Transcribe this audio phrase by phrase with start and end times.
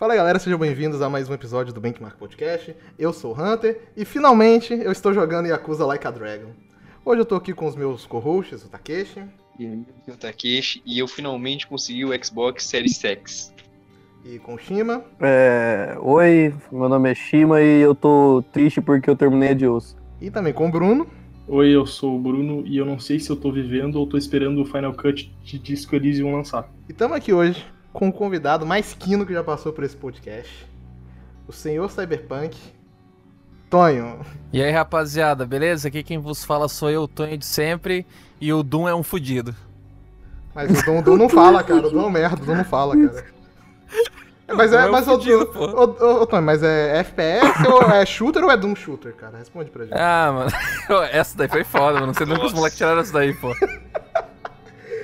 [0.00, 2.74] Fala galera, sejam bem-vindos a mais um episódio do Benchmark Podcast.
[2.98, 6.52] Eu sou o Hunter e finalmente eu estou jogando Yakuza Like a Dragon.
[7.04, 9.22] Hoje eu tô aqui com os meus co-hosts, o Takeshi.
[9.58, 13.52] E aí, eu Takeshi, e eu finalmente consegui o Xbox Series X.
[14.24, 15.04] E com o Shima.
[15.20, 15.96] É...
[16.00, 19.96] Oi, meu nome é Shima e eu tô triste porque eu terminei de osso.
[20.18, 21.06] E também com o Bruno.
[21.48, 24.16] Oi, eu sou o Bruno e eu não sei se eu tô vivendo ou tô
[24.16, 26.70] esperando o Final Cut de Disco Elysium lançar.
[26.88, 30.66] E estamos aqui hoje com o convidado mais quino que já passou por esse podcast,
[31.48, 32.56] o senhor Cyberpunk,
[33.68, 34.20] Tonho.
[34.52, 35.88] E aí, rapaziada, beleza?
[35.88, 38.06] Aqui quem vos fala sou eu, Tonho de sempre,
[38.40, 39.54] e o Doom é um fudido.
[40.54, 42.56] Mas o Doom, o Doom não fala, cara, o Doom é um merda, o Doom
[42.56, 43.24] não fala, cara.
[44.54, 45.64] Mas é, Doom é mas, fudido, o, pô.
[45.66, 49.38] o, o, o, Tonho, mas é FPS ou é shooter ou é Doom shooter, cara?
[49.38, 49.94] Responde pra gente.
[49.94, 52.08] Ah, mano, essa daí foi foda, mano.
[52.08, 53.54] Não sei nunca os moleques tiraram essa daí, pô.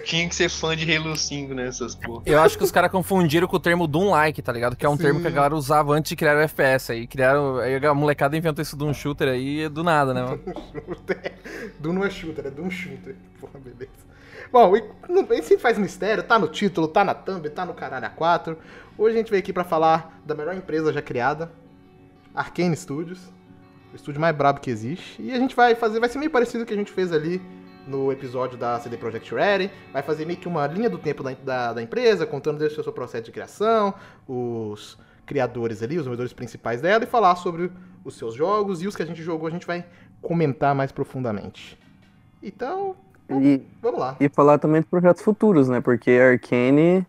[0.07, 2.23] Tinha que ser fã de Halo 5 nessas porra.
[2.25, 4.77] Eu acho que os caras confundiram com o termo Doom-like, tá ligado?
[4.77, 5.03] Que é um Sim.
[5.03, 6.93] termo que a galera usava antes de criar o FPS.
[6.93, 7.59] Aí criaram.
[7.59, 10.41] Aí a molecada inventou esse Doom shooter aí do nada, né, mano?
[10.73, 11.35] Shooter.
[11.81, 13.17] Doom não é shooter, é Doom shooter.
[13.41, 14.07] Porra, beleza.
[14.53, 17.75] Bom, e não, e se faz mistério, tá no título, tá na thumb, tá no
[17.75, 18.57] caralho A4.
[18.97, 21.51] Hoje a gente veio aqui pra falar da melhor empresa já criada,
[22.35, 23.21] Arcane Studios,
[23.93, 25.21] o estúdio mais brabo que existe.
[25.21, 27.13] E a gente vai fazer, vai ser meio parecido com o que a gente fez
[27.13, 27.41] ali
[27.87, 29.71] no episódio da CD Projekt Red.
[29.93, 32.83] Vai fazer meio que uma linha do tempo da, da, da empresa, contando desde o
[32.83, 33.95] seu processo de criação,
[34.27, 37.71] os criadores ali, os desenvolvedores principais dela, e falar sobre
[38.05, 39.85] os seus jogos e os que a gente jogou a gente vai
[40.23, 41.79] comentar mais profundamente.
[42.43, 42.97] Então,
[43.31, 44.17] E, vamos lá.
[44.21, 45.81] e falar também dos projetos futuros, né?
[45.81, 47.07] Porque a Arcane.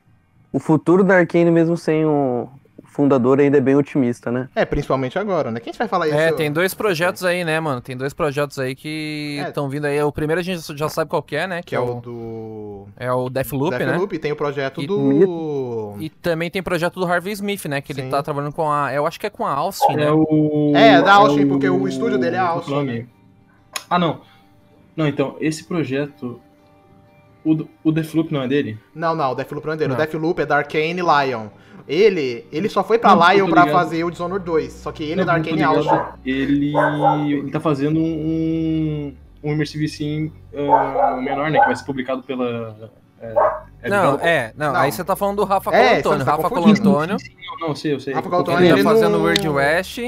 [0.52, 2.48] O futuro da Arcane, mesmo sem o
[2.86, 4.50] fundador, ainda é bem otimista, né?
[4.56, 5.60] É, principalmente agora, né?
[5.60, 6.16] Quem a gente vai falar isso?
[6.18, 7.80] É, tem dois projetos aí, né, mano?
[7.80, 9.50] Tem dois projetos aí que É.
[9.50, 10.02] estão vindo aí.
[10.02, 11.62] O primeiro a gente já sabe qual que é, né?
[11.62, 12.88] Que é o do...
[12.98, 13.86] é o Deathloop, né?
[13.86, 15.96] Deathloop, tem o projeto E- do...
[16.00, 17.82] E também tem projeto do Harvey Smith, né?
[17.82, 18.02] Que Sim.
[18.02, 18.92] ele tá trabalhando com a.
[18.92, 20.06] Eu acho que é com a Austin, né?
[20.08, 20.72] É o.
[20.76, 23.06] É, da Austin, o- porque o estúdio dele é a Austin, né?
[23.88, 24.22] Ah, não.
[24.98, 26.42] Não, então, esse projeto.
[27.46, 28.78] O, o Deathloop não é dele?
[28.94, 29.92] Não, não, o Deathloop não é dele.
[29.92, 29.98] O Não.
[29.98, 31.48] Deathloop é da Arcane Lion.
[31.88, 35.16] Ele, ele só foi pra Não, Lion pra fazer o Dishonored 2, só que ele
[35.16, 35.64] Não, é da Arcane.
[35.64, 35.96] Austin.
[36.26, 41.60] Ele, ele tá fazendo um, um Immersive Sim ah, menor, né?
[41.60, 42.92] Que vai ser publicado pela.
[43.22, 43.34] É,
[43.84, 44.80] é Não, é, não, Não.
[44.82, 46.26] aí você tá falando do Rafa É, Colantônio.
[46.26, 46.50] tá Rafa.
[46.50, 47.18] Colantônio,
[47.62, 48.14] Não, sei, eu sei.
[48.14, 50.00] Rafa O- Colantônio, ele tá fazendo não- o Weird West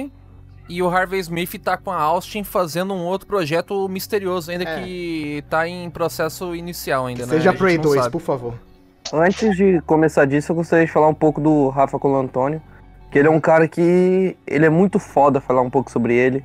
[0.69, 4.81] e o Harvey Smith tá com a Austin fazendo um outro projeto misterioso, ainda É.
[4.83, 7.33] que tá em processo inicial ainda, né?
[7.33, 8.11] Seja Prey não 2, sabe.
[8.11, 8.53] por favor.
[9.11, 12.61] Antes de começar disso, eu gostaria de falar um pouco do Rafa Colantônio.
[13.11, 14.37] Que ele é um cara que.
[14.45, 16.43] Ele é muito foda falar um pouco sobre ele.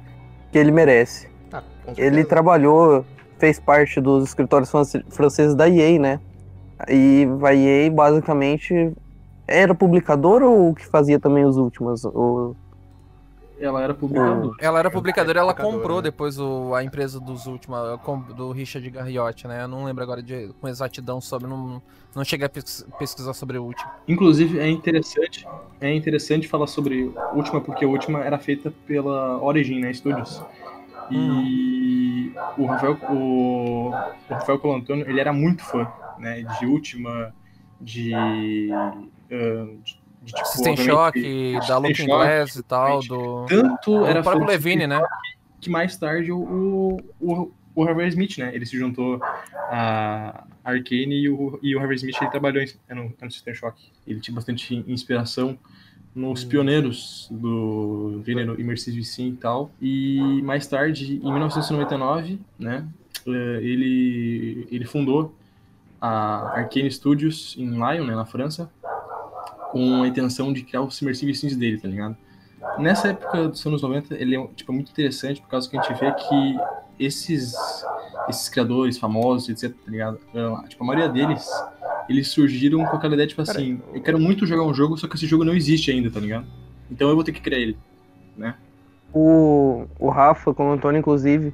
[0.50, 1.28] Que ele merece.
[1.52, 1.62] Ah,
[1.98, 3.04] Ele trabalhou,
[3.38, 6.20] fez parte dos escritórios france- franceses da EA, né?
[6.88, 8.92] E a EA basicamente
[9.46, 12.02] era publicadora ou o que fazia também os últimos?
[12.06, 12.56] O...
[13.59, 14.56] Ela era publicadora.
[14.60, 16.03] Ela era publicadora, ela publicadora, comprou né?
[16.03, 17.78] depois o- a empresa dos últimos,
[18.34, 19.62] do Richard Garriotti, né?
[19.62, 21.81] Eu não lembro agora de, com exatidão sobre, não,
[22.14, 23.91] não cheguei a pes- pesquisar sobre o último.
[24.09, 25.47] Inclusive, é interessante,
[25.81, 30.43] é interessante falar sobre a última, porque a última era feita pela Origin, né, Studios.
[31.10, 35.87] E o Rafael, o, o Rafael Colantônio, ele era muito fã,
[36.19, 37.34] né, de última,
[37.81, 38.12] de...
[38.72, 38.94] ah,
[39.82, 44.30] de, de, tipo, System Shock, da Looking Glass e tal, do, Tanto do era fã
[44.30, 45.00] próprio Levine, né?
[45.60, 48.54] que mais tarde o, o, o Harvey Smith, né?
[48.54, 49.18] Ele se juntou
[49.70, 53.30] a Arcane e o, e o Harvey Smith ele trabalhou em, é no, é no
[53.30, 53.80] System Shock.
[54.06, 55.58] Ele tinha bastante inspiração
[56.14, 56.48] nos Hum.
[56.48, 59.70] pioneiros do gênero Immersive Sim e tal.
[59.80, 62.86] E mais tarde, em 1999, né?
[63.26, 63.30] eh,
[63.62, 65.34] Ele, ele fundou
[66.00, 68.70] a Arcane Studios em Lyon, né, na França,
[69.74, 72.16] com a intenção de criar os Immersive Sims dele, tá ligado?
[72.78, 75.98] Nessa época dos anos 90, ele é tipo, muito interessante por causa que a gente
[75.98, 77.56] vê que esses,
[78.28, 80.20] esses criadores famosos, etc, tá ligado?
[80.32, 81.44] Ah, Tipo, a maioria deles,
[82.08, 85.16] eles surgiram com aquela ideia, tipo assim, eu quero muito jogar um jogo, só que
[85.16, 86.46] esse jogo não existe ainda, tá ligado?
[86.88, 87.76] Então eu vou ter que criar ele,
[88.37, 88.54] né?
[89.12, 91.52] O, o Rafa, como o Antônio, inclusive,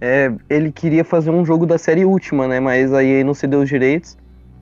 [0.00, 2.58] é, ele queria fazer um jogo da série última, né?
[2.58, 4.18] Mas a EA não se deu os direitos,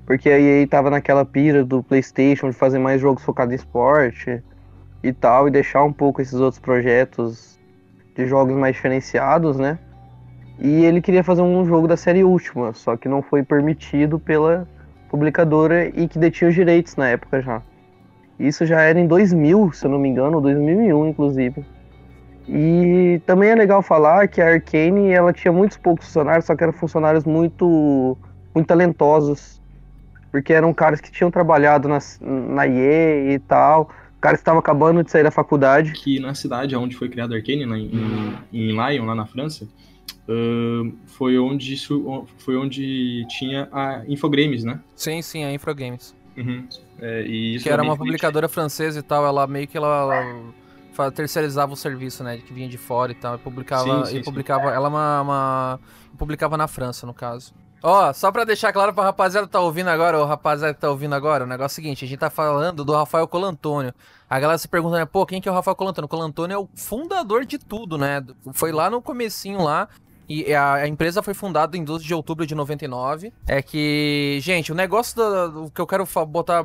[0.06, 4.43] porque a EA tava naquela pira do PlayStation de fazer mais jogos focados em esporte
[5.02, 7.58] e tal, e deixar um pouco esses outros projetos
[8.14, 9.78] de jogos mais diferenciados, né?
[10.58, 14.69] E ele queria fazer um jogo da série última, só que não foi permitido pela
[15.08, 17.62] publicadora e que detinha os direitos na época já.
[18.38, 21.64] Isso já era em 2000, se eu não me engano, 2001 inclusive.
[22.48, 26.62] E também é legal falar que a Arcane ela tinha muitos poucos funcionários, só que
[26.62, 28.16] eram funcionários muito
[28.55, 29.62] muito talentosos.
[30.32, 33.90] Porque eram caras que tinham trabalhado na, na EA e tal.
[34.19, 35.93] Caras que estavam acabando de sair da faculdade.
[35.93, 39.69] Que na cidade onde foi criado a Arcane, lá em, em Lyon, lá na França,
[40.29, 41.76] uh, foi, onde,
[42.38, 44.81] foi onde tinha a Infogrames, né?
[44.96, 46.14] Sim, sim, a Infogrames.
[46.37, 46.67] Uhum.
[46.99, 50.25] É, e que era uma publicadora francesa e tal, ela meio que ela,
[50.96, 54.19] ela terceirizava o serviço, né, que vinha de fora e tal, e publicava, sim, sim,
[54.19, 54.75] e publicava, sim.
[54.75, 55.81] ela é uma, uma,
[56.17, 57.52] publicava na França, no caso.
[57.82, 60.81] Ó, oh, só pra deixar claro pra rapaziada que tá ouvindo agora, o rapaziada que
[60.81, 63.93] tá ouvindo agora, o negócio é o seguinte, a gente tá falando do Rafael Colantônio.
[64.31, 66.06] A galera se pergunta, né, pô, quem que é o Rafael Colantônio?
[66.06, 68.25] O Colantônio é o fundador de tudo, né?
[68.52, 69.88] Foi lá no comecinho lá,
[70.34, 73.32] e a, a, empresa foi fundada em 12 de outubro de 99.
[73.46, 76.64] É que, gente, o negócio do, do que eu quero botar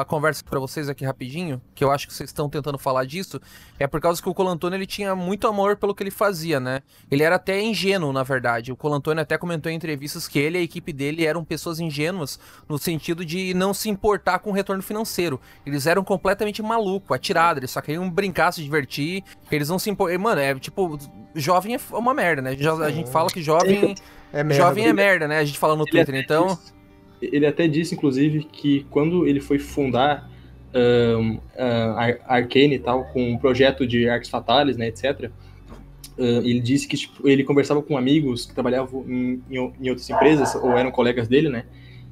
[0.00, 3.38] a conversa para vocês aqui rapidinho, que eu acho que vocês estão tentando falar disso,
[3.78, 6.80] é por causa que o Colantônio ele tinha muito amor pelo que ele fazia, né?
[7.10, 8.72] Ele era até ingênuo, na verdade.
[8.72, 12.40] O Colantônio até comentou em entrevistas que ele e a equipe dele eram pessoas ingênuas
[12.66, 15.38] no sentido de não se importar com o retorno financeiro.
[15.66, 19.22] Eles eram completamente malucos, atirados, eles só queriam brincar, se divertir.
[19.50, 20.18] Eles não se importam.
[20.18, 20.98] Mano, é tipo,
[21.34, 22.50] jovem é uma merda, né?
[22.50, 23.94] A gente gente fala que jovem
[24.32, 25.38] é merda, jovem é merda, né?
[25.38, 26.46] A gente fala no Twitter, então.
[26.46, 26.72] Disse,
[27.22, 30.28] ele até disse, inclusive, que quando ele foi fundar
[30.74, 35.30] um, a Arcane e tal, com um projeto de artes fatalis, né, etc.,
[36.18, 40.54] uh, ele disse que tipo, ele conversava com amigos que trabalhavam em, em, outras empresas,
[40.54, 41.64] ou eram colegas dele, né?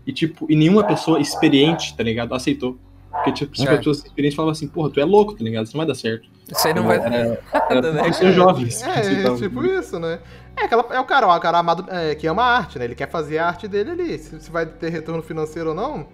[0.06, 2.78] E, tipo, e nenhuma pessoa experiente, tá ligado, aceitou.
[3.10, 3.76] Porque, tipo, as é.
[3.76, 5.66] pessoas experientes falavam assim, porra, tu é louco, tá ligado?
[5.66, 6.28] Isso não vai dar certo.
[6.50, 8.02] Isso aí não vai dar nada, né?
[8.04, 8.82] Pessoas jovens.
[8.82, 10.18] É, tipo isso, né?
[10.56, 12.84] É, aquela, é o cara, o cara amado, é, que ama a arte, né?
[12.84, 14.18] Ele quer fazer a arte dele ali.
[14.18, 16.06] Se, se vai ter retorno financeiro ou não,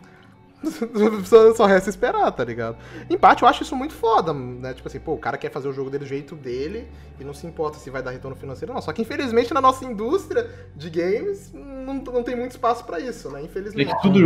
[1.55, 2.77] só, resta esperar, tá ligado?
[3.11, 4.73] Em parte, eu acho isso muito foda, né?
[4.75, 6.89] Tipo assim, pô, o cara quer fazer o jogo dele do jeito dele
[7.21, 8.83] e não se importa se vai dar retorno financeiro ou não.
[8.83, 13.31] Só que, infelizmente, na nossa indústria de games, não, não tem muito espaço para isso,
[13.31, 13.43] né?
[13.43, 13.91] Infelizmente.
[13.91, 14.19] É que tudo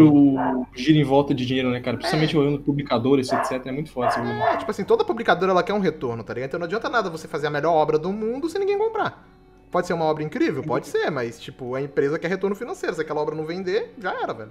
[0.74, 1.96] gira em volta de dinheiro, né, cara?
[1.96, 2.38] Principalmente é.
[2.38, 3.66] olhando publicadores, etc.
[3.66, 4.08] É muito foda.
[4.08, 6.48] É, tipo assim, toda publicadora ela quer um retorno, tá ligado?
[6.48, 9.26] Então não adianta nada você fazer a melhor obra do mundo sem ninguém comprar.
[9.70, 10.62] Pode ser uma obra incrível?
[10.64, 12.94] Pode ser, mas, tipo, a empresa quer retorno financeiro.
[12.94, 14.50] Se aquela obra não vender, já era, velho.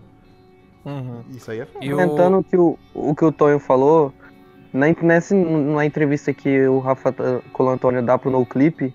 [0.85, 1.23] Uhum.
[1.29, 1.85] Isso aí é foda.
[1.85, 2.43] Comentando o...
[2.43, 4.13] que o, o que o Tonho falou,
[4.73, 7.13] na, nessa, na entrevista que o Rafa
[7.53, 8.93] Colantônio dá pro NoClip,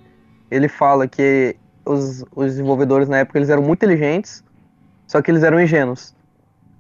[0.51, 4.43] ele fala que os, os desenvolvedores na época eles eram muito inteligentes,
[5.07, 6.15] só que eles eram ingênuos.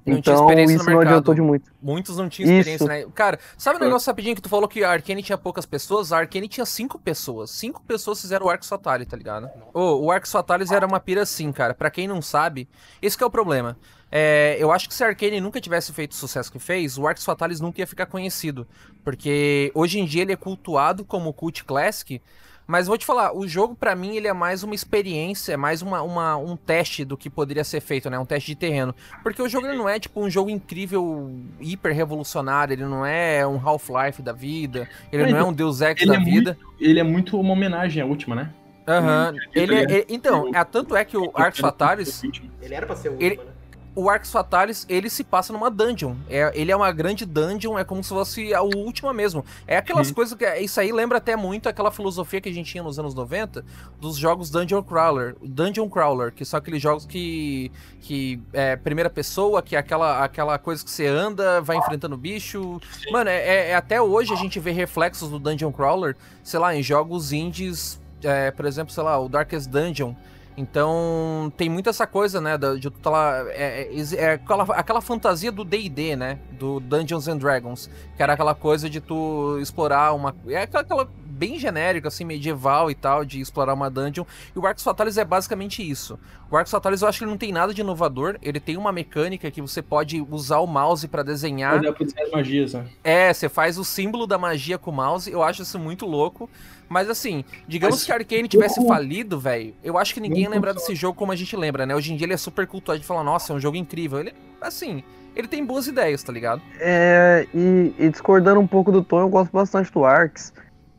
[0.06, 1.72] Não então, isso não adiantou de muito.
[1.80, 2.86] Muitos não tinham experiência, isso.
[2.86, 3.06] né?
[3.14, 6.12] Cara, sabe o um negócio rapidinho que tu falou que a Arkane tinha poucas pessoas?
[6.12, 7.50] A Arkane tinha cinco pessoas.
[7.50, 9.48] Cinco pessoas fizeram o Arx Fatalis, tá ligado?
[9.72, 11.72] Oh, o Arx Fatalis era uma pira assim, cara.
[11.72, 12.68] Pra quem não sabe,
[13.00, 13.78] esse é o problema.
[14.16, 17.04] É, eu acho que se a Arkane nunca tivesse feito o sucesso que fez, o
[17.04, 18.64] Arx Fatalis nunca ia ficar conhecido.
[19.02, 22.22] Porque hoje em dia ele é cultuado como Cult Classic,
[22.64, 25.82] mas vou te falar, o jogo para mim ele é mais uma experiência, é mais
[25.82, 28.16] uma, uma, um teste do que poderia ser feito, né?
[28.16, 28.94] Um teste de terreno.
[29.20, 33.44] Porque o jogo ele não é tipo um jogo incrível, hiper revolucionário, ele não é
[33.44, 36.56] um Half-Life da vida, ele não é um Deus Ex da é vida.
[36.56, 38.54] Muito, ele é muito uma homenagem à última, né?
[38.86, 39.32] Aham.
[39.32, 39.38] Uhum.
[39.54, 42.22] Ele, é, ele, então, é, tanto é que o Arx Fatalis.
[42.62, 43.53] Ele era pra ser o último, ele, né?
[43.94, 46.14] O Arx Fatalis, ele se passa numa dungeon.
[46.28, 49.44] É, ele é uma grande dungeon, é como se fosse a última mesmo.
[49.66, 50.14] É aquelas uhum.
[50.14, 50.44] coisas que.
[50.56, 53.64] Isso aí lembra até muito aquela filosofia que a gente tinha nos anos 90
[54.00, 55.36] dos jogos Dungeon Crawler.
[55.40, 57.70] Dungeon Crawler, que são aqueles jogos que.
[58.00, 62.80] que é primeira pessoa, que é aquela, aquela coisa que você anda, vai enfrentando bicho.
[63.12, 66.74] Mano, é, é, é até hoje a gente vê reflexos do Dungeon Crawler, sei lá,
[66.74, 68.00] em jogos indies.
[68.22, 70.14] É, por exemplo, sei lá, o Darkest Dungeon
[70.56, 72.56] então tem muito essa coisa, né?
[72.56, 73.44] De tu tá lá.
[73.50, 76.38] É, é, é aquela, aquela fantasia do DD, né?
[76.52, 77.90] Do Dungeons and Dragons.
[78.16, 80.34] Que era aquela coisa de tu explorar uma.
[80.46, 84.24] É aquela, aquela bem genérica, assim, medieval e tal, de explorar uma dungeon.
[84.54, 86.18] E o Arcos Fatalis é basicamente isso.
[86.48, 88.36] O Arcos Fatalis eu acho que ele não tem nada de inovador.
[88.40, 91.80] Ele tem uma mecânica que você pode usar o mouse para desenhar.
[91.80, 91.90] Pra
[92.22, 92.86] as magias, né?
[93.02, 95.30] É, você faz o símbolo da magia com o mouse.
[95.30, 96.48] Eu acho isso muito louco.
[96.88, 98.88] Mas assim, digamos Mas, que a Arkane tivesse como...
[98.88, 101.94] falido, velho, eu acho que ninguém ia lembrar desse jogo como a gente lembra, né?
[101.94, 104.20] Hoje em dia ele é super cultuado de falar, nossa, é um jogo incrível.
[104.20, 105.02] Ele, assim,
[105.34, 106.62] ele tem boas ideias, tá ligado?
[106.78, 110.52] É, e, e discordando um pouco do Tom, eu gosto bastante do Arx.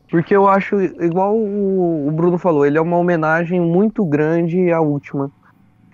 [0.08, 4.80] Porque eu acho, igual o, o Bruno falou, ele é uma homenagem muito grande à
[4.80, 5.30] última.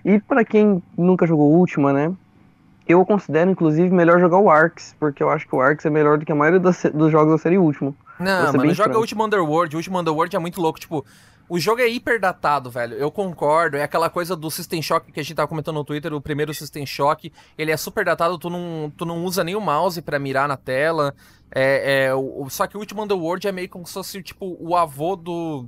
[0.05, 2.13] E para quem nunca jogou última, né?
[2.87, 6.17] Eu considero, inclusive, melhor jogar o Arx, porque eu acho que o Arx é melhor
[6.17, 7.93] do que a maioria das, dos jogos da série última.
[8.19, 9.75] Não, mano, joga o Ultima Underworld.
[9.75, 10.79] O Ultima Underworld é muito louco.
[10.79, 11.05] Tipo,
[11.49, 12.95] o jogo é hiper datado, velho.
[12.95, 13.77] Eu concordo.
[13.77, 16.53] É aquela coisa do System Shock que a gente tava comentando no Twitter, o primeiro
[16.53, 17.31] System Shock.
[17.57, 20.57] Ele é super datado, tu não, tu não usa nem o mouse para mirar na
[20.57, 21.13] tela.
[21.53, 24.75] É, é, o, só que o Ultima Underworld é meio como se fosse, tipo, o
[24.75, 25.65] avô do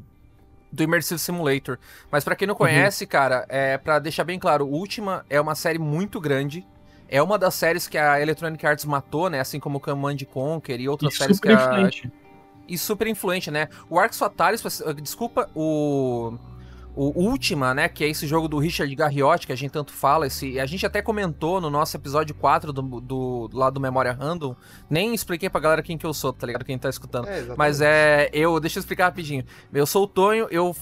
[0.72, 1.80] do Immersive Simulator.
[2.12, 3.10] Mas para quem não conhece, uhum.
[3.10, 6.68] cara, é para deixar bem claro, Ultima é uma série muito grande.
[7.08, 9.40] É uma das séries que a Electronic Arts matou, né?
[9.40, 11.54] Assim como Command Conquer e outras e séries que a...
[11.54, 12.12] Influente.
[12.68, 13.70] E super influente, né?
[13.90, 14.62] O Arx Fatalis,
[15.02, 16.38] desculpa, o
[16.96, 20.26] o Ultima, né, que é esse jogo do Richard Garriotti, que a gente tanto fala,
[20.28, 24.56] esse, a gente até comentou no nosso episódio 4 do, do lá do Memória Random,
[24.90, 26.64] nem expliquei pra galera quem que eu sou, tá ligado?
[26.64, 27.28] Quem tá escutando.
[27.28, 29.44] É, Mas é, eu, deixa eu explicar rapidinho.
[29.74, 30.76] Eu sou o Tonho, eu,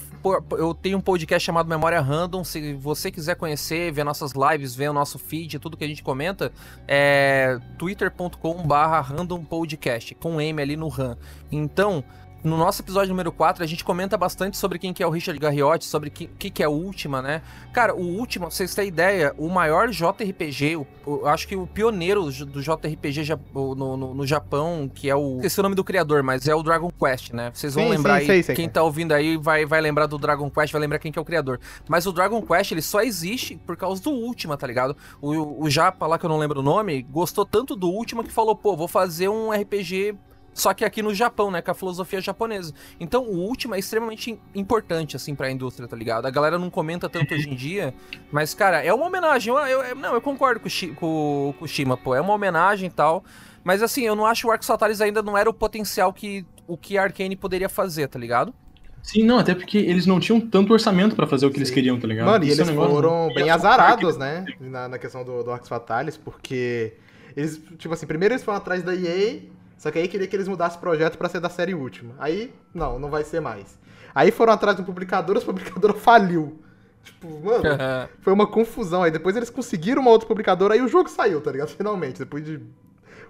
[0.52, 4.90] eu tenho um podcast chamado Memória Random, se você quiser conhecer, ver nossas lives, ver
[4.90, 6.52] o nosso feed, tudo que a gente comenta,
[6.86, 11.16] é twitter.com barra randompodcast, com M ali no RAM.
[11.50, 12.04] Então,
[12.44, 15.40] no nosso episódio número 4, a gente comenta bastante sobre quem que é o Richard
[15.40, 17.40] Garriotti, sobre o que, que, é o Ultima, né?
[17.72, 21.66] Cara, o Ultima, pra vocês terem ideia, o maior JRPG, o, o, acho que o
[21.66, 23.22] pioneiro do JRPG
[23.54, 25.36] no, no, no, Japão, que é o.
[25.36, 27.50] Esqueci o nome do criador, mas é o Dragon Quest, né?
[27.54, 28.26] Vocês vão sim, lembrar sim, aí.
[28.26, 31.10] Sei, sei, quem tá ouvindo aí vai, vai lembrar do Dragon Quest, vai lembrar quem
[31.10, 31.58] que é o criador.
[31.88, 34.94] Mas o Dragon Quest, ele só existe por causa do Ultima, tá ligado?
[35.22, 38.30] O, o Japa lá, que eu não lembro o nome, gostou tanto do Ultima que
[38.30, 40.14] falou, pô, vou fazer um RPG
[40.54, 42.72] só que aqui no Japão, né, com a filosofia japonesa.
[43.00, 46.26] Então, o último é extremamente importante, assim, pra indústria, tá ligado?
[46.26, 47.92] A galera não comenta tanto hoje em dia,
[48.30, 49.52] mas, cara, é uma homenagem.
[49.52, 52.92] Eu, eu, não, eu concordo com, com, com o Shima, pô, é uma homenagem e
[52.92, 53.24] tal.
[53.64, 56.46] Mas, assim, eu não acho que o Arco Sataris ainda não era o potencial que
[56.66, 58.54] o que a Arkane poderia fazer, tá ligado?
[59.02, 61.60] Sim, não, até porque eles não tinham tanto orçamento para fazer o que Sim.
[61.60, 62.26] eles queriam, tá ligado?
[62.26, 65.68] Mano, e eles é um foram bem azarados, né, na, na questão do, do Arcos
[65.68, 66.94] Fatalis, porque
[67.36, 69.42] eles, tipo assim, primeiro eles foram atrás da EA
[69.84, 72.14] só que aí queria que eles mudassem o projeto para ser da série última.
[72.18, 73.78] Aí, não, não vai ser mais.
[74.14, 76.58] Aí foram atrás do publicador, a publicadora faliu.
[77.02, 77.64] Tipo, mano,
[78.22, 79.02] foi uma confusão.
[79.02, 81.68] Aí depois eles conseguiram uma outra publicadora, aí o jogo saiu, tá ligado?
[81.76, 82.62] Finalmente, depois de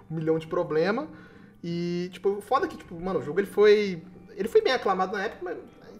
[0.09, 1.09] um milhão de problema.
[1.61, 4.01] E, tipo, foda que, tipo, mano, o jogo ele foi.
[4.37, 5.57] Ele foi bem aclamado na época, mas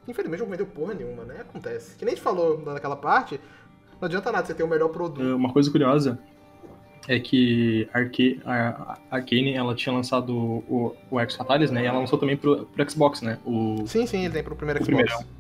[0.08, 1.42] infelizmente o jogo não vendeu porra nenhuma, né?
[1.42, 1.98] Acontece.
[1.98, 3.42] Que nem a gente falou naquela parte,
[4.00, 5.22] não adianta nada você ter o melhor produto.
[5.22, 6.18] É, uma coisa curiosa
[7.08, 11.84] é que a Arcane ela tinha lançado o, o X Fatalis, né?
[11.84, 13.38] E ela lançou também pro, pro Xbox, né?
[13.46, 15.04] O, sim, sim, ele tem pro primeiro Xbox.
[15.06, 15.36] Primeiro.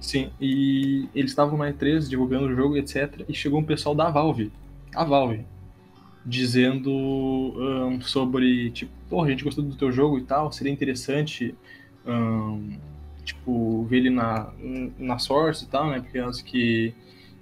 [0.00, 3.24] Sim, e eles estavam na E3 divulgando o jogo, etc.
[3.28, 4.50] E chegou um pessoal da Valve,
[4.94, 5.44] a Valve,
[6.24, 11.54] dizendo um, sobre, tipo, porra, a gente gostou do teu jogo e tal, seria interessante,
[12.06, 12.78] um,
[13.24, 14.50] tipo, ver ele na,
[14.98, 16.00] na Source e tal, né?
[16.00, 16.94] Porque acho que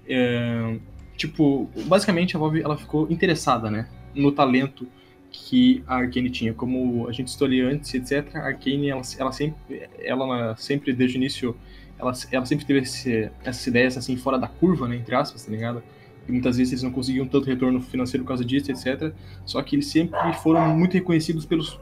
[0.09, 0.79] um,
[1.19, 4.87] tipo, basicamente a Valve ela ficou interessada, né, no talento
[5.29, 6.53] que a Arkane tinha.
[6.53, 11.19] Como a gente escolheu antes, etc., a Arkane, ela, ela, sempre, ela sempre, desde o
[11.19, 11.55] início,
[11.99, 15.51] ela, ela sempre teve esse, essas ideias, assim, fora da curva, né, entre aspas, tá
[15.51, 15.83] ligado?
[16.27, 19.13] E muitas vezes eles não conseguiam tanto retorno financeiro por causa disso, etc.
[19.45, 21.79] Só que eles sempre foram muito reconhecidos pelos,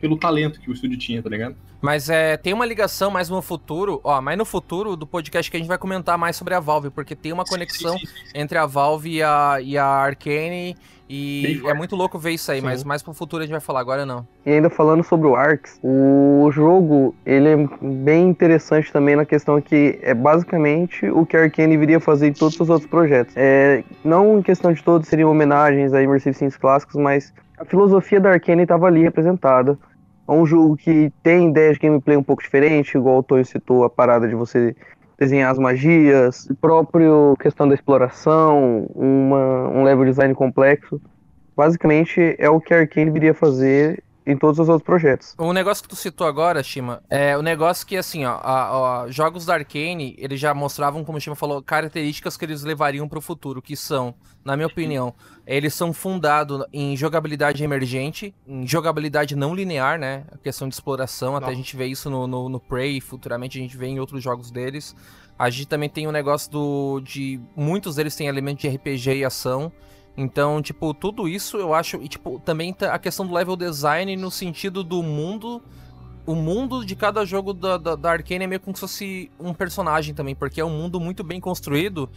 [0.00, 1.56] pelo talento que o estúdio tinha, tá ligado?
[1.80, 5.56] Mas é, tem uma ligação mais no futuro, ó, mais no futuro do podcast que
[5.56, 8.32] a gente vai comentar mais sobre a Valve, porque tem uma conexão sim, sim, sim,
[8.34, 10.76] entre a Valve e a, e a Arcane,
[11.08, 13.80] e é muito louco ver isso aí, mas mais pro futuro a gente vai falar,
[13.80, 14.26] agora não.
[14.44, 19.58] E ainda falando sobre o Arx, o jogo, ele é bem interessante também na questão
[19.60, 23.34] que é basicamente o que a Arcane viria fazer em todos os outros projetos.
[23.36, 28.20] É, não em questão de todos seriam homenagens a Immersive Sims clássicos, mas a filosofia
[28.20, 29.78] da Arcane estava ali representada.
[30.26, 33.84] É um jogo que tem ideias de gameplay um pouco diferente, igual o Toyo citou,
[33.84, 34.76] a parada de você
[35.18, 41.00] desenhar as magias, próprio questão da exploração, uma, um level design complexo.
[41.56, 45.34] Basicamente é o que a Arkane viria fazer em todos os outros projetos.
[45.38, 49.10] O negócio que tu citou agora, Shima, é o negócio que, assim, ó, a, a,
[49.10, 53.18] jogos da Arkane, eles já mostravam, como o Shima falou, características que eles levariam para
[53.18, 55.14] o futuro, que são, na minha opinião,
[55.46, 60.24] eles são fundados em jogabilidade emergente, em jogabilidade não linear, né?
[60.30, 61.38] A questão de exploração, não.
[61.38, 64.22] até a gente vê isso no, no, no Prey, futuramente a gente vê em outros
[64.22, 64.94] jogos deles.
[65.38, 69.18] A gente também tem o um negócio do de muitos deles têm elementos de RPG
[69.18, 69.72] e ação.
[70.18, 71.96] Então, tipo, tudo isso eu acho.
[72.02, 75.62] E, tipo, também tá a questão do level design no sentido do mundo.
[76.26, 79.54] O mundo de cada jogo da, da, da Arkane é meio como se fosse um
[79.54, 82.10] personagem também, porque é um mundo muito bem construído.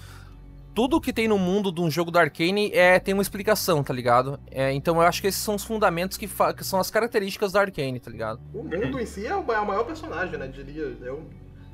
[0.73, 3.93] Tudo que tem no mundo de um jogo da Arkane é, tem uma explicação, tá
[3.93, 4.39] ligado?
[4.49, 7.61] É, então eu acho que esses são os fundamentos que, que são as características da
[7.61, 8.41] Arkane, tá ligado?
[8.51, 10.47] O mundo em si é o, é o maior personagem, né?
[10.47, 10.97] Diria.
[11.03, 11.29] Eu...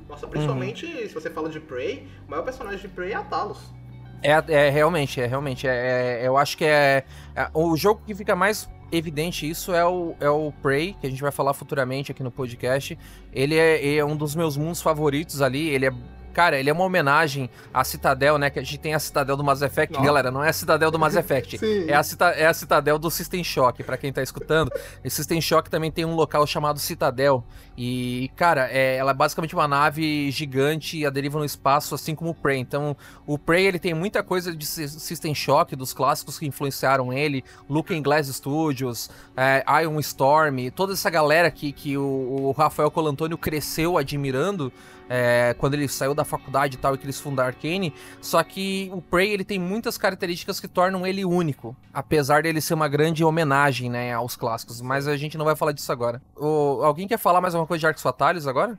[0.06, 1.08] Nossa, principalmente uhum.
[1.08, 3.77] se você fala de Prey, o maior personagem de Prey é a Talos.
[4.22, 5.66] É, é realmente, é realmente.
[5.66, 9.84] É, é, eu acho que é, é, O jogo que fica mais evidente isso é
[9.84, 12.98] o, é o Prey, que a gente vai falar futuramente aqui no podcast.
[13.32, 15.68] Ele é, é um dos meus mundos favoritos ali.
[15.68, 15.92] Ele é.
[16.38, 18.48] Cara, ele é uma homenagem à Citadel, né?
[18.48, 19.92] Que a gente tem a Citadel do Mass Effect.
[19.92, 20.04] Não.
[20.04, 21.58] Galera, não é a Citadel do Mass Effect.
[21.88, 24.70] é, a cita é a Citadel do System Shock, para quem tá escutando.
[25.02, 27.42] E System Shock também tem um local chamado Citadel.
[27.76, 32.30] E, cara, é, ela é basicamente uma nave gigante a deriva no espaço, assim como
[32.30, 32.60] o Prey.
[32.60, 37.42] Então, o Prey, ele tem muita coisa de System Shock, dos clássicos que influenciaram ele.
[37.68, 43.36] Looking Glass Studios, é, Ion Storm, toda essa galera que, que o, o Rafael Colantônio
[43.36, 44.72] cresceu admirando
[45.08, 47.94] é, quando ele saiu da faculdade e tal, e que eles fundaram Arkane.
[48.20, 51.76] Só que o Prey, ele tem muitas características que tornam ele único.
[51.92, 54.80] Apesar dele ser uma grande homenagem, né, aos clássicos.
[54.80, 56.20] Mas a gente não vai falar disso agora.
[56.36, 58.78] O, alguém quer falar mais alguma coisa de Arcos Fatalhos agora?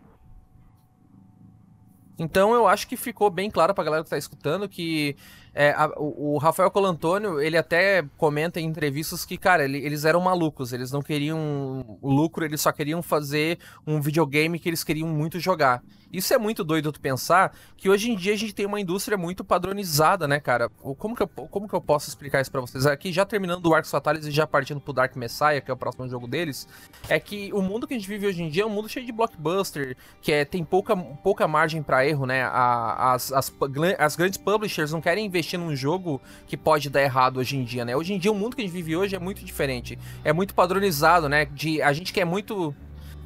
[2.18, 5.16] Então eu acho que ficou bem claro pra galera que tá escutando que
[5.54, 10.06] é, a, o, o, Rafael Colantônio, ele até comenta em entrevistas que, cara, ele, eles
[10.06, 13.58] eram malucos, eles não queriam lucro, eles só queriam fazer
[13.88, 15.82] um videogame que eles queriam muito jogar.
[16.12, 19.18] Isso é muito doido tu pensar que hoje em dia a gente tem uma indústria
[19.18, 20.68] muito padronizada, né, cara?
[20.70, 22.86] Como que eu, como que eu posso explicar isso para vocês?
[22.86, 25.78] Aqui, já terminando o Arcos Fatalis e já partindo pro Dark Messiah, que é o
[25.78, 26.68] próximo jogo deles,
[27.08, 29.06] é que o mundo que a gente vive hoje em dia é um mundo cheio
[29.06, 32.44] de blockbuster, que é, tem pouca, pouca margem para erro, né?
[32.44, 33.54] A, as, as,
[33.98, 37.86] as grandes publishers não querem investir num jogo que pode dar errado hoje em dia,
[37.86, 37.96] né?
[37.96, 39.98] Hoje em dia o mundo que a gente vive hoje é muito diferente.
[40.24, 41.46] É muito padronizado, né?
[41.46, 42.76] De, a gente quer muito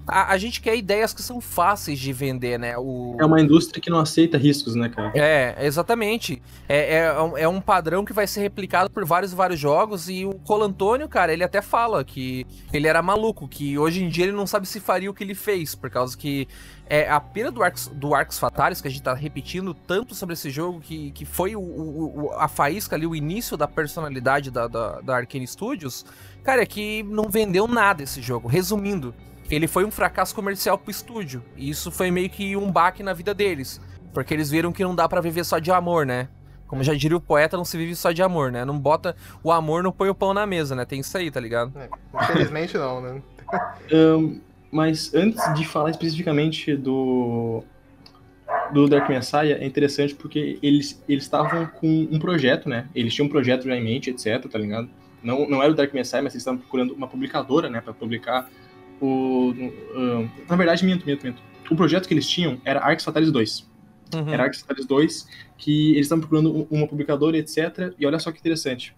[0.08, 2.78] a, a, gente quer ideias que são fáceis de vender, né?
[2.78, 3.16] O...
[3.20, 5.12] É uma indústria que não aceita riscos, né, cara?
[5.16, 6.42] É, exatamente.
[6.68, 10.10] É, é, é um padrão que vai ser replicado por vários vários jogos.
[10.10, 14.26] E o Colantônio, cara, ele até fala que ele era maluco, que hoje em dia
[14.26, 16.48] ele não sabe se faria o que ele fez, por causa que
[16.86, 20.34] é a pena do Arcs, do Arcs Fatalis, que a gente tá repetindo tanto sobre
[20.34, 24.68] esse jogo, que, que foi o, o, a faísca ali, o início da personalidade da,
[24.68, 26.06] da, da Arkane Studios,
[26.44, 28.48] cara, é que não vendeu nada esse jogo.
[28.48, 29.14] Resumindo
[29.54, 31.44] ele foi um fracasso comercial pro estúdio.
[31.56, 33.80] E isso foi meio que um baque na vida deles.
[34.14, 36.28] Porque eles viram que não dá para viver só de amor, né?
[36.68, 38.66] Como já diria o poeta, não se vive só de amor, né?
[38.66, 40.86] Não bota o amor, não põe o pão na mesa, né?
[40.86, 41.72] Tem isso aí, tá ligado?
[41.78, 41.90] É,
[42.24, 43.22] infelizmente não, né?
[43.94, 44.40] um,
[44.72, 47.64] mas antes de falar especificamente do
[48.72, 52.88] do Dark Messiah, é interessante porque eles eles estavam com um projeto, né?
[52.96, 54.90] Eles tinham um projeto já em mente, etc, tá ligado?
[55.22, 58.50] Não, não era o Dark Messiah, mas eles estavam procurando uma publicadora, né, para publicar
[59.04, 61.42] o, uh, na verdade, minto, minto, minto.
[61.70, 63.70] O projeto que eles tinham era Arcs Fatalis 2.
[64.16, 64.30] Uhum.
[64.30, 67.94] Era Arcs Fatalis 2, que eles estavam procurando uma publicadora, etc.
[68.00, 68.96] E olha só que interessante.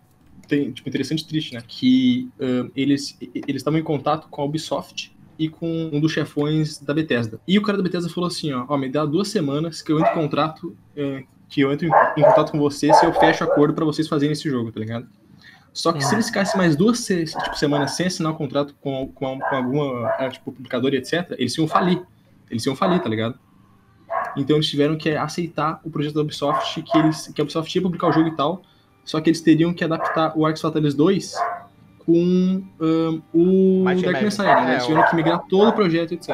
[0.47, 1.63] Tem, tipo, interessante e triste, né?
[1.67, 6.77] Que uh, eles eles estavam em contato com a Ubisoft e com um dos chefões
[6.79, 7.39] da Bethesda.
[7.47, 9.99] E o cara da Bethesda falou assim, ó, ó me dá duas semanas que eu
[9.99, 13.43] entro em contrato, uh, que eu entro em, em, contato com você se eu fecho
[13.43, 15.07] acordo para vocês fazerem esse jogo, tá ligado?
[15.75, 19.11] Só que se eles ficassem mais duas tipo, semanas sem assinar o um contrato com,
[19.13, 22.01] com, com alguma é, tipo, publicadora e etc., eles iam falir.
[22.49, 23.37] Eles iam falir, tá ligado?
[24.37, 27.81] Então eles tiveram que aceitar o projeto da Ubisoft, que, eles, que a Ubisoft ia
[27.81, 28.61] publicar o jogo e tal,
[29.03, 31.33] só que eles teriam que adaptar o Arx Fatalis 2
[32.05, 34.69] com um, o Mighty Dark Messiah, né?
[34.69, 36.29] É, eles tiveram que migrar todo o projeto, etc.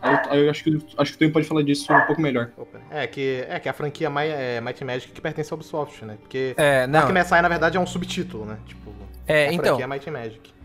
[0.00, 2.50] Aí eu acho que, acho que o Tom pode falar disso um pouco melhor.
[2.90, 6.16] É que, é que a franquia My, é, Mighty Magic que pertence ao Ubisoft, né?
[6.20, 7.00] Porque é, não.
[7.00, 8.58] Dark Messiah, na verdade, é um subtítulo, né?
[8.66, 8.94] Tipo,
[9.26, 10.56] é, a então, franquia Mighty Magic.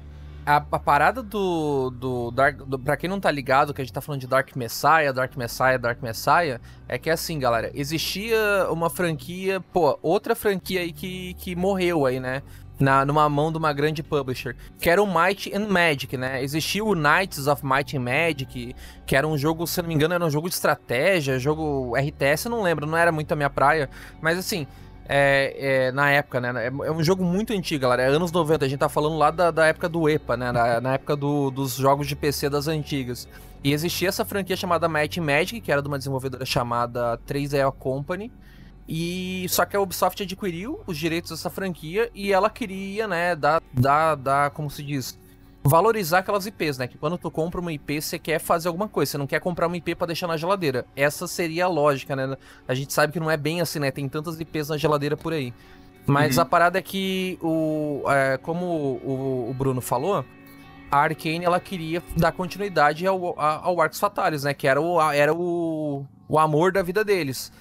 [0.46, 2.58] A, a, parada do, do Dark.
[2.58, 5.36] Do, pra quem não tá ligado, que a gente tá falando de Dark Messiah, Dark
[5.36, 10.91] Messiah, Dark Messiah, é que é assim, galera, existia uma franquia, pô, outra franquia aí
[10.91, 12.41] que, que morreu aí, né?
[12.82, 16.44] Na, numa mão de uma grande publisher, que era o Might and Magic, né?
[16.44, 20.13] Existia o Knights of Might and Magic, que era um jogo, se não me engano,
[20.13, 23.50] era um jogo de estratégia, jogo RTS, eu não lembro, não era muito a minha
[23.50, 23.89] praia,
[24.22, 24.67] mas assim,
[25.13, 26.67] é, é, na época, né?
[26.67, 28.04] É, é um jogo muito antigo, galera.
[28.04, 28.63] É anos 90.
[28.63, 30.54] A gente tá falando lá da, da época do EPA, né?
[30.54, 33.28] Na, na época do, dos jogos de PC das antigas.
[33.62, 38.32] E existia essa franquia chamada Might Magic, que era de uma desenvolvedora chamada 3EO Company.
[38.88, 43.62] E só que a Ubisoft adquiriu os direitos dessa franquia e ela queria, né, dar,
[43.74, 45.17] dar, dar como se diz,
[45.63, 46.88] valorizar aquelas IPs, né?
[46.88, 49.67] Que quando tu compra uma IP, você quer fazer alguma coisa, você não quer comprar
[49.67, 50.86] uma IP para deixar na geladeira.
[50.96, 52.36] Essa seria a lógica, né?
[52.67, 53.91] A gente sabe que não é bem assim, né?
[53.91, 55.54] Tem tantas IPs na geladeira por aí.
[56.06, 56.44] Mas uhum.
[56.44, 60.26] a parada é que, o, é, como o, o, Bruno falou,
[60.89, 64.54] a Arkane ela queria dar continuidade ao, ao Arcos Fatalis, né?
[64.54, 67.52] Que era o, era o, o amor da vida deles.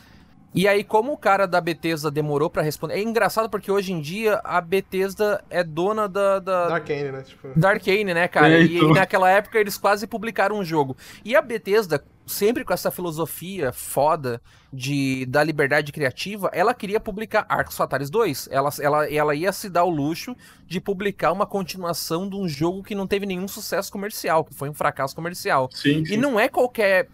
[0.52, 2.94] E aí, como o cara da Bethesda demorou para responder.
[2.94, 6.40] É engraçado porque hoje em dia a Bethesda é dona da.
[6.40, 7.22] Da, da Arcane, né?
[7.22, 7.48] Tipo...
[7.58, 8.54] Da Arcane, né, cara?
[8.54, 8.90] É, então...
[8.90, 10.96] E naquela época eles quase publicaram um jogo.
[11.24, 17.46] E a Bethesda, sempre com essa filosofia foda de da liberdade criativa, ela queria publicar
[17.48, 18.48] Arcos Fatalis 2.
[18.50, 20.36] Ela, ela, ela ia se dar o luxo
[20.66, 24.68] de publicar uma continuação de um jogo que não teve nenhum sucesso comercial, que foi
[24.68, 25.68] um fracasso comercial.
[25.72, 26.14] Sim, sim.
[26.14, 27.08] E não é qualquer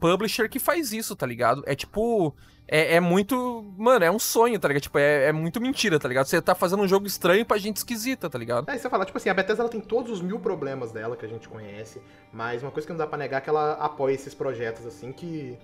[0.00, 1.62] publisher que faz isso, tá ligado?
[1.66, 2.34] É tipo.
[2.72, 3.64] É, é muito.
[3.76, 4.84] Mano, é um sonho, tá ligado?
[4.84, 6.26] Tipo, é, é, muito mentira, tá ligado?
[6.26, 8.70] Você tá fazendo um jogo estranho pra gente esquisita, tá ligado?
[8.70, 11.26] É, você fala, tipo assim, a Bethesda ela tem todos os mil problemas dela que
[11.26, 12.00] a gente conhece,
[12.32, 15.10] mas uma coisa que não dá pra negar é que ela apoia esses projetos, assim,
[15.10, 15.58] que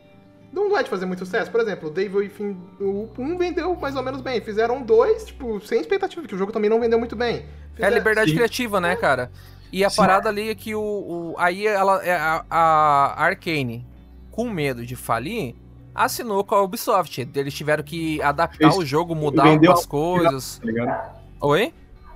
[0.52, 1.48] não vai te fazer muito sucesso.
[1.48, 4.40] Por exemplo, o Devil Within 1 vendeu mais ou menos bem.
[4.40, 7.46] Fizeram dois, tipo, sem expectativa, porque o jogo também não vendeu muito bem.
[7.74, 7.94] Fizeram...
[7.94, 8.36] É liberdade Sim.
[8.36, 9.30] criativa, né, cara?
[9.72, 9.96] E a Sim.
[9.96, 13.86] parada ali é que o, o aí ela, é, a, a Arcane,
[14.32, 15.54] com medo de falir,
[15.96, 17.28] assinou com a Ubisoft.
[17.34, 20.60] Eles tiveram que adaptar o jogo, mudar algumas coisas.
[20.62, 21.72] Tá Oi?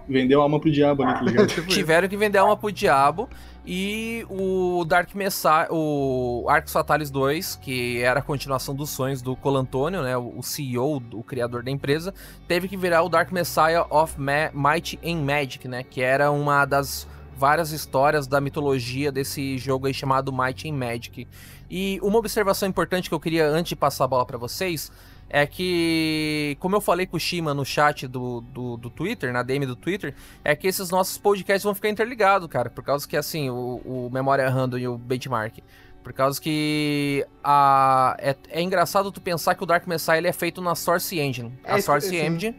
[0.08, 1.66] Vendeu a alma pro diabo ali, tá ligado?
[1.68, 3.28] Tiveram que vender a alma pro diabo.
[3.64, 9.36] E o Dark Messiah, o Arcos Fatalis 2, que era a continuação dos sonhos do
[9.36, 12.12] Colantônio, né, o CEO, o criador da empresa,
[12.48, 16.64] teve que virar o Dark Messiah of Ma Might and Magic, né, que era uma
[16.64, 21.28] das várias histórias da mitologia desse jogo aí chamado Might and Magic.
[21.70, 24.90] E uma observação importante que eu queria antes de passar a bola para vocês
[25.32, 29.44] é que, como eu falei com o Shima no chat do, do, do, Twitter, na
[29.44, 30.12] DM do Twitter,
[30.44, 34.10] é que esses nossos podcasts vão ficar interligados, cara, por causa que, assim, o, o
[34.12, 35.58] Memória Random e o Benchmark.
[36.02, 40.32] Por causa que a, é, é engraçado tu pensar que o Dark Messiah ele é
[40.32, 41.56] feito na Source Engine.
[41.62, 42.56] É, a Source Engine,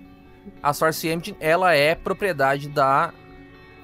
[0.64, 3.14] a Source Engine, ela é propriedade da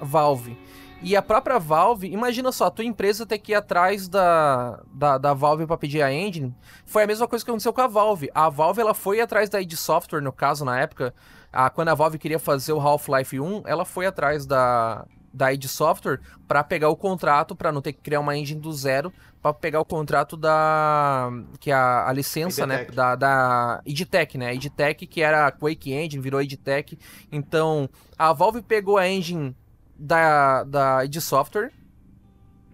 [0.00, 0.56] Valve.
[1.00, 5.16] E a própria Valve, imagina só, a tua empresa ter que ir atrás da, da,
[5.16, 6.54] da Valve para pedir a engine.
[6.84, 8.28] Foi a mesma coisa que aconteceu com a Valve.
[8.34, 11.14] A Valve ela foi atrás da id Software, no caso, na época.
[11.52, 15.66] A, quando a Valve queria fazer o Half-Life 1, ela foi atrás da, da id
[15.66, 19.54] Software para pegar o contrato, para não ter que criar uma engine do zero, para
[19.54, 21.30] pegar o contrato da
[21.60, 24.48] que é a, a licença, né, da da IDTech, né?
[24.48, 26.98] A IDTech que era a Quake Engine, virou IDTech.
[27.30, 29.54] Então, a Valve pegou a engine
[29.98, 31.72] da, da id Software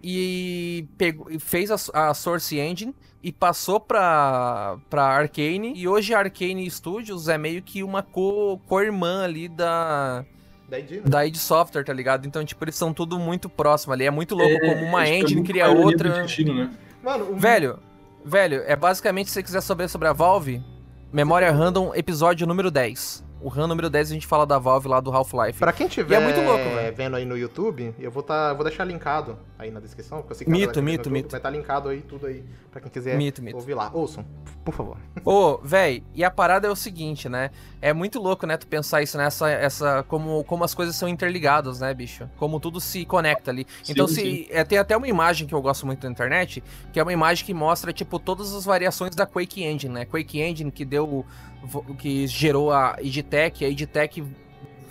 [0.03, 5.73] e pegou, fez a, a, Source Engine e passou pra, pra Arcane.
[5.75, 10.25] E hoje a Arcane Studios é meio que uma co-irmã co ali da.
[10.69, 11.03] Da id, né?
[11.07, 12.27] da id Software, tá ligado?
[12.27, 14.05] Então, tipo, eles são tudo muito próximo ali.
[14.05, 16.23] É muito louco é, como uma é, engine cria outra.
[16.23, 16.71] Destino, né?
[17.03, 17.37] Mano, um...
[17.37, 17.79] Velho,
[18.23, 20.63] velho, é basicamente se você quiser saber sobre a Valve,
[21.11, 25.01] Memória Random, episódio número 10 o RAM número 10 a gente fala da Valve lá
[25.01, 25.59] do Half-Life.
[25.59, 26.65] Pra quem tiver é muito louco,
[26.97, 30.19] vendo aí no YouTube, eu vou, tá, vou deixar linkado aí na descrição.
[30.19, 31.31] Porque eu sei que mito, mito, mito.
[31.31, 33.57] Vai estar tá linkado aí tudo aí pra quem quiser mito, mito.
[33.57, 33.91] ouvir lá.
[33.93, 34.25] Ouçam,
[34.65, 34.97] por favor.
[35.25, 37.51] Ô, véi, e a parada é o seguinte, né?
[37.83, 41.81] É muito louco, né, tu pensar isso nessa, essa, como, como as coisas são interligadas,
[41.81, 42.29] né, bicho?
[42.39, 43.67] Como tudo se conecta ali.
[43.83, 46.99] Sim, então, se é, tem até uma imagem que eu gosto muito na internet, que
[46.99, 50.05] é uma imagem que mostra, tipo, todas as variações da Quake Engine, né?
[50.07, 51.27] Quake Engine que deu
[51.99, 54.25] que gerou a EdTech, a EdTech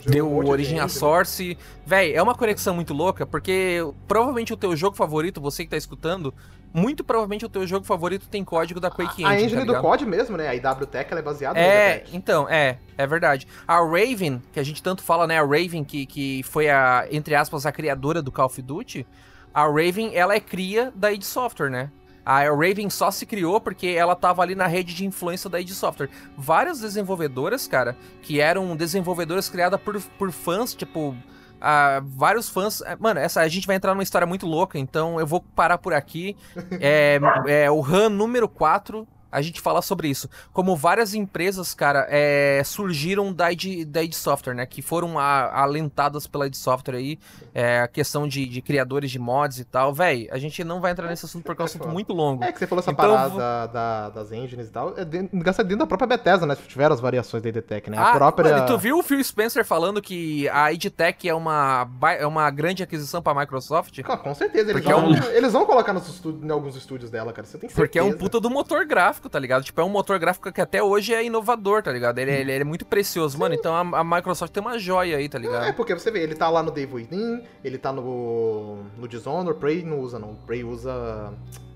[0.06, 0.90] deu um origem à né?
[0.90, 1.58] Source.
[1.86, 5.78] Véi, é uma conexão muito louca, porque provavelmente o teu jogo favorito, você que tá
[5.78, 6.34] escutando,
[6.74, 9.26] muito provavelmente o teu jogo favorito tem código da Quake Engine.
[9.26, 10.48] A engine tá do COD mesmo, né?
[10.48, 13.48] A IWTech ela é baseada é, no então, é, é verdade.
[13.68, 15.40] A Raven, que a gente tanto fala, né?
[15.40, 19.06] A Raven, que, que foi a, entre aspas, a criadora do Call of Duty.
[19.54, 21.92] A Raven, ela é cria da id Software, né?
[22.26, 25.70] A Raven só se criou porque ela tava ali na rede de influência da id
[25.72, 26.10] Software.
[26.38, 32.82] Várias desenvolvedoras, cara, que eram desenvolvedoras criadas por, por fãs, tipo, uh, vários fãs.
[32.82, 35.78] Eh, mano, essa a gente vai entrar numa história muito louca, então eu vou parar
[35.78, 36.36] por aqui.
[36.80, 40.30] é, é o RAM número 4 a gente fala sobre isso.
[40.54, 44.66] Como várias empresas, cara, é, surgiram da id, da id Software, né?
[44.66, 47.20] Que foram a, alentadas pela id Software aí.
[47.54, 49.94] É, a questão de, de, criadores de mods e tal.
[49.94, 52.44] Véi, a gente não vai entrar nesse assunto porque é um assunto muito longo.
[52.44, 53.40] É que você falou essa então, parada vou...
[53.40, 54.98] da, da, das engines e tal.
[54.98, 56.56] É dentro, dentro da própria Bethesda, né?
[56.68, 57.98] Tiveram as variações da IDTech, né?
[57.98, 58.58] A ah, própria...
[58.58, 62.84] Mano, tu viu o Phil Spencer falando que a IDTech é uma, é uma grande
[62.84, 64.00] aquisição pra Microsoft?
[64.04, 64.72] Ah, com certeza.
[64.72, 65.16] Eles vão, é um...
[65.32, 67.48] eles vão colocar nos estúdios, em alguns estúdios dela, cara.
[67.48, 67.76] Você tem certeza.
[67.76, 69.64] Porque é um puta do motor gráfico gráfico, tá ligado?
[69.64, 72.20] Tipo, é um motor gráfico que até hoje é inovador, tá ligado?
[72.20, 73.40] Ele, ele, ele é muito precioso, Sim.
[73.40, 73.56] mano.
[73.56, 75.66] Então a, a, Microsoft tem uma joia aí, tá ligado?
[75.66, 79.60] É, porque você vê, ele tá lá no Devil Within, ele tá no, no Dishonored,
[79.60, 80.36] Prey não usa não.
[80.36, 81.34] Prey usa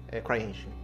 [0.09, 0.75] é, CryEngine.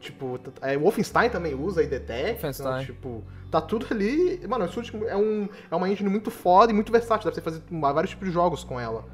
[0.00, 2.46] Tipo, é, Wolfenstein também usa IDTech.
[2.46, 4.40] Então, tipo, tá tudo ali.
[4.48, 4.64] Mano,
[5.06, 7.30] é, um, é uma engine muito foda e muito versátil.
[7.30, 9.04] Dá pra você fazer vários tipos de jogos com ela.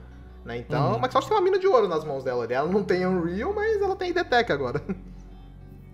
[0.45, 0.59] Né?
[0.59, 0.95] Então, uhum.
[0.95, 2.47] a Microsoft tem uma mina de ouro nas mãos dela.
[2.49, 4.81] Ela não tem Unreal, mas ela tem IDTech agora.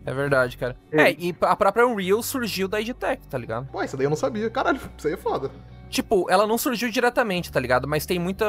[0.05, 0.77] É verdade, cara.
[0.91, 1.11] É.
[1.11, 3.67] é, e a própria Unreal surgiu da EdTech, tá ligado?
[3.71, 4.51] Pô, isso daí eu não sabia.
[4.51, 5.51] Caralho, isso aí é foda.
[5.88, 7.87] Tipo, ela não surgiu diretamente, tá ligado?
[7.87, 8.47] Mas tem muita.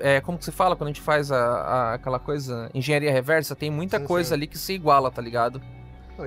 [0.00, 3.54] É, como que se fala quando a gente faz a, a aquela coisa, engenharia reversa?
[3.54, 4.34] Tem muita sim, coisa sim.
[4.34, 5.62] ali que se iguala, tá ligado?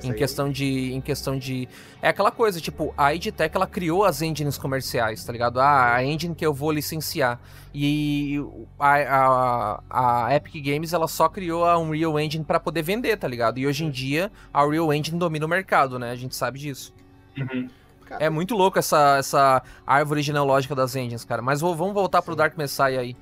[0.04, 1.68] Em questão de em questão de
[2.02, 5.60] é aquela coisa tipo a EdTech ela criou as engines comerciais tá ligado?
[5.60, 7.40] Ah, a engine que eu vou licenciar.
[7.74, 8.40] E
[8.80, 13.28] a, a, a Epic Games ela só criou a Unreal Engine para poder vender tá
[13.28, 13.58] ligado?
[13.58, 16.12] E hoje em dia a Unreal Engine domina o mercado né?
[16.12, 16.94] A gente sabe disso.
[17.38, 17.70] Uhum.
[18.18, 21.42] é muito louco essa, essa árvore genealógica das engines, cara.
[21.42, 23.16] Mas vamos voltar pro Dark Messiah aí.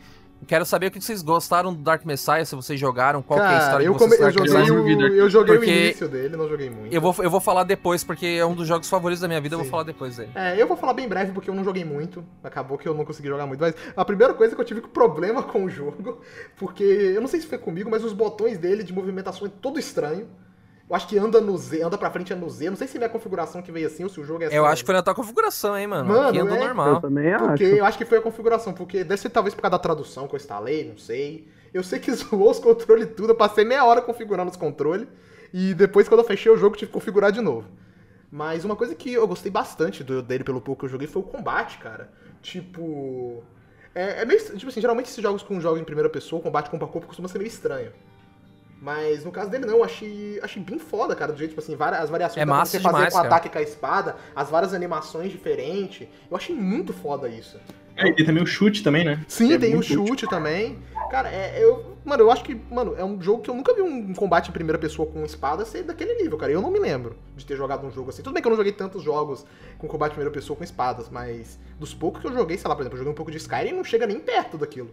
[0.48, 3.56] Quero saber o que vocês gostaram do Dark Messiah, se vocês jogaram, qual Cara, é
[3.56, 4.20] a história eu de vocês.
[4.20, 6.94] come- eu joguei, o, eu joguei Porque- o início dele, não joguei muito.
[6.94, 9.56] Eu vou, eu vou falar depois, porque é um dos jogos favoritos da minha vida,
[9.56, 9.72] eu vou Sim.
[9.72, 10.32] falar depois dele.
[10.36, 12.24] É, eu vou falar bem breve porque eu não joguei muito.
[12.44, 13.60] Acabou que eu não consegui jogar muito.
[13.62, 16.20] Mas a primeira coisa é que eu tive problema com o jogo,
[16.58, 19.80] porque eu não sei se foi comigo, mas os botões dele de movimentação é todo
[19.80, 20.28] estranho.
[20.90, 22.70] Eu acho que anda no Z, anda pra frente é no Z.
[22.70, 24.56] Não sei se é minha configuração que veio assim ou se o jogo é assim.
[24.56, 26.10] Eu acho que foi na tua configuração, hein, mano.
[26.10, 26.60] Mano, Aqui andou é.
[26.62, 27.02] Eu normal.
[27.02, 27.76] também Porque acho.
[27.76, 30.36] eu acho que foi a configuração, porque deve ser talvez por causa da tradução que
[30.36, 31.48] eu instalei, não sei.
[31.74, 35.08] Eu sei que zoou os controles e tudo, eu passei meia hora configurando os controles.
[35.54, 37.68] E depois, quando eu fechei o jogo, tive que configurar de novo.
[38.30, 41.22] Mas uma coisa que eu gostei bastante do- dele pelo pouco que eu joguei foi
[41.22, 42.12] o combate, cara.
[42.42, 43.44] Tipo.
[43.96, 44.40] É, é meio.
[44.58, 47.08] Tipo assim, geralmente esses jogos com jogos em primeira pessoa, o combate corpo a corpo
[47.08, 47.92] costuma ser meio estranho.
[48.84, 51.74] Mas no caso dele não, eu achei, achei bem foda, cara, do jeito, tipo assim,
[51.74, 53.28] várias, as variações É que massa você fazer demais, com cara.
[53.30, 56.06] ataque com a espada, as várias animações diferentes.
[56.30, 57.58] Eu achei muito foda isso.
[57.96, 59.24] É, e também o chute também, né?
[59.26, 60.06] Sim, É tem o muito útil.
[60.08, 60.80] chute também.
[61.10, 61.96] Cara, é, eu.
[62.04, 64.52] Mano, eu acho que, mano, é um jogo que eu nunca vi um combate em
[64.52, 66.52] primeira pessoa com espada ser daquele nível, cara.
[66.52, 68.22] Eu não me lembro de ter jogado um jogo assim.
[68.22, 69.46] Tudo bem que eu não joguei tantos jogos
[69.78, 72.76] com combate em primeira pessoa com espadas, mas dos poucos que eu joguei, sei lá,
[72.76, 74.92] por exemplo, eu joguei um pouco de Skyrim e não chega nem perto daquilo.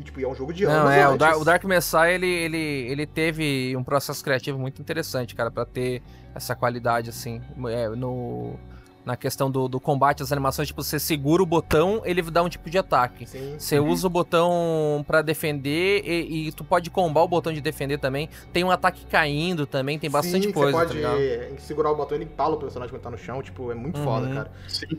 [0.00, 1.18] E, tipo, é um jogo de anos Não, é, o, antes.
[1.18, 5.66] Dar- o Dark Messiah, ele, ele, ele teve um processo criativo muito interessante, cara, pra
[5.66, 6.02] ter
[6.34, 8.58] essa qualidade, assim, é, no,
[9.04, 12.48] na questão do, do combate, as animações, tipo, você segura o botão, ele dá um
[12.48, 13.26] tipo de ataque.
[13.26, 13.54] Sim.
[13.58, 13.88] Você Uhum.
[13.88, 18.28] usa o botão pra defender e, e tu pode combar o botão de defender também.
[18.52, 21.96] Tem um ataque caindo também, tem bastante Sim, coisa, Você tá pode eh, segurar o
[21.96, 24.04] botão e ele empala o personagem quando tá no chão, tipo, é muito Uhum.
[24.04, 24.50] foda, cara.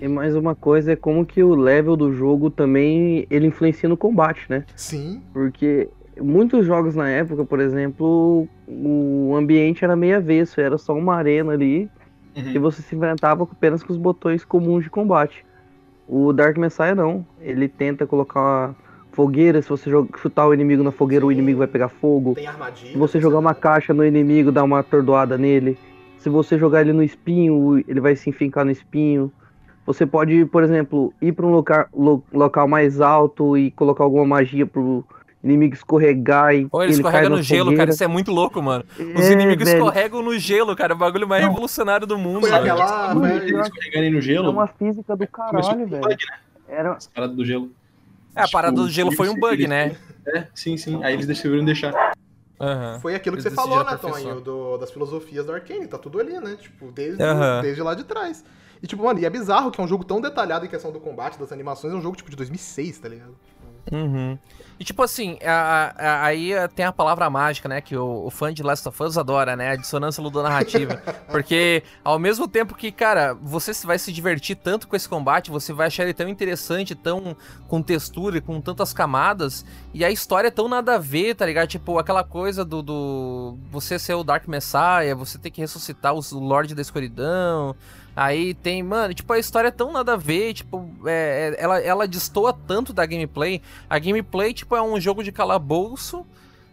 [0.02, 3.98] E mais uma coisa é como que o level do jogo também ele influencia no
[3.98, 4.66] combate, né?
[4.76, 10.94] Sim, Porque muitos jogos na época, por exemplo, o ambiente era meio avesso, era só
[10.94, 11.90] uma arena ali
[12.36, 12.52] Uhum.
[12.54, 15.46] e você se enfrentava apenas com os botões comuns de combate.
[16.08, 18.76] O Dark Messiah não, ele tenta colocar uma
[19.12, 21.34] fogueira, se você chutar o inimigo na fogueira, o Sim.
[21.36, 22.36] inimigo vai pegar fogo.
[22.36, 22.92] tem armadilha.
[22.92, 25.78] Se você jogar uma caixa no inimigo, dá uma atordoada nele.
[26.18, 29.32] Se você jogar ele no espinho, ele vai se enfincar no espinho.
[29.86, 34.26] Você pode, por exemplo, ir para um local, lo- local mais alto e colocar alguma
[34.26, 35.04] magia pro
[35.44, 37.82] inimigo escorregar e Ou ele ele escorrega no gelo, fogueira.
[37.84, 38.84] cara, isso é muito louco, mano.
[39.16, 42.52] Os É, inimigos velho, escorregam no gelo, cara, o bagulho mais revolucionário do mundo, Foi
[42.52, 42.62] velho.
[42.74, 43.14] aquela.
[43.16, 46.02] Mano, foi- pior- Escorregarem no É gelo, uma física do caralho, velho.
[46.02, 46.38] bug, né?
[46.68, 47.72] Era, As paradas do gelo.
[48.36, 49.98] É, a parada Tipo, do gelo foi um eles- bug, eles- né?
[50.28, 51.04] É, sim, sim.
[51.04, 52.14] Aí eles decidiram deixar.
[52.60, 53.00] Aham.
[53.02, 53.98] Foi aquilo que Eles você falou, né.
[53.98, 56.56] Tonho, do- das filosofias do Arkane, tá tudo ali, né?
[56.62, 57.62] Tipo, desde, Aham.
[57.64, 58.46] desde lá de trás.
[58.84, 61.00] E tipo, mano, e é bizarro que é um jogo tão detalhado em questão do
[61.00, 63.36] combate, das animações, é um jogo tipo de 2006, tá ligado?
[63.92, 64.38] Uhum.
[64.82, 67.82] E tipo assim, a- a- aí tem a palavra mágica, né?
[67.82, 69.70] Que o, o fã de Last of Us adora, né?
[69.70, 70.96] A dissonância ludonarrativa.
[71.30, 75.72] Porque ao mesmo tempo que, cara, você vai se divertir tanto com esse combate, você
[75.72, 79.64] vai achar ele tão interessante, tão com textura e com tantas camadas,
[79.94, 81.68] e a história é tão nada a ver, tá ligado?
[81.68, 86.32] Tipo, aquela coisa do, do você ser o Dark Messiah, você ter que ressuscitar os-
[86.32, 87.76] o Lorde da Escuridão.
[88.16, 91.80] Aí tem, mano, tipo, a história é tão nada a ver, tipo, é, é- ela,
[91.80, 93.62] ela destoa tanto da gameplay.
[93.90, 96.26] A gameplay, tipo, é um jogo de calabouço,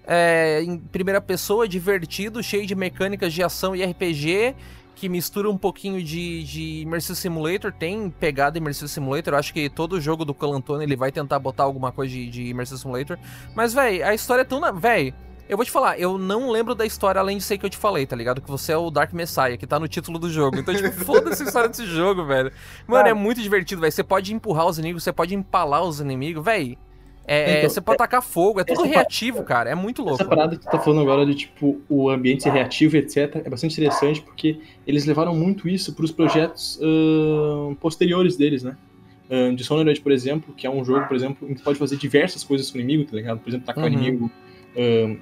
[0.07, 4.55] é, em primeira pessoa, divertido, cheio de mecânicas de ação e RPG,
[4.96, 9.68] que mistura um pouquinho de, de Immersive Simulator, tem pegada Immersive Simulator, eu acho que
[9.70, 13.16] todo jogo do Colantone ele vai tentar botar alguma coisa de, de Immersive Simulator,
[13.55, 14.61] mas, véi, a história é tão...
[14.74, 15.14] Véi,
[15.48, 17.76] eu vou te falar, eu não lembro da história além de ser que eu te
[17.76, 18.40] falei, tá ligado?
[18.40, 20.58] Que você é o Dark Messiah, que tá no título do jogo.
[20.58, 22.52] Então, tipo, foda-se a história desse jogo, velho.
[22.87, 23.11] Mano, Cara.
[23.11, 23.92] é muito divertido, velho.
[23.92, 26.76] Você pode empurrar os inimigos, você pode empalar os inimigos, velho.
[27.26, 29.68] É, é, Então, você pode tacar fogo, é tudo reativo, cara.
[29.70, 30.20] É muito louco.
[30.22, 33.50] Essa parada que tu tá falando agora de, tipo, o ambiente ser reativo, etc., é
[33.50, 38.76] bastante interessante porque eles levaram muito isso pros projetos ahn, posteriores deles, né?
[39.30, 41.96] Um, Dishonored, por exemplo, que é um jogo, por exemplo, em que tu pode fazer
[41.98, 43.38] diversas coisas com o inimigo, tá ligado?
[43.40, 43.92] Por exemplo, tacar o Uhum.
[43.92, 44.30] inimigo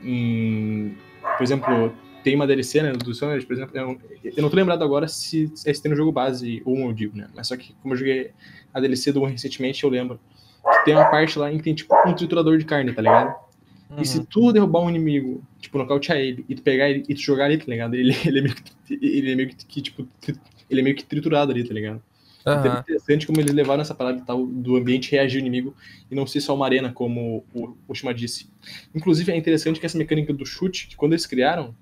[0.02, 0.96] em...
[1.36, 1.92] Por exemplo,
[2.22, 5.50] tem uma DLC, né, do Dishonored, por exemplo, eu, eu não tô lembrado agora se,
[5.54, 7.28] se tem no jogo base ou um, eu digo, né?
[7.34, 8.32] Mas só que, como eu joguei
[8.74, 10.18] a DLC do 1 recentemente, eu lembro
[10.62, 13.34] que tem uma parte lá em que tem, tipo, um triturador de carne, tá ligado?
[13.88, 14.02] Uhum.
[14.02, 17.20] E se tu derrubar um inimigo, tipo, nocautear ele, e tu pegar ele e tu
[17.20, 17.94] jogar ali, tá ligado?
[17.94, 20.08] Ele, ele é meio que, ele é meio que, tipo,
[20.68, 22.02] ele é meio que triturado ali, tá ligado?
[22.48, 25.74] Então é interessante como eles levaram essa parada tal do ambiente reagir ao inimigo
[26.08, 28.48] e não ser só uma arena, como o Oshima disse.
[28.94, 31.74] Inclusive, é interessante que essa mecânica do chute, que quando eles criaram,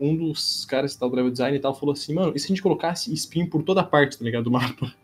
[0.00, 2.46] um dos caras que tá do level design e tal falou assim, mano, e se
[2.46, 4.94] a gente colocasse espinho por toda parte, tá ligado, do mapa?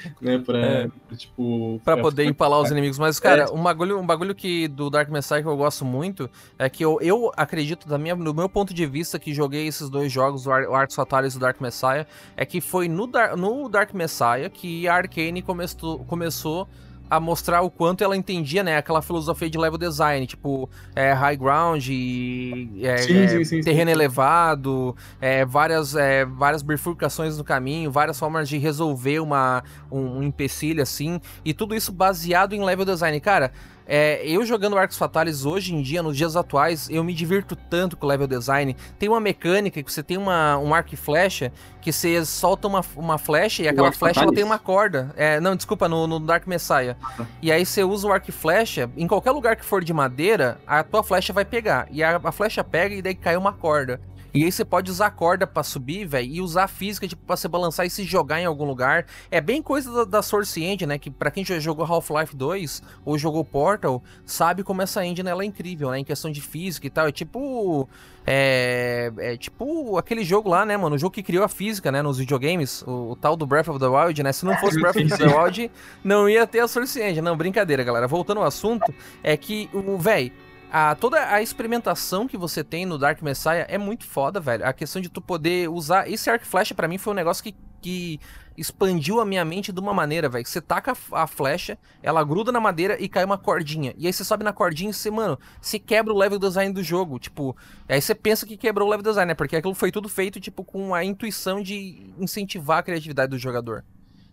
[0.20, 0.88] né, pra, é.
[1.16, 1.80] tipo...
[1.84, 2.98] Pra poder empalar os inimigos.
[2.98, 3.50] Mas, cara, é.
[3.50, 6.98] um, bagulho, um bagulho que do Dark Messiah que eu gosto muito é que eu,
[7.00, 10.52] eu acredito, da minha, do meu ponto de vista, que joguei esses dois jogos, o,
[10.52, 12.06] Ar, o Arts Fatalis e o Dark Messiah,
[12.36, 16.68] é que foi no, Dar, no Dark Messiah que a Arkane começou, começou
[17.08, 21.36] a mostrar o quanto ela entendia, né, aquela filosofia de level design, tipo, é, high
[21.36, 27.44] ground, e, é, sim, é, sim, sim, terreno elevado, é, várias, é, várias bifurcações no
[27.44, 32.64] caminho, várias formas de resolver uma, um, um empecilho, assim, e tudo isso baseado em
[32.64, 33.18] level design.
[33.20, 33.52] Cara,
[33.86, 37.96] é, eu jogando Arcos Fatalis hoje em dia, nos dias atuais, eu me divirto tanto
[37.96, 38.76] com o level design.
[38.98, 42.84] Tem uma mecânica que você tem uma, um arco e flecha, que você solta uma,
[42.96, 45.14] uma flecha e aquela flecha ela tem uma corda.
[45.16, 46.96] É, não, desculpa, no, no Dark Messiah.
[47.02, 47.24] Ah.
[47.40, 50.58] E aí você usa o arco e flecha, em qualquer lugar que for de madeira,
[50.66, 51.86] a tua flecha vai pegar.
[51.90, 54.00] E a, a flecha pega e daí cai uma corda.
[54.36, 57.24] E aí você pode usar a corda para subir, velho, e usar a física, tipo,
[57.24, 59.06] pra você balançar e se jogar em algum lugar.
[59.30, 60.98] É bem coisa da, da Source Engine, né?
[60.98, 65.42] Que para quem já jogou Half-Life 2 ou jogou Portal, sabe como essa engine ela
[65.42, 66.00] é incrível, né?
[66.00, 67.08] Em questão de física e tal.
[67.08, 67.88] É tipo.
[68.28, 70.96] É, é, tipo aquele jogo lá, né, mano?
[70.96, 73.78] O jogo que criou a física, né, nos videogames, o, o, tal do Breath of
[73.78, 74.32] the Wild, né?
[74.32, 75.70] Se não fosse Breath of the Wild,
[76.02, 77.20] não ia ter a Source Engine.
[77.20, 78.08] Não, brincadeira, galera.
[78.08, 80.32] Voltando ao assunto, é que o, velho,
[80.70, 84.66] a, toda a experimentação que você tem no Dark Messiah é muito foda, velho.
[84.66, 86.10] A questão de tu poder usar.
[86.10, 88.20] Esse arc flecha para mim foi um negócio que, que
[88.56, 90.44] expandiu a minha mente de uma maneira, velho.
[90.44, 93.94] Você taca a, flecha, ela gruda na madeira e cai uma cordinha.
[93.96, 96.82] E aí você sobe na cordinha e você, mano, se quebra o level design do
[96.82, 97.18] jogo.
[97.18, 97.56] Tipo,
[97.88, 99.34] aí você pensa que quebrou o level design, né?
[99.34, 103.84] Porque aquilo foi tudo feito, tipo, com a intuição de incentivar a criatividade do jogador.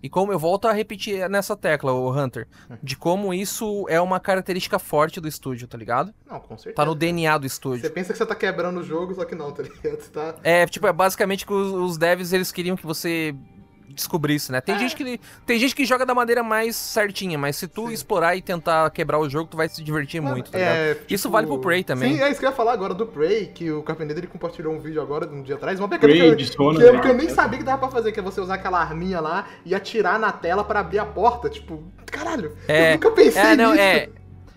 [0.03, 2.45] E como eu volto a repetir nessa tecla, o Hunter,
[2.83, 6.13] de como isso é uma característica forte do estúdio, tá ligado?
[6.29, 6.75] Não, com certeza.
[6.75, 7.79] Tá no DNA do estúdio.
[7.79, 10.09] Você pensa que você tá quebrando o jogo, só que não, tá ligado?
[10.09, 10.35] Tá...
[10.43, 13.33] É, tipo, é basicamente que os, os devs eles queriam que você
[13.93, 14.59] descobrisse, né?
[14.61, 14.79] Tem, é.
[14.79, 17.93] gente que, tem gente que joga da maneira mais certinha, mas se tu Sim.
[17.93, 21.13] explorar e tentar quebrar o jogo, tu vai se divertir Mano, muito, tá é, tipo...
[21.13, 22.15] Isso vale pro Prey também.
[22.15, 24.73] Sim, é isso que eu ia falar agora do Prey, que o Carpenter ele compartilhou
[24.73, 27.29] um vídeo agora, um dia atrás, uma mecânica que, eu, que, eu, que eu nem
[27.29, 30.31] sabia que dava pra fazer, que é você usar aquela arminha lá e atirar na
[30.31, 33.81] tela pra abrir a porta, tipo, caralho, é, eu nunca pensei é, não, nisso.
[33.81, 34.09] É,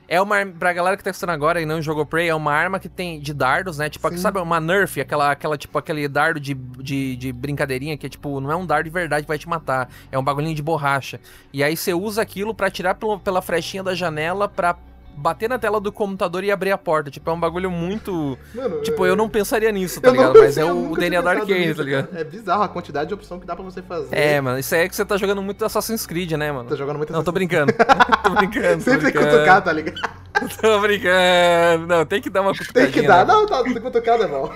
[0.09, 0.45] é uma.
[0.47, 3.21] Pra galera que tá assistindo agora e não jogou Prey, é uma arma que tem
[3.21, 3.89] de dardos, né?
[3.89, 4.19] Tipo, Sim.
[4.19, 8.41] sabe, uma Nerf, aquela, aquela, tipo, aquele dardo de, de, de brincadeirinha que é tipo,
[8.41, 9.89] não é um dardo de verdade que vai te matar.
[10.11, 11.21] É um bagulhinho de borracha.
[11.53, 14.77] E aí você usa aquilo para tirar pela frechinha da janela pra
[15.17, 17.11] bater na tela do computador e abrir a porta.
[17.11, 18.39] Tipo, é um bagulho muito.
[18.55, 20.39] Mano, tipo, eu não pensaria nisso, tá ligado?
[20.39, 22.17] Mas é o DNA da Arkane, tá ligado?
[22.17, 24.15] É bizarro a quantidade de opção que dá pra você fazer.
[24.15, 26.69] É, mano, isso aí é que você tá jogando muito Assassin's Creed, né, mano?
[26.69, 27.73] Tá jogando muito Não, tô brincando.
[27.73, 28.83] tô brincando.
[28.83, 30.01] Sempre tem que cutucar, tá ligado?
[30.61, 31.87] tô brincando.
[31.87, 32.93] Não, tem que dar uma cutucadinha.
[32.93, 33.33] Tem que dar, né?
[33.33, 34.53] não, tá, cutucada, é bom.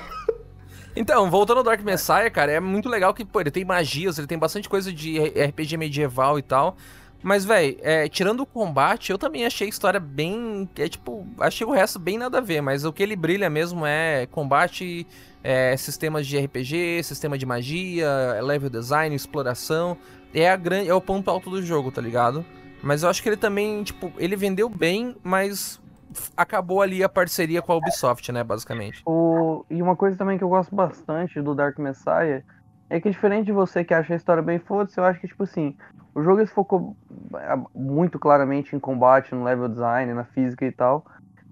[0.94, 4.26] Então, voltando ao Dark Messiah, cara, é muito legal que, pô, ele tem magias, ele
[4.26, 6.76] tem bastante coisa de RPG medieval e tal.
[7.22, 10.68] Mas, velho, é, tirando o combate, eu também achei a história bem.
[10.76, 13.85] É tipo, achei o resto bem nada a ver, mas o que ele brilha mesmo
[13.85, 15.06] é combate,
[15.44, 19.98] é, sistemas de RPG, sistema de magia, level design, exploração.
[20.33, 22.44] É, a grande, é o ponto alto do jogo, tá ligado?
[22.83, 25.80] Mas eu acho que ele também, tipo, ele vendeu bem, mas
[26.37, 29.02] acabou ali a parceria com a Ubisoft, né, basicamente.
[29.04, 29.64] O...
[29.68, 32.42] E uma coisa também que eu gosto bastante do Dark Messiah
[32.88, 35.44] é que diferente de você que acha a história bem foda-se, eu acho que, tipo
[35.44, 35.76] assim,
[36.14, 36.96] o jogo se focou
[37.36, 41.04] é, muito claramente em combate, no level design, na física e tal.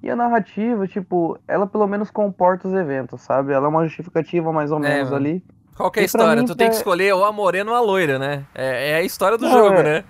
[0.03, 3.53] E a narrativa, tipo, ela pelo menos comporta os eventos, sabe?
[3.53, 5.45] Ela é uma justificativa mais ou é, menos ali.
[5.77, 6.45] Qual que é a história?
[6.45, 8.45] tu tem que é escolher ou a morena ou a loira, né?
[8.55, 9.83] É, é a história do Não, jogo, é...
[9.83, 10.05] né?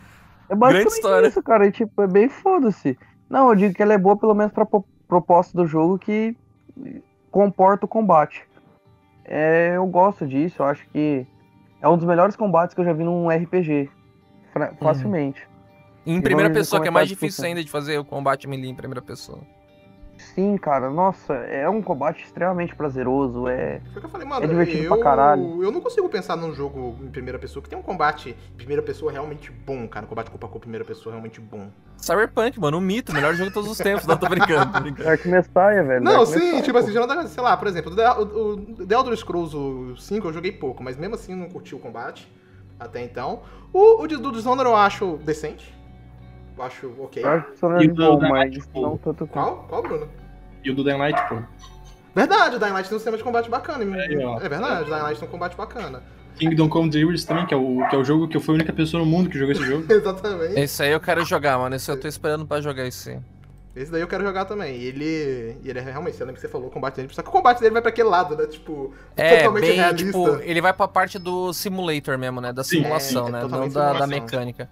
[0.48, 1.26] É basicamente história.
[1.26, 1.66] isso, cara.
[1.66, 2.98] E, tipo, é bem foda-se.
[3.28, 4.66] Não, eu digo que ela é boa pelo menos pra
[5.06, 6.34] proposta do jogo que
[7.30, 8.46] comporta o combate.
[9.24, 11.26] É, eu gosto disso, eu acho que
[11.82, 13.90] é um dos melhores combates que eu já vi num RPG.
[14.66, 14.76] Uhum.
[14.78, 15.40] facilmente.
[16.06, 16.16] Uhum.
[16.16, 19.02] Em primeira pessoa, que é mais difícil ainda de fazer o combate melee em primeira
[19.02, 19.40] pessoa.
[20.18, 23.80] Sim, cara, nossa, é um combate extremamente prazeroso, é.
[23.92, 25.62] Foi que eu falei, mano, é divertido eu, pra caralho.
[25.62, 28.82] Eu não consigo pensar num jogo em primeira pessoa que tem um combate em primeira
[28.82, 30.06] pessoa realmente bom, cara.
[30.06, 31.68] Um combate com a primeira pessoa realmente bom.
[31.96, 34.72] Cyberpunk, mano, um mito, melhor jogo de todos os tempos, não tô brincando.
[34.72, 35.08] Tô brincando.
[35.08, 36.04] Dark Messiah, velho.
[36.04, 36.78] Não, Dark sim, Messiah, tipo pô.
[36.78, 39.56] assim, já não dá, sei lá, por exemplo, o, o The Elder Scrolls
[39.98, 42.28] 5 eu joguei pouco, mas mesmo assim não curti o combate
[42.78, 43.42] até então.
[43.72, 45.74] O, o do Dishonored eu acho decente.
[46.56, 47.22] Eu acho ok.
[47.80, 49.66] E o do mas não tanto Qual?
[49.68, 50.08] Qual, Bruno?
[50.64, 51.36] E o do Dying Light, pô.
[52.14, 53.84] Verdade, o Dying Light tem um sistema de combate bacana.
[53.96, 56.02] É, é verdade, o Dying Light tem um combate bacana.
[56.38, 58.56] Kingdom Come Deliverance também, que é, o, que é o jogo que eu fui a
[58.56, 59.84] única pessoa no mundo que jogou esse jogo.
[59.92, 60.58] Exatamente.
[60.58, 61.74] Esse aí eu quero jogar, mano.
[61.74, 63.18] Esse eu tô esperando pra jogar esse.
[63.78, 64.76] Esse daí eu quero jogar também.
[64.76, 67.22] E ele, e ele é realmente, eu lembro que você falou o combate dele, só
[67.22, 68.46] que o combate dele vai pra aquele lado, né?
[68.46, 70.06] Tipo, é, totalmente bem, realista.
[70.06, 72.52] Tipo, ele vai pra parte do simulator mesmo, né?
[72.52, 73.44] Da simulação, é, né?
[73.48, 74.68] Não da, da mecânica.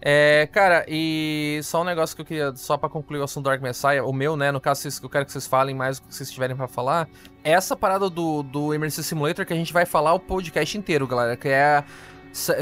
[0.00, 3.50] É, cara, e só um negócio que eu queria, só para concluir o assunto do
[3.50, 6.02] Dark Messiah, o meu, né, no caso, vocês, eu quero que vocês falem mais o
[6.02, 7.08] que vocês tiverem para falar,
[7.42, 11.08] é essa parada do, do Immersive Simulator que a gente vai falar o podcast inteiro,
[11.08, 11.82] galera, que é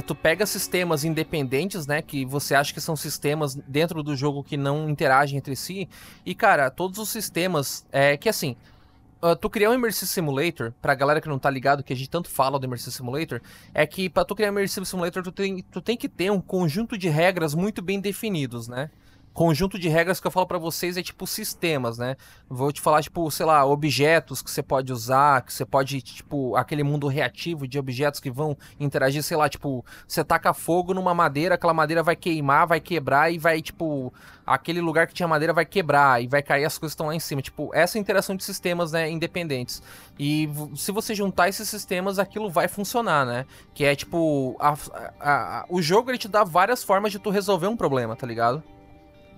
[0.07, 4.57] tu pega sistemas independentes, né, que você acha que são sistemas dentro do jogo que
[4.57, 5.89] não interagem entre si,
[6.25, 8.57] e cara, todos os sistemas, é que assim,
[9.23, 12.11] uh, tu criar um Immersive Simulator, pra galera que não tá ligado, que a gente
[12.11, 13.41] tanto fala do Immersive Simulator,
[13.73, 16.41] é que pra tu criar um Immersive Simulator, tu tem, tu tem que ter um
[16.41, 18.91] conjunto de regras muito bem definidos, né?
[19.35, 22.17] Conjunto de regras que eu falo para vocês é tipo sistemas, né?
[22.49, 26.55] Vou te falar, tipo, sei lá, objetos que você pode usar, que você pode, tipo,
[26.55, 31.13] aquele mundo reativo de objetos que vão interagir, sei lá, tipo, você taca fogo numa
[31.13, 34.15] madeira, aquela madeira vai queimar, vai quebrar e vai, tipo,
[34.47, 37.21] aquele lugar que tinha madeira vai quebrar e vai cair as coisas estão lá em
[37.21, 37.43] cima.
[37.43, 39.83] Tipo, essa interação de sistemas, né, independentes.
[40.17, 43.47] E se você juntar esses sistemas, aquilo vai funcionar, né?
[43.75, 44.77] Que é, tipo, a,
[45.19, 48.29] a, a, o jogo ele te dá várias formas de tu resolver um problema, tá
[48.29, 48.63] ligado?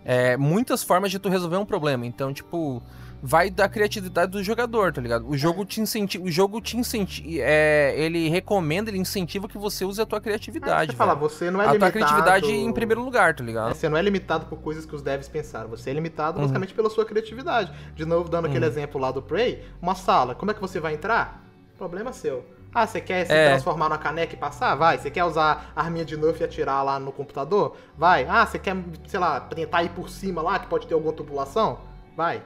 [0.07, 2.07] É, muitas formas de tu resolver um problema.
[2.07, 2.81] Então, tipo,
[3.21, 5.29] vai da criatividade do jogador, tá ligado?
[5.29, 9.85] O jogo te incentiva, o jogo te incentiva, é, ele recomenda, ele incentiva que você
[9.85, 10.93] use a tua criatividade.
[10.93, 11.93] É, falar, você não é a limitado...
[11.93, 13.73] tua criatividade em primeiro lugar, tá ligado?
[13.73, 16.45] É, você não é limitado por coisas que os devs pensaram, você é limitado uhum.
[16.45, 17.73] basicamente pela sua criatividade.
[17.97, 18.71] De novo, dando aquele uhum.
[18.71, 21.45] exemplo lá do Prey, uma sala, como é que você vai entrar?
[21.77, 22.45] Problema seu.
[22.75, 23.49] Ah, você quer se é.
[23.51, 24.75] transformar na caneca e passar?
[24.75, 24.99] Vai.
[24.99, 27.77] Você quer usar a arminha de Nerf e atirar lá no computador?
[27.97, 28.27] Vai.
[28.29, 31.79] Ah, você quer, sei lá, tentar ir por cima lá, que pode ter alguma tubulação?
[32.17, 32.43] Vai.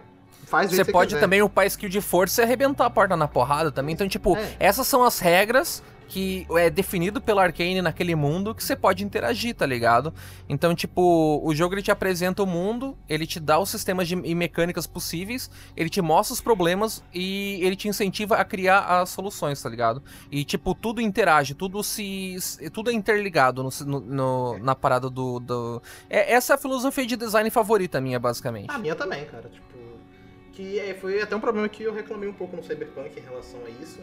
[0.50, 1.20] Faz você pode quiser.
[1.20, 3.92] também upar skill de força e arrebentar a porta na porrada também.
[3.92, 4.56] Então, tipo, é.
[4.58, 5.80] essas são as regras
[6.10, 10.12] que é definido pelo Arcane naquele mundo que você pode interagir, tá ligado?
[10.48, 14.14] Então, tipo, o jogo ele te apresenta o mundo, ele te dá os sistemas de,
[14.16, 19.10] e mecânicas possíveis, ele te mostra os problemas e ele te incentiva a criar as
[19.10, 20.02] soluções, tá ligado?
[20.32, 22.36] E, tipo, tudo interage, tudo se.
[22.72, 25.38] tudo é interligado no, no na parada do.
[25.38, 25.80] do...
[26.08, 28.68] É, essa é a filosofia de design favorita minha, basicamente.
[28.68, 29.48] A minha também, cara.
[29.48, 29.69] Tipo.
[30.52, 33.60] Que é, foi até um problema que eu reclamei um pouco no Cyberpunk em relação
[33.64, 34.00] a isso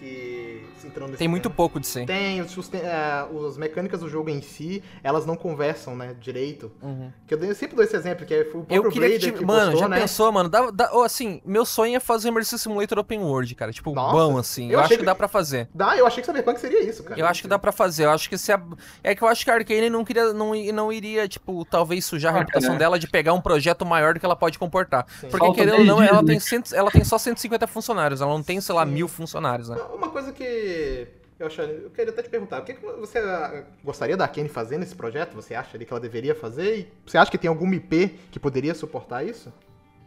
[0.00, 1.54] que entrando Tem muito tema.
[1.54, 2.06] pouco de ser.
[2.06, 6.72] Tem, os, os, uh, as mecânicas do jogo em si, elas não conversam, né, direito.
[6.82, 7.12] Uhum.
[7.26, 9.44] Que eu, eu, sempre dou esse exemplo, que foi o próprio eu queria que, que
[9.44, 10.00] Mano, já né?
[10.00, 10.48] pensou, mano?
[10.48, 13.72] Dá, dá, oh, assim, meu sonho é fazer um Immersive Simulator Open World, cara.
[13.72, 14.66] Tipo, Nossa, bom, assim.
[14.66, 15.68] Eu, eu acho que, que, dá pra fazer.
[15.74, 17.20] Dá, eu achei que Cyberpunk seria isso, cara.
[17.20, 18.04] Eu acho que dá pra fazer.
[18.04, 18.60] Eu acho que se a...
[19.04, 22.32] É que eu acho que a Arkane não queria, não, não iria, tipo, talvez sujar
[22.32, 22.78] a ah, reputação né?
[22.78, 25.06] dela de pegar um projeto maior do que ela pode comportar.
[25.20, 25.28] Sim.
[25.28, 28.20] Porque, Falta querendo ou não, ela tem, cento, ela tem só 150 funcionários.
[28.20, 28.92] Ela não tem, sei lá, Sim.
[28.92, 29.76] mil funcionários, né?
[29.94, 31.06] Uma coisa que
[31.38, 34.48] eu, acharia, eu queria até te perguntar, o que, que você ah, gostaria da Kenny
[34.48, 35.34] fazer nesse projeto?
[35.34, 36.78] Você acha ali que ela deveria fazer?
[36.78, 39.52] E você acha que tem alguma IP que poderia suportar isso?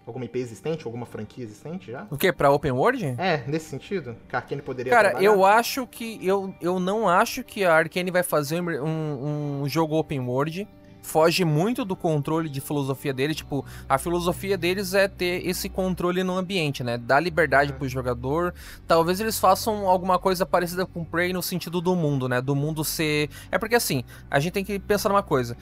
[0.05, 2.05] Alguma IP existente, alguma franquia existente já?
[2.11, 2.31] O que?
[2.33, 3.15] Pra Open World?
[3.17, 4.17] É, nesse sentido?
[4.27, 5.25] Que a Arkane poderia Cara, trabalhar?
[5.25, 6.19] eu acho que.
[6.21, 10.67] Eu, eu não acho que a Arkane vai fazer um, um jogo Open World
[11.03, 13.35] foge muito do controle de filosofia dele.
[13.35, 16.97] Tipo, a filosofia deles é ter esse controle no ambiente, né?
[16.97, 18.53] Dar liberdade pro jogador.
[18.87, 22.41] Talvez eles façam alguma coisa parecida com Prey no sentido do mundo, né?
[22.41, 23.29] Do mundo ser.
[23.51, 25.55] É porque assim, a gente tem que pensar numa coisa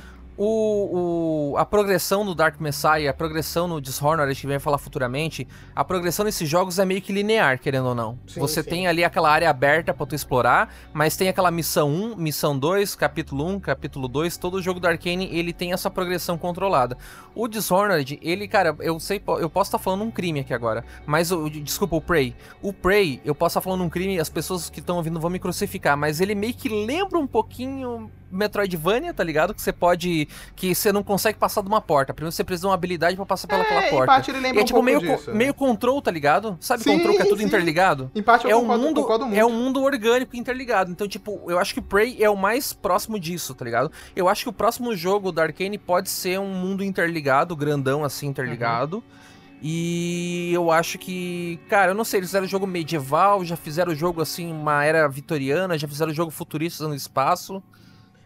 [0.44, 5.48] o, o, a progressão no Dark Messiah, a progressão no Dishonored, que vem falar futuramente,
[5.76, 8.18] a progressão nesses jogos é meio que linear, querendo ou não.
[8.26, 8.70] Sim, Você sim.
[8.72, 12.96] tem ali aquela área aberta pra tu explorar, mas tem aquela missão 1, missão 2,
[12.96, 16.98] capítulo 1, capítulo 2, todo jogo do Arcane, ele tem essa progressão controlada.
[17.36, 20.84] O Dishonored, ele, cara, eu sei, eu posso estar tá falando um crime aqui agora,
[21.06, 22.36] mas, o, desculpa, o Prey.
[22.64, 25.30] O Prey, eu posso estar tá falando um crime, as pessoas que estão ouvindo vão
[25.30, 29.54] me crucificar, mas ele meio que lembra um pouquinho Metroidvania, tá ligado?
[29.54, 30.28] Que você pode.
[30.56, 32.14] Que você não consegue passar de uma porta.
[32.14, 34.14] Primeiro você precisa de uma habilidade pra passar pelaquela é, porta.
[34.14, 36.58] Empate, ele lembra é tipo um meio, disso, meio control, tá ligado?
[36.60, 37.46] Sabe sim, control que é tudo sim.
[37.46, 38.12] interligado?
[38.16, 40.92] Empate é um mundo, É um mundo orgânico interligado.
[40.92, 43.92] Então, tipo, eu acho que Prey é o mais próximo disso, tá ligado?
[44.16, 48.28] Eu acho que o próximo jogo da Arkane pode ser um mundo interligado, grandão assim,
[48.28, 48.98] interligado.
[48.98, 49.22] Uhum.
[49.64, 54.20] E eu acho que, cara, eu não sei, eles fizeram jogo medieval, já fizeram jogo
[54.20, 57.62] assim, uma era vitoriana, já fizeram jogo futurista no espaço.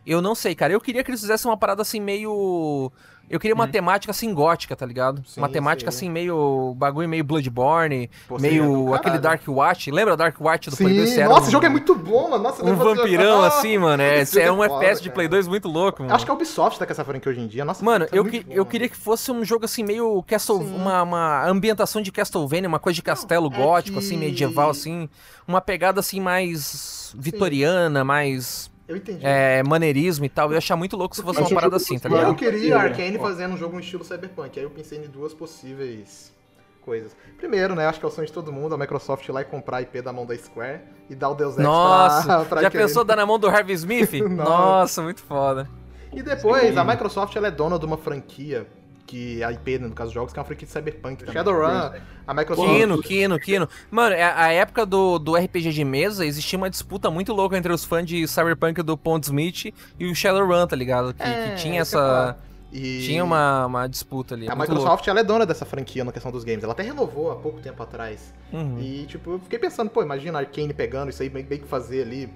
[0.05, 0.71] Eu não sei, cara.
[0.71, 2.91] Eu queria que eles fizessem uma parada assim meio.
[3.27, 3.71] Eu queria uma hum.
[3.71, 5.23] temática assim gótica, tá ligado?
[5.25, 5.97] Sim, uma temática sim.
[5.97, 6.75] assim meio.
[6.77, 9.89] bagulho meio Bloodborne, Pô, meio aquele Dark Watch.
[9.89, 10.83] Lembra Dark Watch do sim.
[10.83, 11.17] Play 2?
[11.17, 12.43] Nossa, um, esse jogo é muito bom, mano.
[12.43, 14.03] Nossa, um vampirão ah, assim, mano.
[14.03, 16.13] É, é um foda, FPS de Play 2 muito louco, mano.
[16.13, 17.65] Acho que a Ubisoft tá com essa franquia hoje em dia.
[17.65, 20.61] Nossa, mano, eu, que, bom, eu queria que fosse um jogo assim meio Castle.
[20.61, 24.05] Uma, uma ambientação de Castlevania, uma coisa de castelo Não, gótico, é que...
[24.05, 25.09] assim, medieval, assim.
[25.47, 29.25] Uma pegada assim mais vitoriana, mais Eu entendi.
[29.25, 30.47] é, maneirismo e tal.
[30.49, 32.39] Eu ia achar muito louco se fosse uma parada assim, tá muito eu ligado?
[32.39, 32.79] queria Ó.
[32.79, 34.59] Arkane fazendo um jogo no estilo Cyberpunk.
[34.59, 36.33] Aí eu pensei em duas possíveis
[36.81, 37.15] coisas.
[37.38, 39.45] Primeiro, né, acho que é o sonho de todo mundo, a Microsoft ir lá e
[39.45, 42.61] comprar a IP da mão da Square e dar o Deus Ex Nossa, pra, pra
[42.61, 42.83] já Arkane.
[42.83, 44.11] pensou dar na mão do Harvey Smith?
[44.29, 45.67] Nossa, muito foda.
[46.13, 48.67] E depois, a Microsoft ela é dona de uma franquia
[49.05, 51.19] que a IP, né, no caso dos jogos, que é uma franquia de Cyberpunk.
[51.19, 51.33] também.
[51.33, 51.91] Shadowrun,
[52.27, 52.69] a Microsoft...
[52.69, 53.69] Kino, Kino, Kino.
[53.91, 57.71] Mano, a, a época do, do RPG de mesa, existia uma disputa muito louca entre
[57.71, 61.13] os fãs de Cyberpunk do Pondsmith e o Shadowrun, tá ligado?
[61.13, 62.37] Que, É, que tinha é essa...
[62.71, 64.49] E Tinha uma, uma disputa ali.
[64.49, 66.61] A Microsoft ela é dona dessa franquia na questão dos games.
[66.61, 68.33] Ela até renovou há pouco tempo atrás.
[68.51, 68.77] Uhum.
[68.81, 72.01] E, tipo, eu fiquei pensando, pô, imagina a Arkane pegando isso aí, bem que fazer
[72.01, 72.29] ali,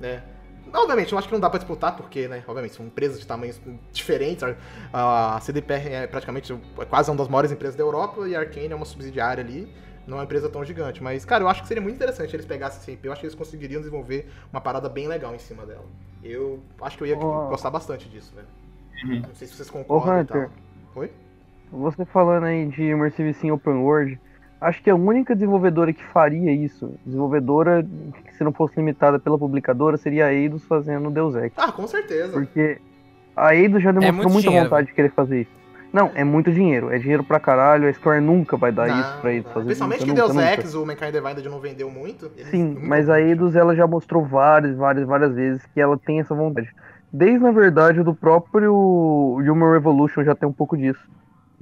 [0.00, 0.24] né?
[0.74, 2.42] Obviamente, eu acho que não dá pra disputar, porque, né?
[2.46, 3.60] Obviamente, são empresas de tamanhos
[3.92, 4.42] diferentes.
[4.92, 8.40] A a CDPR é praticamente é quase uma das maiores empresas da Europa e a
[8.40, 9.72] Arkane é uma subsidiária ali.
[10.06, 11.02] Não é uma empresa tão gigante.
[11.02, 13.06] Mas, cara, eu acho que seria muito interessante eles pegassem essa IP.
[13.06, 15.84] Eu acho que eles conseguiriam desenvolver uma parada bem legal em cima dela.
[16.22, 17.48] Eu acho que eu ia Ó.
[17.48, 18.48] gostar bastante disso, velho.
[19.04, 19.28] Uhum.
[19.28, 20.38] Não sei se vocês Ô, concordam e tal.
[20.38, 20.50] Hunter,
[20.96, 21.10] Oi?
[21.70, 24.20] você falando aí de Immersive Sim Open World,
[24.64, 27.86] acho que a única desenvolvedora que faria isso, desenvolvedora
[28.24, 31.52] que se não fosse limitada pela publicadora, seria a Eidos fazendo Deus Ex.
[31.56, 32.32] Ah, com certeza.
[32.32, 32.78] Porque
[33.36, 35.64] a Eidos já demonstrou muito muita dinheiro, vontade de querer fazer isso.
[35.92, 36.90] Não, é muito dinheiro.
[36.90, 37.88] É dinheiro pra caralho.
[37.88, 39.54] A Square nunca vai dar Não, isso pra Eidos não.
[39.54, 40.54] fazer Principalmente nunca, que Deus nunca.
[40.54, 42.32] Ex, o Mankind Divided não vendeu muito.
[42.36, 45.96] eles Sim, nunca mas a Eidos ela já mostrou várias, várias, várias vezes que ela
[45.96, 46.68] tem essa vontade.
[47.12, 48.74] Desde, na verdade, do próprio
[49.38, 50.98] Human Revolution já tem um pouco disso.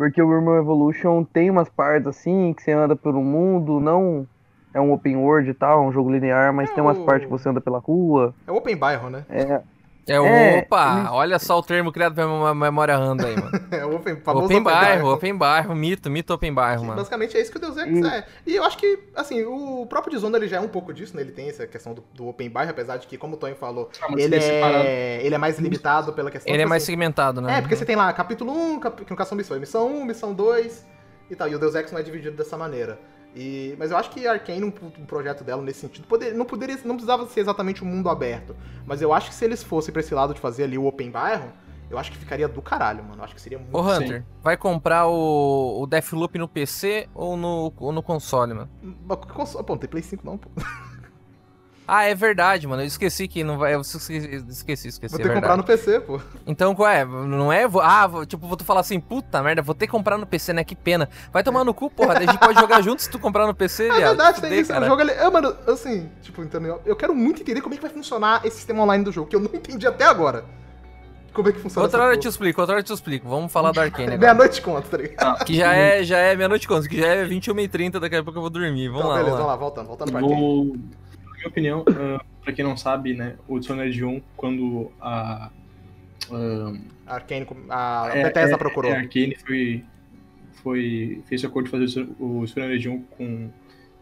[0.02, 4.26] Porque o Human Revolution tem umas partes assim, que você anda pelo mundo, não
[4.74, 7.04] é um open world e tal, é um jogo linear, mas É tem umas o-
[7.04, 8.34] partes que você anda pela rua.
[8.44, 9.24] É Open Bairro, né?
[9.30, 9.62] É,
[10.06, 13.52] É, o É, opa, eles- olha só o termo criado pela memória randa aí, mano.
[13.70, 16.96] É o Open, famoso open bairro, open bairro, mito, mito open bairro, mano.
[16.96, 18.24] Basicamente é isso que o Deus Ex E- é.
[18.46, 21.22] E eu acho que, assim, o próprio Dishonored ele já é um pouco disso, né?
[21.22, 23.88] Ele tem essa questão do, do Open Bairro, apesar de que, como o Tony falou,
[24.02, 26.52] Ah, ele é, ele é mais limitado pela questão...
[26.52, 27.58] Ele é tipo mais assim, segmentado, né?
[27.58, 29.04] É, porque você tem lá capítulo 1, cap...
[29.04, 29.60] que no caso são missões.
[29.60, 30.84] Missão 1, missão 2
[31.30, 31.48] e tal.
[31.48, 32.98] E o Deus Ex não é dividido dessa maneira.
[33.34, 33.74] E...
[33.78, 36.34] Mas eu acho que a Arkane, um, um projeto dela nesse sentido, poder...
[36.34, 36.76] não, poderia...
[36.84, 38.54] não precisava ser exatamente um mundo aberto.
[38.86, 41.10] Mas eu acho que se eles fossem pra esse lado de fazer ali o Open
[41.10, 41.52] Bairro,
[41.90, 43.16] eu acho que ficaria do caralho, mano.
[43.18, 43.76] Eu acho que seria muito...
[43.76, 48.70] Ô, Hunter, vai comprar o, o Deathloop no PC ou no, ou no console, mano?
[49.34, 50.48] Console- Pô, não tem Play 5 não, pô.
[51.94, 52.80] Ah, é verdade, mano.
[52.80, 53.74] Eu esqueci que não vai.
[53.74, 55.12] Eu esqueci, esqueci, esqueci.
[55.14, 56.18] Vou é ter que comprar no PC, pô.
[56.46, 57.04] Então, qual é?
[57.04, 57.68] Não é?
[57.82, 60.54] Ah, vou- tipo, vou tu falar assim, puta merda, vou ter que comprar no PC,
[60.54, 60.64] né?
[60.64, 61.06] Que pena.
[61.30, 62.14] Vai tomar no cu, porra.
[62.16, 64.72] A gente pode jogar junto se tu comprar no PC, É verdade, tem isso.
[64.72, 65.10] O jogo ele.
[65.10, 66.80] É, mano, assim, tipo, entendeu?
[66.86, 69.36] Eu quero muito entender como é que vai funcionar esse sistema online do jogo, que
[69.36, 70.46] eu não entendi até agora.
[71.34, 72.30] Como é que funciona Outra hora eu te porra.
[72.30, 73.28] explico, outra hora eu te explico.
[73.28, 74.18] Vamos falar do Arcane agora.
[74.18, 75.44] Meia-noite conta, tá ligado?
[75.44, 76.88] Que já é, já é meia-noite quanto?
[76.88, 78.88] Que já é 21h30, daqui a pouco eu vou dormir.
[78.88, 79.56] Vamos Então, lá, beleza, vamos lá.
[79.56, 80.84] voltando, voltando pra Arkane.
[81.42, 85.50] Minha opinião, ah, pra quem não sabe, né, o Dishonored 1, quando a.
[86.30, 86.72] ah,
[87.06, 88.92] A Arkane, a é- Bethesda é- procurou.
[88.92, 89.84] é, A Arkane foi,
[90.62, 93.50] foi, fez o acordo de fazer o Dishonored 1 com.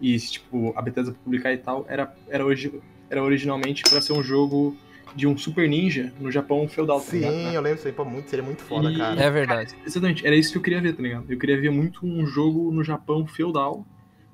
[0.00, 2.80] E, tipo, a Bethesda publicar e tal, era, era, origi-
[3.10, 4.74] era originalmente pra ser um jogo
[5.14, 7.32] de um super ninja no Japão feudal, tá ligado?
[7.34, 9.20] Sim, eu lembro disso aí, pô, muito, seria muito foda, E- cara.
[9.20, 9.74] É verdade.
[9.84, 11.24] Exatamente, era isso que eu queria ver, tá ligado?
[11.28, 13.84] Eu queria ver muito um jogo no Japão feudal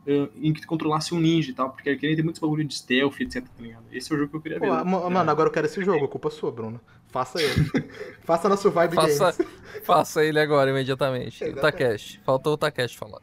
[0.06, 2.64] eh, em que tu controlasse um ninja e tal, porque a Arkane tem muitos bagulho
[2.64, 3.84] de stealth, etc, tá ligado?
[3.92, 4.84] Esse é o jogo que eu queria Pô, ver.
[4.84, 6.80] ma- mano, agora eu quero esse jogo, culpa sua, Bruno.
[7.08, 7.54] Faça ele.
[8.24, 9.52] Faça na Survive Faça, Games.
[9.84, 11.42] faça ele agora, imediatamente.
[11.42, 11.60] O Exatamente.
[11.78, 12.20] Takeshi.
[12.24, 13.20] Faltou o Takeshi falar.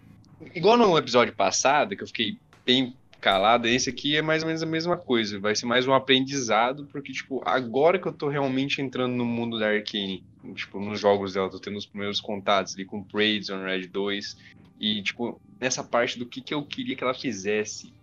[0.56, 4.62] Igual no episódio passado, que eu fiquei bem calado, esse aqui é mais ou menos
[4.64, 5.40] a mesma coisa.
[5.40, 9.58] Vai ser mais um aprendizado, porque, tipo, agora que eu tô realmente entrando no mundo
[9.60, 10.24] da Arkane,
[10.56, 14.38] tipo, nos jogos dela, tô tendo os primeiros contatos ali com Praise on Red 2,
[14.80, 17.94] e, tipo, nessa parte do que, que eu queria que ela fizesse.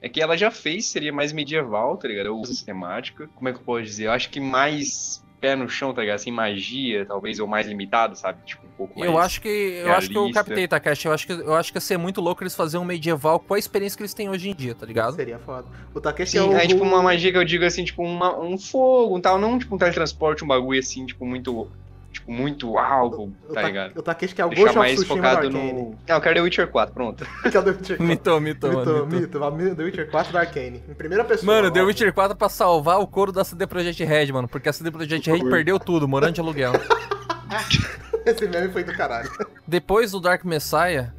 [0.00, 2.26] É que ela já fez, seria mais medieval, tá ligado?
[2.26, 3.28] Eu uso essa temática.
[3.36, 4.06] Como é que eu posso dizer?
[4.06, 6.16] Eu acho que mais pé no chão, tá ligado?
[6.16, 8.44] Assim, magia, talvez, ou mais limitado, sabe?
[8.44, 9.10] Tipo, um pouco mais.
[9.10, 10.44] Eu acho que eu acho que eu realista.
[10.44, 11.06] captei, Takeshi.
[11.06, 13.54] Eu acho que eu acho que ia ser muito louco eles fazerem um medieval com
[13.54, 15.14] a experiência que eles têm hoje em dia, tá ligado?
[15.14, 15.68] Seria foda.
[15.94, 16.56] O Takeshi é Sim, o.
[16.56, 19.56] aí, tipo, uma magia que eu digo assim, tipo, uma- um fogo, um tal, não
[19.58, 21.70] tipo um teletransporte, um bagulho assim, tipo, muito.
[22.12, 23.98] Tipo, muito algo, o tá ligado?
[23.98, 25.90] O Takeshi que é o Deixar Ghost of mais Tsushima do focado no.
[26.06, 27.26] Não, eu quero The Witcher 4, pronto.
[27.50, 28.04] Que é o The Witcher 4.
[28.06, 29.06] Mito, mito, Mito, mano.
[29.06, 29.38] mito.
[29.40, 30.82] mito, mito, The Witcher 4 da Arkane.
[30.88, 31.54] Em primeira pessoa.
[31.54, 31.80] Mano, The.
[31.82, 34.46] Witcher 4 pra salvar o couro da CD Projekt Red, mano.
[34.46, 36.72] Porque a CD Projekt Red perdeu tudo, morando de aluguel.
[38.26, 39.30] Esse meme foi do caralho.
[39.66, 41.12] Depois do Dark Messiah,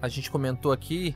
[0.00, 1.14] a gente comentou aqui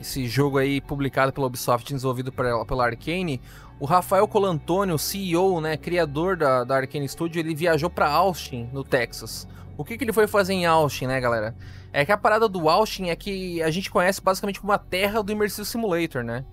[0.00, 3.40] esse jogo aí publicado pela Ubisoft, desenvolvido pela, pela Arkane.
[3.80, 8.68] O Rafael Colantoni, o CEO, né, criador da, da Arkane Studio, ele viajou pra Austin,
[8.72, 9.48] no Texas.
[9.76, 11.54] O que, que ele foi fazer em Austin, né, galera?
[11.92, 15.22] É que a parada do Austin é que a gente conhece basicamente como a terra
[15.22, 16.44] do Immersive Simulator, né?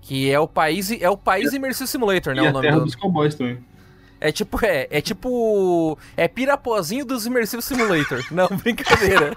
[0.00, 2.42] Que é o país, é o país Immersive Simulator, né?
[2.42, 2.84] E o a nome terra do...
[2.84, 3.58] dos cowboys também.
[4.22, 5.98] É tipo, é, é tipo.
[6.16, 8.24] É Pirapozinho dos Immersive Simulator.
[8.30, 9.32] Não, brincadeira.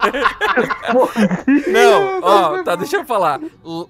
[1.67, 3.41] Não, ó, tá, deixa eu falar.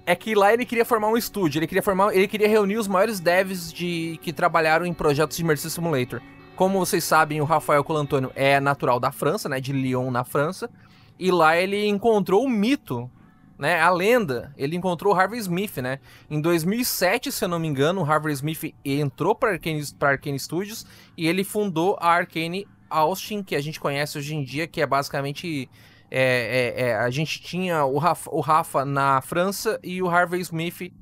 [0.06, 2.16] É que lá ele queria formar um estúdio, ele queria formar.
[2.16, 6.22] Ele queria reunir os maiores devs de, que trabalharam em projetos de Immersive Simulator.
[6.56, 9.60] Como vocês sabem, o Rafael Colantônio é natural da França, né?
[9.60, 10.70] De Lyon, na França.
[11.18, 13.10] E lá ele encontrou o mito
[13.58, 15.98] né, a lenda, ele encontrou o Harvey Smith, né?
[16.28, 20.86] Em 2007, se eu não me engano, o Harvey Smith entrou para Arkane, Arkane Studios
[21.16, 24.86] e ele fundou a Arkane Austin, que a gente conhece hoje em dia, que é
[24.86, 25.68] basicamente
[26.10, 30.40] é, é, é, a gente tinha o Rafa, o Rafa, na França e o Harvey
[30.40, 30.92] Smith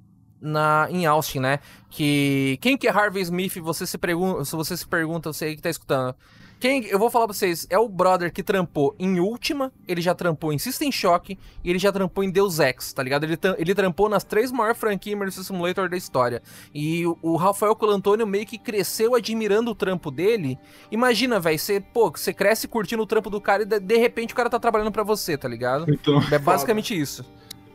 [0.40, 1.58] na, em Austin, né?
[1.90, 3.56] Que quem que é Harvey Smith?
[3.58, 6.14] Você se pergunta, se você se pergunta, você que tá escutando.
[6.60, 10.14] Quem, eu vou falar pra vocês, é o brother que trampou em Ultima, ele já
[10.14, 13.24] trampou em System Shock e ele já trampou em Deus Ex, tá ligado?
[13.24, 16.42] Ele, ele trampou nas três maiores franquias Immersive Simulator da história.
[16.74, 20.58] E o, o Rafael Colantônio meio que cresceu admirando o trampo dele.
[20.90, 24.32] Imagina, velho, você, pô, você cresce curtindo o trampo do cara e de, de repente
[24.32, 25.84] o cara tá trabalhando para você, tá ligado?
[25.92, 27.24] Então, é basicamente isso.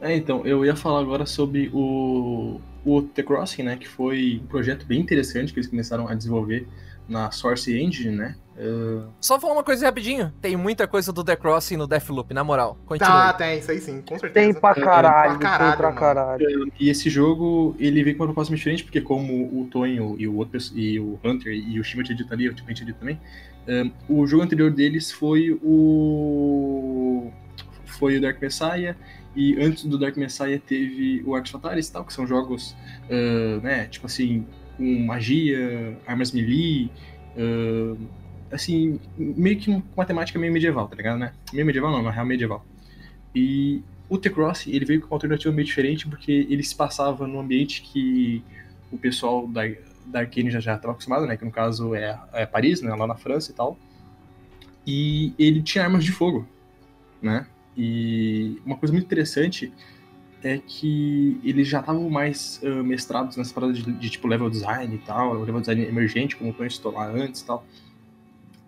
[0.02, 4.48] É, então, eu ia falar agora sobre o, o The Crossing, né, que foi um
[4.48, 6.68] projeto bem interessante que eles começaram a desenvolver
[7.08, 8.36] na Source Engine, né?
[8.60, 9.08] Uh...
[9.22, 10.34] Só falar uma coisa rapidinho.
[10.42, 12.78] Tem muita coisa do The Crossing no Deathloop, na moral.
[12.86, 13.10] Continue.
[13.10, 14.34] Tá, tem, isso aí sim, com certeza.
[14.34, 15.72] Tem pra caralho, tem pra caralho.
[15.72, 16.72] Tem pra caralho.
[16.78, 20.36] E esse jogo, ele veio com uma proposta diferente, porque como o Tonho e o,
[20.36, 23.18] outro, e o Hunter e o Shima tinha dito ali, eu tinha dito também,
[24.10, 27.32] um, o jogo anterior deles foi o...
[27.86, 28.96] foi o Dark Messiah,
[29.36, 33.62] e antes do Dark Messiah teve o Arx Fatalis e tal, que são jogos, uh,
[33.62, 34.46] né, tipo assim,
[34.76, 36.92] com magia, armas melee,
[37.38, 37.98] uh,
[38.52, 41.34] assim, meio que uma matemática meio medieval, tá ligado, né?
[41.54, 42.66] Meio medieval não, na real medieval.
[43.34, 47.40] E o T-Cross, ele veio com uma alternativa meio diferente, porque ele se passava num
[47.40, 48.44] ambiente que
[48.92, 49.62] o pessoal da,
[50.06, 51.38] da Arkane já estava acostumado, né?
[51.38, 52.94] Que no caso é, é Paris, né?
[52.94, 53.78] Lá na França e tal.
[54.86, 56.48] E ele tinha armas de fogo,
[57.22, 57.46] né?
[57.78, 59.72] E uma coisa muito interessante
[60.44, 64.96] é que eles já estavam mais uh, mestrados nessa parada de, de, tipo level design
[64.96, 67.66] e tal, level design emergente, como o Tony citou lá antes e tal.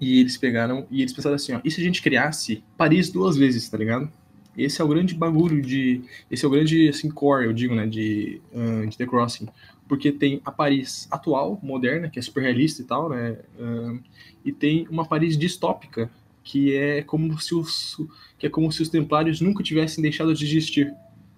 [0.02, 3.38] E eles pegaram e eles pensaram assim, ó, e se a gente criasse Paris duas
[3.38, 4.12] vezes, tá ligado?
[4.58, 6.02] Esse é o grande bagulho de.
[6.30, 9.47] Esse é o grande assim, core, eu digo, né, de, uh, de The Crossing.
[9.88, 13.38] Porque tem a Paris atual, moderna, que é super realista e tal, né?
[13.58, 13.99] Uh,
[14.43, 16.10] e tem uma Paris distópica,
[16.43, 17.97] que é como se os,
[18.38, 20.93] que é como se os templários nunca tivessem deixado de existir,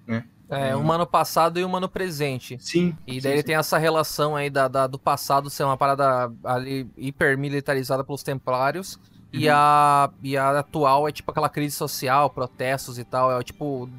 [0.07, 0.23] né?
[0.55, 2.57] É, uma no passado e uma no presente.
[2.59, 2.95] Sim.
[3.05, 3.47] E daí sim, ele sim.
[3.47, 8.95] tem essa relação aí da, da, do passado ser uma parada ali hipermilitarizada pelos templários.
[9.33, 9.39] Uhum.
[9.39, 13.39] E, a, e a atual é tipo aquela crise social, protestos e tal.
[13.39, 13.89] É tipo.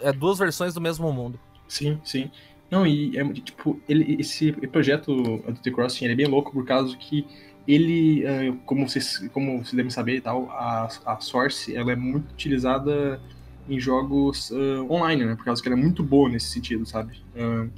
[0.00, 1.38] É, é duas versões do mesmo mundo.
[1.66, 2.30] Sim, sim.
[2.70, 6.64] Não, e é tipo, ele, esse projeto do The Crossing ele é bem louco por
[6.66, 7.26] causa que
[7.66, 11.96] ele, é, como vocês, como vocês devem saber e tal, a, a Source ela é
[11.96, 13.20] muito utilizada
[13.68, 15.34] em jogos uh, online, né?
[15.34, 17.20] Por causa que ela é muito boa nesse sentido, sabe?
[17.34, 17.70] Uh,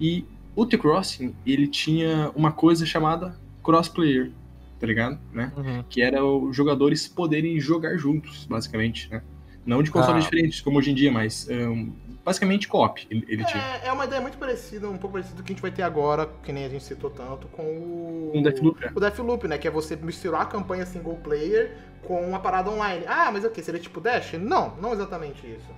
[0.00, 0.24] e
[0.56, 4.30] o The Crossing, ele tinha uma coisa chamada crossplayer,
[4.78, 5.18] tá ligado?
[5.32, 5.52] Né?
[5.56, 5.84] Uhum.
[5.88, 9.22] Que era os jogadores poderem jogar juntos, basicamente, né?
[9.66, 10.28] Não de consoles ah.
[10.28, 11.90] diferentes, como hoje em dia, mas um,
[12.24, 13.62] basicamente co-op ele, ele é, tinha.
[13.84, 16.28] É uma ideia muito parecida, um pouco parecida do que a gente vai ter agora,
[16.42, 18.30] que nem a gente citou tanto, com o.
[18.32, 18.92] Com o Deathloop, né?
[18.94, 19.58] O Deathloop, né?
[19.58, 23.04] Que é você misturar a campanha single player com uma parada online.
[23.06, 23.62] Ah, mas é o que?
[23.62, 24.32] Seria tipo Dash?
[24.34, 25.68] Não, não exatamente isso.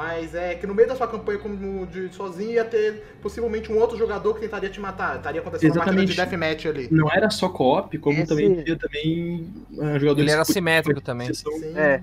[0.00, 3.78] Mas é que no meio da sua campanha como de sozinho ia ter possivelmente um
[3.78, 5.18] outro jogador que tentaria te matar.
[5.18, 5.94] Estaria acontecendo Exatamente.
[5.94, 6.88] uma máquina de deathmatch ali.
[6.90, 8.26] Não era só co-op, como Esse...
[8.26, 10.18] também tinha também uh, jogadores.
[10.18, 11.34] Ele era simétrico também.
[11.34, 11.76] Sim.
[11.76, 12.00] É.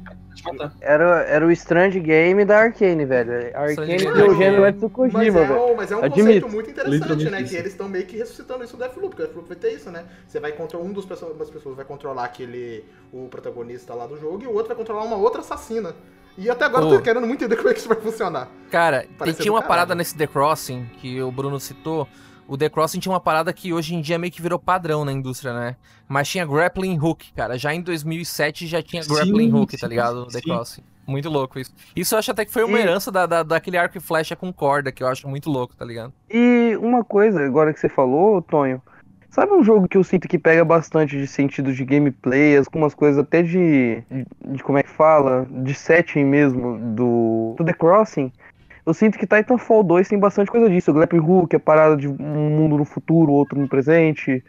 [0.79, 3.57] Era, era o Strange Game da Arkane, velho.
[3.57, 5.75] A Arkane deu o gênero antes do Kojima, mas é, velho.
[5.75, 6.21] Mas é um Admito.
[6.21, 7.41] conceito muito interessante, né?
[7.41, 9.89] Que eles estão meio que ressuscitando isso do Deathloop, porque o Deathloop vai ter isso,
[9.89, 10.05] né?
[10.27, 14.19] Você vai controlar um dos pessoas, das pessoas vai controlar aquele o protagonista lá do
[14.19, 15.95] jogo e o outro vai controlar uma outra assassina.
[16.37, 16.93] E até agora oh.
[16.93, 18.47] eu tô querendo muito entender como é que isso vai funcionar.
[18.69, 19.07] Cara,
[19.39, 22.07] tinha uma parada nesse The Crossing que o Bruno citou.
[22.47, 25.11] O The Crossing tinha uma parada que hoje em dia meio que virou padrão na
[25.11, 25.75] indústria, né?
[26.07, 27.57] Mas tinha grappling hook, cara.
[27.57, 30.19] Já em 2007 já tinha grappling sim, hook, tá sim, tá ligado?
[30.21, 30.83] No The Crossing.
[31.07, 31.73] Muito louco isso.
[31.95, 32.81] Isso eu acho até que foi uma e...
[32.81, 35.85] herança da, da, daquele arco e flecha com corda, que eu acho muito louco, tá
[35.85, 36.13] ligado?
[36.29, 38.81] E uma coisa, agora que você falou, Tonho,
[39.29, 43.19] Sabe um jogo que eu sinto que pega bastante de sentido de gameplay, algumas coisas
[43.19, 48.31] até de, de, de, como é que fala, de setting mesmo do, do The Crossing?
[48.85, 50.91] Eu sinto que Titanfall 2 tem bastante coisa disso.
[50.91, 54.41] O Grappling Hook, a parada de um mundo no futuro, outro no presente,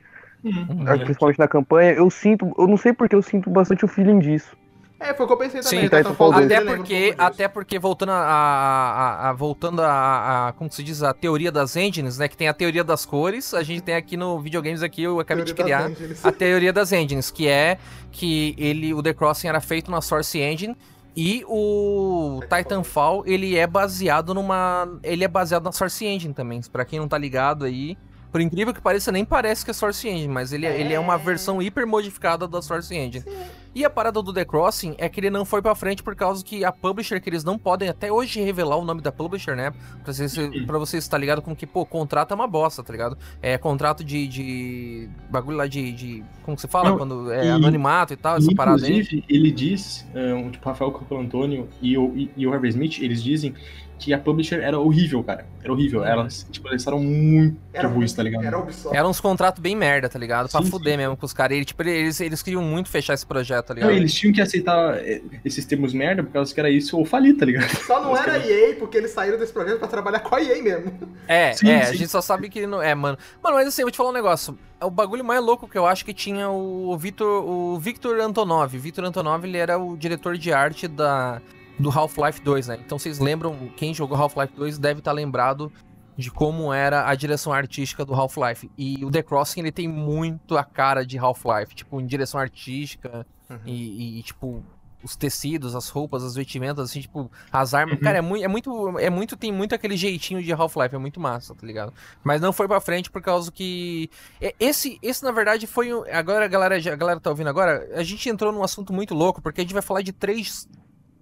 [0.45, 1.93] uhum, principalmente na campanha.
[1.93, 4.57] Eu sinto, eu não sei porque eu sinto bastante o feeling disso.
[5.01, 5.81] É, foi o que eu pensei também.
[5.81, 10.71] Sim, Titanfall até, até porque, até porque voltando a, a, a voltando a, a, como
[10.73, 13.83] se diz, a teoria das engines, né, que tem a teoria das cores, a gente
[13.83, 15.91] tem aqui no videogames aqui, eu acabei teoria de criar
[16.25, 17.79] a teoria das engines, que é
[18.11, 20.77] que ele, o The Crossing era feito na Source Engine
[21.15, 26.85] e o Titanfall, ele é baseado numa, ele é baseado na Source Engine também, para
[26.85, 27.97] quem não tá ligado aí,
[28.31, 31.01] por incrível que pareça, nem parece que é Source Engine, mas ele é, ele é
[31.01, 33.23] uma versão hiper modificada da Source Engine.
[33.23, 33.31] Sim.
[33.75, 36.45] E a parada do The Crossing é que ele não foi pra frente por causa
[36.45, 39.73] que a publisher, que eles não podem até hoje revelar o nome da publisher, né?
[40.03, 40.35] Pra vocês,
[40.67, 43.17] pra vocês estar ligado com que, pô, contrato é uma bosta, tá ligado?
[43.41, 44.27] É contrato de.
[44.27, 45.93] de bagulho lá de.
[45.93, 46.91] de como que você fala?
[46.91, 48.91] Não, Quando é e, anonimato e tal, essa parada aí.
[48.91, 52.99] Inclusive, ele diz, um, tipo, Rafael Campbell Antônio e o, e, e o Harvey Smith,
[53.01, 53.55] eles dizem
[53.99, 55.45] que a publisher era horrível, cara.
[55.63, 56.05] Era horrível.
[56.05, 58.45] Elas, tipo, eles eram muito era, ruins, tá ligado?
[58.45, 58.97] Era Ubisoft.
[58.97, 60.49] Eram uns contratos bem merda, tá ligado?
[60.49, 60.99] Pra sim, fuder sim.
[60.99, 61.57] mesmo com os caras.
[61.57, 63.91] Eles, tipo, eles, eles queriam muito fechar esse projeto, tá ligado?
[63.91, 67.05] Não, eles tinham que aceitar eh, esses termos merda por causa que era isso ou
[67.05, 67.69] falir, tá ligado?
[67.85, 70.93] Só não era EA, porque eles saíram desse projeto pra trabalhar com a EA mesmo.
[71.27, 72.81] É, sim, é, a gente só sabe que não.
[72.81, 73.19] É, mano.
[73.43, 74.57] Mano, mas assim, eu vou te falar um negócio.
[74.81, 78.79] O bagulho mais louco que eu acho que tinha o Victor, o Victor Antonov.
[78.79, 81.43] Victor Antonov, ele era o diretor de arte da
[81.79, 82.79] do Half-Life 2, né?
[82.85, 85.73] Então vocês lembram, quem jogou Half-Life 2 deve estar tá lembrado
[86.17, 88.69] de como era a direção artística do Half-Life.
[88.77, 93.25] E o The Crossing, ele tem muito a cara de Half-Life, tipo, em direção artística
[93.49, 93.59] uhum.
[93.65, 94.65] e, e, tipo,
[95.01, 97.99] os tecidos, as roupas, as vestimentas, assim, tipo, as armas.
[97.99, 98.03] Uhum.
[98.03, 101.21] Cara, é muito, é muito, é muito, tem muito aquele jeitinho de Half-Life, é muito
[101.21, 101.95] massa, tá ligado?
[102.25, 104.11] Mas não foi pra frente por causa que.
[104.59, 105.91] Esse, esse na verdade, foi.
[106.11, 109.41] Agora, a galera, a galera tá ouvindo agora, a gente entrou num assunto muito louco,
[109.41, 110.69] porque a gente vai falar de três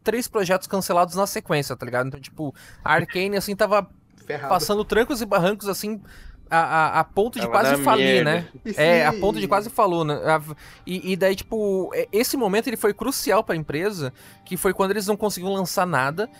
[0.06, 2.06] três projetos cancelados na sequência, tá ligado?
[2.06, 2.54] Então, tipo,
[2.84, 3.90] a Arkane, assim, tava
[4.24, 4.48] Ferrado.
[4.48, 6.00] passando trancos e barrancos, assim,
[6.48, 8.30] a, a, a, ponto de quase falir, merda.
[8.30, 8.48] né?
[8.76, 10.16] É, a ponto de quase falou, né?
[10.86, 14.12] E, e, daí, tipo, esse momento ele foi crucial para a empresa,
[14.44, 16.30] que foi quando eles não conseguiam lançar nada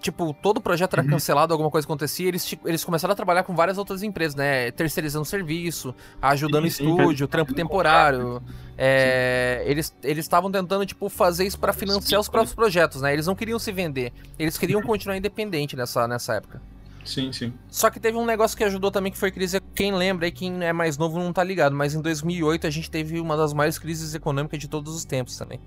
[0.00, 1.08] tipo, todo o projeto era uhum.
[1.08, 4.70] cancelado, alguma coisa acontecia, eles, eles começaram a trabalhar com várias outras empresas, né?
[4.70, 8.42] Terceirizando serviço, ajudando sim, sim, estúdio, trampo temporário.
[8.78, 13.12] É, eles estavam tentando, tipo, fazer isso para financiar os próprios projetos, né?
[13.12, 14.12] Eles não queriam se vender.
[14.38, 16.60] Eles queriam continuar independente nessa, nessa época.
[17.04, 17.52] Sim, sim.
[17.68, 19.60] Só que teve um negócio que ajudou também, que foi crise.
[19.74, 22.90] Quem lembra aí, quem é mais novo não tá ligado, mas em 2008 a gente
[22.90, 25.60] teve uma das maiores crises econômicas de todos os tempos também.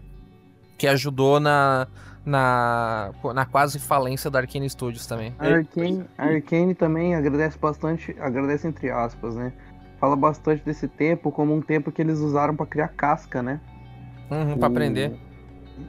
[0.78, 1.88] Que ajudou na,
[2.26, 5.34] na, na quase falência da Arkane Studios também.
[5.40, 9.52] A Arkane, a Arkane também agradece bastante, agradece entre aspas, né?
[10.00, 13.60] Fala bastante desse tempo como um tempo que eles usaram para criar casca, né?
[14.30, 15.14] Uhum, para aprender.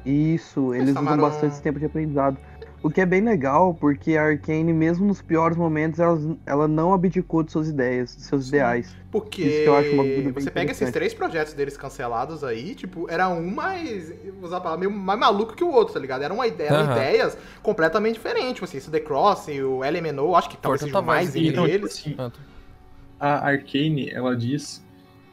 [0.05, 2.39] Isso, eles usam bastante esse tempo de aprendizado.
[2.85, 6.93] O que é bem legal, porque a Arkane, mesmo nos piores momentos, ela, ela não
[6.93, 8.95] abdicou de suas ideias, de seus Sim, ideais.
[9.11, 13.11] Porque Isso que eu acho uma você pega esses três projetos deles cancelados aí, tipo,
[13.11, 16.25] era um mais, vou usar a palavra, meio mais maluco que o outro, tá ligado?
[16.25, 20.37] Era uma ideia, eram ideias completamente diferentes, tipo assim, esse The Cross e o LMNO,
[20.37, 21.91] acho que talvez seja mais entre então, eles.
[21.91, 22.15] Assim,
[23.19, 24.85] a Arkane, ela diz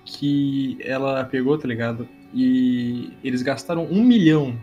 [0.06, 2.08] que ela pegou, tá ligado?
[2.34, 4.58] E eles gastaram um milhão,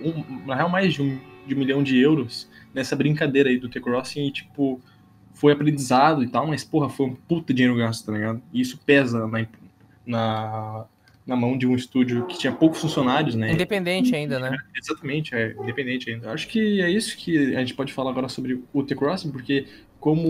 [0.00, 1.16] um, na real mais de um
[1.46, 4.80] de um milhão de euros nessa brincadeira aí do T-Crossing e, tipo,
[5.32, 8.42] foi aprendizado e tal, mas, porra, foi um puta dinheiro gasto, tá ligado?
[8.52, 9.46] E isso pesa na,
[10.06, 10.84] na,
[11.26, 13.52] na mão de um estúdio que tinha poucos funcionários, né?
[13.52, 14.56] Independente ainda, né?
[14.74, 16.32] É, exatamente, é independente ainda.
[16.32, 19.66] Acho que é isso que a gente pode falar agora sobre o T-Crossing, porque
[20.04, 20.28] como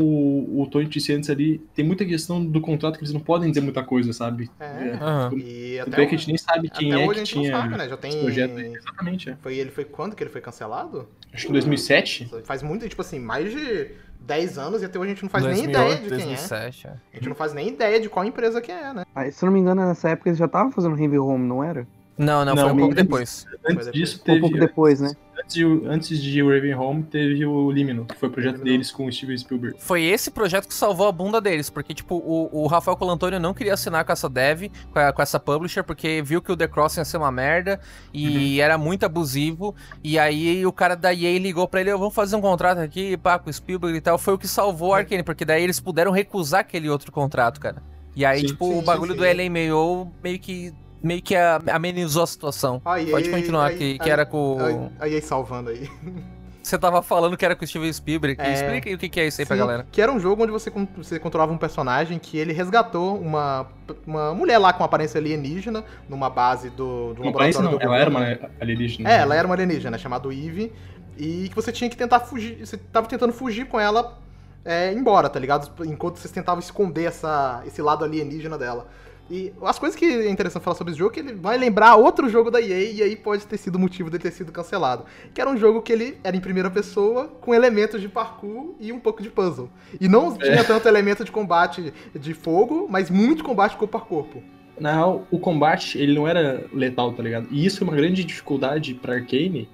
[0.57, 3.61] o Tony disse antes ali, tem muita questão do contrato que eles não podem dizer
[3.61, 4.49] muita coisa, sabe?
[4.61, 4.93] É.
[5.03, 5.37] Uhum.
[5.37, 7.89] E até é que a gente nem sabe quem é que tinha sabe, né?
[7.89, 8.21] Já tem...
[8.21, 8.57] projeto.
[8.57, 9.37] Exatamente, é.
[9.43, 11.09] Foi, ele foi quando que ele foi cancelado?
[11.33, 12.31] Acho que em 2007.
[12.45, 15.43] Faz muito, tipo assim, mais de 10 anos e até hoje a gente não faz
[15.43, 16.95] 2008, nem ideia de 2007, quem é.
[16.95, 16.97] é.
[17.13, 19.05] A gente não faz nem ideia de qual empresa que é, né?
[19.13, 21.65] Ah, se eu não me engano, nessa época eles já estavam fazendo Heavy Home, não
[21.65, 21.85] era?
[22.17, 23.47] Não, não, não foi um pouco depois.
[23.69, 24.39] Antes disso teve...
[24.39, 25.13] Um pouco depois, né?
[25.37, 29.07] Antes de, antes de Raven Home, teve o Limino, que foi o projeto deles com
[29.07, 29.77] o Steven Spielberg.
[29.81, 33.53] Foi esse projeto que salvou a bunda deles, porque, tipo, o, o Rafael Colantônio não
[33.53, 36.69] queria assinar com essa dev, com, a, com, essa publisher, porque viu que o The
[36.69, 37.81] Crossing ia ser uma merda
[38.13, 38.65] e uhum.
[38.65, 39.75] era muito abusivo.
[40.05, 43.39] E aí o cara da EA ligou pra ele: vamos fazer um contrato aqui, pá,
[43.39, 44.17] com o Spielberg e tal.
[44.17, 47.83] Foi o que salvou a Arkane, porque daí eles puderam recusar aquele outro contrato, cara.
[48.17, 50.73] E aí, sim, tipo, sim, o bagulho sim, do LMAO meio que
[51.05, 52.81] meio que amenizou a situação.
[52.85, 54.91] Aí, Pode continuar aqui, que era com.
[54.99, 55.89] Aí, aí, salvando aí.
[56.65, 58.41] Você tava falando que era com o Steven Spielberg.
[58.41, 58.55] É...
[58.55, 59.87] Explica aí o que é isso aí Sim, pra galera.
[59.93, 63.67] Que era um jogo onde você, você controlava um personagem que ele resgatou uma,
[64.07, 67.99] uma mulher lá com aparência alienígena numa base do, do uma laboratório não, do ela
[67.99, 69.11] era uma alienígena.
[69.11, 70.73] É, ela era uma alienígena, chamada Eve.
[71.19, 72.65] E que você tinha que tentar fugir.
[72.65, 74.19] Você tava tentando fugir com ela
[74.65, 75.71] é, embora, tá ligado?
[75.85, 78.87] Enquanto vocês tentavam esconder essa, esse lado alienígena dela.
[79.31, 81.97] E as coisas que é interessante falar sobre esse jogo é que ele vai lembrar
[81.97, 85.05] outro jogo da EA e aí pode ter sido o motivo dele ter sido cancelado.
[85.33, 88.93] Que era um jogo que ele era em primeira pessoa, com elementos de parkour e
[88.93, 89.71] um pouco de puzzle.
[89.99, 90.39] E não é.
[90.39, 94.43] tinha tanto elemento de combate de fogo, mas muito combate corpo a corpo.
[94.79, 97.49] Na real, o combate, ele não era letal, tá ligado?
[97.51, 99.69] E isso é uma grande dificuldade pra Arcane,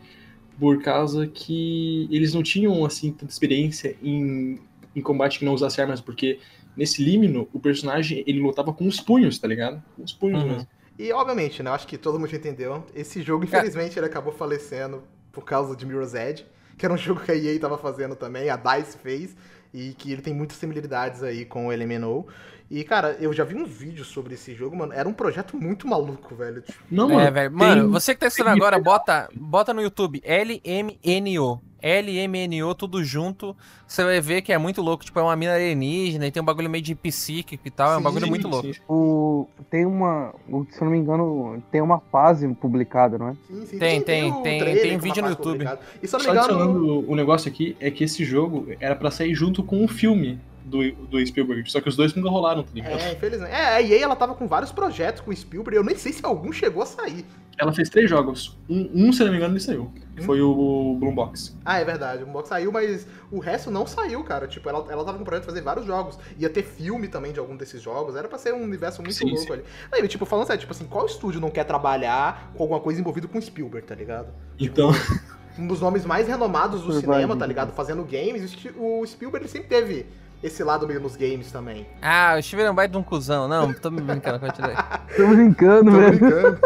[0.59, 4.59] por causa que eles não tinham, assim, tanta experiência em,
[4.95, 6.39] em combate que não usasse armas, porque
[6.81, 9.83] nesse Limino, o personagem, ele lutava com os punhos, tá ligado?
[9.95, 10.49] Com os punhos uhum.
[10.49, 10.69] mesmo.
[10.99, 15.45] E, obviamente, né, acho que todo mundo entendeu, esse jogo, infelizmente, ele acabou falecendo por
[15.45, 16.47] causa de Mirror's Edge,
[16.79, 19.37] que era um jogo que a EA tava fazendo também, a DICE fez,
[19.75, 22.27] e que ele tem muitas similaridades aí com o LMNO.
[22.71, 24.95] E, cara, eu já vi uns vídeos sobre esse jogo, mano.
[24.95, 26.63] Era um projeto muito maluco, velho.
[26.63, 27.21] Tipo, não, mano.
[27.21, 27.53] É, velho.
[27.53, 31.61] Mano, você que tá assistindo agora, bota, bota no YouTube LMNO.
[31.83, 33.57] LMNO, tudo junto.
[33.87, 35.05] Você vai ver que é muito louco.
[35.05, 37.89] Tipo, é uma mina alienígena e tem um bagulho meio de psíquico e tal.
[37.89, 38.69] Sim, é um bagulho muito louco.
[38.89, 40.35] O, tem uma.
[40.71, 43.35] Se eu não me engano, tem uma fase publicada, não é?
[43.47, 43.79] Sim, sim.
[43.79, 44.43] Tem, tem, tem.
[44.43, 45.65] Tem, tem, tem vídeo no YouTube.
[45.65, 45.81] Publicado.
[46.03, 47.05] E se eu não me engano.
[47.09, 50.39] o negócio aqui é que esse jogo era para sair junto com um filme
[50.71, 51.71] do, do Spielberg.
[51.71, 53.01] Só que os dois nunca rolaram, tá ligado?
[53.01, 53.53] É, infelizmente.
[53.53, 55.77] É, a EA ela tava com vários projetos com o Spielberg.
[55.77, 57.27] Eu nem sei se algum chegou a sair.
[57.59, 58.57] Ela fez três jogos.
[58.69, 59.93] Um, um se não me engano, ele saiu.
[60.19, 60.23] Hum?
[60.23, 61.59] Foi o Boombox.
[61.65, 62.23] Ah, é verdade.
[62.23, 64.47] O Boombox saiu, mas o resto não saiu, cara.
[64.47, 66.19] Tipo, ela, ela tava com o projeto de fazer vários jogos.
[66.39, 68.17] Ia ter filme também de algum desses jogos.
[68.17, 69.53] Era pra ser um universo muito sim, louco sim.
[69.53, 69.65] ali.
[69.93, 73.29] Aí, tipo, falando sério, tipo assim, qual estúdio não quer trabalhar com alguma coisa envolvida
[73.29, 74.29] com Spielberg, tá ligado?
[74.59, 74.93] Então.
[74.93, 77.73] Tipo, um dos nomes mais renomados do cinema, tá ligado?
[77.73, 78.57] Fazendo games.
[78.77, 80.07] O Spielberg sempre teve
[80.43, 81.87] esse lado meio nos games também.
[82.01, 83.47] Ah, o Steven é um baita de um cuzão.
[83.47, 84.75] Não, tô me brincando, continue.
[85.17, 86.19] tô brincando, velho.
[86.19, 86.61] Tô brincando.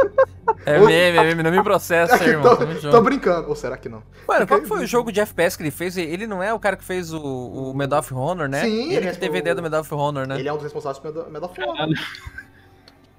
[0.66, 2.56] É meme, é meme, não me processa, irmão.
[2.56, 3.48] tô, tô, brincando.
[3.48, 4.02] Ou será que não?
[4.26, 5.96] Mano, qual foi o jogo de FPS que ele fez?
[5.96, 8.62] Ele não é o cara que fez o, o Medal of Honor, né?
[8.62, 10.38] Sim, ele, ele que teve a ideia do Medal of Honor, né?
[10.38, 11.98] Ele é um dos responsáveis pelo Medal of Honor.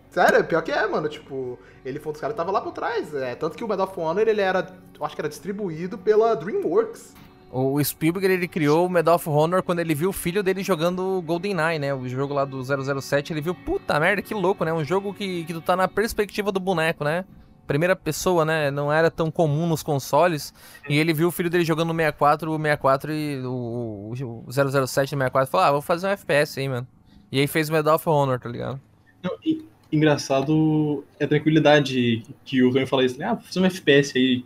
[0.10, 1.10] Sério, pior que é, mano.
[1.10, 3.14] Tipo, ele foi um dos caras que tava lá por trás.
[3.14, 4.66] É, tanto que o Medal of Honor, ele era,
[4.98, 7.14] eu acho que era distribuído pela DreamWorks.
[7.58, 11.22] O Spielberg ele criou o Medal of Honor quando ele viu o filho dele jogando
[11.22, 11.94] GoldenEye, né?
[11.94, 14.74] O jogo lá do 007, ele viu, puta merda, que louco, né?
[14.74, 17.24] Um jogo que, que tu tá na perspectiva do boneco, né?
[17.66, 18.70] Primeira pessoa, né?
[18.70, 20.54] Não era tão comum nos consoles.
[20.90, 24.12] E ele viu o filho dele jogando no 64, o 64 e o,
[24.46, 26.86] o 007 no 64 falou: Ah, vou fazer um FPS aí, mano.
[27.32, 28.82] E aí fez o Medal of Honor, tá ligado?
[29.24, 33.28] Não, e, engraçado é a tranquilidade que o Ryan fala isso, né?
[33.28, 34.44] Ah, vou fazer um FPS aí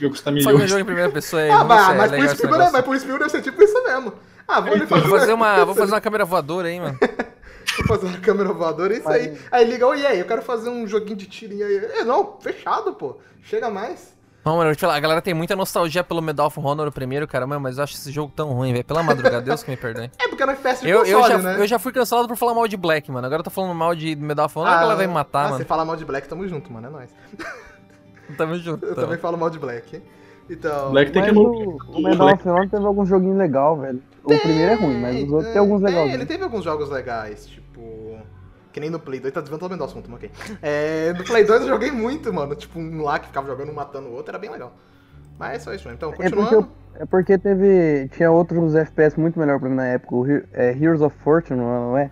[0.00, 0.62] que vai custar milhões.
[0.62, 1.50] Um jogo em primeira pessoa aí.
[1.50, 2.70] Ah, mas, mas, por Spielberg, né?
[2.72, 4.12] mas por Spielberg deve ser tipo isso mesmo.
[4.48, 6.98] Ah, vou, então, fazer, vou fazer uma, vou fazer uma câmera voadora aí, mano.
[7.78, 9.38] vou fazer uma câmera voadora, é isso aí.
[9.52, 11.76] Aí liga, oi, aí, eu quero fazer um joguinho de tirinho aí.
[11.76, 13.18] É, não, fechado, pô.
[13.42, 14.18] Chega mais.
[14.44, 16.92] Não, mano, eu te falar, a galera tem muita nostalgia pelo Medal of Honor o
[16.92, 18.84] primeiro, cara, mas eu acho esse jogo tão ruim, velho.
[18.84, 20.10] Pela madrugada, Deus que me perdoe.
[20.18, 21.56] É porque era FPS de eu, console, eu já, né?
[21.58, 23.26] Eu já fui cancelado por falar mal de Black, mano.
[23.26, 25.40] Agora eu tô falando mal de Medal of Honor, ah, a galera vai me matar,
[25.40, 25.56] ah, mano.
[25.58, 27.10] você fala mal de Black, tamo junto, mano, é nóis.
[28.36, 28.86] Tamo junto.
[28.86, 30.02] Eu também falo mal de Black.
[30.48, 30.90] Então.
[30.90, 34.02] Black tem que o, o Medal of Honor teve alguns joguinhos legais, velho.
[34.26, 36.14] Tem, o primeiro é ruim, mas os outros é, tem alguns legais.
[36.14, 38.18] ele teve alguns jogos legais, tipo.
[38.72, 40.30] Que nem no Play 2, tá desvendo todo o assunto, ok.
[40.62, 42.54] É, no Play 2 eu joguei muito, mano.
[42.54, 44.72] Tipo, um lá que ficava jogando um matando o outro, era bem legal.
[45.38, 45.96] Mas é só isso mesmo.
[45.96, 46.48] Então, continuando.
[46.48, 48.08] É porque, é porque teve.
[48.08, 50.14] Tinha outros FPS muito melhor pra mim na época.
[50.14, 52.10] O é, Heroes of Fortune, não é?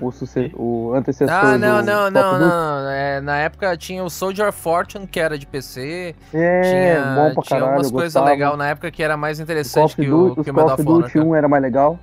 [0.00, 0.52] O, suce...
[0.56, 2.90] o antecessor Ah, não, não, não, não.
[2.90, 6.14] É, na época tinha o Soldier Fortune, que era de PC.
[6.32, 9.96] É, tinha, bom pra caralho, tinha algumas coisas legais na época que era mais interessante
[9.96, 11.10] que o, que o Medal of Honor.
[11.14, 11.98] 1 era mais legal.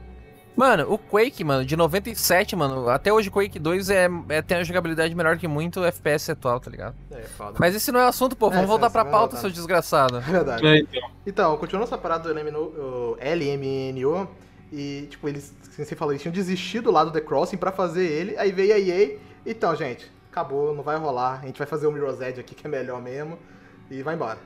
[0.57, 4.57] Mano, o Quake, mano, de 97, mano, até hoje o Quake 2 é, é, tem
[4.57, 6.95] uma jogabilidade melhor que muito FPS atual, tá ligado?
[7.11, 7.53] É, foda.
[7.59, 8.49] Mas esse não é o assunto, pô.
[8.49, 9.37] Vamos é, voltar pra pauta, voltar.
[9.37, 10.17] seu desgraçado.
[10.17, 10.65] É verdade.
[10.65, 11.09] É, então.
[11.27, 14.27] então, continuando essa parada do LMNO, LMNO
[14.71, 17.71] e, tipo, eles, assim você falou, eles tinham desistido do lado do The Crossing pra
[17.71, 21.67] fazer ele, aí veio a EA, então, gente, acabou, não vai rolar, a gente vai
[21.67, 23.39] fazer o Mirror's Edge aqui, que é melhor mesmo,
[23.89, 24.39] e vai embora.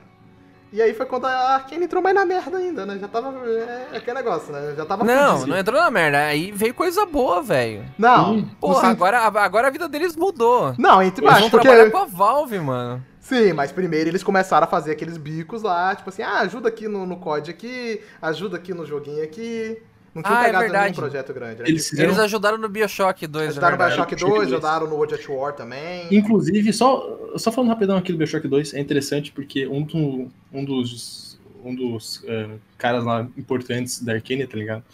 [0.72, 2.98] E aí foi quando a Arkane entrou mais na merda ainda, né?
[2.98, 3.46] Já tava.
[3.46, 4.72] É, é aquele negócio, né?
[4.74, 5.04] Já tava.
[5.04, 5.50] Não, fudido.
[5.50, 6.18] não entrou na merda.
[6.24, 7.84] Aí veio coisa boa, velho.
[7.98, 8.42] Não.
[8.58, 10.74] Porra, agora, agora a vida deles mudou.
[10.78, 11.40] Não, entre mais.
[11.40, 11.68] Eles vão porque...
[11.68, 13.04] trabalhar com a Valve, mano.
[13.20, 16.88] Sim, mas primeiro eles começaram a fazer aqueles bicos lá, tipo assim, ah, ajuda aqui
[16.88, 19.80] no, no COD aqui, ajuda aqui no joguinho aqui.
[20.14, 21.62] Não tinha ah, é pegado é nenhum projeto grande.
[21.62, 21.68] Né?
[21.68, 22.10] Eles, fizeram...
[22.10, 26.06] Eles ajudaram no Bioshock 2, Ajudaram no Bioshock 2, ajudaram no World at War também.
[26.10, 30.64] Inclusive, só, só falando rapidão aqui do Bioshock 2, é interessante porque um, do, um
[30.64, 34.84] dos, um dos uh, caras lá importantes da Arkane, tá ligado?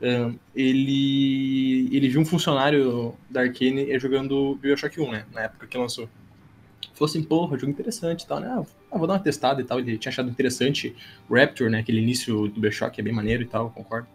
[0.00, 5.26] Uh, ele, ele viu um funcionário da Arkane jogando Bioshock 1, né?
[5.32, 6.08] Na época que lançou.
[6.94, 8.48] Falou assim, porra, jogo interessante e tal, né?
[8.90, 9.78] Ah, vou dar uma testada e tal.
[9.78, 10.94] Ele tinha achado interessante
[11.28, 11.80] o Raptor, né?
[11.80, 14.06] Aquele início do Bioshock é bem maneiro e tal, concordo.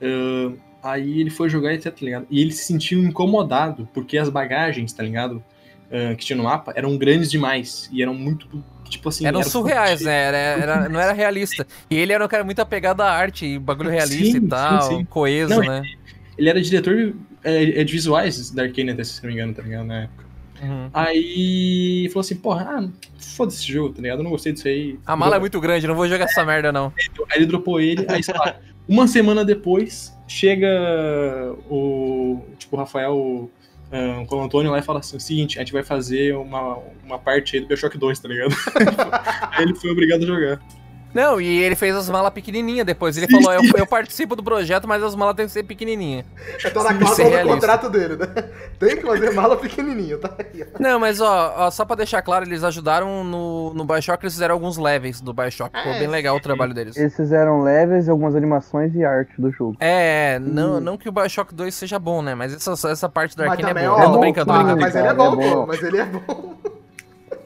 [0.00, 2.26] Uh, Aí ele foi jogar e tá ligado?
[2.30, 5.42] E ele se sentiu incomodado, porque as bagagens, tá ligado?
[5.86, 7.88] Uh, que tinha no mapa eram grandes demais.
[7.92, 8.46] E eram muito.
[8.88, 9.26] Tipo assim.
[9.26, 10.14] Eram era surreais, né?
[10.14, 11.66] Era, era, não era realista.
[11.90, 14.98] E ele era um cara muito apegado à arte, bagulho realista sim, e tal, sim,
[14.98, 15.04] sim.
[15.06, 15.78] coeso, não, né?
[15.78, 15.98] Ele,
[16.38, 19.62] ele, era diretor é, é, de visuais da Arcane, até se não me engano, tá
[19.62, 19.86] ligado?
[19.86, 20.26] Na época.
[20.62, 20.88] Uhum.
[20.94, 22.88] Aí falou assim, porra, ah,
[23.18, 24.20] foda-se esse jogo, tá ligado?
[24.20, 24.98] Eu não gostei disso aí.
[25.04, 26.92] A mala é muito grande, não vou jogar essa merda, não.
[27.30, 28.56] Aí ele dropou ele, aí sei lá,
[28.88, 32.40] uma semana depois, chega o.
[32.58, 33.50] Tipo, Rafael.
[33.88, 36.78] Um, com o Antônio lá e fala assim: o seguinte, a gente vai fazer uma,
[37.04, 38.52] uma parte aí do Bioshock 2, tá ligado?
[39.62, 40.60] ele foi obrigado a jogar.
[41.16, 43.16] Não, e ele fez as malas pequenininhas depois.
[43.16, 46.26] Ele falou: eu, eu, participo do projeto, mas as malas têm que ser pequenininhas.
[46.62, 48.26] É tá na cláusula do contrato dele, né?
[48.78, 50.66] Tem que fazer mala pequenininha, tá aí.
[50.78, 54.54] Não, mas ó, ó, só pra deixar claro, eles ajudaram no, no Bioshock, eles fizeram
[54.54, 55.74] alguns levels do Bioshock.
[55.74, 56.94] Ficou é, bem legal o trabalho deles.
[56.98, 59.76] Eles fizeram levels, algumas animações e arte do jogo.
[59.80, 62.34] É, não, não que o Bioshock 2 seja bom, né?
[62.34, 64.02] Mas essa, essa parte do Arkane é boa.
[64.02, 64.80] Tô brincando, tô brincando.
[64.82, 65.66] Mas ele é bom, pô.
[65.66, 66.56] Mas ele é bom.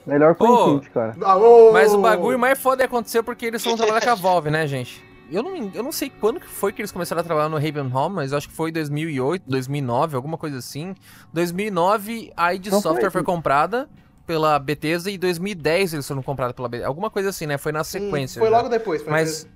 [0.07, 1.15] Melhor foi cara.
[1.23, 1.37] Ah,
[1.73, 5.05] Mas o bagulho mais foda aconteceu porque eles estão trabalhando com a Valve, né, gente?
[5.31, 8.13] Eu não, eu não sei quando que foi que eles começaram a trabalhar no Ravenholm,
[8.13, 10.95] mas acho que foi 2008, 2009, alguma coisa assim.
[11.33, 13.89] 2009 a id Software foi, foi comprada
[14.27, 16.89] pela Bethesda e 2010 eles foram comprados pela Bethesda.
[16.89, 17.59] Alguma coisa assim, né?
[17.59, 18.35] Foi na sequência.
[18.35, 18.57] Sim, foi já.
[18.57, 19.03] logo depois.
[19.03, 19.47] Foi mas,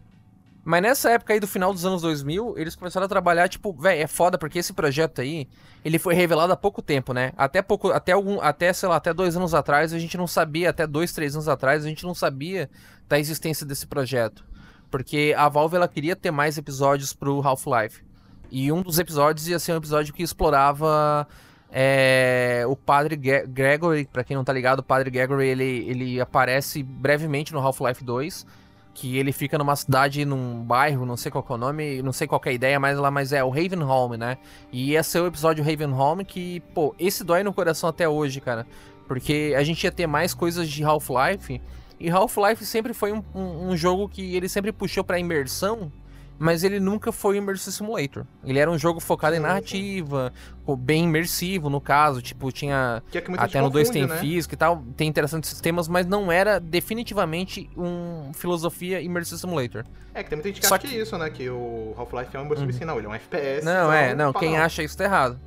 [0.64, 4.00] mas nessa época aí do final dos anos 2000, eles começaram a trabalhar, tipo, velho,
[4.02, 5.46] é foda porque esse projeto aí,
[5.84, 7.32] ele foi revelado há pouco tempo, né?
[7.36, 10.70] Até pouco, até algum, até, sei lá, até dois anos atrás, a gente não sabia,
[10.70, 12.70] até dois, três anos atrás, a gente não sabia
[13.06, 14.42] da existência desse projeto.
[14.90, 18.02] Porque a Valve, ela queria ter mais episódios pro Half-Life.
[18.50, 21.26] E um dos episódios ia ser um episódio que explorava
[21.70, 26.82] é, o Padre Gregory, para quem não tá ligado, o Padre Gregory, ele, ele aparece
[26.82, 28.46] brevemente no Half-Life 2,
[28.94, 32.28] que ele fica numa cidade, num bairro, não sei qual é o nome, não sei
[32.28, 34.38] qual é a ideia mais lá, mas é o Ravenholm, né?
[34.72, 38.66] E ia ser o episódio Ravenholm que, pô, esse dói no coração até hoje, cara.
[39.08, 41.60] Porque a gente ia ter mais coisas de Half-Life,
[41.98, 45.92] e Half-Life sempre foi um, um, um, jogo que ele sempre puxou pra imersão,
[46.38, 48.24] mas ele nunca foi um Immersive Simulator.
[48.44, 50.32] Ele era um jogo focado sim, em narrativa,
[50.66, 50.76] sim.
[50.76, 54.16] bem imersivo no caso, tipo, tinha é até no 2 tem né?
[54.18, 59.84] física e tal, tem interessantes sistemas, mas não era definitivamente um filosofia Immersive Simulator.
[60.12, 60.92] É, que tem muita gente que Só acha que...
[60.92, 62.86] que é isso, né, que o Half-Life é um Immersive uhum.
[62.86, 63.64] não, ele é um FPS.
[63.64, 65.38] Não, é, então, não, quem acha isso tá errado.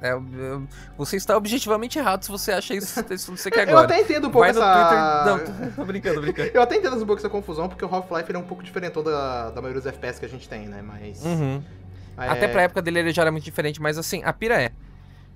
[0.00, 0.12] É,
[0.96, 3.78] você está objetivamente errado se você acha isso, isso você quer agora.
[3.80, 5.24] Eu até entendo um pouco Vai essa...
[5.24, 5.58] Twitter...
[5.66, 6.50] Não, tô brincando, brincando.
[6.52, 9.50] eu até entendo um pouco essa confusão, porque o Half-Life é um pouco diferente da,
[9.50, 10.82] da maioria dos FPS que a gente tem, né?
[10.82, 11.24] Mas...
[11.24, 11.62] Uhum.
[12.18, 12.28] É...
[12.28, 14.70] Até pra época dele ele já era muito diferente, mas assim, a pira é...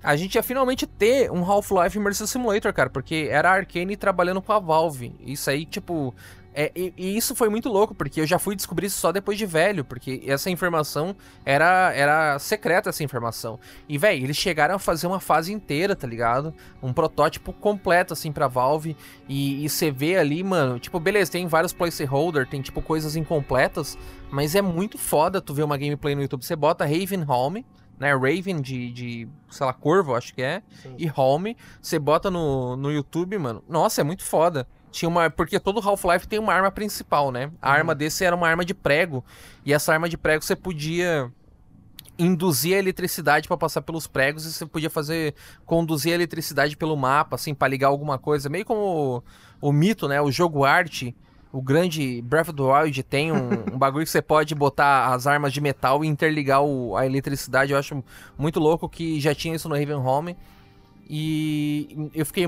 [0.03, 4.41] A gente ia finalmente ter um Half-Life Immersive Simulator, cara, porque era a Arkane trabalhando
[4.41, 5.15] com a Valve.
[5.19, 6.13] Isso aí, tipo,
[6.53, 9.37] é, e, e, isso foi muito louco, porque eu já fui descobrir isso só depois
[9.37, 13.59] de velho, porque essa informação era, era secreta, essa informação.
[13.87, 16.53] E, velho, eles chegaram a fazer uma fase inteira, tá ligado?
[16.83, 18.97] Um protótipo completo, assim, pra Valve.
[19.29, 23.97] E, e você vê ali, mano, tipo, beleza, tem vários placeholder, tem, tipo, coisas incompletas,
[24.29, 26.43] mas é muito foda tu ver uma gameplay no YouTube.
[26.43, 27.65] Você bota Raven Home,
[27.97, 28.13] né?
[28.13, 30.95] Raven de, de, sei lá, Corvo, acho que é, Sim.
[30.97, 31.55] e Home.
[31.81, 33.63] Você bota no, no YouTube, mano.
[33.69, 35.29] Nossa, é muito foda tinha uma.
[35.29, 37.51] Porque todo Half-Life tem uma arma principal, né?
[37.61, 37.75] A uhum.
[37.75, 39.23] arma desse era uma arma de prego.
[39.65, 41.31] E essa arma de prego você podia
[42.19, 45.33] induzir a eletricidade para passar pelos pregos e você podia fazer
[45.65, 49.23] conduzir a eletricidade pelo mapa, assim, para ligar alguma coisa, meio como
[49.61, 50.21] o, o, mito, né?
[50.21, 51.15] O jogo arte,
[51.51, 55.25] o grande Breath of the Wild tem um, um bagulho que você pode botar as
[55.25, 57.71] armas de metal e interligar o, a eletricidade.
[57.71, 58.03] Eu acho
[58.37, 60.37] muito louco que já tinha isso no Raven Home.
[61.09, 62.47] E eu fiquei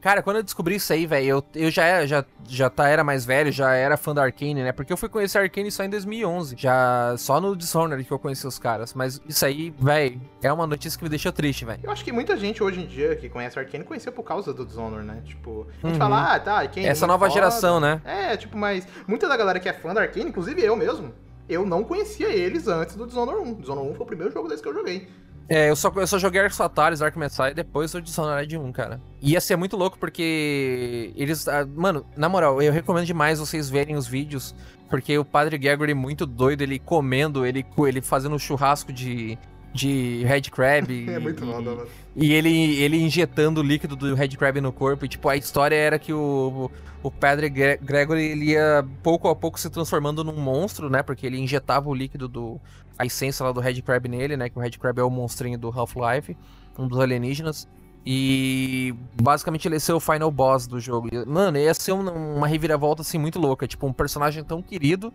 [0.00, 3.04] Cara, quando eu descobri isso aí, velho, eu, eu já, era, já, já tá, era
[3.04, 4.72] mais velho, já era fã da Arkane, né?
[4.72, 6.56] Porque eu fui conhecer a Arkane só em 2011.
[6.58, 8.94] Já só no Dishonored que eu conheci os caras.
[8.94, 11.80] Mas isso aí, velho, é uma notícia que me deixou triste, velho.
[11.82, 14.52] Eu acho que muita gente hoje em dia que conhece a Arkane conheceu por causa
[14.52, 15.22] do Dishonored, né?
[15.24, 15.98] Tipo, a gente uhum.
[15.98, 16.86] fala, ah, tá, Arkane.
[16.86, 17.34] Essa nova foda.
[17.34, 18.00] geração, né?
[18.04, 21.12] É, tipo, mas muita da galera que é fã da Arkane, inclusive eu mesmo,
[21.48, 23.54] eu não conhecia eles antes do Dishonored 1.
[23.54, 25.08] Dishonored 1 foi o primeiro jogo desse que eu joguei.
[25.52, 28.72] É, eu só, eu só joguei Ark Sataris, Ark Messiah e depois o Dishonored 1,
[28.72, 28.98] cara.
[29.20, 31.46] Ia ser muito louco porque eles...
[31.46, 34.54] Ah, mano, na moral, eu recomendo demais vocês verem os vídeos
[34.88, 39.38] porque o Padre Gregory muito doido, ele comendo, ele, ele fazendo churrasco de,
[39.74, 40.86] de Red Crab.
[41.10, 41.86] é muito mal, mano.
[42.16, 45.04] E ele, ele injetando o líquido do Red Crab no corpo.
[45.04, 46.70] E, tipo, a história era que o,
[47.02, 51.02] o Padre Gregory ele ia pouco a pouco se transformando num monstro, né?
[51.02, 52.60] Porque ele injetava o líquido do.
[52.98, 54.48] A essência lá do Red Crab nele, né?
[54.48, 56.36] Que o Red Crab é o monstrinho do Half-Life,
[56.78, 57.68] um dos alienígenas.
[58.04, 61.08] E basicamente ele ia ser o final boss do jogo.
[61.26, 63.66] Mano, ia ser uma, uma reviravolta assim muito louca.
[63.66, 65.12] Tipo, um personagem tão querido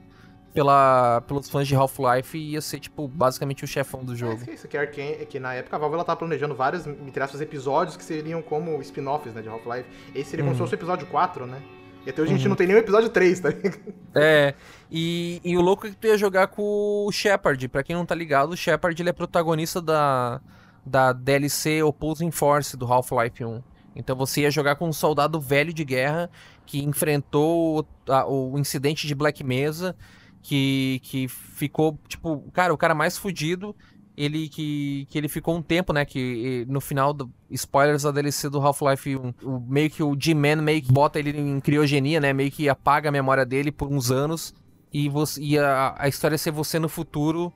[0.53, 4.41] pela, pelos fãs de Half-Life e ia ser, tipo, basicamente o chefão do jogo.
[4.47, 7.21] É, isso aqui é Arkane, que na época a Valve ela tava planejando vários, entre
[7.21, 9.88] aspas, episódios que seriam como spin-offs, né, de Half-Life.
[10.15, 10.51] Esse seria uhum.
[10.51, 11.61] como se fosse o episódio 4, né?
[12.08, 12.36] E até hoje uhum.
[12.36, 12.49] a gente uhum.
[12.51, 13.93] não tem nenhum episódio 3, tá ligado?
[14.16, 14.53] É,
[14.89, 17.68] e, e o louco é que tu ia jogar com o Shepard.
[17.68, 20.39] Pra quem não tá ligado, o Shepard ele é protagonista da,
[20.86, 23.62] da DLC Opposing Force do Half-Life 1.
[23.93, 26.30] Então você ia jogar com um soldado velho de guerra
[26.66, 29.93] que enfrentou a, o incidente de Black Mesa,
[30.41, 33.76] que, que ficou, tipo, cara, o cara mais fudido,
[34.18, 38.49] ele que, que ele ficou um tempo, né, que no final, do, spoilers da DLC
[38.49, 42.34] do Half-Life 1, o, meio que o G-Man meio que bota ele em criogenia, né,
[42.34, 44.55] meio que apaga a memória dele por uns anos,
[44.91, 47.53] e, você, e a, a história é ser você no futuro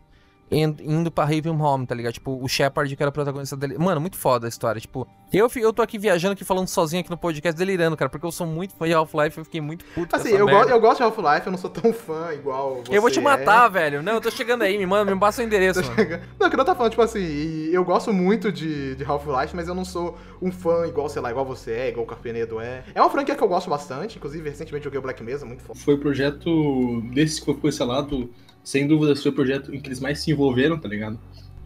[0.51, 2.13] indo pra Ravenholm, tá ligado?
[2.13, 3.77] Tipo, o Shepard, que era o protagonista dele.
[3.77, 4.81] Mano, muito foda a história.
[4.81, 8.25] Tipo, eu, eu tô aqui viajando aqui falando sozinho aqui no podcast, delirando, cara, porque
[8.25, 10.97] eu sou muito fã de Half-Life, eu fiquei muito puto Assim, eu, go eu gosto
[10.97, 13.69] de Half-Life, eu não sou tão fã igual você Eu vou te matar, é.
[13.69, 14.03] velho.
[14.03, 15.81] Não, eu tô chegando aí, me manda, me passa o endereço.
[16.37, 19.75] Não, que eu tô falando, tipo assim, eu gosto muito de, de Half-Life, mas eu
[19.75, 22.83] não sou um fã igual, sei lá, igual você é, igual o Carpenedo é.
[22.93, 25.79] É uma franquia que eu gosto bastante, inclusive recentemente joguei o Black Mesa, muito foda.
[25.79, 28.29] Foi o projeto desse que foi cancelado
[28.63, 31.19] sem dúvida, foi o projeto em que eles mais se envolveram, tá ligado?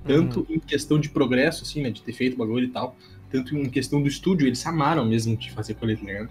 [0.06, 0.56] Tanto uhum.
[0.56, 1.90] em questão de progresso, assim, né?
[1.90, 2.96] De ter feito o bagulho e tal.
[3.32, 6.30] Tanto em questão do estúdio, eles se amaram mesmo de fazer com ele, tá ligado?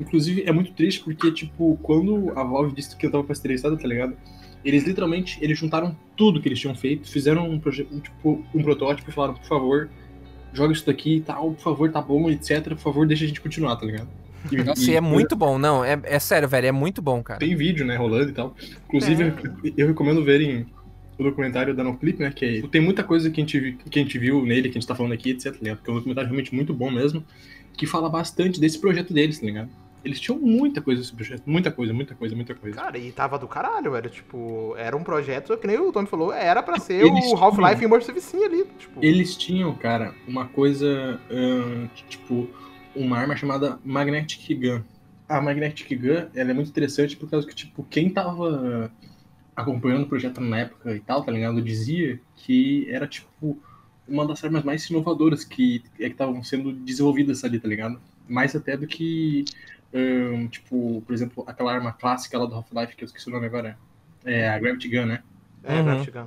[0.00, 3.86] Inclusive, é muito triste porque, tipo, quando a Valve disse que eu tava pasteurizada, tá
[3.86, 4.16] ligado?
[4.64, 9.10] Eles literalmente, eles juntaram tudo que eles tinham feito, fizeram um projeto, tipo, um protótipo
[9.10, 9.90] e falaram, por favor,
[10.52, 12.68] joga isso daqui e tal, por favor, tá bom, etc.
[12.68, 14.08] Por favor, deixa a gente continuar, tá ligado?
[14.50, 17.38] E, Nossa, e, é muito bom, não, é, é sério, velho, é muito bom, cara.
[17.38, 18.54] Tem vídeo, né, rolando e tal.
[18.86, 19.26] Inclusive, é.
[19.26, 20.66] eu, eu recomendo verem
[21.18, 24.02] o documentário da NoClip, né, que é, tem muita coisa que a, gente, que a
[24.02, 26.28] gente viu nele, que a gente tá falando aqui, etc, né, porque é um documentário
[26.28, 27.24] realmente muito bom mesmo,
[27.76, 29.70] que fala bastante desse projeto deles, tá ligado?
[30.04, 32.76] Eles tinham muita coisa nesse projeto, muita coisa, muita coisa, muita coisa.
[32.76, 36.32] Cara, e tava do caralho, era tipo, era um projeto, que nem o Tommy falou,
[36.32, 38.98] era para ser eles o Half-Life Immersive Sim ali, tipo.
[39.00, 42.48] Eles tinham, cara, uma coisa, uh, tipo,
[42.94, 44.82] uma arma chamada Magnetic Gun.
[45.28, 48.92] A Magnetic Gun, ela é muito interessante por causa que, tipo, quem tava
[49.54, 51.60] acompanhando o projeto na época e tal, tá ligado?
[51.62, 53.58] Dizia que era, tipo,
[54.08, 58.00] uma das armas mais inovadoras que é, estavam sendo desenvolvidas ali, tá ligado?
[58.28, 59.44] Mais até do que,
[59.92, 63.46] um, tipo, por exemplo, aquela arma clássica lá do Half-Life, que eu esqueci o nome
[63.46, 63.78] agora.
[64.24, 65.22] É a Gravity Gun, né?
[65.64, 65.84] É, uhum.
[65.84, 66.26] Gravity Gun.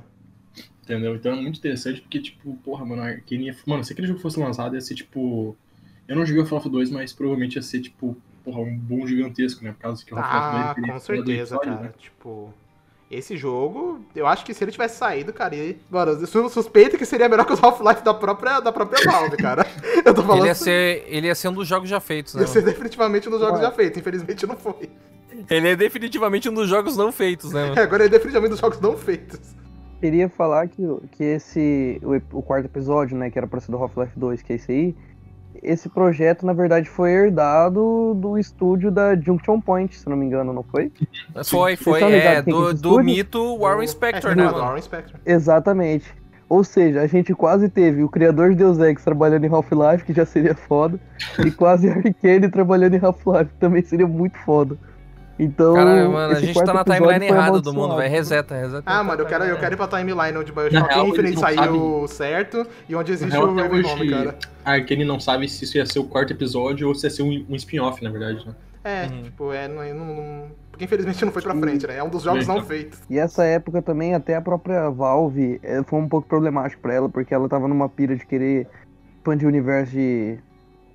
[0.82, 1.16] Entendeu?
[1.16, 3.56] Então é muito interessante porque, tipo, porra, mano, a Arkane ia...
[3.66, 5.56] Mano, se aquele jogo fosse lançado, ia ser, tipo...
[6.08, 9.64] Eu não joguei o Half-Life 2, mas provavelmente ia ser, tipo, porra, um boom gigantesco,
[9.64, 9.72] né?
[9.72, 10.88] Por causa que o Half-Life 2...
[10.88, 11.80] Ah, com certeza, cara.
[11.80, 11.92] Né?
[11.98, 12.54] Tipo...
[13.08, 17.06] Esse jogo, eu acho que se ele tivesse saído, cara, e, mano, eu suspeito que
[17.06, 19.64] seria melhor que o Half-Life da própria, da própria Valve, cara.
[20.04, 20.40] Eu tô falando.
[20.40, 22.40] Ele ia, ser, ele ia ser um dos jogos já feitos, né?
[22.40, 24.90] Ia ser definitivamente um dos jogos já feitos, infelizmente não foi.
[25.48, 27.74] Ele é definitivamente um dos jogos não feitos, né?
[27.76, 29.40] É, agora ele é definitivamente um dos jogos não feitos.
[30.00, 30.82] Queria falar que,
[31.12, 34.52] que esse, o, o quarto episódio, né, que era pra ser do Half-Life 2, que
[34.52, 34.96] é esse aí,
[35.62, 40.52] esse projeto, na verdade, foi herdado do estúdio da Junction Point, se não me engano,
[40.52, 40.92] não foi?
[41.44, 44.48] Foi, foi, é, do, do mito Warren Spector, é, né?
[44.48, 45.20] Warren Spector.
[45.24, 46.14] Exatamente.
[46.48, 50.12] Ou seja, a gente quase teve o criador de Deus Ex trabalhando em Half-Life, que
[50.12, 50.98] já seria foda,
[51.44, 54.78] e quase Arkane trabalhando em Half-Life, que também seria muito foda.
[55.38, 55.74] Então.
[55.74, 58.08] Caralho, mano, a gente tá na timeline errada do mundo, vai.
[58.08, 58.82] Reseta, reseta.
[58.86, 62.08] Ah, mano, eu quero, eu quero ir pra timeline onde Bioshock real, Infinite saiu sabe...
[62.08, 64.34] certo e onde existe o Raven Home, cara.
[64.66, 67.22] A Arkane não sabe se isso ia ser o quarto episódio ou se ia ser
[67.22, 68.52] um, um spin-off, na verdade, né?
[68.82, 69.22] É, uhum.
[69.22, 71.98] tipo, é, não, não, não, Porque infelizmente não foi pra frente, né?
[71.98, 73.00] É um dos jogos não feitos.
[73.08, 77.08] E essa época também, até a própria Valve eh, foi um pouco problemático pra ela,
[77.08, 78.66] porque ela tava numa pira de querer
[79.16, 80.38] expandir o universo de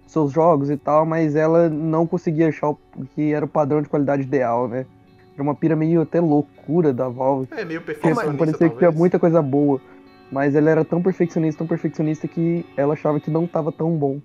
[0.05, 2.78] seus jogos e tal, mas ela não conseguia achar o
[3.15, 4.86] que era o padrão de qualidade ideal, né?
[5.34, 7.47] Era uma pira meio até loucura da Valve.
[7.51, 8.72] É, meio perfeccionista, Parecia talvez.
[8.74, 9.80] que tinha muita coisa boa.
[10.32, 14.21] Mas ela era tão perfeccionista, tão perfeccionista que ela achava que não estava tão bom.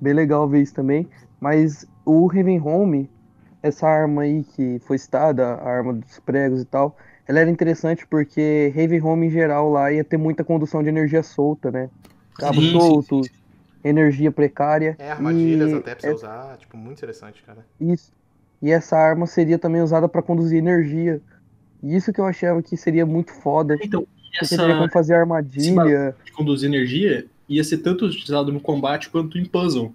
[0.00, 1.08] Bem legal ver isso também.
[1.40, 3.08] Mas o Raven Home,
[3.62, 8.06] essa arma aí que foi citada, a arma dos pregos e tal, ela era interessante
[8.06, 11.88] porque Raven Home em geral lá ia ter muita condução de energia solta, né?
[12.36, 13.38] Cabo solto, sim, sim
[13.84, 14.96] energia precária.
[14.98, 16.14] É, armadilhas até pra você é...
[16.14, 17.64] usar, tipo, muito interessante, cara.
[17.80, 18.12] Isso.
[18.60, 21.20] E essa arma seria também usada para conduzir energia.
[21.82, 23.76] Isso que eu achava que seria muito foda.
[23.80, 24.06] Então,
[24.40, 24.56] essa...
[24.56, 26.14] teria como fazer armadilha.
[26.24, 29.92] De conduzir energia ia ser tanto utilizado no combate quanto em puzzle.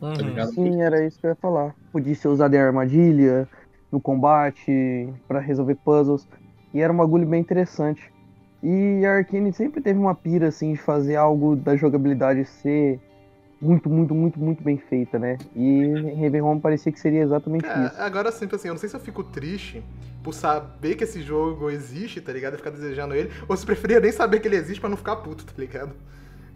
[0.00, 0.34] Tá uhum.
[0.34, 1.74] Tá Sim, era isso que eu ia falar.
[1.92, 3.48] Podia ser usado em armadilha,
[3.90, 6.26] no combate, para resolver puzzles.
[6.74, 8.12] E era um bagulho bem interessante.
[8.62, 12.98] E a Arkane sempre teve uma pira assim de fazer algo da jogabilidade ser
[13.60, 15.38] muito, muito, muito, muito bem feita, né?
[15.54, 18.00] E Raven Home parecia que seria exatamente é, isso.
[18.00, 19.82] Agora, sempre assim, eu não sei se eu fico triste,
[20.26, 22.54] por saber que esse jogo existe, tá ligado?
[22.54, 23.30] E ficar desejando ele.
[23.46, 25.94] Ou se preferia nem saber que ele existe pra não ficar puto, tá ligado?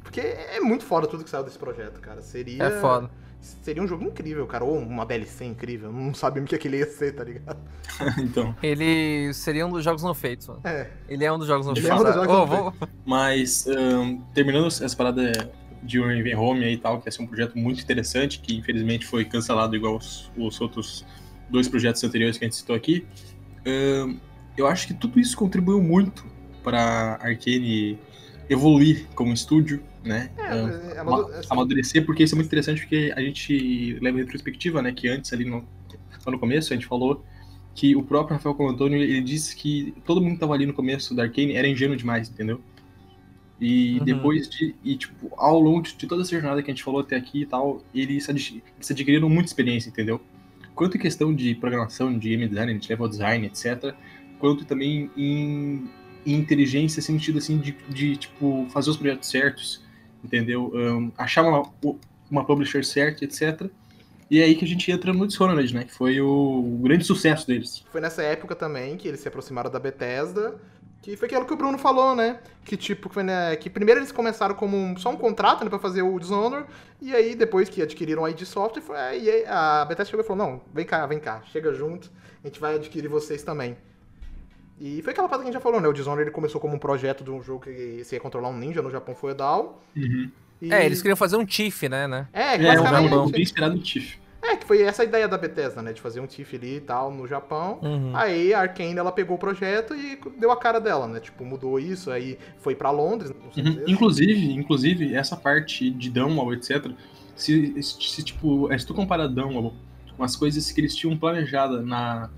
[0.03, 2.21] Porque é muito foda tudo que saiu desse projeto, cara.
[2.21, 2.65] Seria.
[2.65, 3.09] É foda.
[3.41, 4.65] Seria um jogo incrível, cara.
[4.65, 5.93] Ou uma DLC incrível.
[5.93, 7.59] Não sabia o que aquele ia ser, tá ligado?
[8.19, 8.57] então.
[8.61, 10.63] Ele seria um dos jogos não feitos, mano.
[10.65, 10.91] É.
[11.09, 11.97] Ele é um dos jogos não Ele feitos.
[11.97, 12.75] é um dos jogos não vou-
[13.07, 15.31] Mas, ahn, terminando essa parada
[15.81, 19.07] de Raven Home aí e tal, que ia ser um projeto muito interessante, que infelizmente
[19.07, 21.07] foi cancelado igual os, os outros
[21.49, 23.07] dois projetos anteriores que a gente citou aqui,
[24.57, 26.25] eu acho que tudo isso contribuiu muito
[26.63, 27.99] para Arkane
[28.49, 30.31] evoluir como estúdio, né?
[30.39, 34.83] É, amadu- assim, amadurecer, porque isso é muito interessante, porque a gente leva em retrospectiva,
[34.83, 34.93] né?
[34.93, 35.65] Que antes ali no,
[36.27, 37.25] no começo a gente falou
[37.75, 41.15] que o próprio Rafael Colantoni, ele disse que todo mundo que tava ali no começo
[41.15, 42.61] da Arcane era ingênuo demais, entendeu?
[43.61, 44.05] E Uhum.
[44.05, 47.15] depois de, e tipo, ao longo de toda essa jornada que a gente falou até
[47.15, 50.21] aqui e tal, eles eles adquiriram muita experiência, entendeu?
[50.81, 53.95] Quanto em questão de programação, de game design, de level design, etc.,
[54.39, 55.91] quanto também em,
[56.25, 59.85] em inteligência, sentido assim de, de, tipo, fazer os projetos certos,
[60.25, 60.73] entendeu?
[60.75, 61.71] Ahn, achar uma,
[62.31, 63.69] uma publisher certa, etc.
[64.31, 65.85] E é aí que a gente entra no Dishonored, né?
[65.85, 67.85] Que foi o, o grande sucesso deles.
[67.93, 70.59] Foi nessa época também que eles se aproximaram da Bethesda.
[71.03, 72.41] Que foi aquilo que o Bruno falou, né?
[72.65, 75.79] Que tipo, que, né, que primeiro eles começaram como um- só um contrato, né, pra
[75.79, 76.67] fazer o Dishonored,
[77.01, 80.47] e aí depois que adquiriram a id Software, foi, aí a Bethesda chegou e falou,
[80.47, 82.11] não, vem cá, vem cá, chega junto,
[82.45, 83.77] a gente vai adquirir vocês também.
[84.79, 85.89] E foi aquela parte que a gente já falou, né?
[85.89, 88.57] O Dishonored ele começou como um projeto de um jogo que você ia controlar um
[88.57, 89.83] ninja no Japão feudal.
[89.97, 90.73] E...
[90.73, 92.29] É, eles queriam fazer um Tiff, né, né?
[92.33, 93.33] É, É, um jogo basicamente.
[93.33, 94.19] bem inspirado no Tiff.
[94.43, 95.93] É, que foi essa a ideia da Bethesda, né?
[95.93, 97.79] De fazer um TIFF ali e tal no Japão.
[97.83, 98.13] Uhum.
[98.15, 101.21] Aí a Arkane ela pegou o projeto e deu a cara dela, né?
[101.21, 103.85] Tipo, mudou isso, aí foi pra Londres, sei Uhum.
[103.87, 106.91] Inclusive, inclusive, essa parte de Dunwall, etc.,
[107.37, 109.75] se, se, se, tipo, se tu comparar Dunwall
[110.17, 112.29] com as coisas que eles tinham planejado na,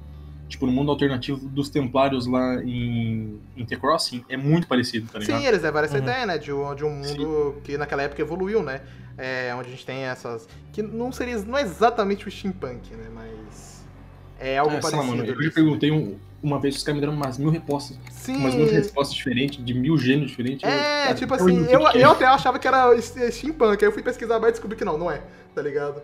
[0.53, 5.19] tipo, no mundo alternativo dos Templários lá em, em The Crossing, é muito parecido, tá
[5.19, 5.41] ligado?
[5.41, 6.03] Sim, eles levaram essa Uhum.
[6.03, 6.39] ideia, né?
[6.39, 8.83] De um, de um mundo que naquela época evoluiu, né?
[9.19, 10.49] É, onde a gente tem essas.
[10.73, 11.39] Que não seria.
[11.39, 13.07] Não é exatamente o steampunk, né?
[13.15, 13.85] Mas.
[14.39, 15.16] É algo É, sei lá, parecido.
[15.27, 18.37] mano, eu já perguntei um- uma vez, os caras me deram umas mil respostas, Sim.
[18.37, 20.69] umas mil respostas diferentes, de mil gêneros diferentes.
[20.69, 22.03] É, eu- tipo assim, eu, é.
[22.03, 24.99] eu até achava que era steampunk, aí eu fui pesquisar mais e descobri que não,
[24.99, 25.20] não é,
[25.55, 26.03] tá ligado?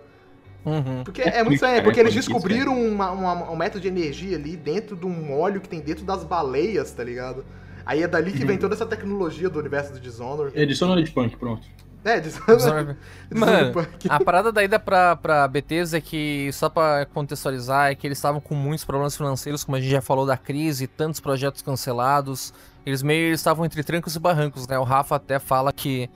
[0.71, 1.05] Uhum.
[1.05, 4.37] Porque é muito estranho, cara, porque é eles descobriram uma- uma- um método de energia
[4.37, 7.45] ali dentro de um óleo que tem dentro das baleias, tá ligado?
[7.87, 8.61] Aí é dali que vem Uhum.
[8.63, 10.59] toda essa tecnologia do universo do Dishonored.
[10.61, 11.67] É Dishonored Punk, pronto.
[12.05, 12.97] É, Dishonored.
[13.31, 14.07] Mano, Dishonored Punk.
[14.09, 18.19] a parada da ida pra, pra Bethesda é que, só pra contextualizar, é que eles
[18.19, 22.53] estavam com muitos problemas financeiros, como a gente já falou da crise, tantos projetos cancelados.
[22.87, 24.79] Eles meio estavam entre trancos e barrancos, né?
[24.79, 26.09] O Rafa até fala que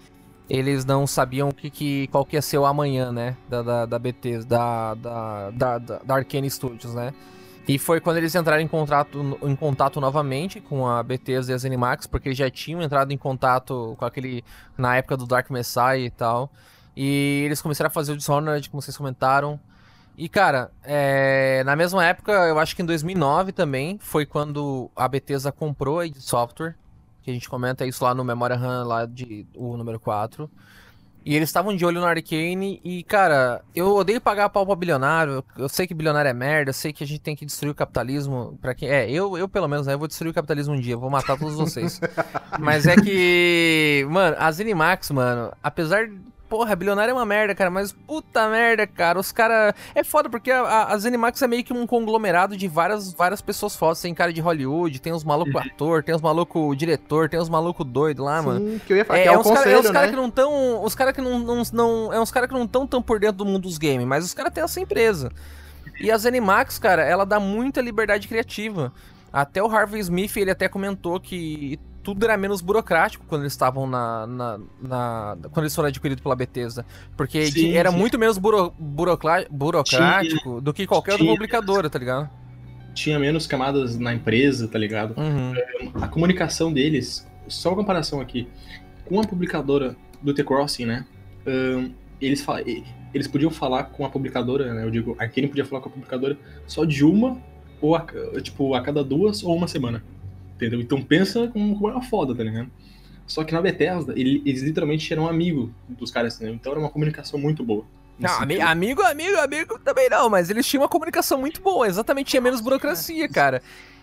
[0.48, 3.36] eles não sabiam que, que, qual que ia ser o amanhã, né?
[3.48, 7.12] Da, da, da Bethesda, da, da, da, da, Arcane Studios, né?
[7.66, 11.58] E foi quando eles entraram em contato, em contato novamente com a Bethesda e a
[11.58, 14.44] Zenimax, porque já tinham entrado em contato com aquele.
[14.76, 16.50] na época do Dark Messiah e tal.
[16.96, 19.58] E eles começaram a fazer o Dishonored, como vocês comentaram.
[20.16, 25.08] E, cara, é, na mesma época, eu acho que em 2009 também, foi quando a
[25.08, 26.74] Bethesda comprou a Software,
[27.22, 30.50] que a gente comenta isso lá no Memória RAM, lá de o número 4.
[31.24, 35.44] E eles estavam de olho no Arcane e, cara, eu odeio pagar pau pra bilionário.
[35.56, 37.74] Eu sei que bilionário é merda, eu sei que a gente tem que destruir o
[37.74, 38.58] capitalismo.
[38.60, 40.94] para quem É, eu, eu pelo menos, né, eu vou destruir o capitalismo um dia,
[40.94, 42.00] eu vou matar todos vocês.
[42.58, 46.10] Mas é que, mano, a Zenimax, mano, apesar
[46.52, 49.18] Porra, bilionário é uma merda, cara, mas puta merda, cara.
[49.18, 49.72] Os caras.
[49.94, 53.40] É foda porque a, a, a Zenimax é meio que um conglomerado de várias, várias
[53.40, 54.02] pessoas fodas.
[54.02, 57.86] Tem cara de Hollywood, tem os malucos ator, tem os malucos diretor, tem os malucos
[57.86, 58.60] doidos lá, mano.
[58.68, 60.08] Sim, que eu ia falar É, que é, é uns cara, é uns cara né?
[60.10, 60.84] que não tão.
[60.84, 62.12] Os caras que não, não, não.
[62.12, 64.34] É uns caras que não tão tão por dentro do mundo dos games, mas os
[64.34, 65.32] caras têm essa empresa.
[66.02, 68.92] E a Zenimax, cara, ela dá muita liberdade criativa.
[69.32, 73.86] Até o Harvey Smith, ele até comentou que tudo era menos burocrático quando eles estavam
[73.86, 76.84] na, na, na- Quando eles foram adquiridos pela Bethesda.
[77.16, 77.96] Porque Sim, era sim.
[77.96, 82.28] muito menos buro, burocla- burocrático do que qualquer outra tinha- publicadora, tá ligado?
[82.94, 85.14] Tinha menos camadas na empresa, tá ligado?
[85.18, 85.52] Uhum.
[86.02, 88.46] a comunicação deles, só uma comparação aqui,
[89.06, 91.06] com a publicadora do The Crossing, né?
[92.20, 92.44] eles,
[93.12, 94.84] eles podiam falar com a publicadora, né?
[94.84, 97.36] Eu digo, a Arkane podia falar com a publicadora só de uma,
[97.80, 98.06] ou a,
[98.40, 100.04] tipo, a cada duas ou uma semana.
[100.62, 100.80] Entendeu?
[100.80, 102.70] Então pensa como, como era foda, tá ligado?
[103.26, 106.50] Só que na Bethesda, ele- eles literalmente eram amigos dos caras, né?
[106.50, 107.84] Então era uma comunicação muito boa.
[108.18, 112.28] Não, ami- amigo, amigo, amigo também não, mas eles tinham uma comunicação muito boa, exatamente,
[112.30, 113.60] tinha menos burocracia, cara.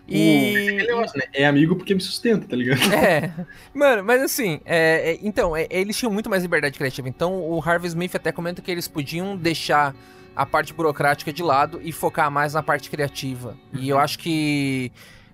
[0.08, 0.72] E.
[0.76, 1.26] negócio, né?
[1.34, 2.80] É amigo porque me sustenta, tá ligado?
[2.92, 3.32] É,
[3.74, 7.08] mano, mas assim, é, é, então, é, eles tinham muito mais liberdade criativa.
[7.08, 9.96] Então, o Harvey Smith até comenta que eles podiam deixar
[10.36, 13.56] a parte burocrática de lado e focar mais na parte criativa.
[13.74, 13.80] Uhum.
[13.82, 14.92] E eu acho que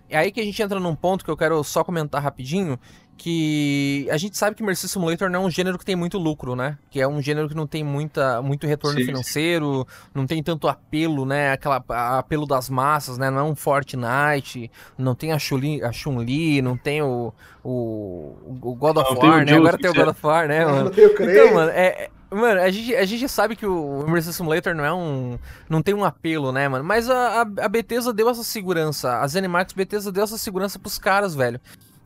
[0.10, 2.80] é aí que a gente entra num ponto que eu quero só comentar rapidinho,
[3.18, 6.56] que a gente sabe que Mercy Simulator não é um gênero que tem muito lucro,
[6.56, 6.78] né?
[6.90, 10.10] Que é um gênero que não tem muita, muito retorno sim, financeiro, sim.
[10.14, 11.52] não tem tanto apelo, né?
[11.54, 11.84] Aquela
[12.18, 13.30] apelo das massas, né?
[13.30, 16.26] Não é um Fortnite, não tem a Chun-Li, a Chun
[16.62, 17.34] não tem o,
[17.64, 19.54] o, o God of não, War, né?
[19.54, 20.92] Agora tem o God of War, né, mano?
[20.96, 24.86] Então, mano, é, é, Mano, a gente, a gente sabe que o Immersive Simulator não
[24.86, 25.38] é um.
[25.70, 26.84] não tem um apelo, né, mano?
[26.84, 29.20] Mas a, a, a Bethesda deu essa segurança.
[29.20, 31.60] A ZeniMax Bethesda deu essa segurança pros caras, velho.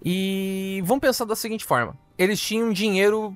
[0.03, 3.35] E vamos pensar da seguinte forma: eles tinham dinheiro,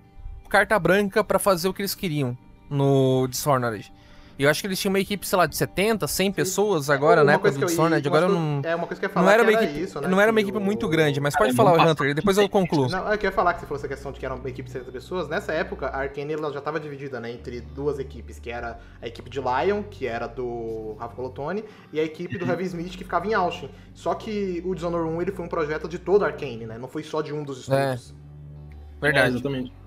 [0.49, 2.37] carta branca para fazer o que eles queriam
[2.69, 3.91] no Dishonored.
[4.37, 7.23] E eu acho que eles tinham uma equipe, sei lá, de 70, 100 pessoas agora,
[7.23, 7.37] né?
[7.37, 8.07] Com do Dishonored.
[8.07, 8.61] Agora não.
[8.63, 9.25] É uma coisa que eu ia falar.
[9.25, 10.07] Não era, uma equipe, isso, né?
[10.07, 12.89] não era uma equipe muito grande, mas pode falar, Hunter, depois eu concluo.
[12.89, 14.71] Não, eu queria falar que você falou essa questão de que era uma equipe de
[14.71, 15.27] 70 pessoas.
[15.27, 19.07] Nessa época, a Arkane ela já estava dividida né, entre duas equipes, que era a
[19.07, 23.03] equipe de Lion, que era do Rafa Colotone, e a equipe do Heavy Smith, que
[23.03, 23.69] ficava em Austin.
[23.93, 26.77] Só que o Dishonored 1 ele foi um projeto de todo a Arkane, né?
[26.77, 27.93] Não foi só de um dos é.
[27.93, 28.15] estúdios.
[28.19, 28.99] É.
[29.01, 29.27] Verdade.
[29.27, 29.82] É, exatamente.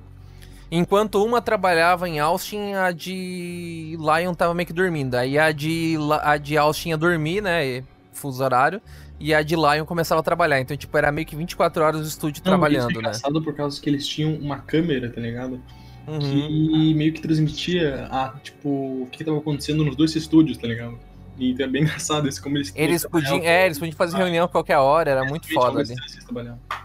[0.71, 5.15] Enquanto uma trabalhava em Austin, a de Lion tava meio que dormindo.
[5.15, 7.85] Aí a de, a de Austin ia dormir, né?
[8.13, 8.81] Fuso horário.
[9.19, 10.61] E a de Lion começava a trabalhar.
[10.61, 13.55] Então, tipo, era meio que 24 horas do estúdio Não, trabalhando, isso é engraçado por
[13.55, 15.61] causa que eles tinham uma câmera, tá ligado?
[16.07, 16.19] Uhum.
[16.19, 20.99] Que meio que transmitia a, tipo, o que tava acontecendo nos dois estúdios, tá ligado?
[21.39, 22.73] E então é bem engraçado isso, como eles...
[22.75, 25.95] Eles podiam, é, eles podiam fazer reunião a qualquer hora, era muito foda ali.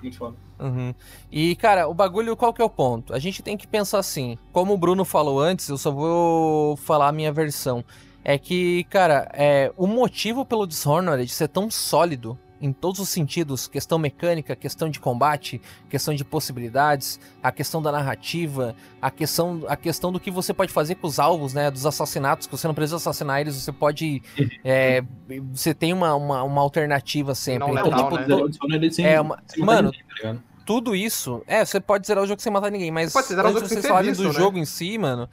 [0.02, 0.36] Muito foda.
[0.62, 0.94] Uhum.
[1.32, 3.14] E, cara, o bagulho, qual que é o ponto?
[3.14, 7.08] A gente tem que pensar assim, como o Bruno falou antes, eu só vou falar
[7.08, 7.84] a minha versão.
[8.24, 13.68] É que, cara, é, o motivo pelo Dishonored ser tão sólido em todos os sentidos,
[13.68, 15.60] questão mecânica, questão de combate,
[15.90, 20.72] questão de possibilidades, a questão da narrativa, a questão, a questão do que você pode
[20.72, 24.22] fazer com os alvos, né, dos assassinatos, que você não precisa assassinar eles, você pode,
[24.64, 25.04] é,
[25.52, 27.68] você tem uma, uma, uma alternativa sempre.
[27.68, 29.12] Não então, letal, tipo, né?
[29.12, 29.42] é uma...
[29.58, 30.36] mano, tá
[30.72, 33.64] tudo isso, é, você pode zerar o jogo sem matar ninguém, mas pode zerar antes
[33.64, 34.32] de vocês falarem do né?
[34.32, 35.28] jogo em si, mano,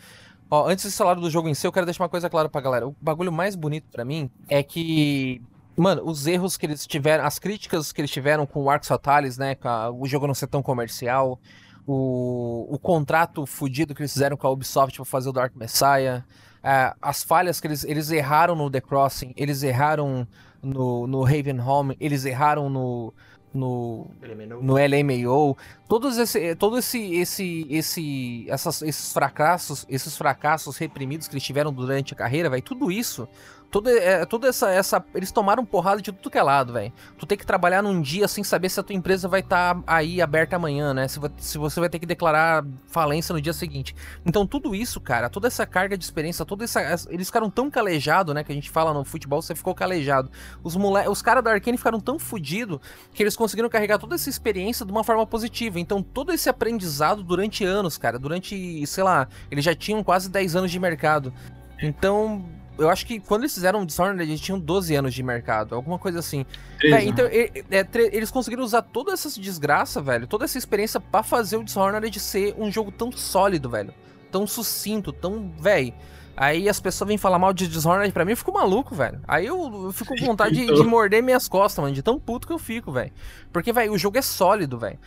[0.50, 2.60] Ó, antes de falar do jogo em si, eu quero deixar uma coisa clara pra
[2.60, 2.88] galera.
[2.88, 5.42] O bagulho mais bonito para mim é que
[5.76, 9.38] Mano, os erros que eles tiveram, as críticas que eles tiveram com o Arx Fatalis,
[9.38, 9.56] né?
[9.62, 11.38] A, o jogo não ser tão comercial,
[11.86, 16.24] o, o contrato fudido que eles fizeram com a Ubisoft pra fazer o Dark Messiah,
[16.64, 20.26] é, as falhas que eles, eles erraram no The Crossing, eles erraram
[20.60, 23.14] no, no Ravenholm, eles erraram no,
[23.52, 24.10] no,
[24.60, 25.56] no LMAO,
[25.88, 31.72] todos esse, todo esse, esse, esse, essas, esses fracassos, esses fracassos reprimidos que eles tiveram
[31.72, 33.28] durante a carreira, vai tudo isso
[33.70, 35.04] Toda, é, toda essa, essa.
[35.14, 36.90] Eles tomaram porrada de tudo que é lado, velho.
[37.18, 39.82] Tu tem que trabalhar num dia sem saber se a tua empresa vai estar tá
[39.86, 41.06] aí aberta amanhã, né?
[41.06, 43.94] Se, se você vai ter que declarar falência no dia seguinte.
[44.24, 46.80] Então, tudo isso, cara, toda essa carga de experiência, toda essa.
[47.10, 48.42] Eles ficaram tão calejados, né?
[48.42, 50.30] Que a gente fala no futebol, você ficou calejado.
[50.62, 50.74] Os.
[51.10, 52.80] Os caras da Arkane ficaram tão fodidos
[53.12, 55.78] que eles conseguiram carregar toda essa experiência de uma forma positiva.
[55.78, 60.56] Então, todo esse aprendizado durante anos, cara, durante, sei lá, eles já tinham quase 10
[60.56, 61.34] anos de mercado.
[61.80, 62.44] Então,
[62.78, 65.98] eu acho que quando eles fizeram o Dishonored, eles tinham 12 anos de mercado, alguma
[65.98, 66.46] coisa assim.
[66.82, 71.22] É, então, é, é, eles conseguiram usar toda essa desgraça, velho, toda essa experiência para
[71.22, 73.92] fazer o Dishonored ser um jogo tão sólido, velho.
[74.30, 75.52] Tão sucinto, tão.
[75.58, 75.92] velho.
[76.40, 79.20] Aí as pessoas vêm falar mal de Dishonored pra mim, eu fico maluco, velho.
[79.26, 82.46] Aí eu, eu fico com vontade de, de, morder minhas costas, mano, de tão puto
[82.46, 83.10] que eu fico, velho.
[83.52, 84.98] Porque, velho, o jogo é sólido, velho.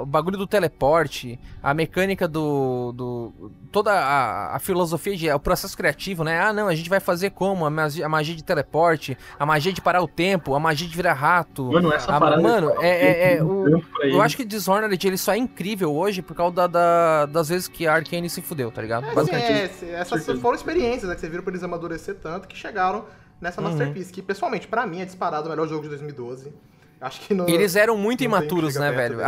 [0.00, 2.92] O bagulho do teleporte, a mecânica do.
[2.92, 6.40] do toda a, a filosofia, de, o processo criativo, né?
[6.40, 7.66] Ah, não, a gente vai fazer como?
[7.66, 10.94] A magia, a magia de teleporte, a magia de parar o tempo, a magia de
[10.94, 11.64] virar rato.
[11.64, 12.40] Mano, essa a, parada.
[12.40, 12.88] Mano, é.
[12.88, 16.66] é, é o, eu acho que Dishonored ele só é incrível hoje por causa da,
[16.68, 19.06] da, das vezes que a Arkane se fudeu, tá ligado?
[19.06, 21.14] É, sim, é, essas foram experiências experiências, né?
[21.14, 23.04] Que você viram pra eles amadurecer tanto que chegaram
[23.40, 23.68] nessa uhum.
[23.68, 26.52] Masterpiece, que pessoalmente, para mim, é disparado o melhor jogo de 2012.
[26.98, 27.46] Acho que não.
[27.46, 29.18] Eles eram muito imaturos, né, velho?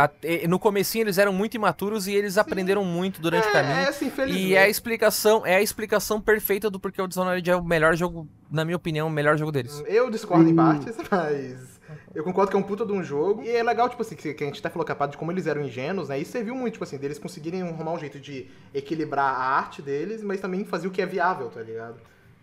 [0.49, 2.39] no comecinho eles eram muito imaturos e eles Sim.
[2.39, 3.75] aprenderam muito durante é, o caminho.
[3.75, 7.55] É, assim, e é a explicação, é a explicação perfeita do porquê o Dishonored é
[7.55, 9.83] o melhor jogo, na minha opinião, o melhor jogo deles.
[9.85, 11.68] Eu discordo em partes, mas
[12.13, 13.43] eu concordo que é um puta de um jogo.
[13.43, 15.31] E é legal, tipo assim, que a gente até falou que a parte de como
[15.31, 16.19] eles eram ingênuos, né?
[16.19, 19.81] E você viu muito, tipo assim, deles conseguirem arrumar um jeito de equilibrar a arte
[19.81, 21.95] deles, mas também fazer o que é viável, tá ligado?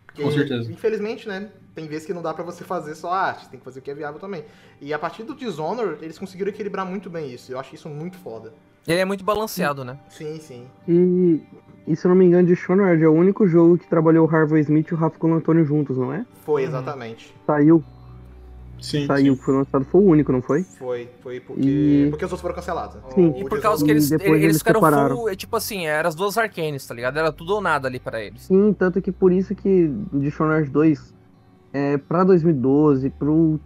[0.07, 0.73] Porque, Com certeza.
[0.73, 1.51] Infelizmente, né?
[1.75, 3.91] Tem vezes que não dá para você fazer só arte, tem que fazer o que
[3.91, 4.45] é viável também.
[4.81, 7.53] E a partir do Dishonor, eles conseguiram equilibrar muito bem isso.
[7.53, 8.55] Eu acho isso muito foda.
[8.87, 9.99] Ele é muito balanceado, né?
[10.09, 10.67] Sim, sim.
[10.89, 11.43] E,
[11.87, 14.61] e se eu não me engano, Dishonored é o único jogo que trabalhou o Harvey
[14.61, 16.25] Smith e o Rafa Colantoni juntos, não é?
[16.45, 17.35] Foi, exatamente.
[17.45, 17.85] Saiu
[18.81, 19.43] sim, saiu, sim.
[19.43, 20.63] foi lançado, foi o único, não foi?
[20.63, 22.07] Foi, foi porque, e...
[22.11, 22.97] porque os outros foram cancelados.
[23.15, 23.35] Sim.
[23.37, 25.17] E por causa que eles, eles, eles ficaram separaram.
[25.17, 27.19] full, é, tipo assim, eram as duas Arcanes, tá ligado?
[27.19, 28.43] Era tudo ou nada ali pra eles.
[28.43, 31.15] Sim, tanto que por isso que Dishonored 2,
[31.73, 33.61] é, pra 2012, pro,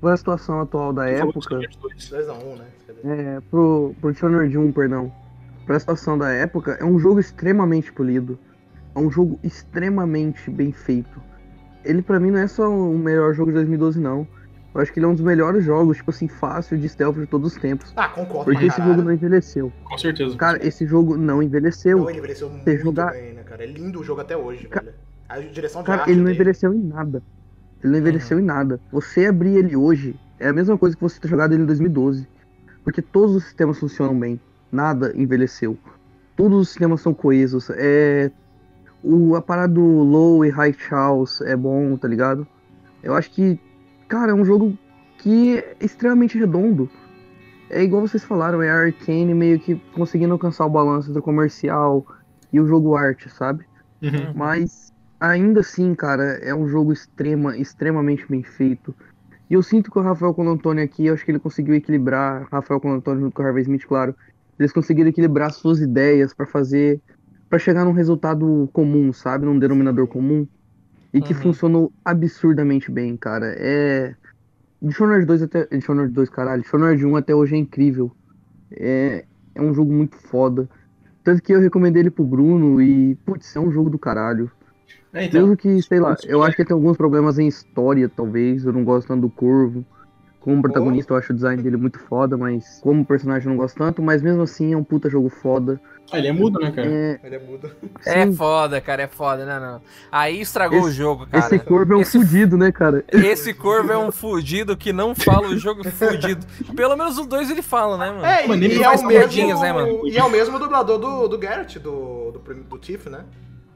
[0.00, 1.56] pra situação atual da época...
[1.56, 2.66] 2x1, né?
[3.04, 5.12] É, pro, pro Dishonored 1, perdão.
[5.66, 8.38] Pra situação da época, é um jogo extremamente polido.
[8.94, 11.20] É um jogo extremamente bem feito.
[11.84, 14.26] Ele para mim não é só o melhor jogo de 2012, não.
[14.78, 17.26] Eu acho que ele é um dos melhores jogos, tipo assim, fácil de stealth de
[17.26, 17.92] todos os tempos.
[17.96, 18.44] Ah, concordo.
[18.44, 19.72] Porque esse jogo não envelheceu.
[19.82, 20.36] Com certeza.
[20.36, 21.98] Cara, esse jogo não envelheceu.
[21.98, 23.10] Não, ele envelheceu muito jogar...
[23.10, 23.64] bem, né, cara?
[23.64, 24.80] É lindo o jogo até hoje, Ca...
[24.80, 24.94] velho.
[25.28, 26.36] A direção de Cara, ele não dele...
[26.36, 27.22] envelheceu em nada.
[27.82, 28.42] Ele não envelheceu uhum.
[28.42, 28.80] em nada.
[28.92, 32.28] Você abrir ele hoje é a mesma coisa que você ter jogado ele em 2012.
[32.84, 34.40] Porque todos os sistemas funcionam bem.
[34.70, 35.76] Nada envelheceu.
[36.36, 37.68] Todos os sistemas são coesos.
[37.70, 38.30] É
[39.02, 42.46] o, a parada do Low e High House é bom, tá ligado?
[43.02, 43.58] Eu acho que,
[44.08, 44.76] cara, é um jogo
[45.18, 46.88] que é extremamente redondo.
[47.70, 51.22] É igual vocês falaram, é a Arcane meio que conseguindo alcançar o balanço entre o
[51.22, 52.06] comercial
[52.52, 53.64] e o jogo arte, sabe?
[54.02, 54.32] Uhum.
[54.34, 58.94] Mas ainda assim, cara, é um jogo extrema, extremamente bem feito.
[59.50, 61.74] E eu sinto que o Rafael com o Antônio aqui, eu acho que ele conseguiu
[61.74, 64.14] equilibrar, Rafael com o Antônio junto com o Harvey Smith, claro,
[64.58, 67.00] eles conseguiram equilibrar suas ideias para fazer
[67.48, 69.46] para chegar num resultado comum, sabe?
[69.46, 70.46] Num denominador comum.
[71.12, 71.40] E que uhum.
[71.40, 73.54] funcionou absurdamente bem, cara.
[73.58, 74.14] É.
[74.80, 75.66] Dishonored 2 até.
[75.66, 76.62] Dishonored 2, caralho.
[76.62, 78.12] Dishonored 1 até hoje é incrível.
[78.70, 79.24] É,
[79.54, 80.68] é um jogo muito foda.
[81.24, 84.50] Tanto que eu recomendei ele pro Bruno e, putz, é um jogo do caralho.
[85.12, 88.64] É, então, Mesmo que, sei lá, eu acho que tem alguns problemas em história, talvez.
[88.64, 89.84] Eu não gosto tanto do Corvo.
[90.40, 91.16] Como protagonista, oh.
[91.16, 94.00] eu acho o design dele muito foda, mas como personagem eu não gosto tanto.
[94.00, 95.80] Mas mesmo assim, é um puta jogo foda.
[96.10, 96.88] Ah, ele é mudo, né, cara?
[96.88, 97.20] É...
[97.22, 97.70] Ele é mudo.
[98.06, 99.82] É foda, cara, é foda, não, não.
[100.10, 101.44] Aí estragou esse, o jogo, cara.
[101.44, 103.04] Esse corvo é um esse, fudido, né, cara?
[103.08, 106.46] Esse corvo é um fudido que não fala o jogo fudido.
[106.74, 108.24] Pelo menos os dois ele fala, né, mano?
[108.24, 110.06] É, e, e, é, o mesmo, né, mano?
[110.06, 113.24] e é o mesmo dublador do, do Garrett, do, do, do Tiff, né?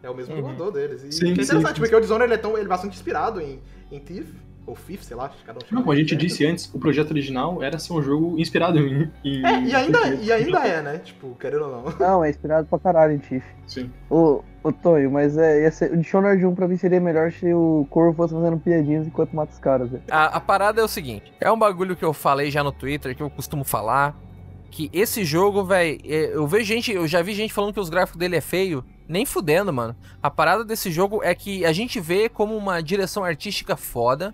[0.02, 0.40] É o mesmo uhum.
[0.40, 1.02] dublador deles.
[1.04, 1.96] E sim, que é interessante, sim, porque sim.
[1.96, 3.60] o Dishonored ele é, tão, ele é bastante inspirado em,
[3.90, 4.32] em Tiff.
[4.64, 7.62] Ou Fifth, sei lá, cada um Não, como a gente disse antes, o projeto original
[7.62, 9.10] era ser um jogo inspirado em.
[9.24, 10.98] em é, e ainda, e ainda é, né?
[10.98, 11.82] Tipo, querendo ou não.
[11.98, 13.44] Não, é inspirado pra caralho em Tiff.
[13.66, 13.90] Sim.
[14.08, 17.86] Ô, ô Tonho, mas é, ser, o Dishonored 1 pra mim seria melhor se o
[17.90, 20.02] Corvo fosse fazendo piadinhas enquanto mata os caras, velho.
[20.08, 23.16] A, a parada é o seguinte: é um bagulho que eu falei já no Twitter,
[23.16, 24.16] que eu costumo falar.
[24.70, 27.90] Que esse jogo, velho, é, eu vejo gente, eu já vi gente falando que os
[27.90, 28.84] gráficos dele é feio.
[29.08, 29.94] Nem fudendo, mano.
[30.22, 34.32] A parada desse jogo é que a gente vê como uma direção artística foda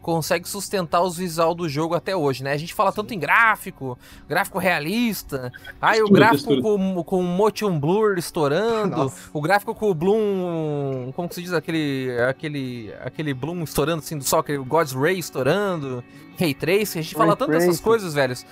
[0.00, 2.52] consegue sustentar os visual do jogo até hoje, né?
[2.52, 3.98] A gente fala tanto em gráfico,
[4.28, 9.30] gráfico realista, aí o gráfico com, com motion blur estourando, Nossa.
[9.32, 14.16] o gráfico com o bloom, como que se diz aquele aquele aquele bloom estourando assim
[14.16, 16.02] do sol, aquele God's Ray estourando,
[16.38, 18.46] Ray Trace, a gente fala tanto dessas coisas, velhos.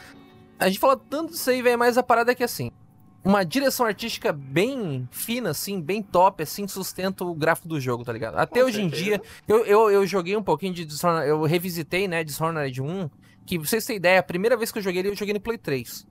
[0.59, 2.73] A gente fala tanto disso aí, velho, mas a parada é que assim,
[3.25, 8.13] uma direção artística bem fina, assim, bem top, assim, sustenta o gráfico do jogo, tá
[8.13, 8.37] ligado?
[8.37, 9.03] Até Com hoje certeza.
[9.03, 13.11] em dia, eu, eu, eu joguei um pouquinho de Dishonored, eu revisitei, né, Dishonored 1,
[13.45, 15.41] que pra vocês terem ideia, a primeira vez que eu joguei ele, eu joguei no
[15.41, 16.07] Play 3.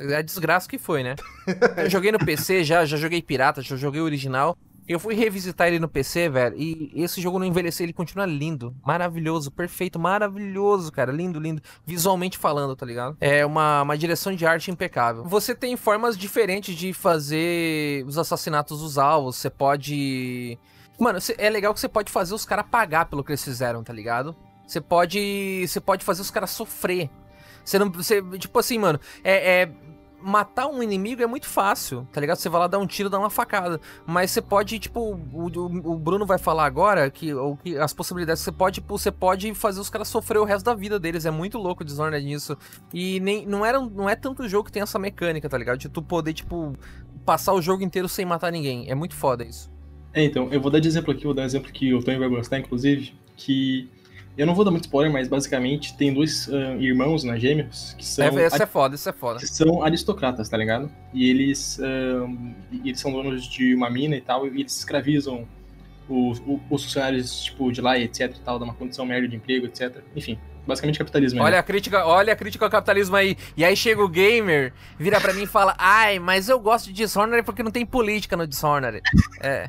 [0.00, 1.16] É a desgraça que foi, né?
[1.76, 4.56] Eu joguei no PC já, já joguei pirata, já joguei original.
[4.88, 8.74] Eu fui revisitar ele no PC, velho, e esse jogo não envelheceu, ele continua lindo,
[8.82, 13.14] maravilhoso, perfeito, maravilhoso, cara, lindo, lindo, visualmente falando, tá ligado?
[13.20, 15.24] É uma, uma direção de arte impecável.
[15.24, 20.58] Você tem formas diferentes de fazer os assassinatos dos alvos, você pode...
[20.98, 23.92] Mano, é legal que você pode fazer os caras pagar pelo que eles fizeram, tá
[23.92, 24.34] ligado?
[24.66, 27.10] Você pode, você pode fazer os caras sofrer.
[27.62, 29.72] Você não, você, tipo assim, mano, é, é
[30.20, 32.36] matar um inimigo é muito fácil, tá ligado?
[32.36, 33.80] Você vai lá dar um tiro, dar uma facada.
[34.06, 37.92] Mas você pode, tipo, o, o, o Bruno vai falar agora que, o, que as
[37.92, 41.24] possibilidades você pode, tipo, você pode fazer os caras sofrer o resto da vida deles.
[41.24, 42.56] É muito louco o Dishonored nisso.
[42.92, 45.78] E nem, não, era, não é tanto jogo que tem essa mecânica, tá ligado?
[45.78, 46.74] De tu poder, tipo,
[47.24, 48.90] passar o jogo inteiro sem matar ninguém.
[48.90, 49.70] É muito foda isso.
[50.12, 52.18] É, então, eu vou dar de exemplo aqui, vou dar um exemplo que o Tony
[52.18, 53.88] vai gostar, inclusive, que
[54.38, 58.06] eu não vou dar muito spoiler, mas basicamente tem dois uh, irmãos, né, gêmeos, que
[58.06, 58.24] são.
[58.24, 59.40] É, isso é foda, isso é foda.
[59.40, 60.88] Que são aristocratas, tá ligado?
[61.12, 62.54] E eles, uh,
[62.84, 65.44] eles são donos de uma mina e tal, e eles escravizam
[66.08, 66.40] os,
[66.70, 69.66] os funcionários, tipo, de lá e etc e tal, dá uma condição merda de emprego,
[69.66, 69.96] etc.
[70.14, 71.42] Enfim, basicamente capitalismo.
[71.42, 71.58] Olha né?
[71.58, 73.36] a crítica, olha a crítica ao capitalismo aí.
[73.56, 76.92] E aí chega o gamer, vira para mim e fala: "Ai, mas eu gosto de
[76.92, 79.02] Dishonored porque não tem política no Dishonored".
[79.42, 79.68] É.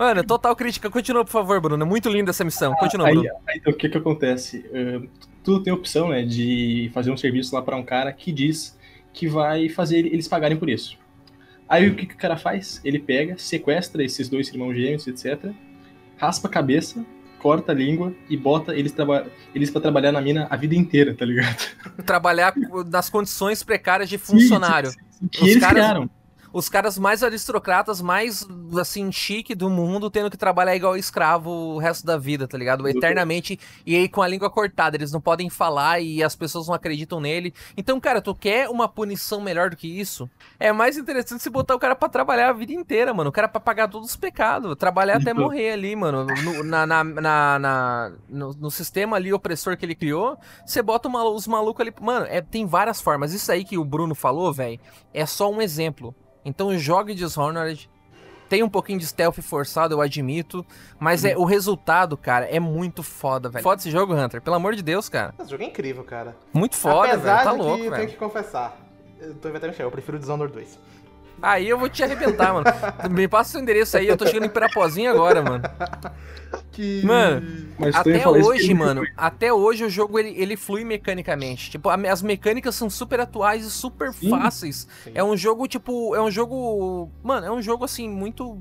[0.00, 0.88] Mano, total crítica.
[0.88, 1.84] Continua, por favor, Bruno.
[1.84, 2.72] É muito linda essa missão.
[2.76, 3.28] Continua, aí, Bruno.
[3.46, 4.64] Aí, então, o que que acontece?
[4.70, 5.06] Uh,
[5.44, 8.78] tu tem a opção, né, de fazer um serviço lá para um cara que diz
[9.12, 10.96] que vai fazer eles pagarem por isso.
[11.68, 12.80] Aí o que, que o cara faz?
[12.82, 15.50] Ele pega, sequestra esses dois irmãos gêmeos, etc.,
[16.16, 17.04] raspa a cabeça
[17.38, 21.14] corta a língua e bota eles, traba eles pra trabalhar na mina a vida inteira,
[21.14, 21.56] tá ligado?
[22.04, 22.52] Trabalhar
[22.86, 24.90] nas condições precárias de funcionário.
[24.90, 25.28] Sim, sim, sim.
[25.28, 25.74] Que Os eles caras...
[25.74, 26.10] criaram
[26.52, 28.46] os caras mais aristocratas, mais,
[28.78, 32.88] assim, chique do mundo, tendo que trabalhar igual escravo o resto da vida, tá ligado?
[32.88, 36.74] Eternamente, e aí com a língua cortada, eles não podem falar e as pessoas não
[36.74, 37.54] acreditam nele.
[37.76, 40.28] Então, cara, tu quer uma punição melhor do que isso?
[40.58, 43.30] É mais interessante se botar o cara para trabalhar a vida inteira, mano.
[43.30, 46.26] O cara pra pagar todos os pecados, trabalhar até morrer ali, mano.
[46.26, 51.08] No, na, na, na, na no, no, sistema ali opressor que ele criou, você bota
[51.08, 51.94] uma, os malucos ali.
[52.00, 53.32] Mano, é, tem várias formas.
[53.32, 54.80] Isso aí que o Bruno falou, velho,
[55.12, 56.14] é só um exemplo.
[56.44, 57.88] Então jogue Dishonored.
[58.48, 60.66] Tem um pouquinho de stealth forçado, eu admito.
[60.98, 63.62] Mas é, o resultado, cara, é muito foda, velho.
[63.62, 64.42] Foda esse jogo, Hunter.
[64.42, 65.32] Pelo amor de Deus, cara.
[65.38, 66.36] Esse jogo é incrível, cara.
[66.52, 67.44] Muito foda, Apesar velho.
[67.44, 67.94] Tá de louco, que velho.
[67.94, 68.76] Eu tenho que confessar.
[69.20, 70.78] Eu tô inventando eu prefiro Dishonored 2.
[71.42, 72.66] Aí eu vou te arrebentar, mano.
[73.10, 75.62] Me passa o seu endereço aí, eu tô chegando em Pirapozinho agora, mano.
[76.72, 77.02] Que...
[77.04, 81.70] Mano, Mas até hoje, mano, até hoje o jogo ele, ele flui mecanicamente.
[81.70, 84.30] Tipo, as mecânicas são super atuais e super Sim.
[84.30, 84.88] fáceis.
[85.04, 85.12] Sim.
[85.14, 87.10] É um jogo, tipo, é um jogo.
[87.22, 88.58] Mano, é um jogo assim, muito.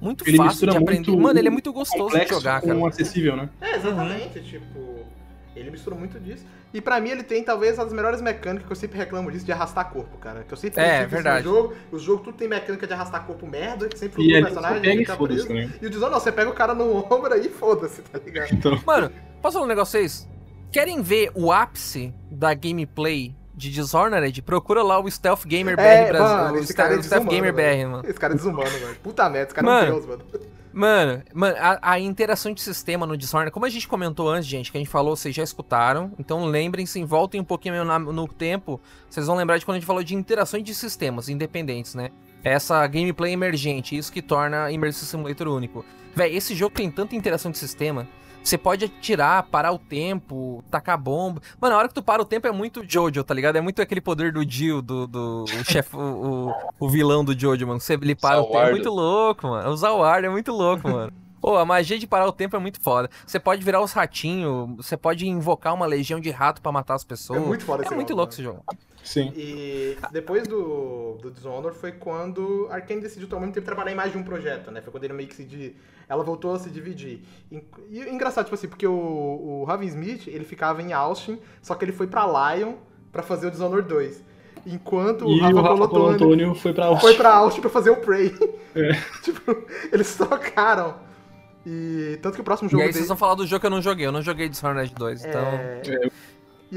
[0.00, 1.16] Muito ele fácil de aprender.
[1.16, 2.88] Mano, ele é muito gostoso de jogar, cara.
[2.88, 3.48] acessível, né?
[3.60, 4.44] É, exatamente, uhum.
[4.44, 5.06] tipo.
[5.56, 6.44] Ele mistura muito disso.
[6.72, 9.52] E pra mim ele tem talvez as melhores mecânicas que eu sempre reclamo disso de
[9.52, 10.42] arrastar corpo, cara.
[10.42, 11.46] Que eu sempre é, verdade.
[11.46, 11.74] no jogo.
[11.92, 15.12] O jogo tudo tem mecânica de arrastar corpo merda, que sempre e o personagem pega
[15.12, 15.52] e, preso.
[15.80, 18.52] e o Dizon, não, você pega o cara no ombro aí e foda-se, tá ligado?
[18.52, 18.80] Então...
[18.84, 19.10] Mano,
[19.40, 20.28] posso falar um negócio vocês?
[20.72, 26.08] Querem ver o ápice da gameplay de Dishonored, procura lá o Stealth Gamer BR é,
[26.08, 26.36] Brasil.
[26.36, 28.02] Mano, esse cara é Stealth Gamer BR, mano.
[28.08, 28.94] Esse cara é desumano, mano.
[29.02, 30.24] Puta merda, esse cara mano, é um deus, mano.
[30.74, 34.72] Mano, mano a, a, interação de sistema no Dishonored, como a gente comentou antes, gente,
[34.72, 36.12] que a gente falou, vocês já escutaram.
[36.18, 38.80] Então lembrem-se, voltem um pouquinho no, no tempo.
[39.08, 42.10] Vocês vão lembrar de quando a gente falou de interações de sistemas independentes, né?
[42.42, 45.84] Essa gameplay emergente, isso que torna Immersive Simulator único.
[46.12, 48.08] Véi, esse jogo tem tanta interação de sistema
[48.44, 51.40] você pode atirar, parar o tempo, tacar bomba.
[51.58, 53.56] Mano, a hora que tu para o tempo é muito Jojo, tá ligado?
[53.56, 57.38] É muito aquele poder do Jill, do, do o chefe, o, o, o, vilão do
[57.38, 57.80] Jojo, mano.
[57.80, 59.70] Você ele para o tempo é muito louco, mano.
[59.70, 61.12] Usar o ar é muito louco, mano.
[61.40, 63.10] Pô, a magia de parar o tempo é muito foda.
[63.26, 67.04] Você pode virar os ratinhos, você pode invocar uma legião de rato para matar as
[67.04, 67.42] pessoas.
[67.42, 68.34] É muito foda É esse muito jogo, louco né?
[68.34, 68.64] esse jogo.
[69.04, 69.32] Sim.
[69.36, 73.94] E depois do, do Dishonored foi quando a Arkane decidiu tomar muito tempo trabalhar em
[73.94, 74.80] mais de um projeto, né?
[74.80, 75.76] Foi quando ele meio que se...
[76.08, 77.20] Ela voltou a se dividir.
[77.52, 81.74] E, e engraçado, tipo assim, porque o, o Raven Smith, ele ficava em Austin, só
[81.74, 82.74] que ele foi pra Lion
[83.12, 84.24] pra fazer o Dishonored 2.
[84.66, 87.00] Enquanto e o Rafa, o Rafa foi pra Austin.
[87.00, 88.34] Foi pra Austin pra fazer o Prey.
[88.76, 88.90] É.
[89.22, 89.56] tipo,
[89.92, 90.96] eles trocaram.
[91.64, 92.82] E tanto que o próximo jogo.
[92.82, 92.98] E aí dele...
[92.98, 94.04] vocês vão falar do jogo que eu não joguei.
[94.04, 95.28] Eu não joguei Dishonored 2, é...
[95.28, 95.42] então.
[95.42, 96.10] É...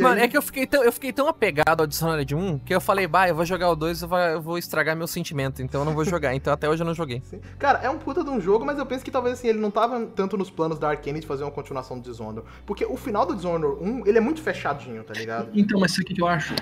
[0.01, 0.23] Mano, aí...
[0.23, 3.07] é que eu fiquei, tão, eu fiquei tão apegado ao Dishonored 1 que eu falei,
[3.07, 5.85] bah, eu vou jogar o 2 eu vou, eu vou estragar meu sentimento, então eu
[5.85, 6.33] não vou jogar.
[6.33, 7.21] então até hoje eu não joguei.
[7.25, 7.39] Sim.
[7.57, 9.71] Cara, é um puta de um jogo, mas eu penso que talvez assim, ele não
[9.71, 12.47] tava tanto nos planos da Arkane de fazer uma continuação do Dishonored.
[12.65, 15.49] Porque o final do Dishonored 1, ele é muito fechadinho, tá ligado?
[15.53, 16.55] Então, mas sabe o que eu acho?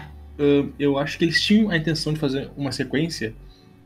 [0.78, 3.34] eu acho que eles tinham a intenção de fazer uma sequência,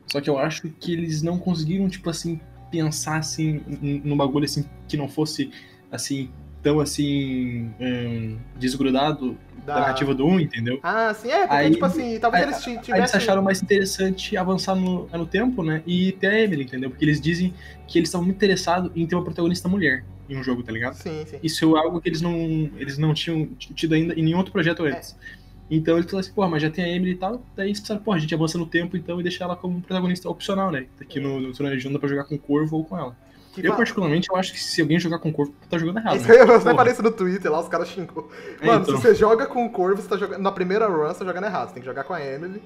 [0.07, 2.39] só que eu acho que eles não conseguiram, tipo assim,
[2.71, 3.61] pensar assim
[4.03, 5.51] num bagulho assim que não fosse
[5.91, 6.29] assim
[6.61, 9.75] tão assim um, desgrudado da...
[9.75, 10.79] da narrativa do 1, entendeu?
[10.83, 12.93] Ah, sim, é, porque aí, tipo assim, talvez aí, eles tivessem...
[12.93, 16.89] Aí eles acharam mais interessante avançar no, no tempo, né, e ter a Emily, entendeu?
[16.89, 17.53] Porque eles dizem
[17.87, 20.93] que eles estavam muito interessados em ter uma protagonista mulher em um jogo, tá ligado?
[20.93, 21.39] Sim, sim.
[21.41, 22.33] Isso é algo que eles não,
[22.77, 25.17] eles não tinham tido ainda em nenhum outro projeto antes.
[25.35, 25.39] É.
[25.71, 28.01] Então eles falaram assim, pô, mas já tem a Emily e tal, daí eles pensaram,
[28.01, 30.85] pô, a gente avança no tempo então e deixa ela como protagonista opcional, né?
[30.99, 33.15] Aqui no, no Tsunami não dá pra jogar com o Corvo ou com ela.
[33.53, 36.17] Que eu, particularmente, eu acho que se alguém jogar com Corvo, tá jogando errado.
[36.17, 38.29] Isso eu falei isso no Twitter lá, os caras xingou.
[38.61, 38.95] É, Mano, então.
[38.95, 40.41] se você joga com o Corvo, você tá jogando.
[40.41, 41.67] Na primeira run, você tá jogando errado.
[41.67, 42.61] Você tem que jogar com a Emily.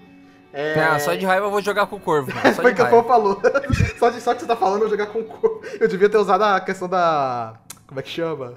[0.52, 0.76] É...
[0.76, 2.32] Não, só de raiva eu vou jogar com o Corvo.
[2.34, 3.42] Mano, Foi o que o falou.
[3.98, 5.62] só, de, só que você tá falando, eu jogar com o Corvo.
[5.80, 7.56] Eu devia ter usado a questão da.
[7.88, 8.54] Como é que chama?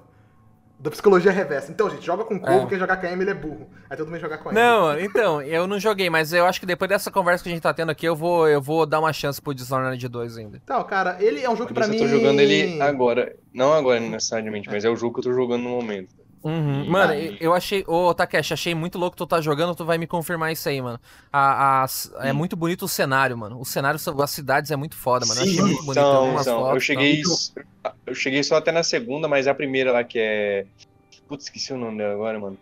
[0.78, 1.72] Da psicologia reversa.
[1.72, 2.68] Então, gente, joga com o Corvo, é.
[2.68, 3.68] quem jogar com a Emily é burro.
[3.88, 4.66] Aí todo mundo jogar com a Emily.
[4.66, 7.62] Não, então, eu não joguei, mas eu acho que depois dessa conversa que a gente
[7.62, 10.60] tá tendo aqui, eu vou, eu vou dar uma chance pro Dishonored 2 ainda.
[10.62, 11.96] Então, cara, ele é um jogo que pra mim...
[11.96, 13.34] Eu tô jogando ele agora.
[13.54, 16.14] Não agora necessariamente, mas é o jogo que eu tô jogando no momento.
[16.42, 16.88] Uhum.
[16.88, 17.84] Mano, eu achei.
[17.86, 21.00] Ô, Takeshi, achei muito louco tu tá jogando, tu vai me confirmar isso aí, mano.
[21.32, 21.86] A, a,
[22.28, 23.60] é muito bonito o cenário, mano.
[23.60, 25.40] O cenário, as cidades é muito foda, mano.
[25.40, 26.74] Eu achei muito bonito então, algumas então, fotos.
[26.74, 27.22] Eu cheguei,
[28.06, 30.66] eu cheguei só até na segunda, mas a primeira lá que é.
[31.26, 32.58] Putz, esqueci o nome dela agora, mano.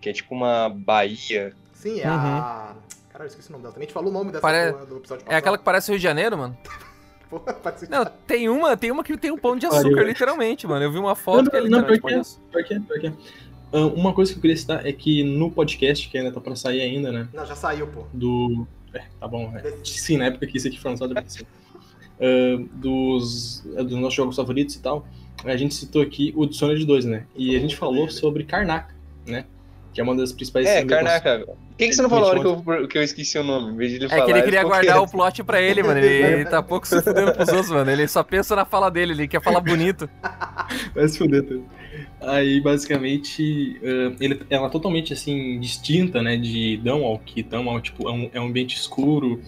[0.00, 1.54] Que é tipo uma Bahia.
[1.74, 2.14] Sim, é uhum.
[2.14, 2.74] a.
[3.10, 3.74] Caralho, esqueci o nome dela.
[3.74, 4.72] Também te falou o nome dessa Pare...
[4.72, 5.32] do episódio passado.
[5.32, 6.56] É aquela que parece Rio de Janeiro, mano?
[7.32, 7.56] Porra,
[7.88, 10.84] não, tem uma, tem uma que tem um pão de açúcar, literalmente, mano.
[10.84, 13.12] Eu vi uma foto não, que é literalmente não, pior que é, pior que é.
[13.72, 16.54] Uh, uma coisa que eu queria citar é que no podcast, que ainda tá pra
[16.54, 17.26] sair ainda, né?
[17.32, 18.04] Não, já saiu, pô.
[18.12, 18.66] Do.
[18.92, 19.50] É, tá bom.
[19.56, 19.74] É.
[19.82, 24.80] Sim, na época que isso aqui foi lançado, uh, dos, dos nossos jogos favoritos e
[24.82, 25.06] tal
[25.44, 27.26] a gente citou aqui o Dishonored 2, né?
[27.34, 28.92] E a gente falou sobre Karnak,
[29.26, 29.44] né?
[29.92, 30.66] Que é uma das principais...
[30.66, 31.44] É, Karnak.
[31.44, 33.72] Por que, que você não falou a hora que eu, que eu esqueci o nome?
[33.72, 35.98] Em vez de ele é falar, que ele queria guardar o plot pra ele, mano.
[35.98, 37.90] Ele, ele tá pouco se fudendo pros outros, mano.
[37.90, 40.08] Ele só pensa na fala dele, ele quer falar bonito.
[40.94, 41.64] Vai se fuder tudo.
[42.20, 48.08] Aí, basicamente, uh, ele, ela é totalmente, assim, distinta, né, de Dunwall, que Dunwall, tipo,
[48.08, 49.40] é um, é um ambiente escuro,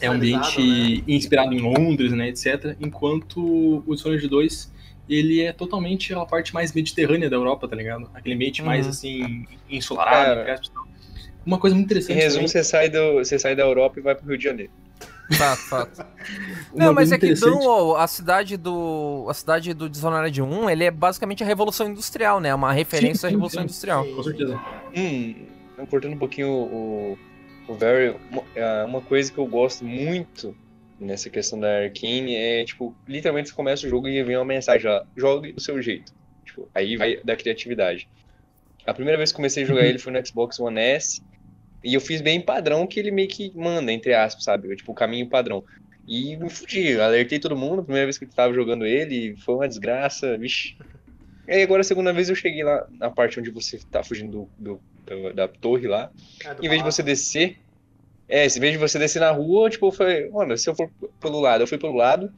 [0.00, 1.02] é um ambiente né?
[1.08, 2.76] inspirado em Londres, né, etc.
[2.80, 4.71] Enquanto o Dishonored 2,
[5.08, 8.10] ele é totalmente a parte mais mediterrânea da Europa, tá ligado?
[8.14, 8.66] Aquele ambiente uhum.
[8.66, 10.60] mais, assim, ensolarado, Cara,
[11.44, 12.18] uma coisa muito interessante.
[12.18, 14.72] Em resumo, você sai, do, você sai da Europa e vai pro Rio de Janeiro.
[15.32, 16.06] Fato, fato.
[16.74, 19.26] Não, mas é que Dunwall, a cidade do.
[19.28, 22.54] A cidade do Dishonored 1, ele é basicamente a Revolução Industrial, né?
[22.54, 24.04] Uma referência sim, sim, à Revolução sim, Industrial.
[24.04, 24.60] Com certeza.
[24.96, 25.34] Hum,
[25.88, 27.18] cortando um pouquinho o,
[27.66, 28.14] o Very,
[28.54, 30.54] é, uma coisa que eu gosto muito
[31.02, 34.90] nessa questão da Arkane é, tipo, literalmente você começa o jogo e vem uma mensagem
[34.90, 36.12] lá, jogue do seu jeito.
[36.44, 38.08] Tipo, aí vai da criatividade.
[38.86, 39.86] A primeira vez que comecei a jogar uhum.
[39.86, 41.22] ele foi no Xbox One S,
[41.84, 44.74] e eu fiz bem padrão que ele meio que manda, entre aspas, sabe?
[44.76, 45.64] Tipo, o caminho padrão.
[46.06, 49.54] E me fudi, alertei todo mundo, a primeira vez que eu tava jogando ele, foi
[49.54, 50.76] uma desgraça, vixi.
[51.46, 54.48] E aí agora a segunda vez eu cheguei lá na parte onde você tá fugindo
[54.58, 56.10] do, do da torre lá.
[56.44, 57.58] É, em vez de você descer,
[58.32, 60.88] é, em vez de você descer na rua, tipo, eu falei, mano, se eu for
[61.20, 62.32] pelo lado, eu fui pelo lado,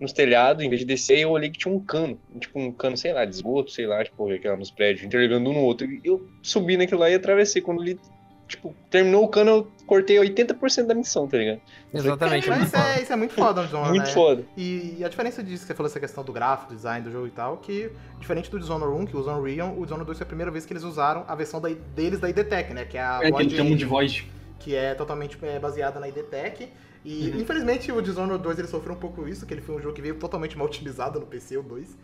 [0.00, 2.96] nos telhados, em vez de descer, eu olhei que tinha um cano, tipo um cano,
[2.96, 5.86] sei lá, de esgoto, sei lá, tipo, aquela nos prédios, interligando um no outro.
[5.86, 7.60] E eu subi naquilo lá e atravessei.
[7.60, 8.00] Quando ele
[8.48, 11.60] tipo, terminou o cano, eu cortei 80% da missão, tá ligado?
[11.92, 12.48] Exatamente.
[12.48, 14.12] Mas é, isso é muito foda no Dishonored, Muito né?
[14.12, 14.44] foda.
[14.56, 17.12] E, e, a diferença disso, que você falou essa questão do gráfico, do design do
[17.12, 20.24] jogo e tal, que diferente do Dishonored 1, que usa Unreal, o Dishonored 2 foi
[20.24, 22.86] a primeira vez que eles usaram a versão da, deles da IDTech, né?
[22.86, 24.24] Que é a é, que eles chamam de voz.
[24.58, 26.70] Que é totalmente é, baseada na IDTech.
[27.04, 27.40] E uhum.
[27.40, 30.00] infelizmente o Dishonored 2 ele sofreu um pouco isso, que ele foi um jogo que
[30.00, 31.96] veio totalmente mal otimizado no PC, o 2.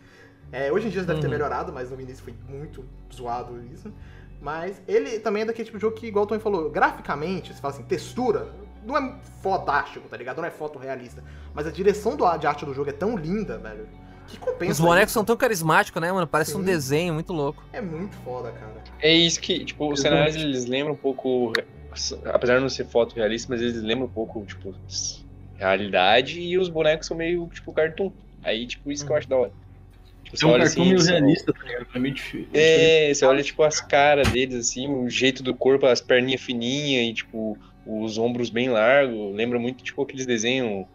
[0.52, 1.20] É, hoje em dia deve uhum.
[1.20, 3.92] ter melhorado, mas no início foi muito zoado isso.
[4.40, 7.60] Mas ele também é daquele tipo de jogo que, igual o Tony falou, graficamente, você
[7.60, 8.50] fala assim, textura,
[8.84, 10.38] não é fodástico, tá ligado?
[10.38, 11.22] Não é fotorrealista.
[11.54, 13.86] Mas a direção do, de arte do jogo é tão linda, velho.
[14.26, 14.72] Que compensa.
[14.72, 15.14] Os bonecos isso.
[15.14, 16.26] são tão carismáticos, né, mano?
[16.26, 16.58] Parece Sim.
[16.58, 17.62] um desenho muito louco.
[17.72, 18.82] É muito foda, cara.
[19.00, 21.52] É isso que, tipo, os cenários eles lembram um pouco.
[22.26, 24.74] Apesar de não ser fotorrealista, mas eles lembram um pouco, tipo,
[25.56, 28.10] realidade e os bonecos são meio, tipo, cartoon.
[28.42, 29.52] Aí, tipo, isso que eu acho da hora.
[30.24, 31.86] Tipo, é um cartão assim, meio realista, tá ligado?
[31.94, 32.48] É meio difícil.
[32.54, 37.10] É, você olha, tipo, as caras deles, assim, o jeito do corpo, as perninhas fininhas
[37.10, 39.34] e, tipo, os ombros bem largos.
[39.34, 40.86] Lembra muito, tipo, aqueles desenhos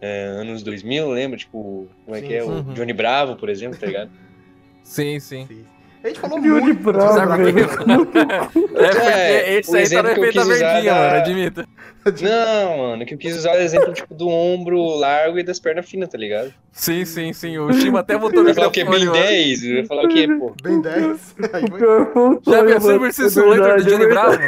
[0.00, 1.36] é, anos 2000, lembra?
[1.36, 2.44] Tipo, como é sim, que é?
[2.44, 2.70] Uhum.
[2.70, 4.10] O Johnny Bravo, por exemplo, tá ligado?
[4.82, 5.46] sim, sim.
[5.46, 5.64] sim.
[6.02, 10.44] A gente falou Johnny muito Bravo, É, porque é, esse aí tá no efeito da
[10.44, 11.00] verdinha, da...
[11.00, 11.68] mano, admita.
[12.22, 15.86] Não, mano, que eu quis usar o exemplo, tipo, do ombro largo e das pernas
[15.88, 16.54] finas, tá ligado?
[16.72, 17.58] Sim, sim, sim.
[17.58, 18.84] O Shima até botou no Vai falar o quê?
[18.84, 19.62] Ben 10?
[19.62, 20.54] Vai falar o quê, pô?
[20.62, 21.36] Ben 10?
[22.48, 24.38] Já viu Silver Simulator do Johnny Bravo?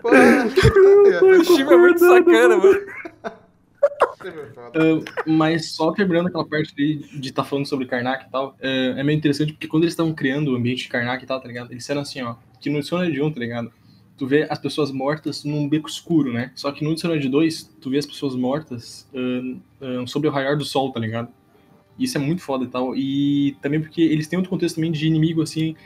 [0.00, 2.80] Pô, o Shima é muito sacana, mano.
[4.28, 8.98] Uh, mas só quebrando aquela parte de estar tá falando sobre Karnak e tal, uh,
[8.98, 11.48] é meio interessante porque quando eles estavam criando o ambiente de Karnak e tal, tá
[11.48, 11.66] ligado?
[11.66, 13.72] Eles disseram assim, ó, que no Dishonored 1, tá ligado?
[14.16, 16.52] Tu vê as pessoas mortas num beco escuro, né?
[16.54, 20.64] Só que no Dishonored 2, tu vê as pessoas mortas uh, sobre o raiar do
[20.64, 21.28] sol, tá ligado?
[21.98, 22.96] Isso é muito foda e tal.
[22.96, 25.76] E também porque eles têm outro contexto também de inimigo, assim,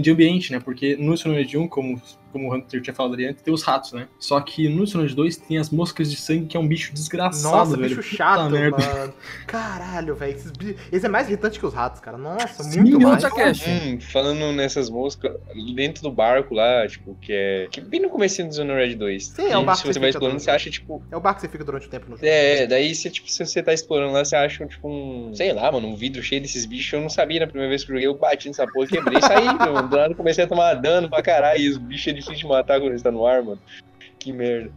[0.00, 0.60] de ambiente, né?
[0.60, 2.00] Porque no Dishonored 1, como
[2.30, 4.08] como o Hunter tinha falado ali antes, tem os ratos, né?
[4.18, 7.56] Só que no Dishonored 2 tem as moscas de sangue, que é um bicho desgraçado,
[7.56, 7.96] Nossa, velho.
[7.96, 9.14] bicho chato, mano.
[9.46, 10.36] Caralho, velho.
[10.92, 12.16] Esse é mais irritante que os ratos, cara.
[12.16, 13.24] Nossa, Sim, muito mais.
[13.24, 15.32] Hum, falando nessas moscas,
[15.74, 17.68] dentro do barco lá, tipo, que é...
[17.70, 19.26] Que bem no começo do Dishonored 2.
[19.26, 21.02] Sim, é o barco Se você vai explorando, você acha, tipo...
[21.10, 22.26] É o barco que você fica durante o tempo no jogo.
[22.26, 25.34] É, daí você, tipo, se você tá explorando lá, você acha, tipo, um...
[25.34, 26.92] Sei lá, mano, um vidro cheio desses bichos.
[26.92, 29.22] Eu não sabia na primeira vez que eu joguei, eu bati nessa porra, quebrei e
[29.22, 29.88] saí, mano.
[29.88, 31.60] Do nada comecei a tomar dano pra caralho.
[31.60, 33.60] E os bichos é difícil de matar quando tá no ar, mano.
[34.18, 34.70] Que merda.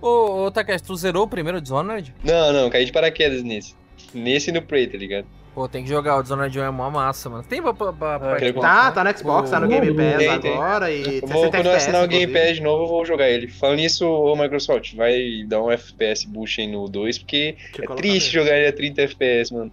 [0.00, 2.14] Ô, ô Takeshi, tu zerou o primeiro Dishonored?
[2.24, 3.74] Não, não, caí de paraquedas nesse.
[4.12, 5.26] Nesse e no Prey, tá ligado?
[5.54, 7.44] Pô, tem que jogar, o Dishonored 1 é mó massa, mano.
[7.44, 10.86] Tem pra, pra, pra ah, Tá, tá no Xbox, tá no Game Pass tem, agora
[10.86, 11.16] tem.
[11.16, 11.20] e...
[11.20, 13.48] Vou, quando eu assinar o Game Pass de novo, eu vou jogar ele.
[13.48, 17.86] Falando nisso, o Microsoft, vai dar um FPS boost aí no 2, porque que é
[17.94, 18.44] triste mesmo.
[18.44, 19.70] jogar ele a 30 FPS, mano.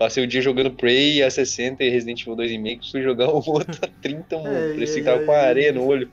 [0.00, 3.78] Passei o dia jogando Prey a 60 e Resident Evil 2,5, fui jogar o outro
[3.82, 4.72] a 30, mano.
[4.72, 6.10] Parecia que tava com a areia no olho.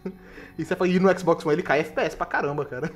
[0.59, 2.91] E você e no Xbox One ele cai FPS pra caramba, cara.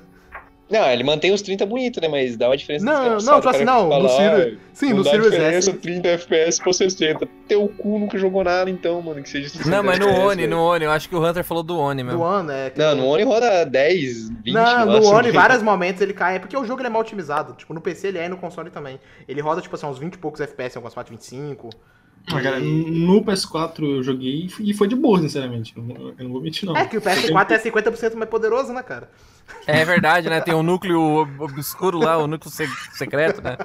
[0.72, 2.08] Não, ele mantém os 30 bonito, né?
[2.08, 2.86] Mas dá uma diferença.
[2.86, 4.58] Não, não, tipo assim, não, no Sirius.
[4.74, 5.74] Sim, no Sirius S.
[5.74, 7.28] 30 FPS pra 60.
[7.48, 10.86] Teu cu nunca jogou nada, então, mano, que seja Não, mas no Oni, no Oni,
[10.86, 12.20] eu acho que o Hunter falou do Oni mesmo.
[12.20, 12.72] Do Oni, é.
[12.76, 14.54] Não, no Oni roda 10, 20.
[14.54, 17.54] Não, no Oni, vários momentos ele cai, é porque o jogo ele é mal otimizado.
[17.54, 18.98] Tipo, no PC ele é e no console também.
[19.28, 21.70] Ele roda, tipo assim, uns 20 e poucos FPS, algumas partes 25.
[22.28, 25.74] Cara, no PS4 eu joguei e foi de boa, sinceramente.
[25.76, 26.78] Eu não, vou mentir, não.
[26.78, 29.10] É que o PS4 é 50% mais poderoso, né, cara?
[29.66, 30.40] É verdade, né?
[30.40, 32.52] Tem um núcleo obscuro lá, o um núcleo
[32.94, 33.58] secreto, né?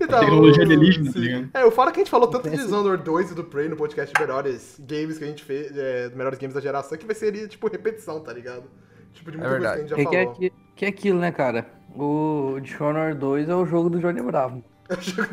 [0.00, 1.50] Então, tecnologia alienígena, tá ligado?
[1.54, 3.76] É, o fora que a gente falou tanto de Dishonored 2 e do Prey no
[3.76, 7.14] podcast de melhores games que a gente fez, é, melhores games da geração, que vai
[7.14, 8.64] ser, tipo, repetição, tá ligado?
[9.12, 10.34] Tipo, de muita é coisa que a gente já é falou.
[10.34, 11.66] Que é, que é aquilo, né, cara?
[11.94, 14.64] O Dishonored 2 é o jogo do Johnny Bravo.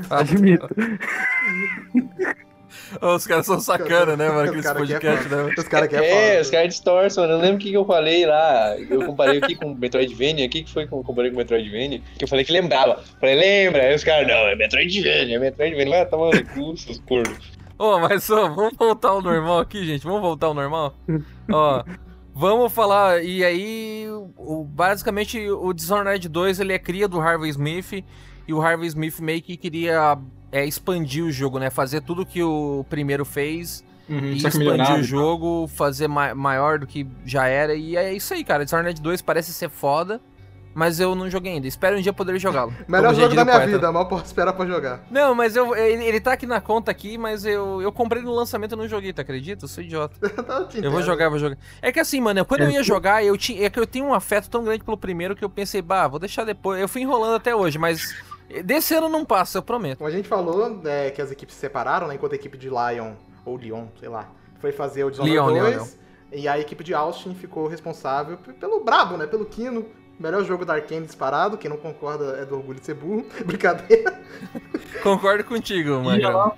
[0.09, 0.67] Admito.
[3.01, 4.49] Os caras são sacana, né, mano?
[4.49, 5.53] Aqueles podcast, né?
[5.57, 7.33] Os caras querem É, os caras distorcem, mano.
[7.33, 8.77] Eu lembro o que, eu falei lá.
[8.77, 10.45] Eu comparei aqui com Metroidvania.
[10.45, 12.01] O que, que foi que eu comparei com Metroidvania?
[12.17, 13.01] Que eu falei que lembrava.
[13.19, 13.83] Falei, lembra?
[13.83, 15.97] Aí os caras, não, é Metroidvania, é Metroidvania.
[15.97, 17.51] Vai tomar no cu, seus cornos.
[17.77, 20.03] Ô, mas ó, vamos voltar ao normal aqui, gente.
[20.03, 20.93] Vamos voltar ao normal?
[21.51, 21.83] ó.
[22.33, 24.05] Vamos falar, e aí,
[24.37, 28.05] o, basicamente, o Dishonored 2, ele é cria do Harvey Smith,
[28.47, 30.18] e o Harvey Smith meio que queria
[30.51, 31.69] é, expandir o jogo, né?
[31.69, 36.88] Fazer tudo que o primeiro fez uhum, e expandir o jogo, fazer ma maior do
[36.88, 37.73] que já era.
[37.73, 38.65] E é isso aí, cara.
[38.65, 40.22] Dishonored 2 parece ser foda.
[40.73, 41.68] Mas eu não joguei ainda.
[41.68, 42.73] Espero um dia poder jogá-lo.
[42.88, 43.72] Melhor jogo da minha poeta.
[43.72, 45.01] vida, mal posso esperar pra jogar.
[45.11, 48.31] Não, mas eu, ele, ele tá aqui na conta aqui, mas eu, eu comprei no
[48.31, 49.65] lançamento e não joguei, tá acredita?
[49.65, 50.15] Eu sou idiota.
[50.81, 51.57] eu vou jogar, vou jogar.
[51.81, 54.13] É que assim, mano, quando eu ia jogar, eu tinha, é que eu tenho um
[54.13, 56.80] afeto tão grande pelo primeiro que eu pensei, bah, vou deixar depois.
[56.80, 58.15] Eu fui enrolando até hoje, mas
[58.63, 59.99] Desse ano não passa, eu prometo.
[59.99, 62.15] Como a gente falou, é, que as equipes se separaram, né?
[62.15, 63.13] Enquanto a equipe de Lion,
[63.45, 64.29] ou Lyon, sei lá,
[64.59, 65.53] foi fazer o Dishonored 2.
[65.53, 65.87] Leon, Leon.
[66.33, 69.27] E a equipe de Austin ficou responsável pelo brabo, né?
[69.27, 69.85] Pelo Kino.
[70.19, 71.57] Melhor jogo da Arkane disparado.
[71.57, 73.25] Quem não concorda é do orgulho de ser burro.
[73.43, 74.21] Brincadeira.
[75.01, 76.53] Concordo contigo, mano.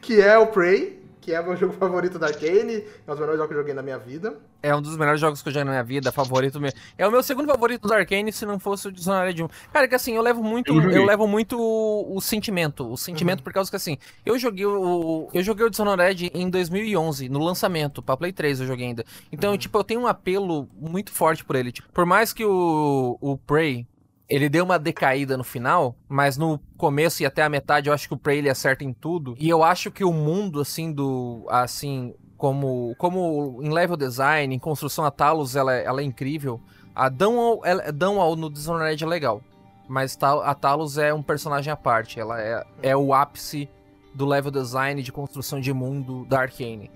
[0.00, 0.97] que é o Prey
[1.28, 3.58] que é o meu jogo favorito da Arkane, é um dos melhores jogos que eu
[3.58, 4.38] joguei na minha vida.
[4.62, 6.80] É um dos melhores jogos que eu joguei na minha vida, favorito mesmo.
[6.96, 9.48] É o meu segundo favorito da Arkane, se não fosse o Dishonored 1.
[9.70, 13.40] Cara, que assim, eu levo muito, eu, eu levo muito o, o, sentimento, o sentimento
[13.40, 13.44] uhum.
[13.44, 18.02] por causa que assim, eu joguei o eu joguei o Dishonored em 2011, no lançamento,
[18.02, 19.04] pra Play 3 eu joguei ainda.
[19.30, 19.58] Então, uhum.
[19.58, 23.36] tipo, eu tenho um apelo muito forte por ele, tipo, por mais que o o
[23.36, 23.86] Prey
[24.28, 28.06] ele deu uma decaída no final, mas no começo e até a metade eu acho
[28.06, 29.34] que o Prey ele acerta em tudo.
[29.38, 31.46] E eu acho que o mundo, assim, do.
[31.48, 36.60] Assim, como, como em level design, em construção a Talos, ela, é, ela é incrível.
[36.94, 39.40] A Dunwall, ela, no Dishonored é legal.
[39.88, 42.20] Mas a Talos é um personagem à parte.
[42.20, 43.68] Ela é, é o ápice
[44.14, 46.90] do level design de construção de mundo da Arcane.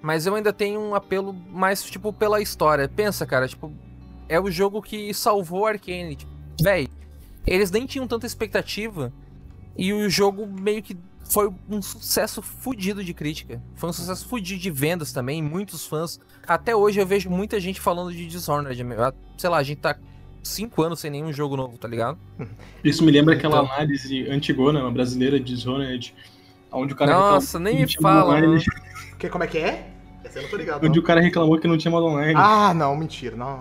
[0.00, 2.88] Mas eu ainda tenho um apelo mais, tipo, pela história.
[2.88, 3.72] Pensa, cara, tipo,
[4.28, 6.16] é o jogo que salvou a Arcane.
[6.16, 6.31] Tipo,
[6.62, 6.88] véi,
[7.46, 9.12] eles nem tinham tanta expectativa
[9.76, 13.62] e o jogo meio que foi um sucesso fudido de crítica.
[13.74, 16.20] Foi um sucesso fudido de vendas também, muitos fãs.
[16.46, 18.84] Até hoje eu vejo muita gente falando de Dishonored.
[19.38, 19.96] Sei lá, a gente tá
[20.42, 22.18] cinco anos sem nenhum jogo novo, tá ligado?
[22.84, 23.74] Isso me lembra aquela então...
[23.74, 26.14] análise antigona, brasileira de Dishonored,
[26.70, 28.40] onde o cara Nossa, nem me fala.
[29.18, 29.88] Que, como é que é?
[30.24, 30.84] Essa eu não tô ligado.
[30.84, 31.02] Onde não.
[31.02, 32.34] o cara reclamou que não tinha modo online.
[32.36, 33.60] Ah, não, mentira, não.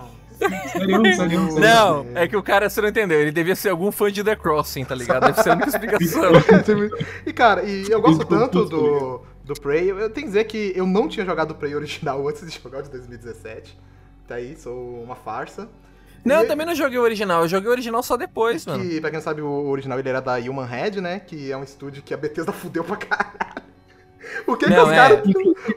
[1.60, 4.36] Não, é que o cara, você não entendeu, ele devia ser algum fã de The
[4.36, 5.26] Crossing, tá ligado?
[5.26, 6.32] Deve ser a única explicação.
[7.26, 10.86] e cara, e eu gosto tanto do, do Prey, eu tenho que dizer que eu
[10.86, 13.78] não tinha jogado o Prey original antes de jogar o de 2017.
[14.28, 15.68] Tá aí, sou uma farsa.
[16.24, 18.70] Não, e eu também não joguei o original, eu joguei o original só depois, que,
[18.70, 19.02] mano.
[19.02, 21.20] Pra quem não sabe, o original ele era da Human Head, né?
[21.20, 23.62] Que é um estúdio que a Bethesda fudeu pra caralho.
[24.48, 24.96] O que, não, que os é.
[24.96, 25.20] caras.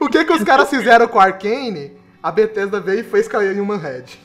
[0.01, 1.97] O que, que os caras fizeram com a Arkane?
[2.23, 4.20] A Bethesda veio e fez com a Human Head.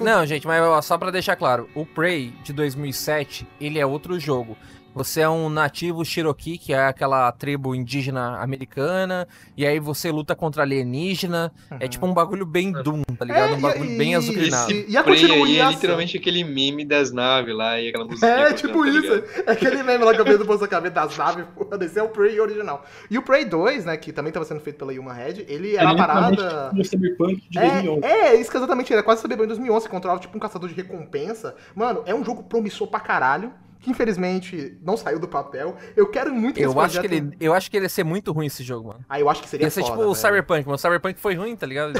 [0.00, 4.56] Não, gente, mas só para deixar claro, o Prey de 2007, ele é outro jogo.
[4.94, 10.36] Você é um nativo Cherokee, que é aquela tribo indígena americana, e aí você luta
[10.36, 11.50] contra alienígena.
[11.70, 11.78] Uhum.
[11.80, 13.54] É tipo um bagulho bem Doom, tá ligado?
[13.54, 14.70] É, um bagulho e, bem azucrinado.
[14.70, 18.26] E, e a aí é literalmente aquele meme das naves lá e aquela música.
[18.26, 19.24] É, tipo tá isso.
[19.46, 22.02] É aquele meme lá que eu vejo do Bolsa Cabeça das naves, porra, esse é
[22.02, 22.84] o Prey original.
[23.10, 25.86] E o Prey 2, né, que também estava sendo feito pela Human Head, ele era
[25.86, 26.70] uma parada...
[26.70, 28.04] Tipo Cyberpunk de é, 2011.
[28.04, 30.68] É, isso que exatamente, ele é quase Cyberpunk de 2011, você controla tipo um caçador
[30.68, 31.54] de recompensa.
[31.74, 33.52] Mano, é um jogo promissor pra caralho
[33.82, 35.76] que infelizmente não saiu do papel.
[35.96, 37.10] Eu quero muito que eu acho projeto...
[37.10, 39.00] que ele Eu acho que ele ia ser muito ruim esse jogo, mano.
[39.08, 40.76] Ah, eu acho que seria Ia ser foda, tipo o Cyberpunk, mano.
[40.76, 41.92] O Cyberpunk foi ruim, tá ligado?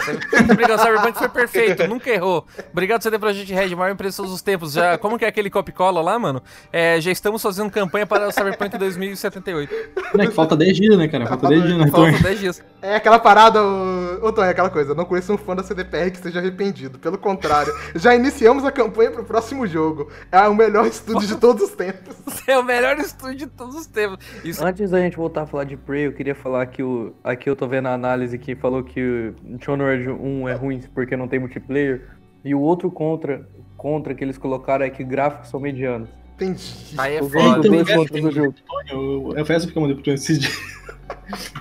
[0.50, 2.46] Obrigado, o Cyberpunk foi perfeito, nunca errou.
[2.70, 4.72] Obrigado CD Projekt Red, maior empresa de todos os tempos.
[4.72, 6.40] Já, como que é aquele copy-cola lá, mano?
[6.72, 9.74] É, já estamos fazendo campanha para o Cyberpunk 2078.
[10.18, 11.26] É que falta 10 dias, né, cara?
[11.26, 11.86] Falta 10 dias, né?
[11.88, 12.62] Falta 10 dias.
[12.80, 14.92] É aquela parada, ô, ô Tom, é aquela coisa.
[14.92, 16.98] Eu não conheço um fã da CDPR que esteja arrependido.
[16.98, 20.10] Pelo contrário, já iniciamos a campanha pro próximo jogo.
[20.30, 22.16] É o melhor estúdio de todos os tempos.
[22.48, 24.24] é o melhor estúdio de todos os tempos.
[24.44, 24.64] Isso...
[24.64, 27.14] Antes da gente voltar a falar de Prey, eu queria falar que o.
[27.22, 31.16] Aqui eu tô vendo a análise que falou que o Dishonored 1 é ruim porque
[31.16, 32.08] não tem multiplayer.
[32.44, 36.08] E o outro contra, contra que eles colocaram é que gráficos são medianos.
[36.42, 36.94] Entendi.
[36.98, 37.66] Aí é foda.
[37.66, 38.54] Então, eu, eu,
[38.90, 40.72] eu, eu, peço que eu mandei pro esses dias.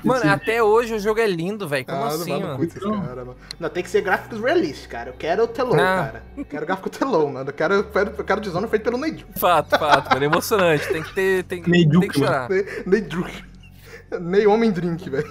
[0.04, 1.86] Mano, até hoje o jogo é lindo, velho.
[1.86, 2.64] Como ah, assim, mano?
[2.64, 3.02] Então...
[3.02, 3.38] Cara, mano?
[3.60, 5.10] Não, tem que ser gráficos realistas, cara.
[5.10, 6.24] Eu quero o telão, cara.
[6.36, 7.50] Eu quero gráfico telão, mano.
[7.50, 9.26] Eu quero, eu quero, eu quero Dishonored feito pelo Neidru.
[9.36, 10.24] Fato, fato, mano.
[10.24, 10.88] É emocionante.
[10.88, 11.44] Tem que ter.
[11.44, 12.50] Tem, tem que chorar.
[12.86, 13.26] Neidru.
[14.20, 15.28] Ney Homem Drink, velho.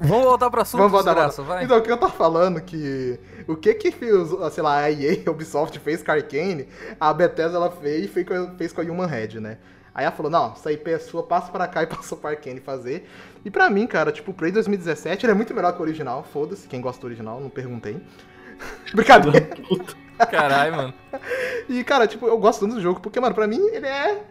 [0.00, 1.64] Vamos voltar pra assunto Vamos voltar graça, vai.
[1.64, 3.18] Então, o que eu tava falando que...
[3.46, 4.14] O que que, fez,
[4.52, 6.68] sei lá, a EA, a Ubisoft fez com a Arkane,
[6.98, 9.58] a Bethesda ela fez e fez, com a Human Head, né?
[9.94, 12.60] Aí ela falou, não, essa IP é sua, passa pra cá e passou pra Arkane
[12.60, 13.08] fazer.
[13.44, 16.24] E pra mim, cara, tipo, o Prey 2017, ele é muito melhor que o original,
[16.32, 18.00] foda-se, quem gosta do original, não perguntei.
[18.94, 19.48] Brincadeira.
[20.30, 20.94] Caralho, mano.
[21.68, 24.22] E, cara, tipo, eu gosto tanto do jogo, porque, mano, pra mim, ele é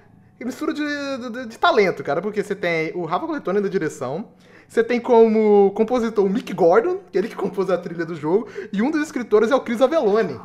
[0.45, 4.29] mistura de, de, de talento, cara, porque você tem o Rafa Coletone da direção,
[4.67, 8.15] você tem como compositor o Mick Gordon, que é ele que compôs a trilha do
[8.15, 10.39] jogo, e um dos escritores é o Chris Avellone.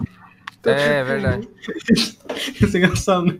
[0.59, 1.49] Então, é, tipo, verdade.
[2.61, 3.39] Isso é engraçado, né?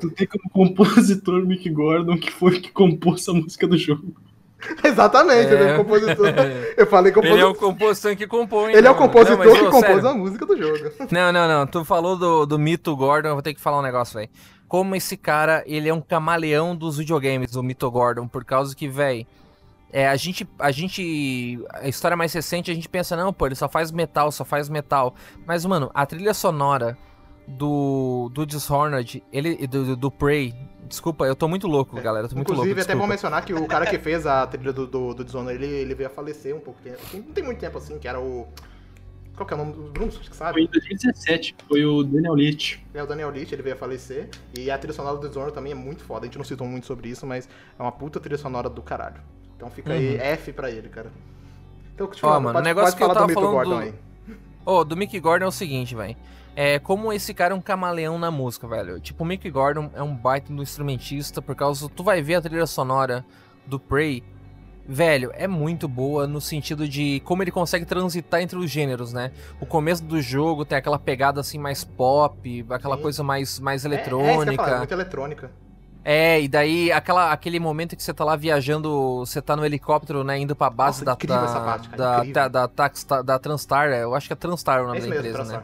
[0.00, 4.14] Tu tem como compositor o Mick Gordon, que foi que compôs a música do jogo.
[4.82, 5.52] Exatamente, é.
[5.52, 6.26] ele é o compositor.
[6.76, 7.38] Eu falei compositor.
[7.38, 8.72] Ele é o compositor que compõe.
[8.72, 10.08] Ele é o compositor não, mas, que compôs sério.
[10.08, 10.90] a música do jogo.
[11.10, 11.66] Não, não, não.
[11.66, 14.30] Tu falou do, do mito Gordon, eu vou ter que falar um negócio, velho.
[14.74, 18.88] Como esse cara, ele é um camaleão dos videogames, o Mito Gordon, por causa que,
[18.88, 19.24] velho.
[19.92, 23.54] É, a gente, a gente, a história mais recente, a gente pensa, não, pô, ele
[23.54, 25.14] só faz metal, só faz metal.
[25.46, 26.98] Mas, mano, a trilha sonora
[27.46, 30.52] do, do Dishonored, ele, do, do Prey.
[30.88, 32.26] Desculpa, eu tô muito louco, galera.
[32.28, 32.80] tô muito Inclusive, louco.
[32.80, 35.24] Inclusive, é até bom mencionar que o cara que fez a trilha do, do, do
[35.24, 36.98] Dishonored, ele, ele veio a falecer um pouco tempo.
[37.14, 38.48] Não tem muito tempo assim, que era o.
[39.36, 40.08] Qual que é o nome do Bruno?
[40.08, 40.52] Acho que sabe.
[40.52, 42.84] Foi em 2017, foi o Daniel Leach.
[42.94, 44.28] É, o Daniel Leach, ele veio a falecer.
[44.56, 46.20] E a trilha sonora do Dishonored também é muito foda.
[46.20, 47.48] A gente não citou muito sobre isso, mas
[47.78, 49.20] é uma puta trilha sonora do caralho.
[49.56, 49.96] Então fica uhum.
[49.96, 51.10] aí F pra ele, cara.
[51.94, 53.78] Então, continuando, oh, mano, pode, o negócio que eu tava do falando Gordon do...
[53.78, 53.94] aí.
[54.66, 56.16] Oh, do Mick Gordon é o seguinte, velho
[56.56, 59.00] é como esse cara é um camaleão na música, velho.
[59.00, 61.88] Tipo, o Mick Gordon é um baita do instrumentista, por causa.
[61.88, 63.24] Tu vai ver a trilha sonora
[63.66, 64.22] do Prey.
[64.86, 69.30] Velho, é muito boa no sentido de como ele consegue transitar entre os gêneros, né?
[69.58, 73.02] O começo do jogo tem aquela pegada assim mais pop, aquela Sim.
[73.02, 74.50] coisa mais, mais eletrônica.
[74.50, 75.50] É, é, falar, muito eletrônica.
[76.04, 80.22] É, e daí aquela, aquele momento que você tá lá viajando, você tá no helicóptero,
[80.22, 84.14] né, indo pra base Nossa, da, da, parte, cara, da, da, da, da, Transtar, eu
[84.14, 85.62] acho que é Transtar o nome é da empresa, mesmo, né?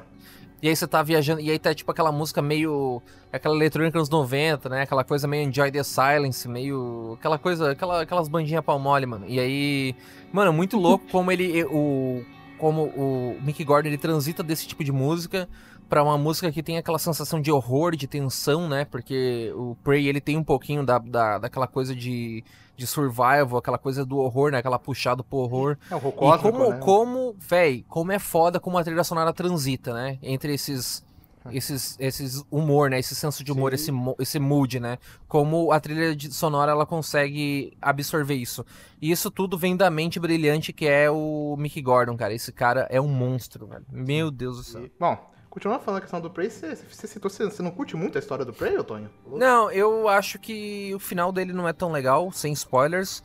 [0.62, 3.01] E aí você tá viajando, e aí tá tipo aquela música meio.
[3.32, 4.82] aquela eletrônica nos 90, né?
[4.82, 7.16] Aquela coisa meio Enjoy the Silence, meio.
[7.19, 7.73] aquela coisa.
[7.73, 9.24] Aquela, aquelas bandinhas pau mole, mano.
[9.27, 9.95] E aí.
[10.32, 11.65] Mano, muito louco como ele.
[11.65, 12.23] O,
[12.59, 15.49] como o Mick Gordon ele transita desse tipo de música
[15.91, 18.85] para uma música que tem aquela sensação de horror, de tensão, né?
[18.85, 22.43] Porque o Prey ele tem um pouquinho da, da, daquela coisa de
[22.77, 24.59] de survival, aquela coisa do horror, né?
[24.59, 25.77] Aquela puxada pro horror.
[25.91, 26.79] É, o horror e como, né?
[26.79, 30.19] como, véi, como é foda como a trilha sonora transita, né?
[30.23, 31.05] Entre esses
[31.53, 32.99] esses, esses humor, né?
[32.99, 34.99] Esse senso de humor, esse, esse mood, né?
[35.27, 38.65] Como a trilha sonora ela consegue absorver isso.
[39.01, 42.35] E isso tudo vem da mente brilhante que é o Mick Gordon, cara.
[42.35, 43.85] Esse cara é um monstro, velho.
[43.91, 44.91] Meu Deus do céu.
[44.99, 48.16] bom, Continuando falando a questão do Prey, você, você citou, você, você não curte muito
[48.16, 49.10] a história do Prey, Otônio?
[49.27, 53.20] Não, eu acho que o final dele não é tão legal, sem spoilers.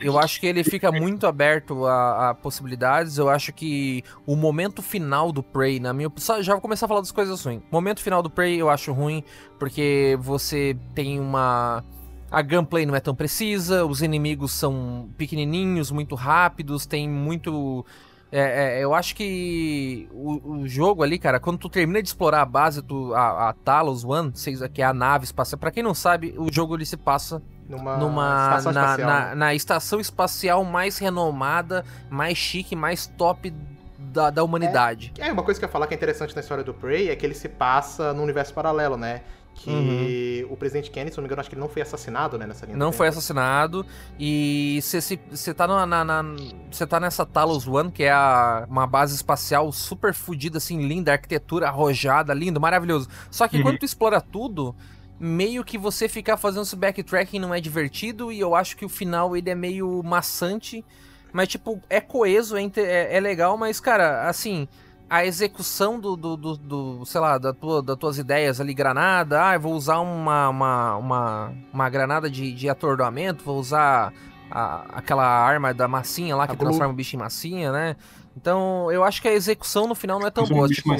[0.00, 3.16] Eu acho que ele fica muito aberto a, a possibilidades.
[3.16, 6.42] Eu acho que o momento final do Prey, na minha opinião.
[6.42, 7.62] Já vou começar a falar das coisas ruins.
[7.70, 9.22] Momento final do Prey eu acho ruim,
[9.56, 11.84] porque você tem uma.
[12.28, 17.84] A gunplay não é tão precisa, os inimigos são pequenininhos, muito rápidos, tem muito
[18.32, 22.40] é, é, eu acho que o, o, jogo ali, cara, quando tu termina de explorar
[22.40, 24.32] a base, tu, a, a Talos One,
[24.72, 27.98] que é a nave espacial, pra quem não sabe, o jogo ele se passa numa,
[27.98, 29.34] numa estação na, espacial, na, né?
[29.34, 33.52] na, estação espacial mais renomada, mais chique, mais top
[33.98, 35.12] da, da humanidade.
[35.18, 37.10] É, é, uma coisa que eu ia falar que é interessante na história do Prey
[37.10, 39.20] é que ele se passa no universo paralelo, né?
[39.54, 40.52] Que uhum.
[40.52, 42.66] o presidente Kennedy, se não me engano, acho que ele não foi assassinado, né, nessa
[42.66, 43.86] linha Não foi assassinado,
[44.18, 46.22] e você tá, na, na,
[46.70, 51.12] você tá nessa Talos One, que é a, uma base espacial super fodida, assim, linda,
[51.12, 53.08] arquitetura arrojada, lindo, maravilhoso.
[53.30, 53.62] Só que uhum.
[53.62, 54.74] quando tu explora tudo,
[55.20, 58.88] meio que você ficar fazendo esse backtracking não é divertido, e eu acho que o
[58.88, 60.84] final ele é meio maçante,
[61.32, 64.66] mas, tipo, é coeso, é, é, é legal, mas, cara, assim
[65.12, 69.46] a execução do, do, do, do, sei lá, da tua, das tuas ideias ali, granada,
[69.46, 74.10] ah, eu vou usar uma, uma, uma, uma granada de, de atordoamento, vou usar
[74.50, 76.94] a, aquela arma da massinha lá, que a transforma Blue.
[76.94, 77.96] o bicho em massinha, né?
[78.34, 80.66] Então, eu acho que a execução no final não é tão boa.
[80.66, 80.94] Tipo,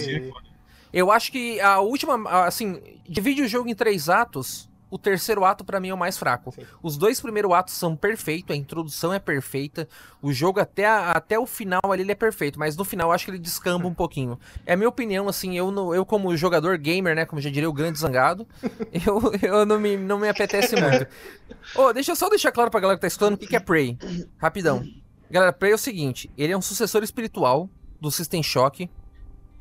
[0.93, 5.65] eu acho que a última, assim, divide o jogo em três atos, o terceiro ato
[5.65, 6.53] para mim é o mais fraco.
[6.53, 6.67] Sim.
[6.83, 9.89] Os dois primeiros atos são perfeitos, a introdução é perfeita,
[10.21, 13.13] o jogo até, a, até o final ali ele é perfeito, mas no final eu
[13.13, 14.39] acho que ele descamba um pouquinho.
[14.67, 17.71] É a minha opinião, assim, eu, no, eu como jogador gamer, né, como já diria
[17.71, 18.47] o grande zangado,
[18.93, 21.07] eu, eu não, me, não me apetece muito.
[21.75, 23.61] oh, deixa eu só deixar claro pra galera que tá escutando o que, que é
[23.61, 23.97] Prey.
[24.37, 24.85] Rapidão.
[25.31, 28.91] Galera, Prey é o seguinte, ele é um sucessor espiritual do System Shock,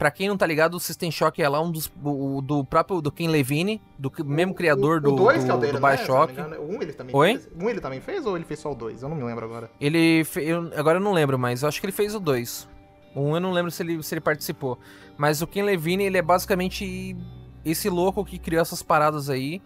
[0.01, 1.85] Pra quem não tá ligado, o System Shock é lá um dos.
[2.03, 5.57] O, do próprio do Ken Levine, do mesmo criador o, o do, dois, do, é
[5.57, 5.95] dele, do né?
[5.95, 6.33] Bioshock.
[6.33, 6.57] Né?
[6.57, 7.37] Um ele também Oi?
[7.37, 7.49] fez.
[7.55, 9.03] Um ele também fez ou ele fez só o dois?
[9.03, 9.69] Eu não me lembro agora.
[9.79, 10.23] Ele.
[10.23, 10.41] Fe...
[10.43, 12.67] Eu, agora eu não lembro, mas eu acho que ele fez o dois.
[13.15, 14.79] Um eu não lembro se ele, se ele participou.
[15.19, 17.15] Mas o Ken Levine, ele é basicamente
[17.63, 19.61] esse louco que criou essas paradas aí.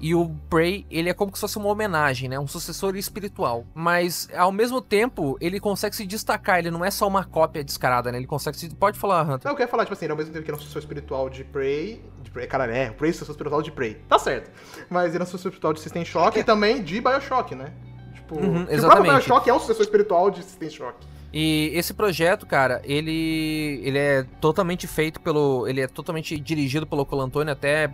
[0.00, 2.38] E o Prey, ele é como se fosse uma homenagem, né?
[2.38, 3.66] Um sucessor espiritual.
[3.74, 6.58] Mas, ao mesmo tempo, ele consegue se destacar.
[6.58, 8.16] Ele não é só uma cópia descarada, né?
[8.16, 8.74] Ele consegue se...
[8.74, 9.40] Pode falar, Hunter.
[9.44, 11.28] Não, eu quero falar, tipo assim, ao mesmo tempo que ele é um sucessor espiritual
[11.28, 12.02] de Prey...
[12.22, 13.94] De Prey cara, é, o Prey é um sucessor espiritual de Prey.
[14.08, 14.50] Tá certo.
[14.88, 16.40] Mas ele é um sucessor espiritual de System Shock é.
[16.40, 17.70] e também de Bioshock, né?
[18.14, 18.78] Tipo, uhum, exatamente.
[18.78, 21.06] o próprio Bioshock é um sucessor espiritual de System Shock.
[21.32, 27.06] E esse projeto, cara, ele ele é totalmente feito pelo, ele é totalmente dirigido pelo
[27.06, 27.88] Colantoni até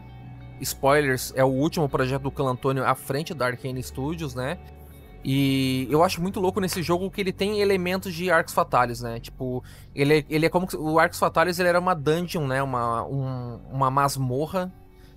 [0.60, 4.58] spoilers, é o último projeto do Antônio à frente da Arkane Studios, né?
[5.28, 9.18] E eu acho muito louco nesse jogo que ele tem elementos de Arcos Fatalis, né?
[9.18, 9.62] Tipo,
[9.92, 12.62] ele, é, ele é como o Arcos Fatalis ele era uma dungeon, né?
[12.62, 14.72] Uma, um, uma masmorra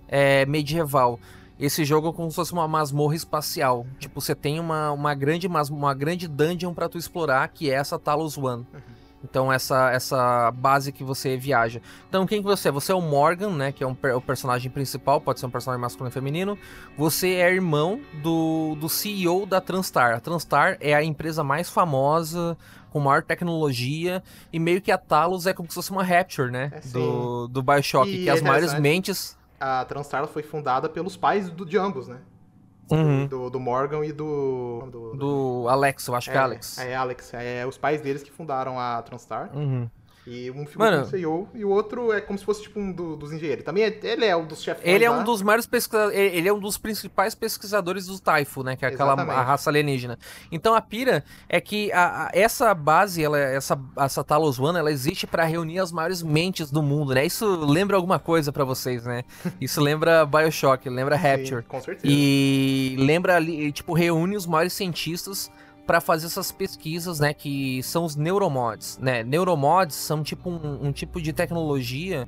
[0.08, 1.20] é, medieval.
[1.60, 3.86] Esse jogo é como se fosse uma masmorra espacial.
[4.00, 8.00] Tipo, você tem uma, uma, grande, uma grande dungeon para tu explorar, que é essa
[8.00, 8.66] Talos One.
[8.74, 8.99] Uhum.
[9.24, 11.82] Então essa essa base que você viaja.
[12.08, 12.72] Então quem que você é?
[12.72, 15.82] Você é o Morgan, né, que é um, o personagem principal, pode ser um personagem
[15.82, 16.58] masculino ou feminino.
[16.98, 20.16] Você é irmão do, do CEO da Transtar.
[20.16, 22.58] A Transtar é a empresa mais famosa,
[22.90, 26.72] com maior tecnologia, e meio que a Talos é como se fosse uma Rapture, né,
[26.74, 29.38] é, do, do BioShock, e que é as maiores mentes...
[29.60, 32.20] A Transtar foi fundada pelos pais do, de ambos, né?
[32.92, 33.28] Uhum.
[33.28, 35.16] Do, do, Morgan e do, do.
[35.16, 36.78] Do, Alex, eu acho é, que é Alex.
[36.78, 37.34] É, Alex.
[37.34, 39.50] É os pais deles que fundaram a Transtar.
[39.56, 39.90] Uhum.
[40.30, 42.92] E um ficou Mano, como CEO e o outro é como se fosse tipo um
[42.92, 43.66] do, dos engenheiros.
[43.66, 44.84] Também é, ele é um dos chefes.
[44.86, 46.16] Ele é um dos maiores pesquisadores.
[46.16, 48.76] Ele é um dos principais pesquisadores do Taifu, né?
[48.76, 50.20] Que é aquela a raça alienígena.
[50.52, 54.92] Então a pira é que a, a, essa base, ela, essa, essa Talos One, ela
[54.92, 57.26] existe para reunir as maiores mentes do mundo, né?
[57.26, 59.24] Isso lembra alguma coisa para vocês, né?
[59.60, 61.64] Isso lembra Bioshock, lembra Rapture.
[61.64, 62.06] Sim, com certeza.
[62.08, 65.50] E lembra ali, tipo, reúne os maiores cientistas
[65.90, 69.24] para fazer essas pesquisas, né, que são os neuromods, né?
[69.24, 72.28] Neuromods são tipo um, um, tipo de tecnologia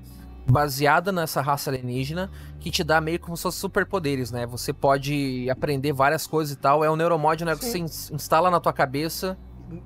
[0.50, 4.48] baseada nessa raça alienígena que te dá meio como se fosse superpoderes, né?
[4.48, 6.84] Você pode aprender várias coisas e tal.
[6.84, 9.38] É um neuromod, né, que você instala na tua cabeça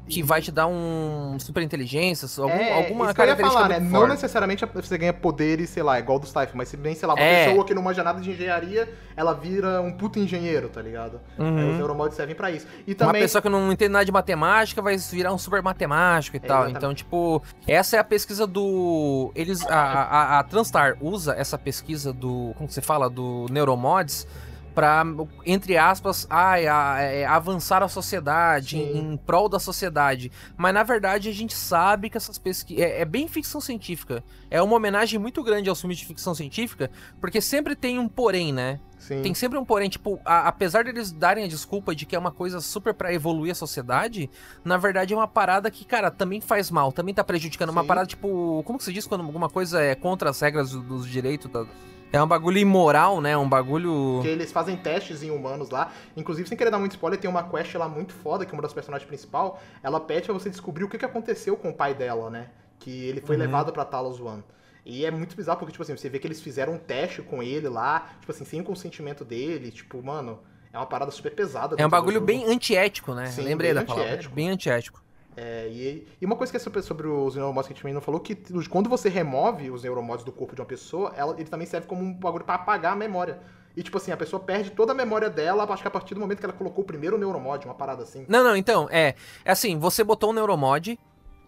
[0.08, 3.80] que vai te dar um super inteligência, algum, é, alguma característica falar, né?
[3.80, 7.14] Não necessariamente você ganha poderes, sei lá, igual do Typhon, mas se bem, sei lá,
[7.14, 7.48] uma é.
[7.48, 11.20] pessoa que não manja nada de engenharia, ela vira um puto engenheiro, tá ligado?
[11.38, 11.58] Uhum.
[11.58, 12.68] Aí os neuromods servem pra isso.
[12.86, 13.16] E também...
[13.16, 16.40] Uma pessoa que não entende nada de matemática vai virar um super matemático e é,
[16.42, 16.64] tal.
[16.64, 16.78] Exatamente.
[16.78, 19.32] Então, tipo, essa é a pesquisa do...
[19.36, 24.28] Eles, a, a, a Transtar usa essa pesquisa do, como você fala, do neuromods
[24.76, 25.06] para
[25.46, 30.30] entre aspas, ai, a, é, avançar a sociedade, em, em, prol da sociedade.
[30.58, 32.84] Mas na verdade a gente sabe que essas pesquisas.
[32.84, 34.22] É, é, bem ficção científica.
[34.52, 36.92] É uma homenagem muito grande aos filmes de ficção científica,
[37.22, 38.80] porque sempre tem um porém, né?
[39.00, 39.22] Sim.
[39.22, 42.32] Tem sempre um porém, tipo, a, apesar deles darem a desculpa de que é uma
[42.32, 44.30] coisa super para evoluir a sociedade,
[44.64, 47.70] na verdade é uma parada que, cara, também faz mal, também tá prejudicando.
[47.70, 47.76] Sim.
[47.76, 51.08] Uma parada, tipo, como que se diz quando alguma coisa é contra as regras dos
[51.08, 51.66] direitos da,
[52.12, 53.36] é um bagulho imoral, né?
[53.38, 54.20] Um bagulho.
[54.22, 55.92] Que eles fazem testes em humanos lá.
[56.16, 58.62] Inclusive, sem querer dar muito spoiler, tem uma quest lá muito foda, que é uma
[58.62, 59.62] das personagens principal.
[59.84, 62.50] Ela pede pra você descobrir o que, que aconteceu com o pai dela, né?
[62.80, 63.42] Que ele foi uhum.
[63.42, 64.44] levado pra Talos One.
[64.86, 67.42] E é muito bizarro, porque, tipo assim, você vê que eles fizeram um teste com
[67.42, 70.40] ele lá, tipo assim, sem o consentimento dele, tipo, mano,
[70.72, 71.76] é uma parada super pesada.
[71.80, 73.26] É um bagulho bem antiético, né?
[73.28, 74.06] Sim, Lembrei da antiético.
[74.06, 74.30] palavra.
[74.30, 75.05] Bem antiético.
[75.38, 78.02] É, e, e, uma coisa que é sobre, sobre os neuromods que a gente não
[78.02, 78.36] falou, que
[78.70, 82.02] quando você remove os neuromods do corpo de uma pessoa, ela, ele também serve como
[82.02, 83.40] um bagulho para apagar a memória.
[83.76, 86.22] E, tipo assim, a pessoa perde toda a memória dela, acho que a partir do
[86.22, 88.26] momento que ela colocou o primeiro neuromod, uma parada assim.
[88.30, 89.16] Não, não, então, é.
[89.44, 90.98] É assim, você botou um neuromod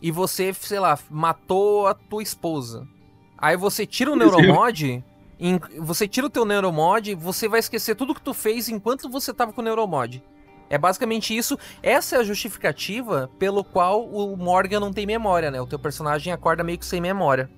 [0.02, 2.86] e você, sei lá, matou a tua esposa.
[3.38, 5.04] Aí você tira o neuromod.
[5.40, 9.34] Em, você tira o teu neuromod, você vai esquecer tudo que tu fez enquanto você
[9.34, 10.24] tava com o neuromod.
[10.70, 11.58] É basicamente isso.
[11.82, 15.62] Essa é a justificativa pelo qual o Morgan não tem memória, né?
[15.62, 17.50] O teu personagem acorda meio que sem memória.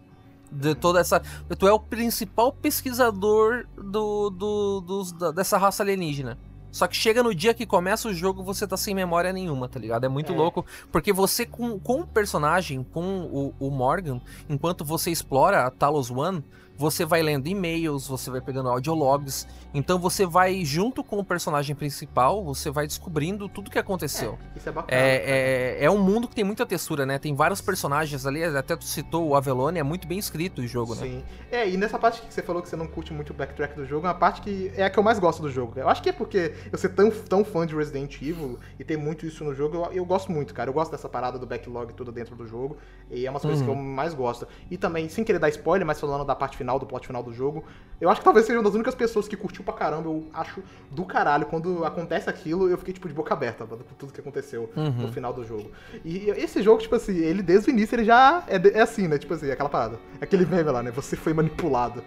[0.52, 1.22] De toda essa.
[1.58, 6.38] Tu é o principal pesquisador do, do, do, dessa raça alienígena.
[6.72, 9.80] Só que chega no dia que começa o jogo, você tá sem memória nenhuma, tá
[9.80, 10.06] ligado?
[10.06, 10.36] É muito é.
[10.36, 10.66] louco.
[10.92, 16.12] Porque você, com, com o personagem, com o, o Morgan, enquanto você explora a Talos
[16.12, 16.44] One,
[16.80, 21.76] você vai lendo e-mails, você vai pegando audiologs, então você vai junto com o personagem
[21.76, 24.40] principal, você vai descobrindo tudo o que aconteceu.
[24.56, 25.02] É, isso é bacana.
[25.02, 25.16] É,
[25.82, 27.20] é, é, um mundo que tem muita textura, né?
[27.20, 30.96] Tem vários personagens ali, até tu citou o Avelone, é muito bem escrito o jogo,
[30.96, 31.02] Sim.
[31.02, 31.08] né?
[31.08, 31.24] Sim.
[31.52, 33.86] É, e nessa parte que você falou que você não curte muito o backtrack do
[33.86, 35.74] jogo, é uma parte que é a que eu mais gosto do jogo.
[35.76, 38.96] Eu acho que é porque eu ser tão, tão fã de Resident Evil e ter
[38.96, 40.70] muito isso no jogo, eu, eu gosto muito, cara.
[40.70, 42.78] Eu gosto dessa parada do backlog tudo dentro do jogo,
[43.12, 43.50] e é uma das uhum.
[43.50, 43.94] coisas que eu uhum.
[43.94, 44.48] mais gosto.
[44.72, 47.34] E também, sem querer dar spoiler, mas falando da parte final, do plot final do
[47.34, 47.64] jogo.
[48.00, 50.10] Eu acho que talvez seja uma das únicas pessoas que curtiu pra caramba.
[50.10, 51.46] Eu acho do caralho.
[51.46, 54.92] Quando acontece aquilo, eu fiquei, tipo, de boca aberta com tudo que aconteceu uhum.
[54.92, 55.72] no final do jogo.
[56.06, 59.18] E esse jogo, tipo assim, ele desde o início, ele já é, é assim, né?
[59.18, 60.00] Tipo assim, aquela parada.
[60.22, 60.92] Aquele meme lá, né?
[60.92, 62.04] Você foi manipulado.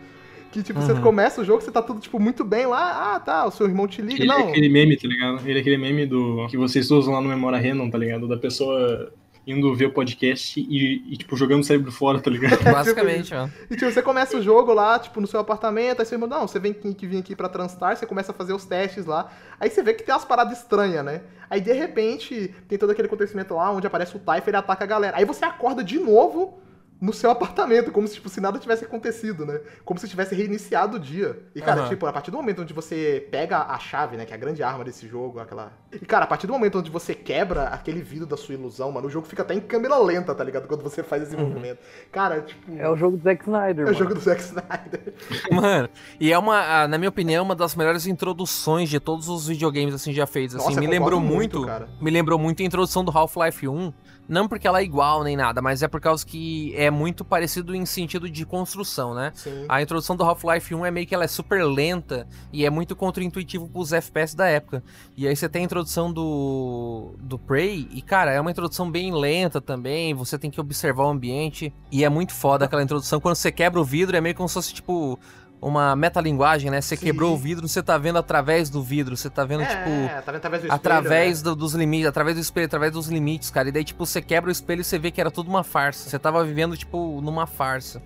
[0.53, 0.87] Que, tipo, uhum.
[0.87, 3.15] você começa o jogo, você tá tudo, tipo, muito bem lá.
[3.15, 4.21] Ah, tá, o seu irmão te liga.
[4.21, 4.39] Ele não.
[4.39, 5.41] é aquele meme, tá ligado?
[5.47, 6.47] Ele é aquele meme do.
[6.49, 8.29] que vocês usam lá no Memória Random, tá ligado?
[8.29, 9.13] Da pessoa
[9.47, 12.63] indo ver o podcast e, e, tipo, jogando o cérebro fora, tá ligado?
[12.65, 13.49] Basicamente, ó.
[13.71, 16.47] E, tipo, você começa o jogo lá, tipo, no seu apartamento, aí você fala, não,
[16.47, 19.69] você vem que vir aqui pra Transtar, você começa a fazer os testes lá, aí
[19.69, 21.23] você vê que tem umas paradas estranhas, né?
[21.51, 24.85] Aí, de repente, tem todo aquele acontecimento lá, onde aparece o Typher e ele ataca
[24.85, 25.17] a galera.
[25.17, 26.59] Aí você acorda de novo
[27.03, 29.61] no seu apartamento, como se, tipo, se nada tivesse acontecido, né?
[29.85, 31.37] Como se tivesse reiniciado o dia.
[31.53, 31.89] E, cara, uhum.
[31.89, 34.63] tipo, a partir do momento onde você pega a chave, né, que é a grande
[34.63, 35.73] arma desse jogo, aquela...
[35.91, 39.09] E, cara, a partir do momento onde você quebra aquele vidro da sua ilusão, mano,
[39.09, 40.69] o jogo fica até em câmera lenta, tá ligado?
[40.69, 41.49] Quando você faz esse uhum.
[41.49, 41.81] movimento.
[42.13, 42.73] Cara, tipo...
[42.79, 43.97] É o jogo do Zack Snyder, É mano.
[43.97, 45.15] o jogo do Zack Snyder.
[45.51, 45.89] Mano,
[46.21, 50.13] e é uma, na minha opinião, uma das melhores introduções de todos os videogames, assim,
[50.13, 50.55] já feitos.
[50.55, 53.93] Assim, Nossa, me lembrou muito, muito me lembrou muito a introdução do Half-Life 1,
[54.29, 57.75] não porque ela é igual nem nada, mas é por causa que é muito parecido
[57.75, 59.33] em sentido de construção, né?
[59.35, 59.65] Sim.
[59.69, 62.95] A introdução do Half-Life 1 é meio que ela é super lenta e é muito
[62.95, 64.83] contra-intuitivo pros FPS da época.
[65.17, 69.13] E aí você tem a introdução do, do Prey, e cara, é uma introdução bem
[69.13, 73.21] lenta também, você tem que observar o ambiente, e é muito foda aquela introdução.
[73.21, 75.19] Quando você quebra o vidro, é meio como se fosse tipo
[75.63, 76.81] uma metalinguagem, né?
[76.81, 77.07] Você Sim.
[77.07, 80.25] quebrou o vidro, você tá vendo através do vidro, você tá vendo, é, tipo.
[80.25, 80.75] Tá vendo através do espelho.
[80.75, 81.51] Através né?
[81.51, 83.69] do, dos limites, através do espelho, através dos limites, cara.
[83.69, 86.11] E daí, tipo, você quebra o espelho e você vê que era tudo uma farsa.
[86.11, 88.03] Você tava vivendo, tipo, numa farsa.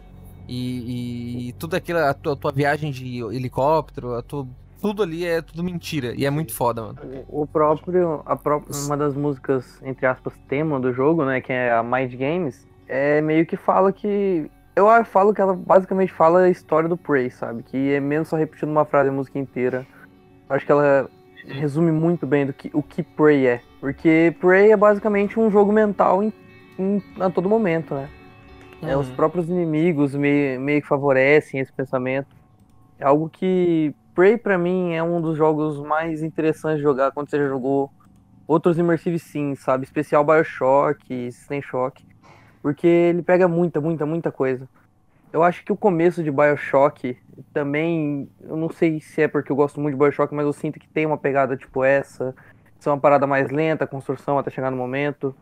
[0.47, 4.47] E, e tudo aquilo, a tua, a tua, viagem de helicóptero, a tua,
[4.81, 6.13] tudo ali é tudo mentira.
[6.15, 6.99] E é muito foda, mano.
[7.27, 11.41] O, o próprio, a própria, uma das músicas, entre aspas, tema do jogo, né?
[11.41, 16.13] Que é a Mind Games, é meio que fala que eu falo que ela basicamente
[16.13, 17.63] fala a história do Prey, sabe?
[17.63, 19.87] Que é menos só repetindo uma frase a música inteira.
[20.49, 21.09] Acho que ela
[21.47, 23.63] resume muito bem do que, o que Prey é.
[23.81, 26.33] Porque Prey é basicamente um jogo mental em,
[26.79, 28.11] em, a todo momento, né?
[28.83, 28.89] Uhum.
[28.89, 29.17] É, os uhum.
[29.17, 32.29] próprios inimigos meio, meio que favorecem esse pensamento.
[32.99, 37.31] É algo que Prey para mim é um dos jogos mais interessantes de jogar quando
[37.31, 37.91] você já jogou
[38.47, 39.85] outros Immersive Sims, sabe?
[39.85, 42.05] Especial Bioshock, System Shock.
[42.67, 44.69] Porque ele pega muita, muita, muita coisa.
[45.33, 47.17] Eu acho que o começo de Bioshock
[47.53, 48.29] também.
[48.41, 50.89] Eu não sei se é porque eu gosto muito de Bioshock, mas eu sinto que
[50.89, 52.35] tem uma pegada tipo essa.
[52.77, 55.33] Isso é uma parada mais lenta, construção até chegar no momento.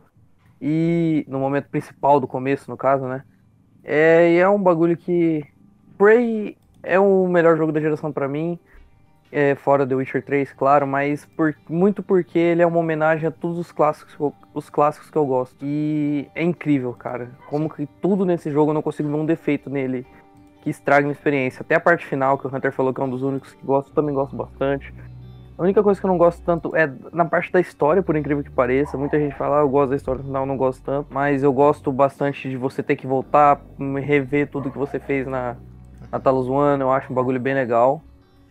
[0.60, 1.24] E.
[1.26, 3.24] No momento principal do começo, no caso, né?
[3.82, 5.46] É, e é um bagulho que.
[5.96, 8.59] Prey é o melhor jogo da geração para mim
[9.35, 13.32] é, fora The Witcher 3, claro, mas por, muito porque ele é uma homenagem a
[13.32, 14.16] todos os clássicos,
[14.55, 15.56] os clássicos que eu gosto.
[15.61, 17.32] E é incrível, cara.
[17.48, 20.06] Como que tudo nesse jogo eu não consigo ver um defeito nele
[20.62, 21.62] que estraga minha experiência.
[21.62, 23.93] Até a parte final, que o Hunter falou que é um dos únicos que gosto,
[23.93, 24.94] também gosto bastante.
[25.59, 28.44] A única coisa que eu não gosto tanto é na parte da história, por incrível
[28.44, 28.97] que pareça.
[28.97, 31.12] Muita gente fala, ah, eu gosto da história, no final não gosto tanto.
[31.12, 33.61] Mas eu gosto bastante de você ter que voltar,
[34.01, 35.56] rever tudo que você fez na,
[36.11, 36.81] na Talos One.
[36.81, 38.01] Eu acho um bagulho bem legal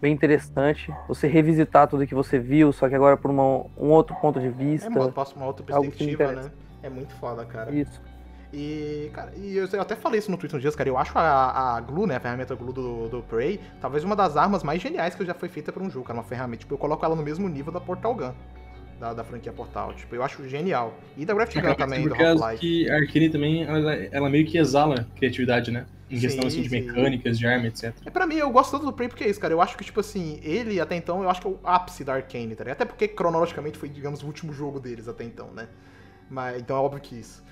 [0.04, 0.94] bem interessante.
[1.08, 4.50] Você revisitar tudo que você viu, só que agora por uma, um outro ponto de
[4.50, 4.88] vista.
[4.88, 6.52] É uma, uma outra perspectiva, né?
[6.84, 7.74] É muito foda, cara.
[7.74, 8.02] Isso.
[8.52, 10.90] E, cara, e eu, eu, até falei isso no Twitter um dias, cara.
[10.90, 12.18] Eu acho a, a Glue, né?
[12.18, 15.48] A ferramenta Glue do, do Prey, talvez uma das armas mais geniais que já foi
[15.48, 16.20] feita pra um jogo, cara.
[16.20, 16.60] Uma ferramenta.
[16.60, 18.34] Tipo, eu coloco ela no mesmo nível da Portal Gun.
[19.00, 19.94] da, da franquia Portal.
[19.94, 20.94] Tipo, eu acho genial.
[21.18, 22.60] E da Graft Gun também, do Half-Life.
[22.60, 25.86] que a Arkane também, ela, ela, meio que exala criatividade, né?
[26.14, 26.82] Em questão assim, de sim.
[26.82, 27.92] mecânicas, de arma, etc.
[28.06, 29.52] É, pra mim, eu gosto tanto do Prey porque é isso, cara.
[29.52, 32.14] Eu acho que, tipo assim, ele até então, eu acho que é o ápice da
[32.14, 32.76] Arkane, tá ligado?
[32.76, 35.68] Até porque cronologicamente foi, digamos, o último jogo deles até então, né?
[36.30, 37.44] Mas, então é óbvio que isso.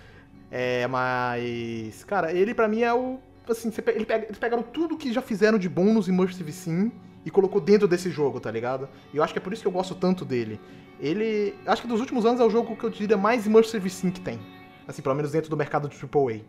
[0.51, 2.03] É, mas.
[2.03, 3.19] Cara, ele pra mim é o.
[3.49, 6.91] Assim, ele pega, eles pegaram tudo que já fizeram de bom nos Immersive Sim
[7.25, 8.87] e colocou dentro desse jogo, tá ligado?
[9.11, 10.59] E eu acho que é por isso que eu gosto tanto dele.
[10.99, 11.55] Ele.
[11.65, 14.21] Acho que dos últimos anos é o jogo que eu diria mais Immersive Sim que
[14.21, 14.39] tem.
[14.87, 16.41] Assim, pelo menos dentro do mercado de AAA.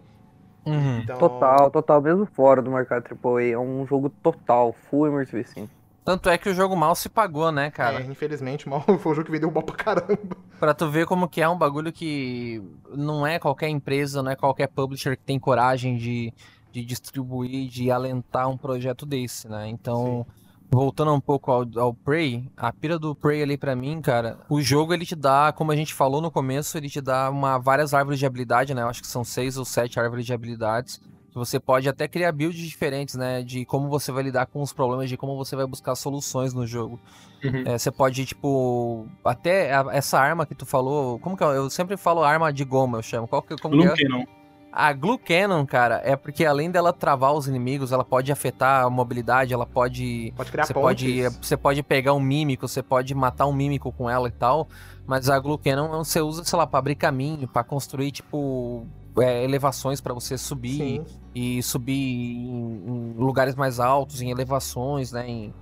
[0.64, 1.00] Uhum.
[1.00, 1.18] Então...
[1.18, 3.52] Total, total, mesmo fora do mercado AAA.
[3.52, 5.68] É um jogo total, full Immersive Sim.
[6.04, 8.00] Tanto é que o jogo mal se pagou, né, cara?
[8.00, 10.36] É, infelizmente, mal foi o jogo que vendeu mal pra caramba.
[10.58, 12.60] Pra tu ver como que é um bagulho que
[12.92, 16.32] não é qualquer empresa, não é qualquer publisher que tem coragem de,
[16.72, 19.68] de distribuir, de alentar um projeto desse, né?
[19.68, 20.41] Então, Sim
[20.72, 24.60] voltando um pouco ao, ao Prey, a pira do Prey ali para mim, cara, o
[24.62, 27.92] jogo ele te dá, como a gente falou no começo, ele te dá uma, várias
[27.92, 28.82] árvores de habilidade, né?
[28.82, 31.00] Eu acho que são seis ou sete árvores de habilidades.
[31.34, 33.42] Você pode até criar builds diferentes, né?
[33.42, 36.66] De como você vai lidar com os problemas, de como você vai buscar soluções no
[36.66, 37.00] jogo.
[37.42, 37.64] Uhum.
[37.66, 41.46] É, você pode, tipo, até a, essa arma que tu falou, como que é?
[41.56, 43.26] Eu sempre falo arma de goma, eu chamo.
[43.26, 43.96] Qual que, como que é?
[43.96, 44.24] Cannon.
[44.72, 48.88] A Glue Cannon, cara, é porque além dela travar os inimigos, ela pode afetar a
[48.88, 50.32] mobilidade, ela pode.
[50.34, 51.04] Pode criar você pontes.
[51.04, 54.66] pode Você pode pegar um mímico, você pode matar um mímico com ela e tal.
[55.06, 58.86] Mas a Glue Cannon você usa, sei lá, pra abrir caminho, para construir, tipo.
[59.18, 61.04] É, elevações para você subir Sim.
[61.34, 65.28] e subir em, em, lugares mais altos, em elevações, né?
[65.28, 65.54] Em,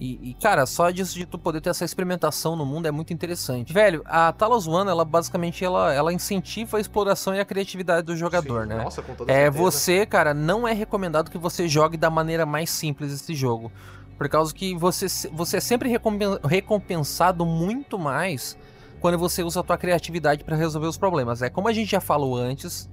[0.00, 3.12] e, e, cara, só disso de tu poder ter essa experimentação no mundo é muito
[3.12, 3.70] interessante.
[3.70, 8.16] Velho, a Talos One, ela basicamente ela, ela incentiva a exploração e a criatividade do
[8.16, 8.82] jogador, Sim, né?
[8.82, 9.62] Nossa, com toda é, certeza.
[9.62, 13.70] você, cara, não é recomendado que você jogue da maneira mais simples esse jogo.
[14.16, 15.94] Por causa que você, você é sempre
[16.44, 18.56] recompensado muito mais
[19.00, 21.42] quando você usa a tua criatividade para resolver os problemas.
[21.42, 22.88] É como a gente já falou antes,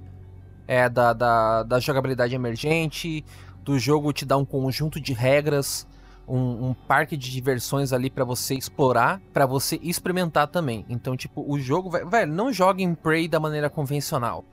[0.66, 3.24] é da, da, da jogabilidade emergente,
[3.64, 5.86] do jogo te dar um conjunto de regras
[6.28, 10.84] um, um parque de diversões ali para você explorar, para você experimentar também.
[10.88, 14.44] Então, tipo, o jogo, velho, não jogue em Prey da maneira convencional.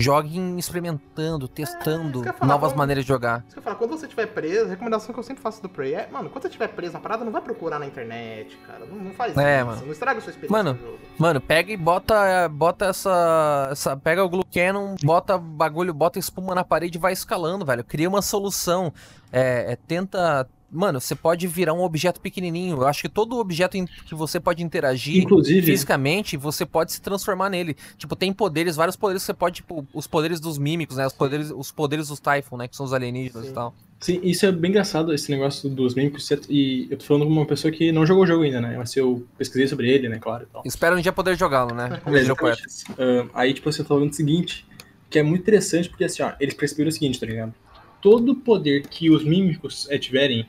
[0.00, 3.42] Joguem experimentando, testando é, novas quando, maneiras de jogar.
[3.44, 5.68] Isso que eu falo, quando você estiver preso, a recomendação que eu sempre faço do
[5.68, 8.86] Prey é, mano, quando você estiver preso na parada, não vai procurar na internet, cara.
[8.86, 9.66] Não, não faz é, isso.
[9.66, 9.82] Mano.
[9.86, 10.78] Não estraga a sua experiência mano,
[11.18, 13.96] Mano, pega e bota, bota essa, essa.
[13.96, 17.82] Pega o Glue Cannon, bota bagulho, bota espuma na parede e vai escalando, velho.
[17.82, 18.92] Cria uma solução.
[19.32, 22.76] É, é, tenta Mano, você pode virar um objeto pequenininho.
[22.76, 25.62] Eu acho que todo objeto que você pode interagir Inclusive...
[25.62, 27.74] fisicamente, você pode se transformar nele.
[27.96, 31.06] Tipo, tem poderes, vários poderes que você pode, tipo, os poderes dos mímicos, né?
[31.06, 32.68] Os poderes, os poderes dos Typhon, né?
[32.68, 33.50] Que são os alienígenas Sim.
[33.50, 33.74] e tal.
[34.00, 36.30] Sim, isso é bem engraçado, esse negócio dos mímicos.
[36.48, 38.76] E eu tô falando com uma pessoa que não jogou o jogo ainda, né?
[38.76, 40.18] Mas eu pesquisei sobre ele, né?
[40.20, 40.46] Claro.
[40.64, 42.00] Espero um dia poder jogá-lo, né?
[42.04, 44.64] Como é, uh, aí, tipo, você tá falando o seguinte,
[45.10, 47.52] que é muito interessante, porque assim, ó, eles perceberam o seguinte, tá ligado?
[48.00, 50.46] Todo poder que os mímicos é, tiverem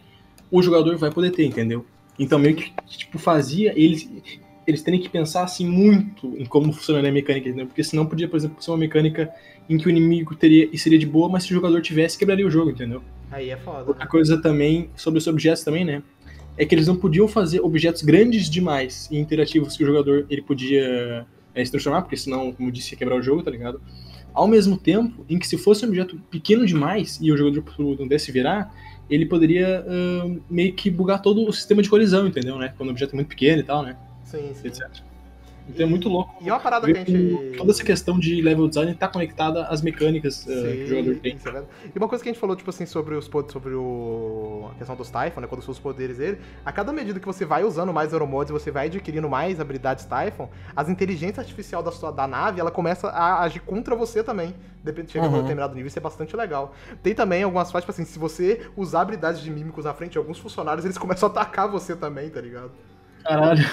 [0.52, 1.86] o jogador vai poder ter, entendeu?
[2.18, 4.10] Então meio que tipo fazia eles
[4.70, 7.66] eles terem que pensar assim muito em como funcionaria a mecânica, entendeu?
[7.66, 9.32] Porque senão podia, por exemplo, ser uma mecânica
[9.68, 12.46] em que o inimigo teria e seria de boa, mas se o jogador tivesse quebraria
[12.46, 13.02] o jogo, entendeu?
[13.32, 13.86] Aí é foda.
[13.88, 14.10] Outra né?
[14.10, 16.04] coisa também sobre os objetos também, né?
[16.58, 20.42] É que eles não podiam fazer objetos grandes demais e interativos que o jogador ele
[20.42, 23.82] podia é, se transformar, porque senão, como disse, ia quebrar o jogo, tá ligado?
[24.34, 27.96] Ao mesmo tempo em que se fosse um objeto pequeno demais e o jogador não
[27.96, 28.74] pudesse virar,
[29.10, 32.74] ele poderia uh, meio que bugar todo o sistema de colisão, entendeu, né?
[32.78, 33.98] Quando o objeto é muito pequeno e tal, né?
[34.24, 34.68] Sim, sim.
[34.68, 35.09] Etc.
[35.70, 36.36] Então é muito louco.
[36.42, 37.58] E uma parada que a gente.
[37.58, 41.16] Toda essa questão de level design tá conectada às mecânicas uh, Sim, que o jogador
[41.18, 41.34] tem.
[41.34, 41.64] É
[41.96, 44.70] e uma coisa que a gente falou, tipo assim, sobre os sobre o.
[44.72, 45.48] a questão dos Typhon, né?
[45.48, 48.72] Quando são os poderes dele, a cada medida que você vai usando mais Euromods, você
[48.72, 53.42] vai adquirindo mais habilidades Typhon, as inteligências artificial da sua da nave, ela começa a
[53.42, 54.56] agir contra você também.
[54.84, 55.36] Depende, chega uhum.
[55.36, 56.74] a um determinado nível, isso é bastante legal.
[57.04, 60.18] Tem também algumas fases, tipo assim, se você usar habilidades de mímicos na frente de
[60.18, 62.72] alguns funcionários, eles começam a atacar você também, tá ligado?
[63.30, 63.64] Caralho.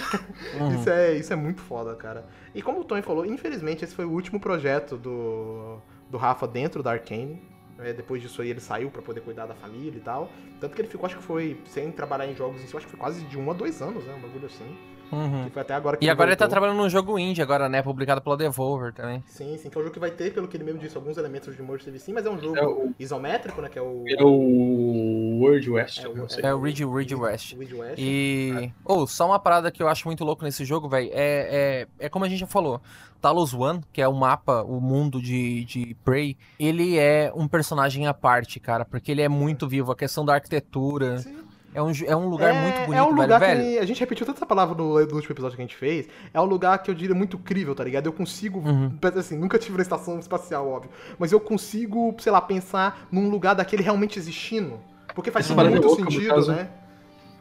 [0.61, 0.75] Uhum.
[0.75, 2.27] Isso, é, isso é muito foda, cara.
[2.55, 5.79] E como o Tony falou, infelizmente esse foi o último projeto do,
[6.11, 7.43] do Rafa dentro da Arkane.
[7.79, 10.31] É, depois disso aí ele saiu para poder cuidar da família e tal.
[10.61, 12.93] Tanto que ele ficou, acho que foi, sem trabalhar em jogos em si, acho que
[12.93, 14.15] foi quase de um a dois anos, né?
[14.15, 14.77] Um bagulho assim.
[15.13, 15.49] Uhum.
[15.51, 16.33] foi até agora que E agora voltou.
[16.33, 17.83] ele tá trabalhando num jogo indie agora, né?
[17.83, 19.23] Publicado pela Devolver também.
[19.27, 21.17] Sim, sim, que é um jogo que vai ter, pelo que ele mesmo disse, alguns
[21.17, 22.95] elementos de Immersive sim, mas é um jogo é o...
[22.99, 23.69] isométrico, né?
[23.69, 24.05] Que é o.
[24.07, 26.05] É o World West.
[26.05, 27.55] É o, é o Ridge, Ridge West.
[27.55, 27.99] Ridge West.
[27.99, 28.73] E.
[28.85, 31.11] Ou, oh, só uma parada que eu acho muito louco nesse jogo, velho.
[31.13, 32.81] É, é, é como a gente já falou.
[33.21, 38.07] Talos One, que é o mapa, o mundo de, de Prey, ele é um personagem
[38.07, 39.91] à parte, cara, porque ele é muito vivo.
[39.91, 41.19] A questão da arquitetura.
[41.19, 41.46] Sim
[41.77, 43.79] É um, é um lugar é, muito bonito, É um lugar velho, que.
[43.79, 46.09] A gente repetiu tanta essa palavra no, no, último episódio que a gente fez.
[46.33, 48.07] É um lugar que eu diria muito crível, tá ligado?
[48.07, 48.61] Eu consigo.
[48.61, 48.99] Uhum.
[49.15, 50.91] Assim, nunca tive na estação espacial, óbvio.
[51.19, 54.81] Mas eu consigo, sei lá, pensar num lugar daquele realmente existindo.
[55.15, 56.71] Porque faz muito é louca, sentido, né?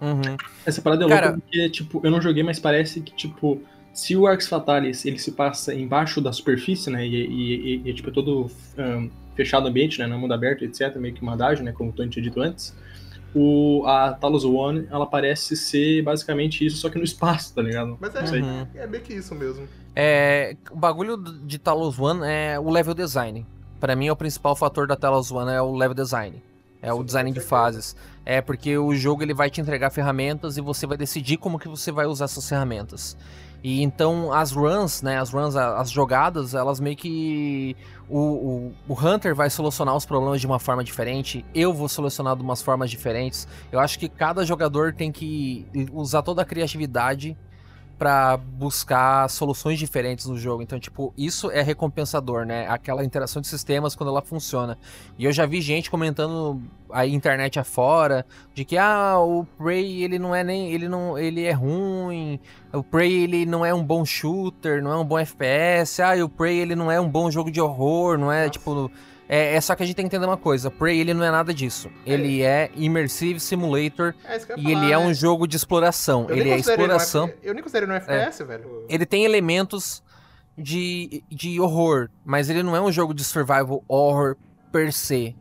[0.01, 0.35] Uhum.
[0.65, 1.27] Essa parada é Cara...
[1.27, 3.61] louca porque, tipo, eu não joguei, mas parece que, tipo,
[3.93, 7.07] se o Arx Fatalis ele se passa embaixo da superfície, né?
[7.07, 7.55] E, e,
[7.85, 10.05] e, e tipo, é todo um, fechado ambiente, né?
[10.05, 10.93] No mundo aberto, etc.
[10.97, 11.71] Meio que uma adagem, né?
[11.71, 12.75] Como o Tony tinha dito antes
[13.35, 17.97] o, a Talos One, ela parece ser basicamente isso, só que no espaço, tá ligado?
[17.99, 18.67] Mas é, uhum.
[18.73, 19.67] é meio que isso mesmo.
[19.93, 23.45] É, o bagulho de Talos One é o level design.
[23.79, 26.41] Para mim, é o principal fator da Talos One é o level design.
[26.81, 27.95] É Sim, o design de fases.
[28.25, 31.67] É porque o jogo ele vai te entregar ferramentas e você vai decidir como que
[31.67, 33.17] você vai usar essas ferramentas.
[33.67, 37.75] E então as runs, né, as runs, as jogadas, elas meio que
[38.07, 42.35] o, o, o, Hunter vai solucionar os problemas de uma forma diferente, eu vou solucionar
[42.35, 43.47] de umas formas diferentes.
[43.71, 47.35] Eu acho que cada jogador tem que usar toda a criatividade
[47.97, 50.61] para buscar soluções diferentes no jogo.
[50.61, 52.67] Então, tipo, isso é recompensador, né?
[52.67, 54.77] Aquela interação de sistemas quando ela funciona.
[55.17, 56.61] E eu já vi gente comentando
[56.91, 61.43] a internet afora de que ah, o Prey ele não é nem ele não ele
[61.43, 62.39] é ruim.
[62.73, 66.01] O Prey ele não é um bom shooter, não é um bom FPS.
[66.01, 68.51] Ah, e o Prey ele não é um bom jogo de horror, não é Nossa.
[68.51, 68.91] tipo
[69.27, 71.31] é, é, só que a gente tem que entender uma coisa: Prey ele não é
[71.31, 71.89] nada disso.
[72.05, 76.27] Ele é, é Immersive Simulator é e falar, ele é um jogo de exploração.
[76.29, 77.31] ele é exploração.
[77.41, 78.45] eu nem considero no FPS, é.
[78.45, 78.85] velho.
[78.87, 80.03] Ele tem elementos
[80.57, 84.35] de, de horror, mas ele não é um jogo de survival horror
[84.71, 85.35] per se.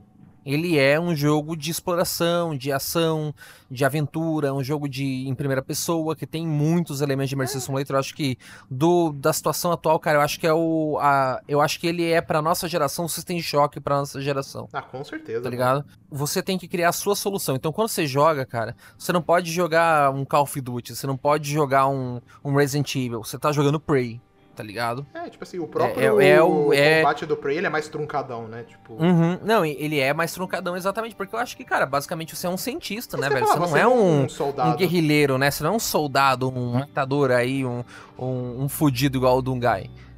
[0.44, 3.34] Ele é um jogo de exploração, de ação,
[3.70, 7.96] de aventura, um jogo de em primeira pessoa que tem muitos elementos de Immersive Simulator.
[7.96, 8.38] Eu acho que
[8.70, 12.10] do da situação atual, cara, eu acho que é o a, eu acho que ele
[12.10, 14.68] é para nossa geração o System Shock para nossa geração.
[14.72, 15.42] Ah, com certeza.
[15.42, 15.78] Tá ligado?
[15.78, 15.88] Mano.
[16.10, 17.56] Você tem que criar a sua solução.
[17.56, 21.16] Então, quando você joga, cara, você não pode jogar um Call of Duty, você não
[21.16, 24.20] pode jogar um, um Resident Evil, você tá jogando Prey
[24.54, 25.06] tá ligado?
[25.12, 26.98] É, tipo assim, o próprio é, é, é o é...
[26.98, 28.62] combate do Prey, ele é mais truncadão, né?
[28.62, 28.94] Tipo...
[28.94, 29.38] Uhum.
[29.42, 32.56] Não, ele é mais truncadão exatamente, porque eu acho que, cara, basicamente você é um
[32.56, 33.46] cientista, né, velho?
[33.46, 34.70] Você não você é um, um, soldado.
[34.70, 35.50] um guerrilheiro, né?
[35.50, 37.84] Você não é um soldado, um matador aí, um,
[38.18, 39.90] um, um fudido igual o Dungai.
[39.90, 40.13] É...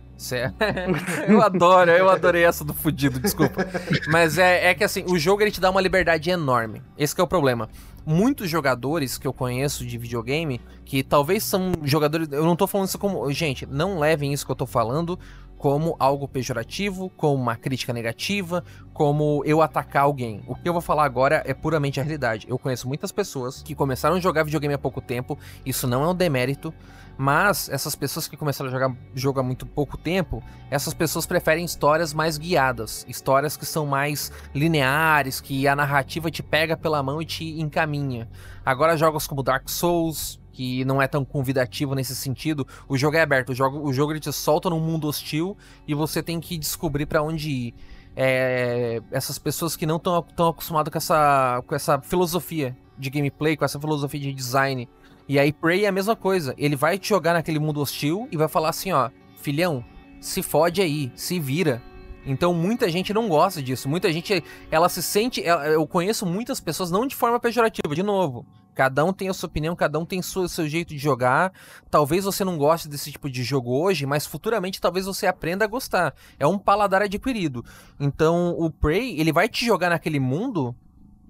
[1.28, 3.66] eu adoro, eu adorei essa do fudido, desculpa.
[4.08, 6.82] Mas é, é que assim, o jogo ele te dá uma liberdade enorme.
[6.96, 7.68] Esse é o problema
[8.06, 12.28] muitos jogadores que eu conheço de videogame, que talvez são jogadores.
[12.30, 13.30] Eu não tô falando isso como.
[13.32, 15.18] Gente, não levem isso que eu tô falando
[15.58, 18.62] como algo pejorativo, como uma crítica negativa,
[18.92, 20.42] como eu atacar alguém.
[20.46, 22.46] O que eu vou falar agora é puramente a realidade.
[22.48, 26.08] Eu conheço muitas pessoas que começaram a jogar videogame há pouco tempo, isso não é
[26.08, 26.72] um demérito,
[27.16, 31.64] mas essas pessoas que começaram a jogar jogo há muito pouco tempo, essas pessoas preferem
[31.64, 37.22] histórias mais guiadas, histórias que são mais lineares, que a narrativa te pega pela mão
[37.22, 38.28] e te encaminha.
[38.64, 43.20] Agora jogos como Dark Souls, que não é tão convidativo nesse sentido, o jogo é
[43.20, 45.56] aberto, o jogo, o jogo ele te solta num mundo hostil
[45.86, 47.74] e você tem que descobrir para onde ir.
[48.18, 53.56] É, essas pessoas que não estão tão acostumadas com essa, com essa filosofia de gameplay,
[53.56, 54.88] com essa filosofia de design,
[55.28, 56.54] e aí Prey é a mesma coisa.
[56.56, 59.84] Ele vai te jogar naquele mundo hostil e vai falar assim, ó, filhão,
[60.20, 61.82] se fode aí, se vira.
[62.24, 63.88] Então muita gente não gosta disso.
[63.88, 68.44] Muita gente, ela se sente, eu conheço muitas pessoas não de forma pejorativa, de novo.
[68.74, 71.52] Cada um tem a sua opinião, cada um tem o seu, jeito de jogar.
[71.90, 75.68] Talvez você não goste desse tipo de jogo hoje, mas futuramente talvez você aprenda a
[75.68, 76.14] gostar.
[76.38, 77.64] É um paladar adquirido.
[77.98, 80.76] Então o Prey, ele vai te jogar naquele mundo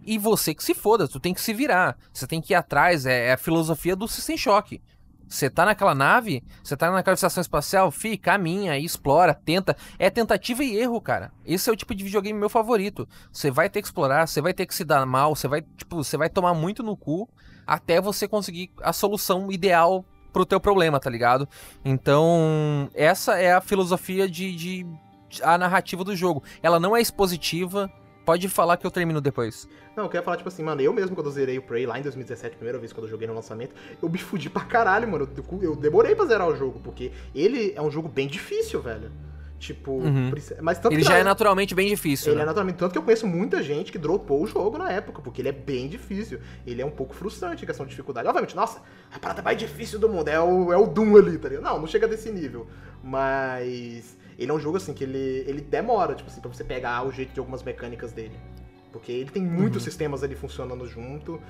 [0.06, 1.98] e você que se foda, tu tem que se virar.
[2.12, 4.80] Você tem que ir atrás, é, é a filosofia do System Shock.
[5.28, 9.76] Você tá naquela nave, você tá naquela estação espacial, fi, caminha, explora, tenta.
[9.98, 11.32] É tentativa e erro, cara.
[11.44, 13.08] Esse é o tipo de videogame meu favorito.
[13.32, 15.96] Você vai ter que explorar, você vai ter que se dar mal, você vai, tipo,
[15.96, 17.28] você vai tomar muito no cu
[17.66, 21.48] até você conseguir a solução ideal pro teu problema, tá ligado?
[21.84, 24.86] Então, essa é a filosofia de, de
[25.42, 26.44] a narrativa do jogo.
[26.62, 27.90] Ela não é expositiva,
[28.26, 29.68] Pode falar que eu termino depois.
[29.96, 31.96] Não, eu quero falar, tipo assim, mano, eu mesmo quando eu zerei o Prey lá
[31.96, 33.72] em 2017, primeira vez quando eu joguei no lançamento,
[34.02, 35.28] eu me fudi pra caralho, mano.
[35.36, 39.12] Eu, eu demorei pra zerar o jogo, porque ele é um jogo bem difícil, velho.
[39.60, 40.32] Tipo, uhum.
[40.60, 42.32] mas tanto ele já é naturalmente bem difícil.
[42.32, 42.42] Ele né?
[42.42, 42.76] é naturalmente.
[42.78, 45.52] Tanto que eu conheço muita gente que dropou o jogo na época, porque ele é
[45.52, 46.40] bem difícil.
[46.66, 48.26] Ele é um pouco frustrante em questão de dificuldade.
[48.26, 51.48] Obviamente, nossa, a parada mais difícil do mundo é o, é o Doom ali, tá
[51.48, 51.64] ligado?
[51.64, 52.66] Não, não chega desse nível.
[53.02, 57.06] Mas ele é um jogo assim que ele, ele demora, tipo assim, pra você pegar
[57.06, 58.36] o jeito de algumas mecânicas dele.
[58.92, 59.84] Porque ele tem muitos uhum.
[59.84, 61.40] sistemas ali funcionando junto.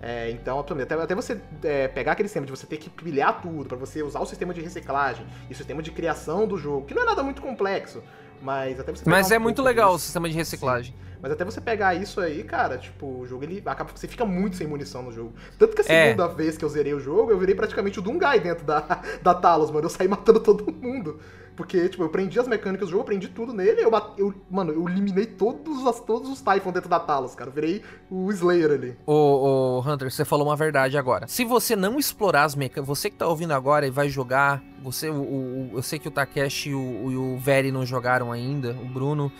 [0.00, 3.66] É, então, até, até você é, pegar aquele sistema de você ter que pilhar tudo,
[3.66, 6.94] para você usar o sistema de reciclagem e o sistema de criação do jogo, que
[6.94, 8.02] não é nada muito complexo,
[8.42, 9.96] Mas até você Mas um é muito legal disso.
[9.96, 10.92] o sistema de reciclagem.
[10.92, 11.06] Sim.
[11.22, 13.90] Mas até você pegar isso aí, cara, tipo, o jogo ele acaba.
[13.94, 15.32] Você fica muito sem munição no jogo.
[15.58, 16.06] Tanto que a é.
[16.08, 16.34] segunda é.
[16.34, 18.80] vez que eu zerei o jogo, eu virei praticamente o Dungai dentro da,
[19.22, 19.86] da Talos, mano.
[19.86, 21.18] Eu saí matando todo mundo.
[21.56, 24.72] Porque, tipo, eu prendi as mecânicas do jogo, eu prendi tudo nele, eu, eu mano,
[24.72, 27.48] eu eliminei todos, as, todos os Typhon dentro da Talos, cara.
[27.48, 28.98] Eu virei o Slayer ali.
[29.06, 31.26] Ô, ô, Hunter, você falou uma verdade agora.
[31.26, 35.08] Se você não explorar as mecânicas, você que tá ouvindo agora e vai jogar, você,
[35.08, 38.86] o, o eu sei que o Takeshi e o, o Veri não jogaram ainda, o
[38.86, 39.32] Bruno.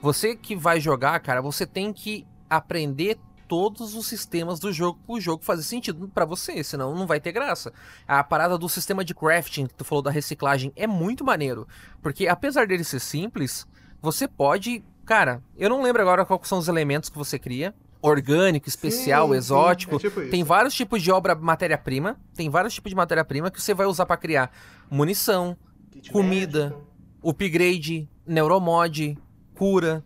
[0.00, 3.18] Você que vai jogar, cara, você tem que aprender
[3.48, 7.20] todos os sistemas do jogo para o jogo fazer sentido para você, senão não vai
[7.20, 7.72] ter graça.
[8.06, 11.66] A parada do sistema de crafting que tu falou da reciclagem é muito maneiro,
[12.02, 13.66] porque apesar dele ser simples,
[14.00, 18.68] você pode, cara, eu não lembro agora quais são os elementos que você cria, orgânico,
[18.68, 19.98] especial, sim, exótico.
[19.98, 23.62] Sim, é tipo tem vários tipos de obra matéria-prima, tem vários tipos de matéria-prima que
[23.62, 24.50] você vai usar para criar
[24.90, 25.56] munição,
[25.90, 27.30] Kit comida, médico.
[27.30, 29.16] upgrade, neuromod,
[29.54, 30.04] cura.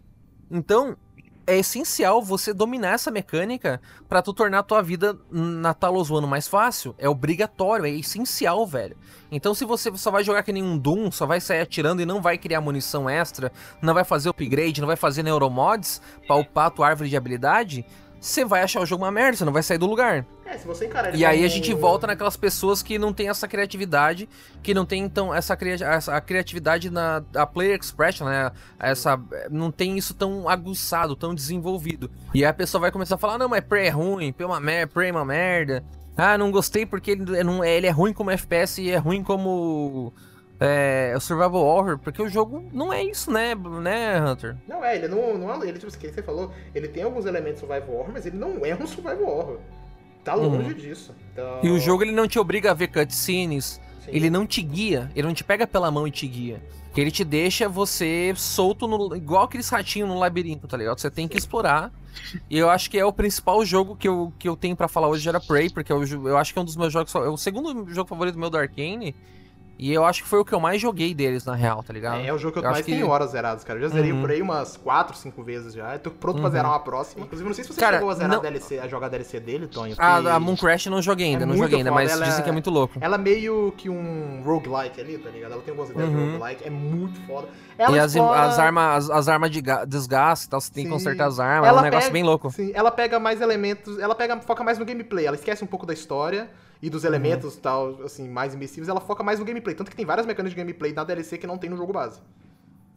[0.50, 0.96] Então,
[1.48, 6.26] é essencial você dominar essa mecânica para tu tornar a tua vida na Talos One
[6.26, 6.94] mais fácil.
[6.98, 8.94] É obrigatório, é essencial, velho.
[9.32, 12.06] Então se você só vai jogar que nem um Doom, só vai sair atirando e
[12.06, 13.50] não vai criar munição extra,
[13.80, 17.86] não vai fazer upgrade, não vai fazer neuromods pra upar a tua árvore de habilidade,
[18.20, 20.26] você vai achar o jogo uma merda, você não vai sair do lugar.
[20.44, 23.46] É, se você encarar E aí a gente volta naquelas pessoas que não tem essa
[23.46, 24.28] criatividade,
[24.62, 28.50] que não tem então essa, cria essa criatividade na a player expression, né?
[28.78, 29.20] Essa
[29.50, 32.10] não tem isso tão aguçado, tão desenvolvido.
[32.34, 34.48] E aí a pessoa vai começar a falar: "Não, mas Prey é ruim, Prey é
[34.48, 35.84] uma merda, Prey é uma merda".
[36.16, 40.12] Ah, não gostei porque ele não ele é ruim como FPS e é ruim como
[40.60, 44.56] é, o Survival Horror, porque o jogo não é isso, né, né, Hunter?
[44.66, 47.60] Não é, ele não, não é, ele, tipo, que você falou, ele tem alguns elementos
[47.60, 49.58] Survival Horror, mas ele não é um Survival Horror.
[50.24, 50.74] Tá longe uhum.
[50.74, 51.14] disso.
[51.32, 51.60] Então...
[51.62, 54.10] E o jogo ele não te obriga a ver cutscenes, Sim.
[54.12, 56.60] ele não te guia, ele não te pega pela mão e te guia.
[56.96, 60.98] Ele te deixa você solto, no, igual aqueles ratinhos no labirinto, tá ligado?
[60.98, 61.92] Você tem que explorar.
[62.50, 65.06] E eu acho que é o principal jogo que eu, que eu tenho para falar
[65.06, 67.14] hoje era Prey, porque eu, eu acho que é um dos meus jogos.
[67.14, 69.14] É o segundo jogo favorito meu do Arcane.
[69.78, 72.20] E eu acho que foi o que eu mais joguei deles, na real, tá ligado?
[72.20, 72.90] É, é o jogo que eu, eu mais que...
[72.90, 73.78] tenho horas zeradas, cara.
[73.78, 74.20] Eu já zerei uhum.
[74.20, 75.94] por aí umas 4, 5 vezes já.
[75.94, 76.42] Eu tô pronto uhum.
[76.42, 77.24] pra zerar uma próxima.
[77.24, 78.38] Inclusive, não sei se você cara, chegou a zerar não...
[78.38, 79.94] a, DLC, a jogar a DLC dele, Tonho.
[79.96, 82.48] Ah, a Moon Crash eu não joguei ainda, é não joguei ainda, mas dizem que
[82.48, 82.98] é muito louco.
[83.00, 85.52] Ela é meio que um roguelike ali, tá ligado?
[85.52, 86.26] Ela tem algumas ideias uhum.
[86.26, 87.48] de roguelike, é muito foda.
[87.78, 88.40] Ela e explora...
[88.40, 90.88] as, as armas as, as armas de desgaste e tal, você tem sim.
[90.88, 92.12] que consertar as armas, ela é um negócio pega...
[92.12, 92.50] bem louco.
[92.50, 95.86] Sim, ela pega mais elementos, ela pega, foca mais no gameplay, ela esquece um pouco
[95.86, 96.50] da história
[96.80, 97.60] e dos elementos uhum.
[97.60, 99.74] tal, assim, mais imbecíveis, ela foca mais no gameplay.
[99.74, 102.20] Tanto que tem várias mecânicas de gameplay na DLC que não tem no jogo base.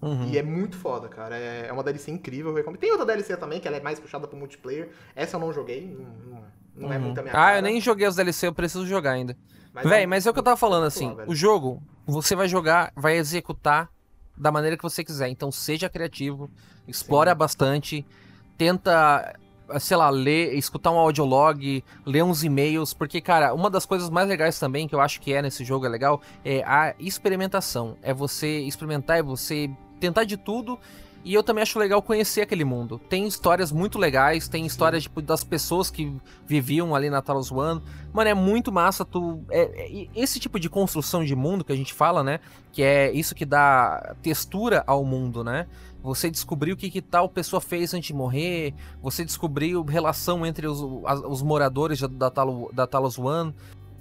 [0.02, 0.30] Uhum.
[0.30, 1.38] E é muito foda, cara.
[1.38, 2.54] É, é uma DLC incrível.
[2.80, 4.90] Tem outra DLC também, que ela é mais puxada pro multiplayer.
[5.16, 6.42] Essa eu não joguei, não,
[6.76, 6.94] não, é uhum.
[6.94, 7.58] é muito a minha Ah, cara.
[7.58, 9.36] eu nem joguei as DLC, eu preciso jogar ainda.
[9.74, 11.14] Mas Véi, é, mas é o que eu tava falando, assim.
[11.14, 13.90] Lá, o jogo, você vai jogar, vai executar
[14.36, 15.30] da maneira que você quiser.
[15.30, 16.50] Então seja criativo,
[16.88, 17.38] explora Sim.
[17.38, 18.06] bastante,
[18.58, 19.36] tenta
[19.80, 24.28] sei lá, ler, escutar um audiolog, ler uns e-mails, porque, cara, uma das coisas mais
[24.28, 27.98] legais também que eu acho que é nesse jogo é legal é a experimentação.
[28.02, 29.70] É você experimentar, é você
[30.00, 30.80] tentar de tudo.
[31.24, 33.00] E eu também acho legal conhecer aquele mundo.
[33.08, 36.12] Tem histórias muito legais, tem histórias tipo, das pessoas que
[36.48, 37.80] viviam ali na Talos One.
[38.12, 39.44] Mano, é muito massa tu.
[39.52, 42.40] É, é, esse tipo de construção de mundo que a gente fala, né?
[42.72, 45.68] Que é isso que dá textura ao mundo, né?
[46.04, 48.74] Você descobriu o que, que tal pessoa fez antes de morrer.
[49.02, 53.54] Você descobriu relação entre os, os moradores da, Talo, da Talos One.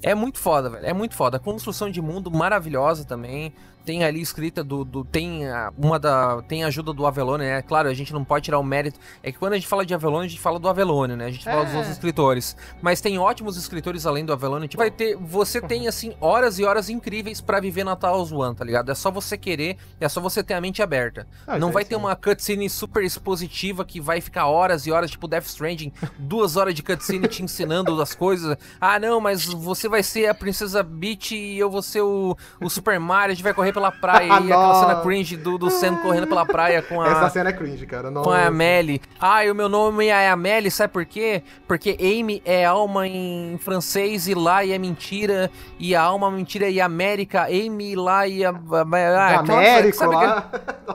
[0.03, 0.87] É muito foda, velho.
[0.87, 1.37] É muito foda.
[1.37, 3.53] A construção de mundo maravilhosa também
[3.85, 7.62] tem ali escrita do, do tem a, uma da tem ajuda do Avelone, né?
[7.62, 8.98] Claro, a gente não pode tirar o mérito.
[9.23, 11.27] É que quando a gente fala de Avelone, a gente fala do Avelone, né?
[11.27, 11.52] A gente é.
[11.52, 12.57] fala dos outros escritores.
[12.81, 14.69] Mas tem ótimos escritores além do Avelone.
[14.69, 18.55] Tipo, vai ter, você tem assim horas e horas incríveis para viver na Taos One,
[18.55, 18.90] tá ligado?
[18.90, 21.27] É só você querer, é só você ter a mente aberta.
[21.47, 25.27] Ah, não vai ter uma cutscene super expositiva que vai ficar horas e horas, tipo
[25.27, 28.57] Death Stranding, duas horas de cutscene te ensinando as coisas.
[28.81, 32.69] Ah, não, mas você vai ser a princesa Beach e eu vou ser o, o
[32.69, 35.97] Super Mario, a gente vai correr pela praia e aquela cena cringe do, do Sam
[35.97, 37.09] correndo pela praia com a.
[37.09, 38.11] Essa cena é cringe, cara.
[38.11, 38.29] Nossa.
[38.29, 39.01] Com a Amélie.
[39.21, 41.43] Ah, e o meu nome é Amélie, sabe por quê?
[41.67, 45.51] Porque Amy é alma em francês e lá e é mentira.
[45.79, 47.45] E a alma mentira e América.
[47.45, 48.51] Amy lá e a.
[48.51, 50.43] Ah, América lá.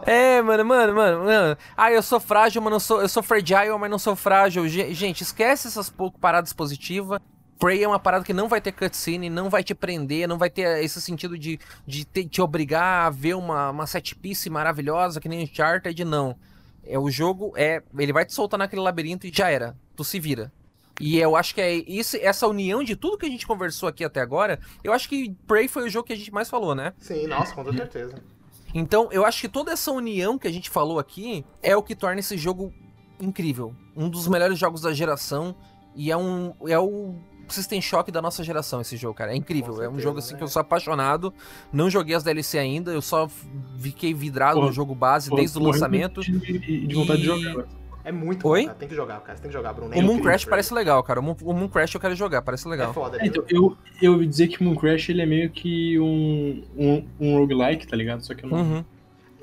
[0.04, 0.10] Que...
[0.10, 1.58] É, mano, mano, mano, mano.
[1.76, 3.02] Ah, eu sou frágil, mas não sou.
[3.02, 4.68] Eu sou fragile, mas não sou frágil.
[4.68, 7.20] Gente, esquece essas pouco paradas positivas.
[7.60, 10.50] Prey é uma parada que não vai ter cutscene, não vai te prender, não vai
[10.50, 15.22] ter esse sentido de, de te, te obrigar a ver uma, uma set piece maravilhosa
[15.22, 16.36] que nem Uncharted, não.
[16.84, 17.82] É, o jogo é.
[17.98, 19.76] Ele vai te soltar naquele labirinto e já era.
[19.96, 20.52] Tu se vira.
[21.00, 24.04] E eu acho que é isso, essa união de tudo que a gente conversou aqui
[24.04, 24.60] até agora.
[24.84, 26.94] Eu acho que Prey foi o jogo que a gente mais falou, né?
[27.00, 28.16] Sim, nossa, com certeza.
[28.74, 31.96] Então, eu acho que toda essa união que a gente falou aqui é o que
[31.96, 32.74] torna esse jogo
[33.20, 33.74] incrível.
[33.96, 35.56] Um dos melhores jogos da geração.
[35.96, 36.54] E é um.
[36.68, 37.16] É o
[37.54, 39.34] System Shock da nossa geração esse jogo, cara.
[39.34, 39.74] É incrível.
[39.74, 40.38] Certeza, é um jogo assim né?
[40.38, 41.34] que eu sou apaixonado.
[41.72, 43.30] Não joguei as DLC ainda, eu só
[43.80, 46.22] fiquei vidrado pô, no jogo base pô, desde o lançamento.
[46.22, 47.22] De, de vontade e...
[47.22, 47.66] de jogar.
[48.06, 48.68] É muito Oi?
[48.68, 49.36] Bom, Tem que jogar, cara.
[49.36, 49.98] Você tem que jogar, Bruno.
[49.98, 51.20] O Moon Crash parece legal, cara.
[51.20, 52.92] O Moon, o Moon Crash eu quero jogar, parece legal.
[52.92, 55.50] É foda, é, então, eu, eu ouvi dizer que o Moon Crash ele é meio
[55.50, 58.22] que um, um, um roguelike, tá ligado?
[58.22, 58.60] Só que eu não.
[58.60, 58.86] Uhum.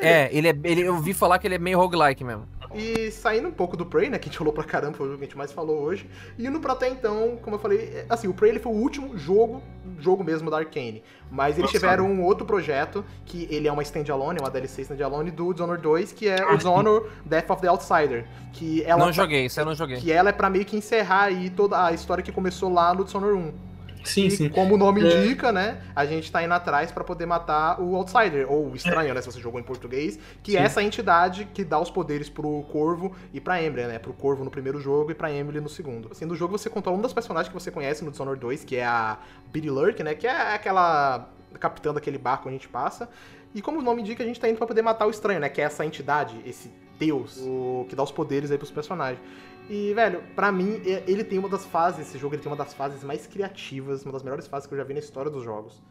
[0.03, 0.59] É, ele é.
[0.65, 2.47] Ele, eu ouvi falar que ele é meio roguelike mesmo.
[2.75, 5.11] E saindo um pouco do Prey, né, que a gente falou pra caramba, foi o
[5.11, 6.09] jogo que a gente mais falou hoje.
[6.39, 9.17] E indo pra até então, como eu falei, assim, o Prey ele foi o último
[9.17, 9.63] jogo,
[9.99, 11.03] jogo mesmo da Arkane.
[11.31, 15.31] Mas eles Nossa, tiveram um outro projeto, que ele é uma standalone, uma DLC standalone
[15.31, 18.27] do Dishonored 2, que é o ah, Dishonored Death of the Outsider.
[18.53, 19.99] Que ela não tá joguei, isso eu não joguei.
[19.99, 23.05] Que ela é pra meio que encerrar aí toda a história que começou lá no
[23.05, 23.72] Dishonored 1.
[24.05, 24.49] Sim, e sim.
[24.49, 25.25] como o nome é.
[25.25, 25.81] indica, né?
[25.95, 29.15] A gente tá indo atrás para poder matar o Outsider, ou o Estranho, é.
[29.15, 29.21] né?
[29.21, 30.59] Se você jogou em português, que sim.
[30.59, 33.99] é essa entidade que dá os poderes pro Corvo e pra Emily, né?
[33.99, 36.09] Pro Corvo no primeiro jogo e pra Emily no segundo.
[36.11, 38.77] Assim, no jogo você controla um das personagens que você conhece no Dishonored 2, que
[38.77, 39.19] é a
[39.53, 40.15] Billy Lurk, né?
[40.15, 43.09] Que é aquela capitã daquele barco onde a gente passa.
[43.55, 45.49] E como o nome indica, a gente tá indo pra poder matar o Estranho, né?
[45.49, 49.21] Que é essa entidade, esse deus, o que dá os poderes aí pros personagens.
[49.69, 52.75] E, velho, pra mim, ele tem uma das fases, esse jogo ele tem uma das
[52.75, 55.83] fases mais criativas, uma das melhores fases que eu já vi na história dos jogos.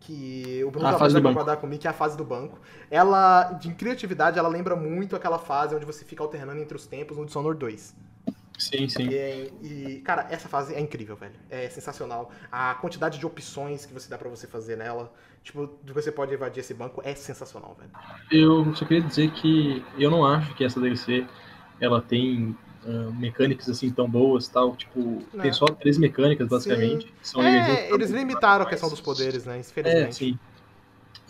[0.00, 2.60] Que o Bruno vai concordar comigo, que é a fase do banco.
[2.90, 7.16] Ela, de criatividade, ela lembra muito aquela fase onde você fica alternando entre os tempos
[7.16, 7.96] no Dishonored 2.
[8.58, 9.08] Sim, sim.
[9.08, 11.34] E, e, cara, essa fase é incrível, velho.
[11.50, 12.30] É sensacional.
[12.52, 16.32] A quantidade de opções que você dá para você fazer nela, tipo, de você pode
[16.34, 17.90] invadir esse banco, é sensacional, velho.
[18.30, 21.26] Eu só queria dizer que eu não acho que essa DLC
[21.80, 24.76] ela tem uh, mecânicas assim tão boas tal.
[24.76, 25.42] Tipo, não.
[25.42, 27.12] tem só três mecânicas, basicamente.
[27.22, 29.60] São é, eles limitaram a questão dos poderes, né?
[29.60, 30.08] Infelizmente.
[30.08, 30.38] É, sim.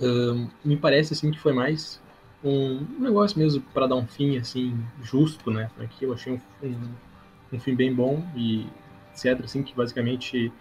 [0.01, 2.01] Uh, me parece assim que foi mais
[2.43, 5.71] um, negócio mesmo para dar um fim assim justo, né?
[5.79, 6.91] Aqui eu achei um, um,
[7.53, 8.67] um, fim bem bom e
[9.13, 9.43] etc.
[9.45, 10.53] Assim que basicamente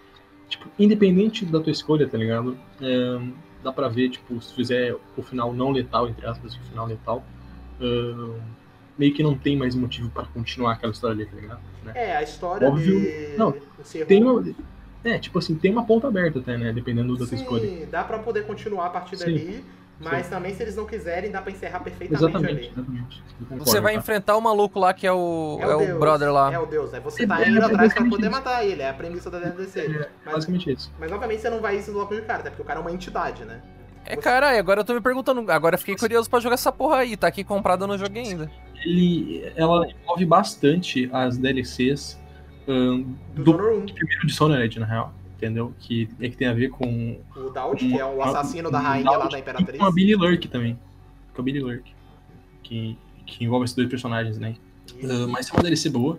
[0.48, 2.56] tipo independente da tua escolha, tá ligado?
[2.80, 6.86] Uh, dá para ver tipo se fizer o final não letal entre aspas, o final
[6.86, 7.24] letal.
[7.80, 8.40] Uh,
[8.98, 11.60] meio que não tem mais motivo para continuar aquela história ali, tá ligado?
[11.84, 11.92] Né?
[11.94, 13.36] É, a história Óbvio, de...
[13.36, 13.54] Não,
[14.06, 14.44] tem uma...
[15.04, 16.72] É, tipo assim, tem uma ponta aberta até, né?
[16.72, 17.68] Dependendo da tua escolha.
[17.68, 19.24] Sim, dá pra poder continuar a partir Sim.
[19.24, 19.64] dali.
[20.00, 20.30] Mas Sim.
[20.30, 22.66] também, se eles não quiserem, dá pra encerrar perfeitamente exatamente, ali.
[22.66, 23.22] Exatamente.
[23.38, 23.98] Concordo, você vai tá?
[24.00, 26.52] enfrentar o maluco lá que é o, é o, é o brother lá.
[26.52, 27.00] É o Deus, né?
[27.00, 28.30] Você tá indo atrás pra poder isso.
[28.30, 29.80] matar ele, é a premissa da DLC.
[29.80, 30.92] É, mas, basicamente isso.
[30.98, 32.90] Mas, obviamente, você não vai isso logo de cara, até porque o cara é uma
[32.90, 33.62] entidade, né?
[34.04, 35.48] É, caralho, agora eu tô me perguntando.
[35.50, 37.16] Agora fiquei curioso pra jogar essa porra aí.
[37.16, 38.50] Tá aqui comprado, eu não joguei ainda.
[38.84, 42.20] Ele, ela envolve bastante as DLCs
[42.68, 45.14] um, do, do primeiro Dishonored, na real.
[45.36, 45.74] Entendeu?
[45.78, 47.18] Que é que tem a ver com.
[47.36, 49.74] O Daud, que é o assassino da rainha lá da Imperatriz.
[49.74, 50.78] E com a Billy Lurk também.
[51.34, 51.92] Com a Billy Lurk.
[52.62, 52.96] Que,
[53.26, 54.54] que envolve esses dois personagens, né?
[55.02, 56.18] Uh, mas é uma DLC boa.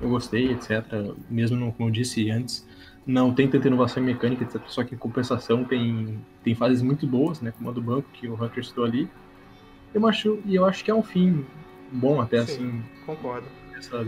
[0.00, 0.84] Eu gostei, etc.
[1.28, 2.66] Mesmo como eu disse antes
[3.08, 4.60] não tem tanta inovação mecânica, etc.
[4.66, 7.50] Só que em compensação tem, tem fases muito boas, né?
[7.56, 9.08] Como a do banco, que o Hunter citou ali.
[9.94, 11.46] Eu acho, e eu acho que é um fim
[11.92, 12.84] bom até, Sim, assim.
[13.06, 13.46] Concordo.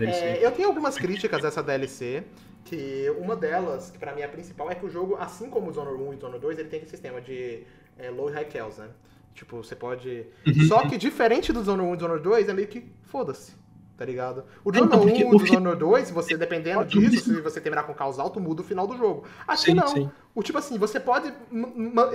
[0.03, 2.25] É, eu tenho algumas críticas a essa DLC.
[2.65, 5.69] Que uma delas, que pra mim é a principal, é que o jogo, assim como
[5.69, 7.63] o Dishonored 1 e o Dishonored 2, ele tem esse sistema de
[7.99, 8.89] é, low e high kills, né?
[9.35, 10.27] Tipo, você pode.
[10.47, 10.65] Uhum.
[10.69, 13.61] Só que diferente do Dishonored 1 e Dishonored 2, é meio que foda-se
[14.01, 14.45] tá ligado?
[14.65, 17.93] O Dishonored então, 1 e o Dishonored 2, você, dependendo disso, se você terminar com
[17.93, 19.25] caos alto, muda o final do jogo.
[19.47, 19.89] Aqui sim, não.
[19.89, 20.11] Sim.
[20.35, 21.31] O tipo assim, você pode.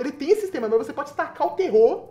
[0.00, 2.08] Ele tem esse sistema, mas você pode tacar o terror.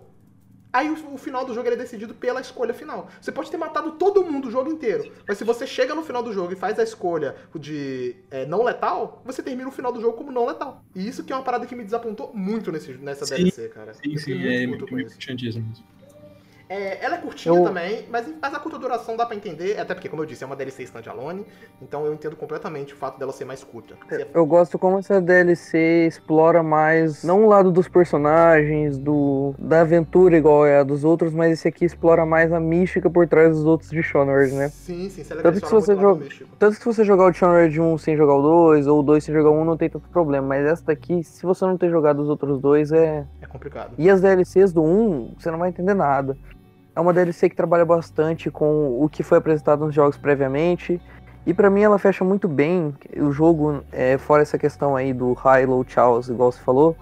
[0.76, 3.10] Aí o, o final do jogo é decidido pela escolha final.
[3.22, 5.10] Você pode ter matado todo mundo o jogo inteiro.
[5.26, 8.62] Mas se você chega no final do jogo e faz a escolha de é, não
[8.62, 10.84] letal, você termina o final do jogo como não letal.
[10.94, 13.94] E isso que é uma parada que me desapontou muito nesse, nessa sim, DLC, cara.
[13.94, 15.18] Sim, sim, é muito, muito, muito
[16.68, 17.64] é, ela é curtinha eu...
[17.64, 20.48] também, mas, mas a curta duração dá pra entender, até porque, como eu disse, é
[20.48, 21.46] uma DLC standalone,
[21.82, 23.96] então eu entendo completamente o fato dela ser mais curta.
[24.34, 30.38] Eu gosto como essa DLC explora mais, não o lado dos personagens, do da aventura
[30.38, 33.66] igual é a dos outros, mas esse aqui explora mais a mística por trás dos
[33.66, 34.70] outros Dishonored, né?
[34.70, 36.26] Sim, sim, ela tanto que, se você joga,
[36.58, 39.24] tanto que se você jogar o Dishonored 1 sem jogar o 2, ou o 2
[39.24, 41.90] sem jogar o 1, não tem tanto problema, mas essa daqui, se você não ter
[41.90, 43.26] jogado os outros dois, é...
[43.42, 43.94] É complicado.
[43.98, 46.36] E as DLCs do 1, você não vai entender nada.
[46.96, 51.02] É uma DLC que trabalha bastante com o que foi apresentado nos jogos previamente.
[51.46, 55.34] E para mim ela fecha muito bem o jogo, é, fora essa questão aí do
[55.34, 56.96] high low chows, igual você falou.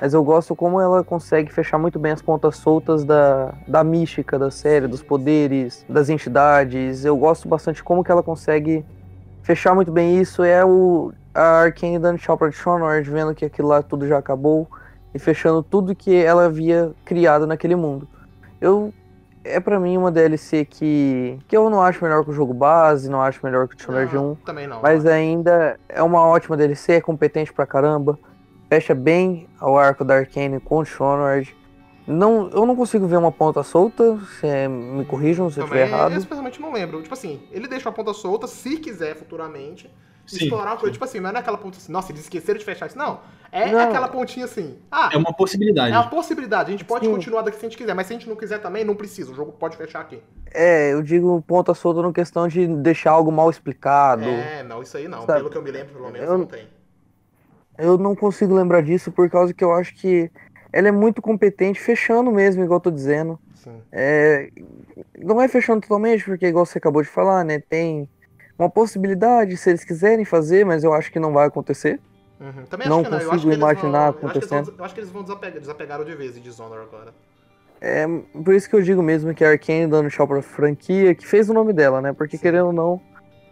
[0.00, 4.38] Mas eu gosto como ela consegue fechar muito bem as pontas soltas da, da mística
[4.38, 7.04] da série, dos poderes, das entidades.
[7.04, 8.84] Eu gosto bastante como que ela consegue
[9.42, 10.42] fechar muito bem isso.
[10.42, 14.68] É o a Arkane dando tchau pra Dishonored, vendo que aquilo lá tudo já acabou
[15.12, 18.08] e fechando tudo que ela havia criado naquele mundo.
[18.60, 18.92] Eu
[19.44, 23.10] é para mim uma DLC que, que eu não acho melhor que o jogo base,
[23.10, 24.34] não acho melhor que o Dishonored 1.
[24.36, 24.80] Também não.
[24.80, 28.18] Mas ainda é uma ótima DLC, é competente pra caramba.
[28.68, 31.54] Fecha bem ao arco da Arcane com o Dishonored.
[32.06, 36.12] Não, eu não consigo ver uma ponta solta, se me corrijam se eu estiver errado.
[36.12, 37.00] Eu especialmente não lembro.
[37.02, 39.90] Tipo assim, ele deixa uma ponta solta se quiser futuramente.
[40.26, 42.64] Sim, explorar uma coisa, tipo assim, não é aquela ponta assim, nossa, eles esqueceram de
[42.64, 42.96] fechar isso.
[42.96, 43.20] Não.
[43.52, 43.78] É não.
[43.78, 44.78] aquela pontinha assim.
[44.90, 45.94] Ah, é uma possibilidade.
[45.94, 46.68] É uma possibilidade.
[46.68, 47.12] A gente pode Sim.
[47.12, 49.30] continuar daqui se a gente quiser, mas se a gente não quiser também, não precisa.
[49.30, 50.20] O jogo pode fechar aqui.
[50.52, 54.24] É, eu digo ponta solta no questão de deixar algo mal explicado.
[54.24, 55.20] É, não, isso aí não.
[55.20, 55.38] Sabe?
[55.38, 56.68] Pelo que eu me lembro, pelo menos, eu, não tem.
[57.78, 60.30] Eu não consigo lembrar disso por causa que eu acho que
[60.72, 63.38] ela é muito competente fechando mesmo, igual eu tô dizendo.
[63.54, 63.80] Sim.
[63.92, 64.50] É,
[65.18, 67.60] não é fechando totalmente, porque igual você acabou de falar, né?
[67.60, 68.08] Tem
[68.58, 72.00] uma possibilidade se eles quiserem fazer, mas eu acho que não vai acontecer.
[72.40, 72.64] Uhum.
[72.66, 73.18] Também não que não.
[73.18, 74.74] consigo imaginar vão, acontecendo.
[74.76, 77.14] Eu acho, que eles vão desapegar, desapegaram de vez de Dishonored agora.
[77.80, 78.06] É,
[78.42, 81.50] por isso que eu digo mesmo que a Arkane dando tchau pra franquia, que fez
[81.50, 82.12] o nome dela, né?
[82.12, 82.42] Porque Sim.
[82.42, 83.00] querendo ou não,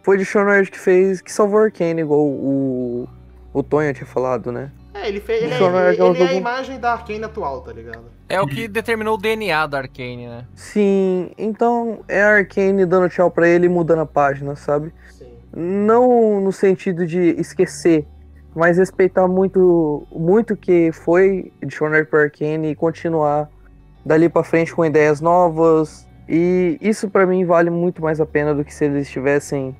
[0.01, 3.07] foi Dishonored que fez, que salvou a Arkane, igual o,
[3.53, 4.71] o Tonha tinha falado, né?
[4.93, 8.05] É, ele, fez, ele, é, ele, ele é a imagem da Arkane atual, tá ligado?
[8.29, 10.45] É o que determinou o DNA da Arkane, né?
[10.55, 14.93] Sim, então é a Arkane dando tchau pra ele e mudando a página, sabe?
[15.11, 15.25] Sim.
[15.55, 18.05] Não no sentido de esquecer
[18.55, 23.49] mas respeitar muito muito que foi Dishonored por Arcane e continuar
[24.05, 26.07] dali para frente com ideias novas.
[26.27, 29.75] E isso para mim vale muito mais a pena do que se eles tivessem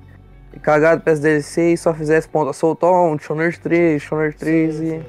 [0.60, 4.88] cagado PS DLC e só fizesse ponta soltar um Dishonored 3, Dishonored 3 sim, e
[4.88, 5.04] sim.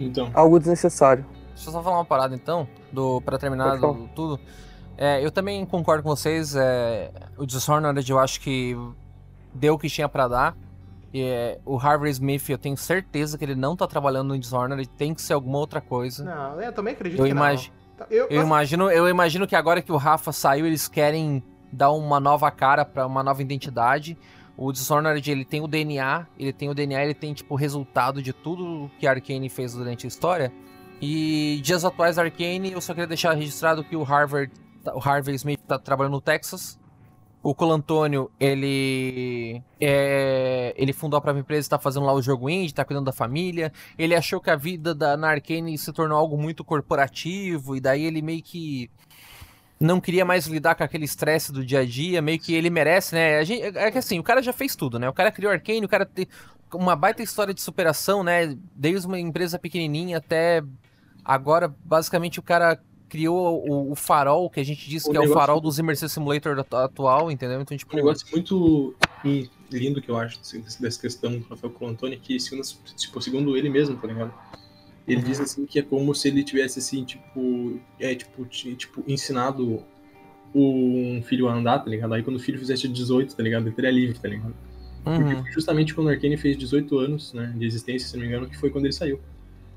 [0.00, 0.30] Então.
[0.34, 1.24] algo desnecessário.
[1.54, 4.40] Deixa eu só falar uma parada então, do para terminar do, tudo.
[4.96, 8.76] É, eu também concordo com vocês, é, o Dishonored eu acho que
[9.52, 10.56] deu o que tinha para dar.
[11.16, 15.14] É, o Harvey Smith, eu tenho certeza que ele não tá trabalhando no Dishonored, tem
[15.14, 16.24] que ser alguma outra coisa.
[16.24, 17.84] Não, eu também acredito eu que imagi não.
[17.96, 21.42] Tá, eu, eu, imagino, eu imagino que agora que o Rafa saiu, eles querem
[21.72, 24.18] dar uma nova cara para uma nova identidade.
[24.56, 28.22] O Dishonored, ele tem o DNA, ele tem o DNA, ele tem, tipo, o resultado
[28.22, 30.52] de tudo que a Arkane fez durante a história.
[31.00, 34.52] E dias atuais da Arkane, eu só queria deixar registrado que o Harvard,
[34.94, 36.78] o Harvey Smith tá trabalhando no Texas,
[37.44, 42.68] o Colantônio, ele é, ele fundou a própria empresa, está fazendo lá o jogo indie,
[42.68, 43.70] está cuidando da família.
[43.98, 48.02] Ele achou que a vida da, na Arkane se tornou algo muito corporativo, e daí
[48.02, 48.90] ele meio que
[49.84, 53.14] não queria mais lidar com aquele estresse do dia a dia, meio que ele merece,
[53.14, 53.44] né?
[53.44, 55.08] Gente, é que assim, o cara já fez tudo, né?
[55.08, 56.26] O cara criou Arkane, o cara tem
[56.72, 58.56] uma baita história de superação, né?
[58.74, 60.62] Desde uma empresa pequenininha até
[61.24, 65.20] agora, basicamente o cara criou o, o, farol, que a gente disse o que é
[65.20, 67.60] o farol dos Immersive Simulator atual, entendeu?
[67.60, 67.94] Então, tipo...
[67.94, 68.94] Um negócio muito
[69.70, 70.40] lindo que eu acho
[70.80, 72.36] dessa questão do Rafael Colantoni, que
[72.96, 74.34] tipo, segundo ele mesmo, tá ligado?
[75.06, 75.24] Ele uhum.
[75.24, 79.84] diz assim que é como se ele tivesse assim, tipo, é, tipo, tipo, ensinado
[80.54, 82.14] um filho a andar, tá ligado?
[82.14, 83.66] Aí quando o filho fizesse 18, tá ligado?
[83.66, 84.54] Ele teria livre, tá ligado?
[85.04, 85.34] Uhum.
[85.34, 88.48] Porque justamente quando o Arkane fez 18 anos, né, de existência, se não me engano,
[88.48, 89.20] que foi quando ele saiu.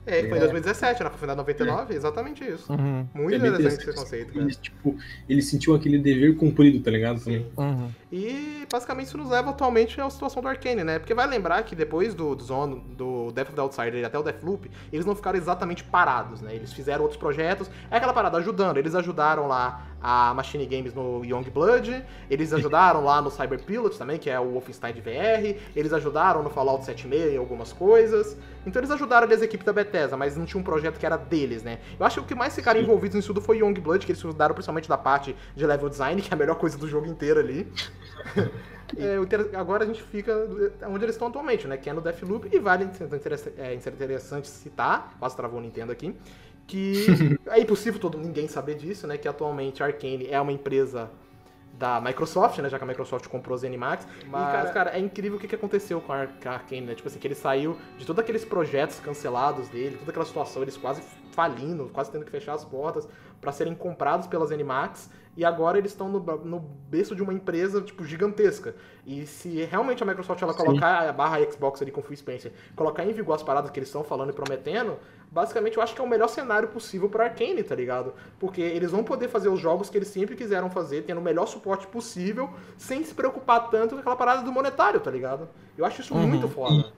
[0.08, 1.10] É, foi em 2017, né?
[1.10, 1.98] Foi fundado em 99, é.
[1.98, 2.72] exatamente isso.
[2.72, 3.06] Uhum.
[3.14, 4.96] Muito é interessante esse conceito, ele, tipo,
[5.28, 7.20] ele sentiu aquele dever cumprido, tá ligado?
[7.20, 7.46] Sim.
[7.58, 7.92] Uhum.
[8.10, 10.98] E basicamente isso nos leva atualmente à situação do Arcane, né?
[10.98, 14.18] Porque vai lembrar que depois do, do Zone, do Death of the Outsider e até
[14.18, 16.56] o Deathloop, eles não ficaram exatamente parados, né?
[16.56, 17.70] Eles fizeram outros projetos.
[17.92, 18.78] É aquela parada ajudando.
[18.78, 23.98] Eles ajudaram lá a Machine Games no Young Blood, eles ajudaram lá no Cyber Pilot
[23.98, 28.38] também, que é o Wolfenstein de VR, eles ajudaram no Fallout 76 em algumas coisas.
[28.68, 31.64] Então eles ajudaram as equipes da Bethesda, mas não tinha um projeto que era deles,
[31.64, 31.80] né?
[31.98, 34.24] Eu acho que o que mais ficaram envolvidos nisso tudo foi Young Blood, que eles
[34.24, 37.40] ajudaram principalmente da parte de level design, que é a melhor coisa do jogo inteiro
[37.40, 37.66] ali.
[38.98, 40.34] é, agora a gente fica
[40.86, 41.78] onde eles estão atualmente, né?
[41.78, 42.90] Que é no Deathloop, e vale
[43.58, 46.14] é interessante citar, quase travou o Nintendo aqui,
[46.68, 47.06] que
[47.48, 49.18] é impossível todo ninguém saber disso, né?
[49.18, 51.10] Que atualmente a Arkane é uma empresa
[51.78, 52.70] da Microsoft, né?
[52.70, 54.08] Já que a Microsoft comprou os Zenimax.
[54.28, 54.50] Mas...
[54.50, 56.96] E, cara, cara, é incrível o que, que aconteceu com a Arkane, né?
[56.96, 60.76] Tipo assim, que ele saiu de todos aqueles projetos cancelados dele, toda aquela situação, eles
[60.76, 63.08] quase falindo, quase tendo que fechar as portas
[63.40, 67.80] para serem comprados pelas Zenimax e agora eles estão no, no berço de uma empresa,
[67.80, 68.76] tipo, gigantesca.
[69.06, 72.52] E se realmente a Microsoft ela colocar a barra Xbox ali com o Phil Spencer,
[72.76, 74.98] colocar em vigor as paradas que eles estão falando e prometendo,
[75.32, 78.16] basicamente eu acho que é o melhor cenário possível para Arkane, tá ligado?
[78.40, 81.46] Porque eles vão poder fazer os jogos que eles sempre quiseram fazer, tendo o melhor
[81.46, 85.48] suporte possível, sem se preocupar tanto com aquela parada do monetário, tá ligado?
[85.78, 86.28] Eu acho isso uhum.
[86.28, 86.74] muito foda.
[86.74, 86.94] E,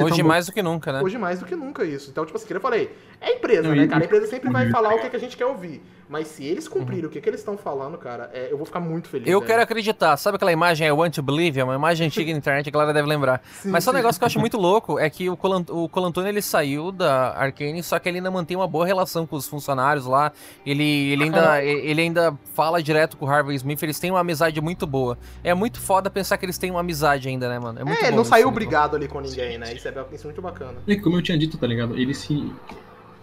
[0.00, 1.02] Hoje mais do que nunca, né?
[1.02, 2.10] Hoje mais do que nunca isso.
[2.10, 2.90] Então, tipo assim, que eu falei,
[3.20, 4.02] é empresa, né, cara?
[4.02, 5.82] A empresa sempre vai falar o que, é que a gente quer ouvir.
[6.08, 7.08] Mas se eles cumprirem uhum.
[7.08, 9.28] o que, é que eles estão falando, cara, é, eu vou ficar muito feliz.
[9.28, 10.16] Eu quero acreditar.
[10.16, 11.60] Sabe aquela imagem, I Want to Believe?
[11.60, 13.42] É uma imagem antiga na internet, a galera deve lembrar.
[13.60, 15.88] Sim, Mas só um negócio que eu acho muito louco é que o, Colant o
[15.88, 19.46] Colantoni, ele saiu da Arkane, só que ele ainda mantém uma boa relação com os
[19.46, 20.32] funcionários lá.
[20.64, 24.58] Ele, ele, ainda, ele ainda fala direto com o Harvey Smith, eles têm uma amizade
[24.62, 25.18] muito boa.
[25.44, 27.80] É muito foda pensar que eles têm uma amizade ainda, né, mano?
[27.80, 29.74] É, muito é não saiu obrigado ali com ninguém, né?
[29.74, 30.78] Isso é, isso é muito bacana.
[30.86, 31.96] E como eu tinha dito, tá ligado?
[31.96, 32.52] Ele se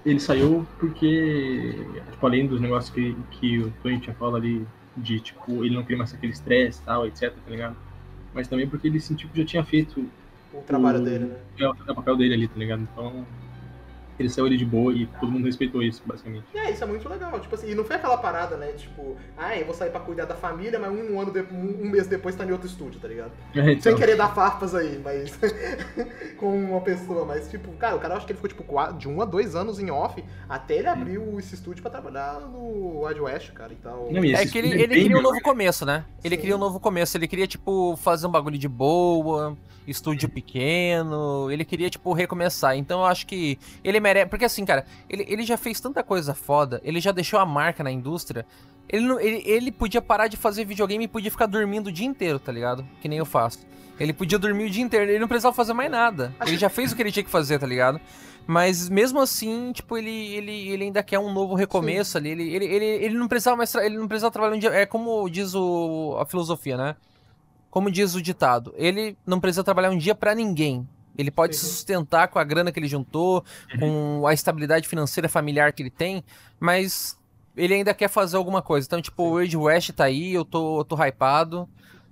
[0.05, 1.73] ele saiu porque,
[2.11, 4.65] tipo, além dos negócios que, que o Tony tinha falado ali,
[4.95, 7.75] de, tipo, ele não queria mais aquele estresse e tal, etc, tá ligado?
[8.33, 10.07] Mas também porque ele sentiu que já tinha feito
[10.53, 11.35] o trabalho o, dele, né?
[11.59, 12.81] É, o papel dele ali, tá ligado?
[12.83, 13.25] Então,
[14.17, 16.45] ele saiu ali de boa e todo mundo respeitou isso, basicamente.
[16.53, 17.37] É, isso é muito legal.
[17.39, 18.67] Tipo assim, e não foi aquela parada, né?
[18.73, 22.07] Tipo, ah, eu vou sair pra cuidar da família, mas um, ano de, um, mês
[22.07, 23.31] depois tá em outro estúdio, tá ligado?
[23.53, 23.81] É, então.
[23.81, 25.37] Sem querer dar farpas aí, mas.
[26.37, 27.25] com uma pessoa.
[27.25, 29.79] Mas, tipo, cara, o cara acho que ele ficou, tipo, de um a dois anos
[29.79, 33.73] em off até ele abrir esse estúdio pra trabalhar no Wild West, cara.
[33.73, 34.07] Então.
[34.11, 36.05] Não, é que ele, ele queria um novo começo, né?
[36.23, 36.41] Ele Sim.
[36.41, 37.17] queria um novo começo.
[37.17, 42.75] Ele queria, tipo, fazer um bagulho de boa estúdio pequeno, ele queria, tipo, recomeçar.
[42.75, 44.29] Então eu acho que ele merece.
[44.29, 47.83] Porque assim, cara, ele, ele já fez tanta coisa foda, ele já deixou a marca
[47.83, 48.45] na indústria.
[48.87, 52.05] Ele, não, ele, ele podia parar de fazer videogame e podia ficar dormindo o dia
[52.05, 52.85] inteiro, tá ligado?
[53.01, 53.65] Que nem eu faço.
[53.99, 56.35] Ele podia dormir o dia inteiro, ele não precisava fazer mais nada.
[56.45, 57.99] Ele já fez o que ele tinha que fazer, tá ligado?
[58.45, 62.17] Mas mesmo assim, tipo, ele, ele, ele ainda quer um novo recomeço Sim.
[62.19, 62.29] ali.
[62.29, 63.73] Ele, ele, ele, ele não precisava mais.
[63.75, 64.69] Ele não precisava trabalhar um dia.
[64.69, 66.95] É como diz o, a filosofia, né?
[67.75, 70.87] como diz o ditado, ele não precisa trabalhar um dia para ninguém.
[71.17, 73.79] Ele pode se sustentar com a grana que ele juntou, uhum.
[74.19, 76.23] com a estabilidade financeira familiar que ele tem,
[76.59, 77.17] mas
[77.55, 78.85] ele ainda quer fazer alguma coisa.
[78.85, 81.67] Então, tipo, o World West tá aí, eu tô, eu tô hypado.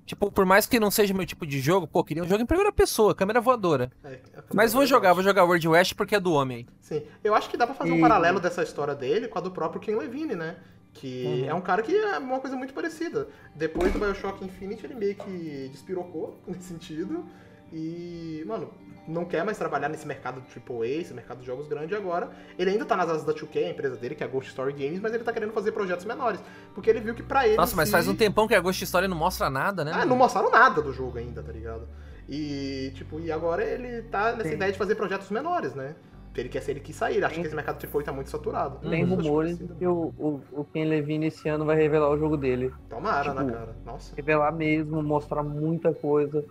[0.06, 2.45] Tipo, por mais que não seja meu tipo de jogo, pô, queria um jogo em
[2.45, 3.90] primeira pessoa, câmera voadora.
[4.03, 4.19] É,
[4.53, 6.67] Mas vou jogar, vou jogar World West porque é do homem.
[6.82, 7.93] Sim, eu acho que dá pra fazer e...
[7.93, 10.57] um paralelo dessa história dele com a do próprio Ken Levine, né?
[10.93, 11.49] Que uhum.
[11.49, 13.30] é um cara que é uma coisa muito parecida.
[13.56, 17.25] Depois do Bioshock Infinite, ele meio que despirocou nesse sentido.
[17.72, 18.69] E, mano,
[19.07, 22.30] não quer mais trabalhar nesse mercado AAA, esse mercado de jogos grande agora.
[22.57, 24.73] Ele ainda tá nas asas da 2K, a empresa dele, que é a Ghost Story
[24.73, 26.40] Games, mas ele tá querendo fazer projetos menores.
[26.73, 27.57] Porque ele viu que pra ele.
[27.57, 29.91] Nossa, mas faz um tempão que a Ghost Story não mostra nada, né?
[29.93, 31.88] Ah, não mostraram nada do jogo ainda, tá ligado?
[32.30, 34.56] E, tipo, e agora ele tá nessa Sim.
[34.56, 35.95] ideia de fazer projetos menores, né?
[36.35, 37.23] ele quer ser ele que sair.
[37.23, 38.77] Acho que esse mercado AAA tá muito saturado.
[38.90, 39.15] Tem uhum.
[39.15, 42.73] rumores que o, o, o Ken Levine esse ano vai revelar o jogo dele.
[42.90, 43.75] Tomara, tipo, né, cara?
[43.85, 44.15] Nossa.
[44.15, 46.43] Revelar mesmo, mostrar muita coisa,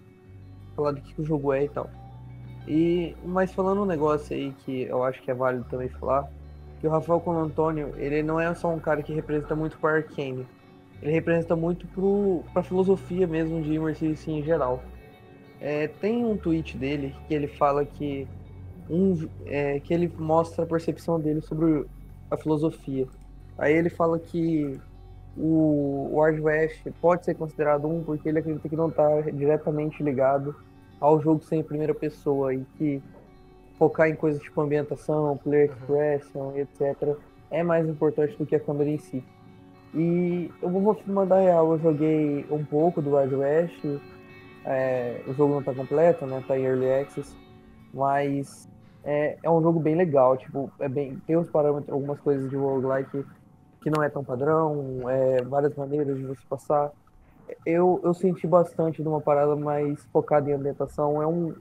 [0.77, 1.91] falar do que o jogo é e tal.
[2.67, 6.29] E, mas falando um negócio aí que eu acho que é válido também falar,
[6.81, 10.47] que o Rafael Conantônio, ele não é só um cara que representa muito para Arkane.
[11.01, 14.83] Ele representa muito pro, pra filosofia mesmo de Immersive em geral.
[15.61, 18.27] É, tem um tweet dele que ele fala que
[18.91, 21.87] um, é, que ele mostra a percepção dele sobre
[22.31, 23.07] a filosofia.
[23.59, 24.81] Aí ele fala que
[25.37, 30.03] o, o Wild West pode ser considerado um porque ele acredita que não está diretamente
[30.03, 30.55] ligado
[31.03, 33.03] ao jogo sem primeira pessoa e que
[33.77, 37.17] focar em coisas tipo ambientação, player expression, etc.
[37.51, 39.25] é mais importante do que a câmera em si.
[39.93, 43.85] E eu vou mandar real, eu joguei um pouco do Wild West,
[44.65, 46.43] é, o jogo não está completo, né?
[46.47, 47.37] Tá em Early Access,
[47.93, 48.69] mas
[49.03, 52.55] é, é um jogo bem legal, tipo, é bem, tem uns parâmetros, algumas coisas de
[52.55, 53.25] roguelike
[53.83, 56.93] que não é tão padrão, é, várias maneiras de você passar.
[57.65, 61.55] Eu, eu senti bastante de uma parada mais focada em ambientação, é um,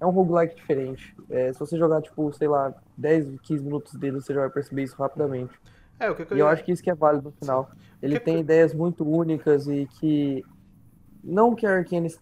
[0.00, 1.14] é um roguelike diferente.
[1.30, 4.82] É, se você jogar, tipo, sei lá, 10, 15 minutos dele, você já vai perceber
[4.82, 5.58] isso rapidamente.
[5.98, 6.36] É, o que, que eu...
[6.36, 7.70] E eu acho que isso que é válido no final.
[8.02, 10.44] Ele tem ideias muito únicas e que
[11.24, 12.14] não que a Arkane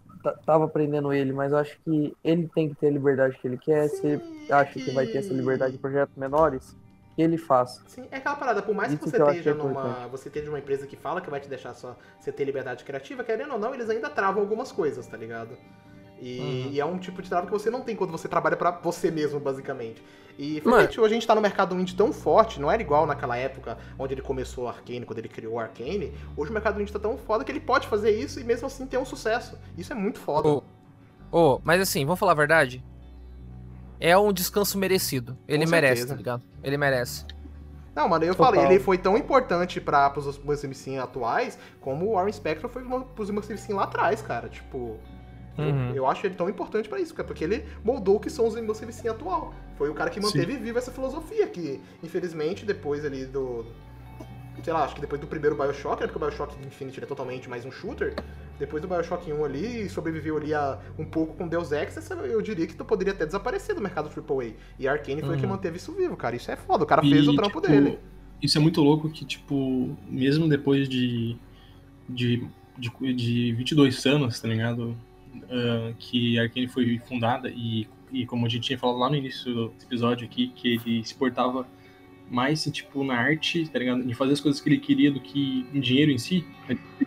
[0.47, 3.59] tava prendendo ele, mas eu acho que ele tem que ter a liberdade que ele
[3.59, 3.89] quer.
[3.89, 4.85] Sim, se ele acha que...
[4.85, 4.91] que...
[4.93, 6.77] vai ter essa liberdade em projetos menores,
[7.15, 7.83] que ele faça.
[7.87, 10.09] Sim, é aquela parada, por mais Isso que você que esteja numa.
[10.09, 13.23] Você esteja uma empresa que fala que vai te deixar só você ter liberdade criativa,
[13.23, 15.57] querendo ou não, eles ainda travam algumas coisas, tá ligado?
[16.21, 16.71] E, uhum.
[16.73, 19.11] e, é um tipo de trava que você não tem quando você trabalha para você
[19.11, 20.03] mesmo, basicamente.
[20.39, 23.37] E realmente hoje a gente tá no mercado indie tão forte, não era igual naquela
[23.37, 26.13] época onde ele começou o Arcane, quando ele criou o Arcane.
[26.37, 28.87] Hoje o mercado indie tá tão foda que ele pode fazer isso e mesmo assim
[28.87, 29.59] ter um sucesso.
[29.77, 30.49] Isso é muito foda.
[30.49, 30.63] Oh,
[31.31, 32.83] oh mas assim, vamos falar a verdade?
[34.07, 35.35] É um descanso merecido.
[35.49, 36.15] Ele Com merece, certeza.
[36.15, 36.43] tá ligado?
[36.63, 37.25] Ele merece.
[37.97, 38.53] Não, mano, eu Total.
[38.53, 40.39] falei, ele foi tão importante para os
[40.77, 42.83] Sim atuais como o Warren Spector foi
[43.15, 44.51] pros Sim lá atrás, cara.
[44.51, 44.99] Tipo,
[45.57, 45.91] Uhum.
[45.91, 48.57] Eu, eu, acho ele tão importante para isso, porque ele moldou o que são os
[48.57, 49.55] Immersive Sim atual.
[49.79, 50.59] Foi o cara que manteve Sim.
[50.59, 53.65] viva essa filosofia, que infelizmente depois ali do.
[54.63, 57.51] Sei lá, acho que depois do primeiro Bioshock, né, porque o Bioshock Infinite é totalmente
[57.51, 58.15] mais um shooter,
[58.59, 62.67] depois do Bioshock 1 ali, sobreviveu ali a, um pouco com Deus Ex, eu diria
[62.67, 64.53] que tu poderia até desaparecer do mercado AAA.
[64.79, 65.41] E a Arkane foi uhum.
[65.41, 66.37] que manteve isso vivo, cara.
[66.37, 67.99] Isso é foda, o cara e, fez o trampo tipo, dele.
[68.41, 71.37] Isso é muito louco que, tipo, mesmo depois de,
[72.09, 72.47] de,
[72.79, 74.97] de, de 22 anos, tá ligado?
[75.35, 79.17] Uh, que a Arkane foi fundada e, e como a gente tinha falado lá no
[79.17, 81.67] início do episódio aqui, que ele se portava
[82.31, 84.03] mais tipo na arte, tá ligado?
[84.03, 86.45] De fazer as coisas que ele queria do que em dinheiro em si.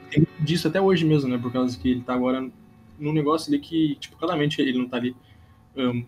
[0.09, 1.37] Tem disso até hoje mesmo, né?
[1.37, 2.49] Por causa que ele tá agora
[2.99, 5.15] num negócio ali que, tipo, claramente ele não tá ali
[5.75, 6.03] um,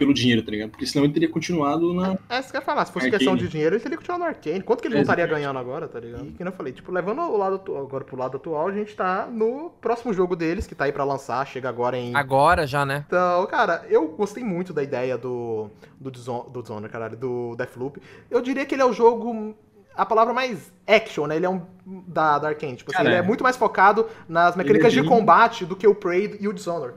[0.00, 0.70] pelo dinheiro, tá ligado?
[0.70, 2.12] Porque senão ele teria continuado na.
[2.30, 2.86] É, é isso que eu ia falar.
[2.86, 3.18] Se fosse Arcane.
[3.18, 4.62] questão de dinheiro, ele teria continuado no Arcane.
[4.62, 6.26] Quanto que ele não estaria ganhando agora, tá ligado?
[6.26, 9.28] E que eu falei, tipo, levando o lado agora pro lado atual, a gente tá
[9.30, 12.16] no próximo jogo deles, que tá aí pra lançar, chega agora em.
[12.16, 13.04] Agora já, né?
[13.06, 15.70] Então, cara, eu gostei muito da ideia do.
[16.00, 18.00] Do do Dishonored, caralho, do Deathloop.
[18.30, 19.54] Eu diria que ele é o jogo
[19.94, 21.36] a palavra mais action, né?
[21.36, 21.60] Ele é um
[22.08, 22.76] da, da Arkane.
[22.76, 25.94] Tipo assim, ele é muito mais focado nas mecânicas é de combate do que o
[25.94, 26.94] Prey e o Dishonored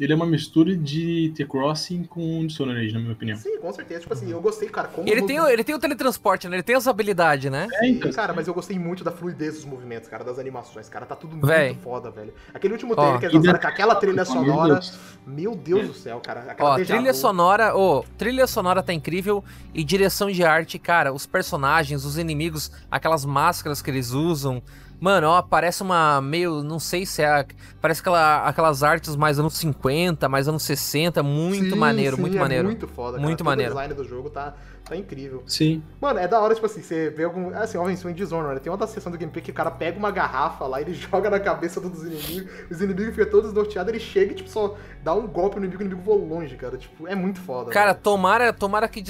[0.00, 3.36] ele é uma mistura de T-Crossing com Dishonored, na minha opinião.
[3.36, 4.00] Sim, com certeza.
[4.00, 4.88] Tipo assim, eu gostei, cara.
[4.88, 6.56] Como ele, tem, o, ele tem o teletransporte, né?
[6.56, 7.68] Ele tem essa habilidade, né?
[7.74, 8.10] É, então.
[8.10, 10.88] Cara, mas eu gostei muito da fluidez dos movimentos, cara, das animações.
[10.88, 12.32] Cara, tá tudo muito foda, velho.
[12.54, 14.80] Aquele último trailer que eles lançaram com aquela trilha sonora.
[15.26, 16.50] Meu Deus, do céu, cara.
[16.50, 21.12] Aquela Ó, trilha sonora, ô, oh, trilha sonora tá incrível e direção de arte, cara,
[21.12, 24.62] os personagens, os inimigos, aquelas máscaras que eles usam.
[25.00, 26.62] Mano, ó, parece uma meio.
[26.62, 27.46] Não sei se é.
[27.80, 31.22] Parece aquela, aquelas artes mais anos 50, mais anos 60.
[31.22, 32.68] Muito sim, maneiro, sim, muito é maneiro.
[32.68, 33.22] Muito foda, cara.
[33.22, 33.72] Muito maneiro.
[33.72, 34.54] O design do jogo tá,
[34.90, 35.42] tá incrível.
[35.46, 35.82] Sim.
[36.00, 37.54] Mano, é da hora, tipo assim, você vê algum.
[37.54, 38.60] Assim, ó, em Dishonored, né?
[38.60, 41.38] tem outra sessão do gameplay que o cara pega uma garrafa lá, ele joga na
[41.38, 45.26] cabeça dos inimigos, os inimigos ficam todos norteados, ele chega e, tipo, só dá um
[45.26, 46.76] golpe no inimigo, o inimigo voa longe, cara.
[46.76, 47.70] Tipo, é muito foda.
[47.70, 49.02] Cara, tomara, tomara que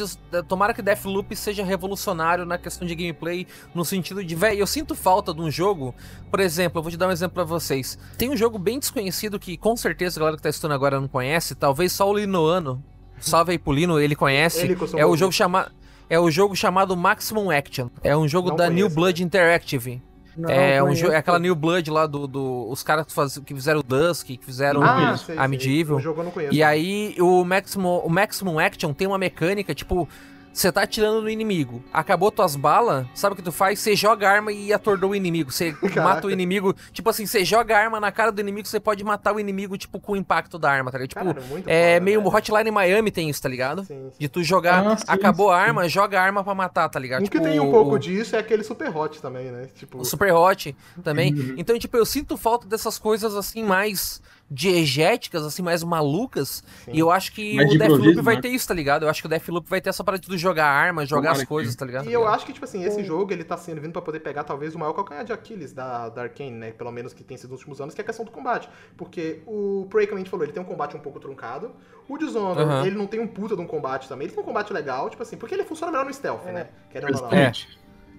[0.47, 4.95] tomara que Deathloop seja revolucionário na questão de gameplay, no sentido de, velho, eu sinto
[4.95, 5.95] falta de um jogo,
[6.31, 7.99] por exemplo, eu vou te dar um exemplo para vocês.
[8.19, 11.09] Tem um jogo bem desconhecido que com certeza a galera que tá estudando agora não
[11.09, 12.83] conhece, talvez só o Linoano,
[13.21, 14.65] salve aí pro Lino, ele conhece.
[14.65, 15.71] Ele é o jogo chamado
[16.11, 17.89] é o jogo chamado Maximum Action.
[18.03, 20.03] É um jogo não da conheço, New Blood Interactive.
[20.37, 22.27] Não, é, um é aquela New Blood lá do.
[22.27, 25.99] do os caras que, faz, que fizeram o Dusk, que fizeram ah, sei, a Medieval.
[25.99, 26.55] O jogo eu não conheço.
[26.55, 30.09] E aí o Maximum, o Maximum Action tem uma mecânica, tipo,
[30.53, 33.79] você tá atirando no inimigo, acabou tuas balas, sabe o que tu faz?
[33.79, 35.51] Você joga a arma e atordou o inimigo.
[35.51, 36.75] Você mata o inimigo.
[36.93, 39.79] Tipo assim, você joga a arma na cara do inimigo, você pode matar o inimigo,
[39.79, 41.09] tipo, com o impacto da arma, tá ligado?
[41.09, 42.37] Tipo, Cara, é foda, meio velho.
[42.37, 43.85] Hotline Miami tem isso, tá ligado?
[43.85, 44.17] Sim, sim.
[44.19, 47.21] De tu jogar, ah, sim, acabou a arma, joga a arma pra matar, tá ligado?
[47.21, 47.99] O tipo, que tem um pouco o...
[47.99, 49.69] disso é aquele Super Hot também, né?
[49.75, 49.99] Tipo...
[49.99, 51.33] O Super Hot também.
[51.33, 51.55] Uhum.
[51.57, 54.21] Então, tipo, eu sinto falta dessas coisas assim mais
[54.51, 56.65] diegéticas, assim, mais malucas.
[56.85, 56.93] Sim.
[56.93, 58.43] E eu acho que mais o Deathloop vai né?
[58.43, 59.05] ter isso, tá ligado?
[59.05, 61.75] Eu acho que o Deathloop vai ter essa parada de jogar arma, jogar as coisas,
[61.77, 62.09] tá ligado?
[62.09, 64.43] E eu acho que, tipo assim, esse jogo, ele tá sendo vindo pra poder pegar
[64.43, 66.73] talvez o maior calcanhar de Aquiles da, da Arkane, né?
[66.73, 68.69] Pelo menos que tem sido nos últimos anos, que é a questão do combate.
[68.97, 71.71] Porque o Prey, como a gente falou, ele tem um combate um pouco truncado.
[72.09, 72.87] O Dishonored, uhum.
[72.87, 74.27] ele não tem um puta de um combate também.
[74.27, 76.53] Ele tem um combate legal, tipo assim, porque ele funciona melhor no stealth, é.
[76.53, 76.69] né?
[76.91, 77.33] Querendo ou não.
[77.33, 77.53] É.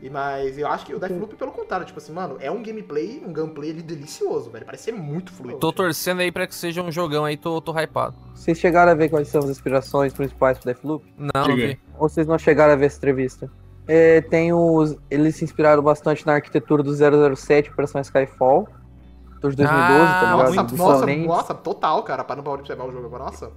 [0.01, 3.21] E, mas eu acho que o Deathloop, pelo contrário, tipo assim, mano, é um gameplay,
[3.23, 4.65] um gameplay ali delicioso, velho.
[4.65, 5.59] Parece ser muito fluido.
[5.59, 8.15] Tô torcendo aí pra que seja um jogão aí, tô, tô hypado.
[8.33, 11.05] Vocês chegaram a ver quais são as inspirações principais pro Deathloop?
[11.17, 11.80] Não, não vi.
[11.99, 13.51] Ou vocês não chegaram a ver essa entrevista?
[13.88, 14.97] É, tem os.
[15.09, 16.93] Eles se inspiraram bastante na arquitetura do
[17.35, 18.67] 007 Operação Skyfall.
[19.39, 20.77] Dos 2012, ah, tá ligado?
[20.77, 22.23] Nossa, nossa, nossa, total, cara.
[22.23, 23.51] Para não observar o jogo agora, nossa.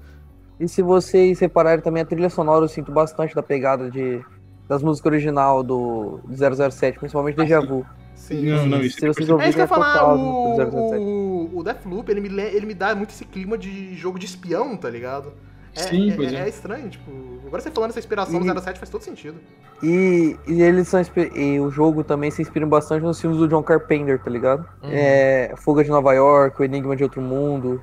[0.58, 4.24] E se vocês separarem também a trilha sonora, eu sinto bastante da pegada de
[4.68, 7.84] das músicas original do, 007, principalmente Deja Vu.
[8.14, 10.54] Sim, não, não, isso Se vocês ouvirem, é isso que eu ia é falar, o,
[10.96, 14.76] o, o Deathloop, ele me, ele me dá muito esse clima de jogo de espião,
[14.76, 15.32] tá ligado?
[15.76, 16.36] É, Sim, é, pois é.
[16.36, 17.10] é estranho, tipo,
[17.46, 19.40] agora você falando essa inspiração e, do 07 faz todo sentido.
[19.82, 21.02] E, e eles são
[21.34, 24.60] e o jogo também se inspira bastante nos filmes do John Carpenter, tá ligado?
[24.82, 24.90] Uhum.
[24.90, 27.82] É, Fuga de Nova York, O Enigma de Outro Mundo.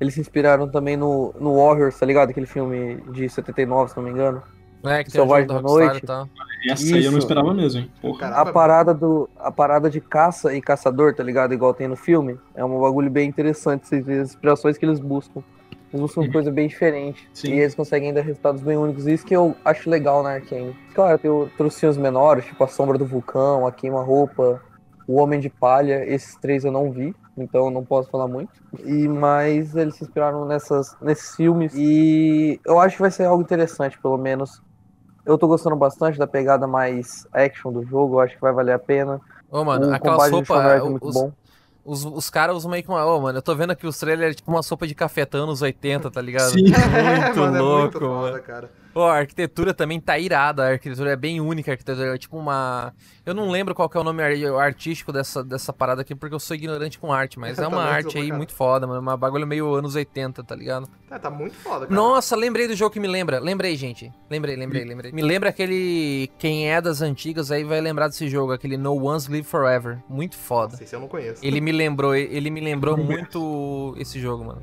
[0.00, 2.30] Eles se inspiraram também no, no Warriors, tá ligado?
[2.30, 4.42] Aquele filme de 79, se não me engano.
[4.88, 6.04] É, que Selvagem da Noite.
[6.06, 6.26] Tá.
[6.68, 6.94] Essa Isso.
[6.94, 7.90] aí eu não esperava mesmo, hein?
[8.00, 8.28] Porra.
[8.28, 11.54] A parada, do, a parada de caça e caçador, tá ligado?
[11.54, 12.38] Igual tem no filme.
[12.54, 15.42] É um bagulho bem interessante, as inspirações que eles buscam.
[15.92, 16.32] Eles buscam uhum.
[16.32, 17.28] coisa bem diferente.
[17.32, 17.52] Sim.
[17.52, 19.06] E eles conseguem dar resultados bem únicos.
[19.06, 20.76] Isso que eu acho legal na Arkane.
[20.94, 24.60] Claro, tem outros menores, tipo a Sombra do Vulcão, a Queima-Roupa,
[25.06, 26.04] o Homem de Palha.
[26.04, 28.50] Esses três eu não vi então não posso falar muito.
[28.84, 33.42] E mas eles se inspiraram nessas, nesses filmes e eu acho que vai ser algo
[33.42, 34.62] interessante, pelo menos.
[35.26, 38.78] Eu tô gostando bastante da pegada mais action do jogo, acho que vai valer a
[38.78, 39.20] pena.
[39.50, 40.62] Ô, mano, o aquela sopa.
[40.62, 41.32] É muito os, bom.
[41.84, 43.04] Os, os caras usam meio que uma.
[43.04, 46.10] Ô, mano, eu tô vendo aqui os trailers tipo uma sopa de cafetão nos 80,
[46.10, 46.52] tá ligado?
[46.52, 46.62] Sim.
[46.70, 48.70] Muito é, mano, louco, é muito foda, cara.
[48.98, 52.34] Oh, a arquitetura também tá irada, a arquitetura é bem única, a arquitetura é tipo
[52.38, 52.94] uma...
[53.26, 56.56] Eu não lembro qual é o nome artístico dessa, dessa parada aqui, porque eu sou
[56.56, 59.94] ignorante com arte, mas é uma arte aí muito foda, mano, uma bagulho meio anos
[59.96, 60.88] 80, tá ligado?
[61.10, 61.94] É, tá muito foda, cara.
[61.94, 65.12] Nossa, lembrei do jogo que me lembra, lembrei, gente, lembrei, lembrei, lembrei.
[65.12, 66.30] Me lembra aquele...
[66.38, 70.38] Quem é das antigas aí vai lembrar desse jogo, aquele No One's Live Forever, muito
[70.38, 70.70] foda.
[70.70, 71.44] Não sei se eu não conheço.
[71.44, 74.62] Ele me lembrou, ele me lembrou muito esse jogo, mano.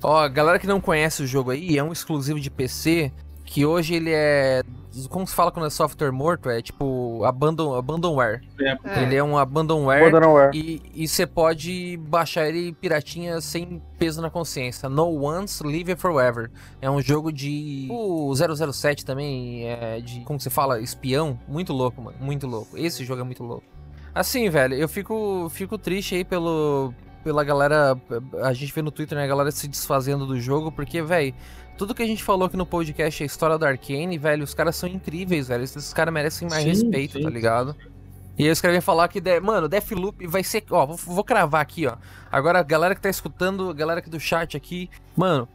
[0.00, 3.10] Ó, galera que não conhece o jogo aí, é um exclusivo de PC,
[3.44, 4.62] que hoje ele é.
[5.08, 6.48] Como se fala quando é software morto?
[6.48, 8.42] É tipo abandon, abandonware.
[8.60, 9.02] É.
[9.02, 10.06] Ele é um abandonware.
[10.06, 10.50] abandonware.
[10.54, 14.88] E você pode baixar ele piratinha sem peso na consciência.
[14.88, 16.50] No Once, Live Forever.
[16.80, 17.88] É um jogo de.
[17.90, 20.20] O 007 também é de.
[20.20, 20.80] Como se fala?
[20.80, 21.38] Espião.
[21.46, 22.16] Muito louco, mano.
[22.20, 22.78] Muito louco.
[22.78, 23.64] Esse jogo é muito louco.
[24.14, 27.98] Assim, velho, eu fico, fico triste aí pelo, pela galera.
[28.42, 29.24] A gente vê no Twitter, né?
[29.24, 31.34] A galera se desfazendo do jogo, porque, velho,
[31.76, 34.76] tudo que a gente falou aqui no podcast, a história do Arkane, velho, os caras
[34.76, 35.64] são incríveis, velho.
[35.64, 37.24] Esses caras merecem mais sim, respeito, sim.
[37.24, 37.76] tá ligado?
[38.38, 40.64] E eles querem falar que, mano, Deathloop vai ser.
[40.70, 41.96] Ó, vou, vou cravar aqui, ó.
[42.30, 45.48] Agora, a galera que tá escutando, a galera aqui do chat aqui, mano,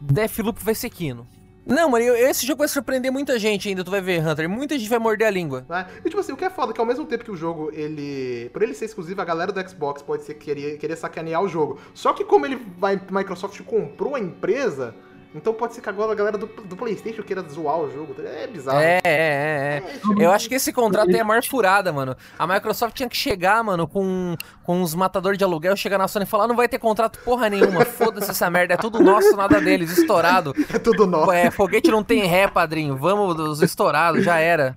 [0.00, 1.26] Deathloop vai ser Kino.
[1.66, 4.48] Não, mano, esse jogo vai surpreender muita gente ainda, tu vai ver, Hunter.
[4.48, 5.64] Muita gente vai morder a língua.
[5.70, 5.86] É.
[6.04, 7.70] E tipo assim, o que é foda é que ao mesmo tempo que o jogo,
[7.72, 8.50] ele.
[8.52, 11.78] Por ele ser exclusivo, a galera do Xbox pode ser querer, querer sacanear o jogo.
[11.94, 13.00] Só que como ele vai.
[13.10, 14.94] Microsoft comprou a empresa.
[15.34, 18.14] Então pode ser que agora a galera do, do PlayStation queira zoar o jogo.
[18.24, 18.78] É bizarro.
[18.78, 19.82] É, é, é.
[20.20, 20.24] é.
[20.24, 22.16] Eu acho que esse contrato é a maior furada, mano.
[22.38, 26.24] A Microsoft tinha que chegar, mano, com, com uns matadores de aluguel, chegar na Sony
[26.24, 27.84] e falar: não vai ter contrato porra nenhuma.
[27.84, 28.74] Foda-se essa merda.
[28.74, 29.96] É tudo nosso, nada deles.
[29.98, 30.54] Estourado.
[30.74, 31.30] É tudo nosso.
[31.30, 32.96] É, foguete não tem ré, padrinho.
[32.96, 34.74] Vamos dos estourados, já era.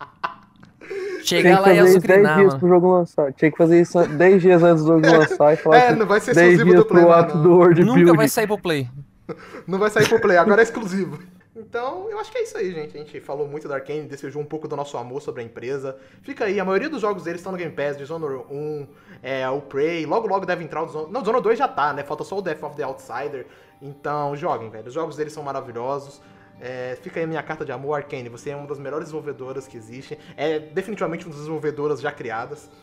[1.23, 3.33] Chegar lá e azucrinar, 10 dias pro jogo lançar.
[3.33, 5.77] Tinha que fazer isso 10 dias antes do jogo lançar e falar.
[5.77, 7.09] É, não vai ser exclusivo do Play.
[7.09, 8.17] Ato do World Nunca Building.
[8.17, 8.87] vai sair pro Play.
[9.67, 11.19] Não vai sair pro Play, agora é exclusivo.
[11.55, 12.95] Então, eu acho que é isso aí, gente.
[12.95, 15.97] A gente falou muito da Arkane, desejou um pouco do nosso amor sobre a empresa.
[16.21, 18.87] Fica aí, a maioria dos jogos deles estão no Game Pass, Dishonored 1,
[19.23, 21.11] é, o Prey, logo logo deve entrar o Dishonored...
[21.11, 22.03] Não, Dishonored 2 já tá, né?
[22.03, 23.47] Falta só o Death of the Outsider.
[23.81, 24.87] Então, joguem, velho.
[24.87, 26.21] Os jogos deles são maravilhosos.
[26.61, 28.29] É, fica aí a minha carta de amor, Arkane.
[28.29, 30.17] Você é uma das melhores desenvolvedoras que existem.
[30.35, 32.69] É definitivamente uma das desenvolvedoras já criadas.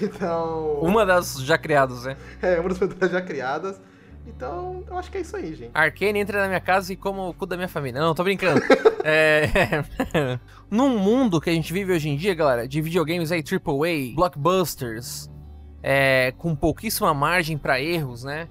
[0.00, 0.74] Então.
[0.74, 2.16] Uma das já criadas, né?
[2.40, 3.80] É, uma das desenvolvedoras já criadas.
[4.28, 5.70] Então, eu acho que é isso aí, gente.
[5.72, 8.00] Arkane entra na minha casa e como o cu da minha família.
[8.00, 8.60] Não, tô brincando.
[9.02, 9.48] é...
[10.70, 15.30] Num mundo que a gente vive hoje em dia, galera, de videogames aí AAA, blockbusters,
[15.82, 16.32] é...
[16.36, 18.48] com pouquíssima margem para erros, né?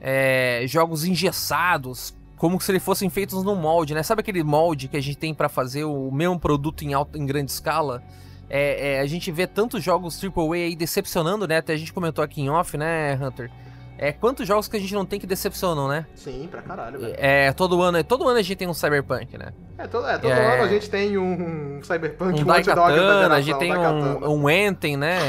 [0.00, 0.64] É...
[0.66, 4.02] Jogos engessados, como se eles fossem feitos no molde, né?
[4.02, 7.26] Sabe aquele molde que a gente tem para fazer o mesmo produto em, alta, em
[7.26, 8.02] grande escala?
[8.50, 11.58] É, é, a gente vê tantos jogos AAA aí decepcionando, né?
[11.58, 13.50] Até a gente comentou aqui em off, né, Hunter?
[13.98, 16.06] É, quantos jogos que a gente não tem que decepcionam, né?
[16.14, 17.14] Sim, pra caralho, velho.
[17.18, 19.52] É, todo ano, todo ano a gente tem um Cyberpunk, né?
[19.76, 20.54] É, todo, é, todo é...
[20.54, 24.96] ano a gente tem um Cyberpunk, um, um Daikatana, a gente tem um, um Enten,
[24.96, 25.18] né?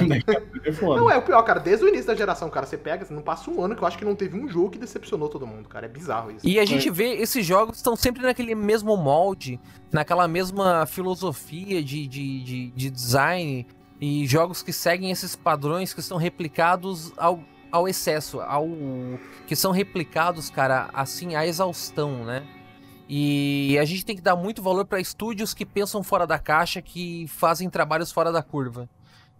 [0.66, 3.22] É não, é o pior, cara, desde o início da geração, cara, você pega, não
[3.22, 5.68] passa um ano que eu acho que não teve um jogo que decepcionou todo mundo,
[5.70, 6.46] cara, é bizarro isso.
[6.46, 9.60] E a gente vê esses jogos estão sempre naquele mesmo molde,
[9.92, 13.66] naquela mesma filosofia de, de, de, de design,
[14.02, 17.40] e jogos que seguem esses padrões que estão replicados ao
[17.72, 18.68] ao excesso, ao
[19.48, 22.46] que são replicados, cara, assim, à exaustão, né?
[23.08, 26.82] E a gente tem que dar muito valor para estúdios que pensam fora da caixa,
[26.82, 28.88] que fazem trabalhos fora da curva.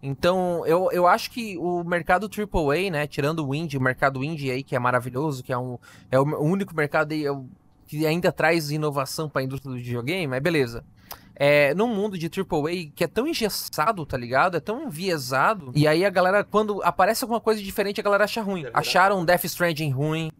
[0.02, 4.50] Então, eu, eu acho que o mercado AAA, né, tirando o indie, o mercado indie
[4.50, 5.78] aí, que é maravilhoso, que é, um,
[6.10, 7.30] é o único mercado aí, é
[7.86, 10.84] que ainda traz inovação para a indústria do videogame, mas beleza
[11.42, 14.58] é, num mundo de AAA que é tão engessado, tá ligado?
[14.58, 15.72] É tão enviesado.
[15.74, 18.66] E aí a galera, quando aparece alguma coisa diferente, a galera acha ruim.
[18.74, 20.30] Acharam Death Stranding ruim,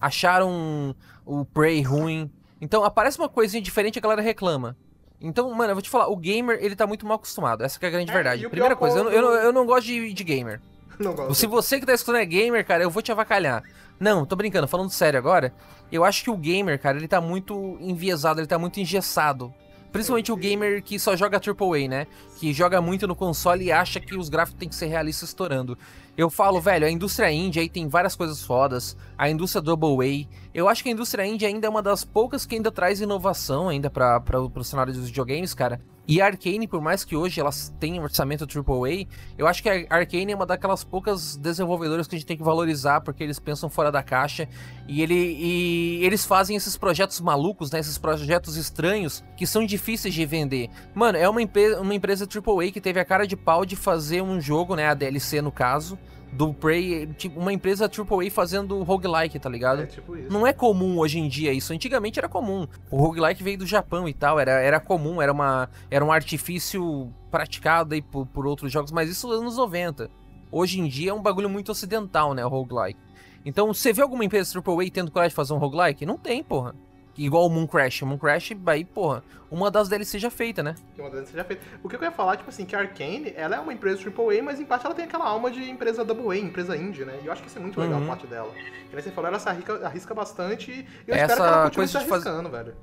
[0.00, 2.28] acharam o Prey ruim.
[2.60, 4.76] Então aparece uma coisinha diferente, a galera reclama.
[5.20, 7.62] Então, mano, eu vou te falar, o gamer, ele tá muito mal acostumado.
[7.62, 8.48] Essa é a grande é, verdade.
[8.48, 10.60] Primeira coisa, eu, eu, eu, não gosto de, de gamer.
[10.98, 11.36] Não gosto.
[11.36, 13.62] Se você que tá escutando é gamer, cara, eu vou te avacalhar.
[14.00, 15.54] Não, tô brincando, falando sério agora.
[15.92, 19.54] Eu acho que o gamer, cara, ele tá muito enviesado, ele tá muito engessado.
[19.92, 22.06] Principalmente o gamer que só joga AAA, né?
[22.38, 25.78] Que joga muito no console e acha que os gráficos têm que ser realistas estourando.
[26.18, 28.96] Eu falo, velho, a indústria indie aí tem várias coisas fodas.
[29.16, 30.26] A indústria Double A.
[30.52, 33.68] Eu acho que a indústria indie ainda é uma das poucas que ainda traz inovação
[33.68, 35.80] ainda para o cenário dos videogames, cara.
[36.08, 39.06] E a Arkane, por mais que hoje elas tenham orçamento AAA,
[39.36, 42.42] eu acho que a Arkane é uma daquelas poucas desenvolvedoras que a gente tem que
[42.42, 44.48] valorizar, porque eles pensam fora da caixa
[44.88, 50.14] e, ele, e eles fazem esses projetos malucos, né, esses projetos estranhos, que são difíceis
[50.14, 50.70] de vender.
[50.94, 51.40] Mano, é uma,
[51.78, 54.94] uma empresa AAA que teve a cara de pau de fazer um jogo, né, a
[54.94, 55.98] DLC no caso,
[56.32, 59.82] do Prey, tipo, uma empresa AAA fazendo roguelike, tá ligado?
[59.82, 60.32] É tipo isso.
[60.32, 61.72] Não é comum hoje em dia isso.
[61.72, 62.66] Antigamente era comum.
[62.90, 67.12] O roguelike veio do Japão e tal, era, era comum, era, uma, era um artifício
[67.30, 70.10] praticado aí por, por outros jogos, mas isso nos anos 90.
[70.50, 72.98] Hoje em dia é um bagulho muito ocidental, né, o roguelike.
[73.44, 76.04] Então, você vê alguma empresa AAA tendo coragem de fazer um roguelike?
[76.04, 76.74] Não tem, porra.
[77.18, 78.00] Igual o Moon Crash.
[78.02, 80.76] O Moon Crash, aí, porra, uma das DLC já feita, né?
[80.96, 81.62] Uma DLC já feita.
[81.82, 84.40] O que eu ia falar, tipo assim, que a Arkane, ela é uma empresa AAA,
[84.42, 87.18] mas em parte ela tem aquela alma de empresa AA, empresa indie, né?
[87.22, 88.04] E eu acho que isso é muito legal Uhum.
[88.04, 88.52] a parte dela.
[88.54, 91.62] Que nem você falou, ela se arrisca, arrisca bastante e eu Essa espero que ela
[91.64, 92.74] continue se de fazer- arriscando, velho.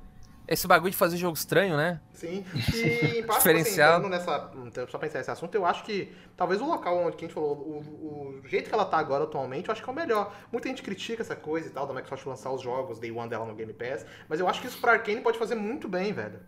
[0.47, 1.99] Esse bagulho de fazer jogo estranho, né?
[2.13, 4.01] Sim, e em parte, Diferenciado.
[4.05, 7.17] Assim, nessa, então, só pra encerrar esse assunto, eu acho que talvez o local onde
[7.17, 9.89] que a gente falou, o, o jeito que ela tá agora atualmente, eu acho que
[9.89, 10.33] é o melhor.
[10.51, 13.45] Muita gente critica essa coisa e tal, da Microsoft lançar os jogos Day One dela
[13.45, 16.39] no Game Pass, mas eu acho que isso pra Arkane pode fazer muito bem, velho.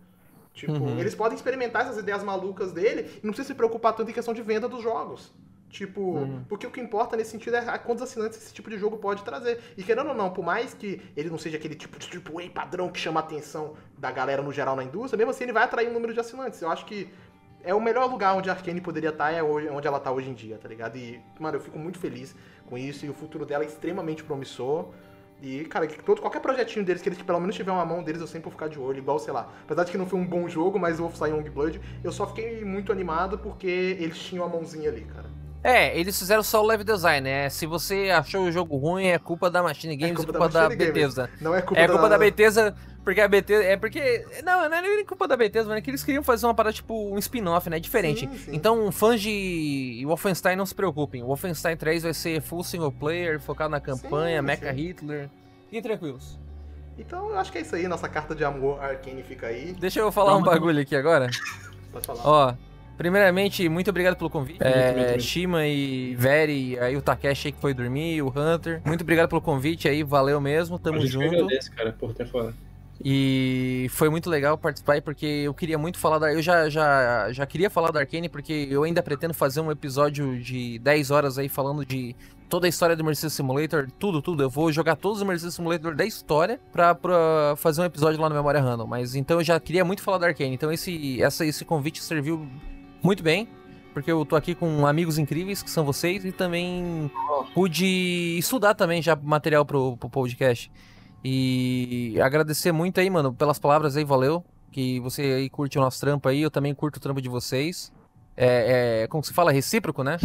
[0.54, 0.98] Tipo, Uhum.
[0.98, 4.34] eles podem experimentar essas ideias malucas dele e não precisa se preocupar tanto em questão
[4.34, 5.32] de venda dos jogos.
[5.70, 6.44] Tipo, Uhum.
[6.48, 9.60] porque o que importa nesse sentido é quantos assinantes esse tipo de jogo pode trazer.
[9.76, 12.48] E querendo ou não, por mais que ele não seja aquele tipo de tipo AAA
[12.50, 15.64] padrão que chama a atenção da galera no geral na indústria, mesmo assim ele vai
[15.64, 16.62] atrair um número de assinantes.
[16.62, 17.08] Eu acho que
[17.62, 20.30] é o melhor lugar onde a Arkane poderia estar, é hoje- onde ela tá hoje
[20.30, 20.96] em dia, tá ligado?
[20.96, 22.34] E, mano, eu fico muito feliz
[22.66, 24.86] com isso e o futuro dela é extremamente promissor.
[25.40, 28.20] E, cara, que todo, qualquer projetinho deles, que eles pelo menos tiver uma mão deles,
[28.20, 28.98] eu sempre vou ficar de olho.
[28.98, 31.80] Igual, sei lá, apesar de que não foi um bom jogo, mas o Wolfenstein Youngblood,
[32.02, 35.27] eu só fiquei muito animado porque eles tinham a mãozinha ali, cara.
[35.62, 37.48] É, eles fizeram só o level design, né?
[37.50, 40.52] Se você achou o jogo ruim, é culpa da Machine Games culpa e da culpa
[40.52, 40.78] da, Games.
[40.78, 41.30] Bethesda.
[41.40, 43.64] Não é culpa É culpa da Bethesda, porque a Bethesda.
[43.64, 44.24] É porque.
[44.44, 46.72] Não, não é nem culpa da Bethesda, mas é que eles queriam fazer uma parada
[46.72, 47.80] tipo um spin-off, né?
[47.80, 48.20] Diferente.
[48.28, 48.50] Sim, sim.
[48.54, 51.22] Então, fãs de Wolfenstein não se preocupem.
[51.22, 54.76] O Wolfenstein 3 vai ser full single player, focado na campanha, Sim, Mecha sim.
[54.76, 55.28] Hitler.
[55.72, 56.38] E tranquilos.
[56.96, 57.86] Então, eu acho que é isso aí.
[57.88, 59.72] Nossa carta de amor Arkane fica aí.
[59.78, 61.28] Deixa eu falar um bagulho aqui agora.
[61.92, 62.22] Pode falar.
[62.24, 62.54] Ó,
[62.98, 64.58] primeiramente, muito obrigado pelo convite.
[64.60, 65.18] É.
[65.20, 68.82] Shima e Veri, aí o Takeshi aí que foi dormir, o Hunter.
[68.84, 71.34] Muito obrigado pelo convite aí, valeu mesmo, tamo junto.
[71.34, 72.54] agradece, cara, por ter falado.
[73.04, 76.32] E foi muito legal participar aí, porque eu queria muito falar da.
[76.32, 80.40] Eu já, já, já queria falar da Arkane, porque eu ainda pretendo fazer um episódio
[80.40, 82.16] de 10 horas aí falando de
[82.48, 84.42] toda a história do Mercedes Simulator, tudo, tudo.
[84.42, 88.28] Eu vou jogar todos os Mercedes Simulator da história pra, pra fazer um episódio lá
[88.28, 88.86] no Memória Random.
[88.86, 90.54] Mas então eu já queria muito falar da Arkane.
[90.54, 92.48] Então esse, essa, esse convite serviu
[93.02, 93.48] muito bem.
[93.94, 97.10] Porque eu tô aqui com amigos incríveis, que são vocês, e também
[97.52, 100.70] pude estudar também já material pro, pro podcast.
[101.24, 104.44] E agradecer muito aí, mano, pelas palavras aí, valeu.
[104.70, 107.92] Que você aí curte o nosso trampo aí, eu também curto o trampo de vocês.
[108.36, 110.16] É, é como se fala, recíproco, né?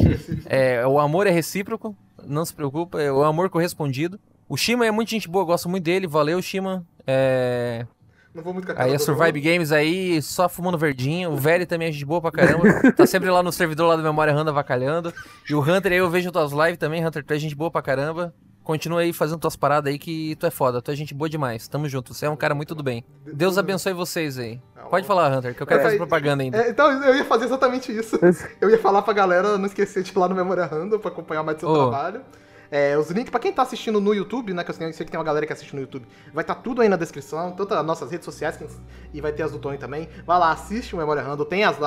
[0.45, 4.19] É, o amor é recíproco, não se preocupa, é o amor correspondido.
[4.48, 6.85] O Shima é muito gente boa, gosto muito dele, valeu, Shima.
[7.08, 7.88] É,
[8.34, 9.44] Não vou muito com a cara aí a Survive mundo.
[9.44, 11.32] Games aí, só fumando verdinho.
[11.32, 12.64] O Veri também é gente boa pra caramba.
[12.95, 15.14] tá sempre lá no servidor lá do Memória Randa avacalhando.
[15.50, 17.82] E o Hunter aí, eu vejo tuas lives também, Hunter, tu é gente boa pra
[17.82, 18.34] caramba.
[18.64, 21.68] Continua aí fazendo tuas paradas aí que tu é foda, tu é gente boa demais.
[21.68, 23.03] Tamo junto, você é um cara muito do bem.
[23.26, 24.60] Deus abençoe vocês aí.
[24.90, 26.58] Pode falar, Hunter, que eu quero É, fazer propaganda ainda.
[26.58, 28.18] É, então, eu ia fazer exatamente isso.
[28.62, 31.44] Eu ia falar pra galera não esquecer de ir lá no Memória Random pra acompanhar
[31.44, 31.74] mais do seu Ô.
[31.90, 32.22] trabalho.
[32.76, 34.64] É, os links, pra quem tá assistindo no YouTube, né?
[34.64, 36.90] Que eu sei que tem uma galera que assiste no YouTube, vai estar tudo aí
[36.90, 38.58] na descrição, tanto as nossas redes sociais,
[39.14, 40.10] e vai ter as do Tony também.
[40.26, 41.77] Vai lá, assiste o Memória Random, tem as,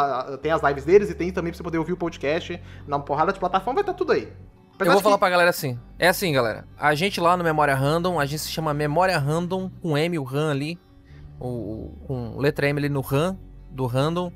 [0.41, 3.33] tem as lives deles e tem também pra você poder ouvir o podcast na porrada
[3.33, 4.33] de plataforma, vai estar tudo aí.
[4.77, 5.77] Apesar Eu vou falar que- pra galera assim.
[5.99, 6.65] É assim, galera.
[6.79, 10.23] A gente lá no Memória Random, a gente se chama Memória Random, com M, o
[10.23, 10.79] RAM ali.
[11.41, 13.37] O, com letra M ali no RAM,
[13.73, 14.31] do Random.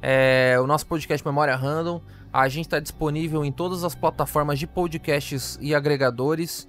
[0.00, 2.00] É, o nosso podcast Memória Random.
[2.36, 6.68] A gente tá disponível em todas as plataformas de podcasts e agregadores.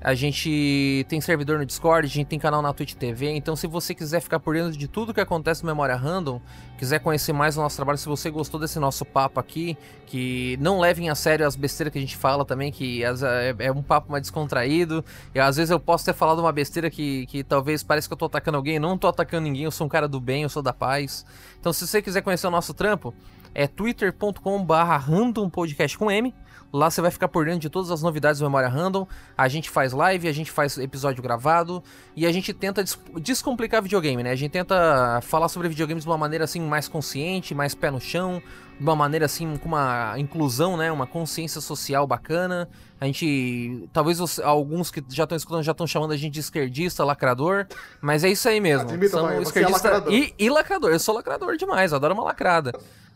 [0.00, 3.28] A gente tem servidor no Discord, a gente tem canal na Twitch TV.
[3.32, 6.40] Então, se você quiser ficar por dentro de tudo que acontece no Memória Random,
[6.78, 9.76] quiser conhecer mais o nosso trabalho, se você gostou desse nosso papo aqui,
[10.06, 13.10] que não levem a sério as besteiras que a gente fala também, que é,
[13.58, 15.04] é um papo mais descontraído.
[15.34, 18.18] E às vezes eu posso ter falado uma besteira que, que talvez pareça que eu
[18.18, 18.78] tô atacando alguém.
[18.78, 21.26] Não tô atacando ninguém, eu sou um cara do bem, eu sou da paz.
[21.60, 23.12] Então, se você quiser conhecer o nosso trampo,
[23.54, 26.34] é twitter.com/barra random podcast com M.
[26.72, 29.06] Lá você vai ficar por dentro de todas as novidades do Memória Random.
[29.38, 31.80] A gente faz live, a gente faz episódio gravado
[32.16, 34.32] e a gente tenta des- descomplicar videogame, né?
[34.32, 38.00] A gente tenta falar sobre videogames de uma maneira assim mais consciente, mais pé no
[38.00, 38.42] chão,
[38.76, 40.90] de uma maneira assim com uma inclusão, né?
[40.90, 42.68] Uma consciência social bacana.
[43.00, 46.40] A gente, talvez os- alguns que já estão escutando já estão chamando a gente de
[46.40, 47.68] esquerdista, lacrador,
[48.00, 48.88] mas é isso aí mesmo.
[48.88, 50.12] Admita, vai, Somos você é esquerdista lacrador.
[50.12, 50.90] e, e lacrador.
[50.90, 52.72] Eu sou lacrador demais, adoro uma lacrada.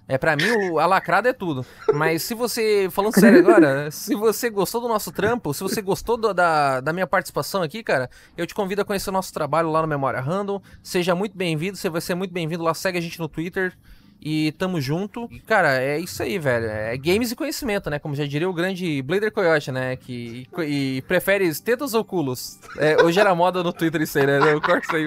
[0.08, 1.66] É, pra mim, o- a lacrada é tudo.
[1.92, 6.16] Mas se você, falando sério agora, se você gostou do nosso trampo, se você gostou
[6.16, 9.70] do- da, da minha participação aqui, cara, eu te convido a conhecer o nosso trabalho
[9.70, 10.62] lá no Memória Random.
[10.82, 13.76] Seja muito bem-vindo, você vai ser muito bem-vindo lá, segue a gente no Twitter.
[14.20, 15.28] E tamo junto.
[15.30, 16.66] E, cara, é isso aí, velho.
[16.66, 18.00] É games e conhecimento, né?
[18.00, 19.94] Como já diria o grande Blader Coyote, né?
[19.94, 22.58] Que e, prefere tetas ou culos.
[22.78, 24.52] É, hoje era moda no Twitter isso aí, né?
[24.52, 25.06] Eu corto isso aí,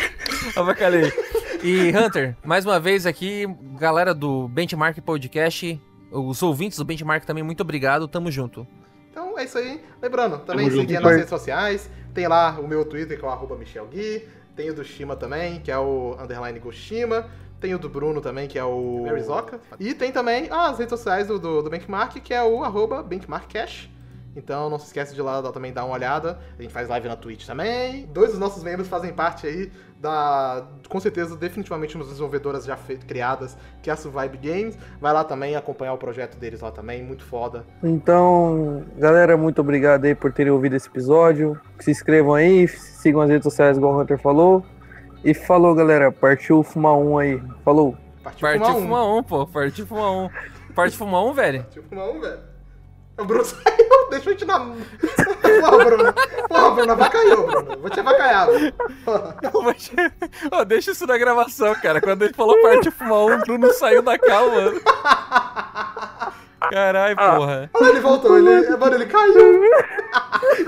[0.56, 1.12] avacalhei.
[1.62, 3.46] E Hunter, mais uma vez aqui,
[3.78, 8.66] galera do Benchmark Podcast, os ouvintes do Benchmark também, muito obrigado, tamo junto.
[9.10, 9.82] Então é isso aí.
[10.00, 11.90] Lembrando, também tamo seguir nas redes sociais.
[12.12, 14.26] Tem lá o meu Twitter, que é o arroba Michel Gui.
[14.54, 17.28] Tem o do Shima também, que é o underline Goshima.
[17.60, 19.60] Tem o do Bruno também, que é o Marizoka.
[19.80, 23.02] E tem também ah, as redes sociais do, do, do Benchmark, que é o arroba
[23.02, 23.90] BenchmarkCash.
[24.36, 26.38] Então não se esquece de lá também dar uma olhada.
[26.58, 28.06] A gente faz live na Twitch também.
[28.12, 32.76] Dois dos nossos membros fazem parte aí da, com certeza, definitivamente uma das desenvolvedoras já
[32.76, 34.78] feito, criadas, que é a Survive Games.
[35.00, 37.64] Vai lá também acompanhar o projeto deles lá também, muito foda.
[37.82, 41.58] Então, galera, muito obrigado aí por terem ouvido esse episódio.
[41.80, 44.64] Se inscrevam aí, sigam as redes sociais, igual o Hunter falou.
[45.24, 46.12] E falou, galera.
[46.12, 47.42] Partiu fumar um aí.
[47.64, 47.96] Falou.
[48.22, 49.18] Partiu, Partiu fumar, fumar um.
[49.18, 49.46] um, pô.
[49.46, 50.30] Partiu fumar um.
[50.74, 51.62] Partiu fumar um, velho.
[51.62, 52.55] Partiu fumar um, velho.
[53.18, 54.60] O Bruno saiu, deixa eu te dar.
[54.60, 56.14] Porra, Bruno.
[56.48, 57.78] Porra, Bruno, avacaiou, Bruno.
[57.78, 58.72] Vou te avacaiar, Bruno.
[60.52, 62.00] Oh, deixa isso na gravação, cara.
[62.00, 64.72] Quando ele falou partiu fumar um, o Bruno saiu da calma.
[66.70, 67.36] Caralho, ah.
[67.36, 67.70] porra.
[67.74, 69.64] Olha, ele voltou, ele, mano, ele caiu.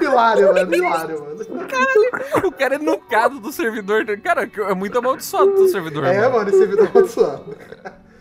[0.00, 1.68] hilário, mano, hilário, mano.
[1.68, 4.04] Caralho, o cara é nucado do servidor.
[4.22, 6.04] Cara, é muito amaldiçoado do servidor.
[6.04, 7.56] É, mano, mano esse servidor é amaldiçoado.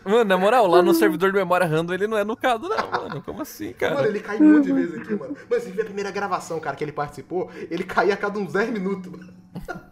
[0.08, 3.22] Mano, na moral, lá no servidor de memória random ele não é nucado, não, mano.
[3.22, 3.96] Como assim, cara?
[3.96, 5.36] Mano, ele cai muito de vez aqui, mano.
[5.50, 8.54] Mas você viu a primeira gravação, cara, que ele participou, ele caía a cada uns
[8.54, 9.34] 10 minutos, mano.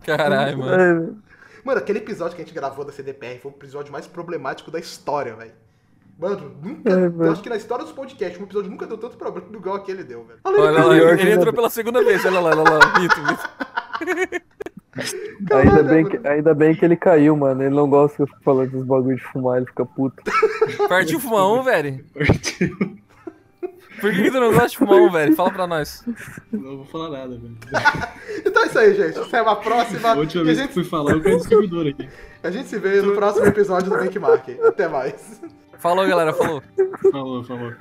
[0.05, 1.21] Caralho, mano.
[1.63, 4.79] Mano, aquele episódio que a gente gravou da CDPR foi o episódio mais problemático da
[4.79, 5.53] história, velho.
[6.17, 6.89] Mano, nunca.
[6.89, 9.75] É, eu acho que na história dos podcasts, um episódio nunca deu tanto problema igual
[9.75, 10.39] aquele deu, velho.
[10.45, 14.45] Olha, olha lá, ele, ele entrou pela segunda vez, olha lá, olha lá, mito, mito.
[15.51, 17.61] ainda, bem que, ainda bem que ele caiu, mano.
[17.61, 20.23] Ele não gosta que eu fico falando dos bagulho de fumar, ele fica puto.
[20.87, 22.03] Partiu fumar um, velho?
[22.13, 22.95] Partiu.
[23.99, 25.35] Por que, que tu não gosta de fumar um, velho?
[25.35, 26.03] Fala pra nós.
[26.51, 27.57] Não vou falar nada, velho.
[28.45, 29.19] então é isso aí, gente.
[29.19, 30.11] Até uma próxima.
[30.11, 30.67] A última vez gente...
[30.69, 32.09] que fui falar, eu quero distribuidor aqui.
[32.43, 34.49] A gente se vê no próximo episódio do Benchmark.
[34.63, 35.41] Até mais.
[35.79, 36.33] Falou, galera.
[36.33, 36.61] Falou.
[37.11, 37.73] Falou, falou.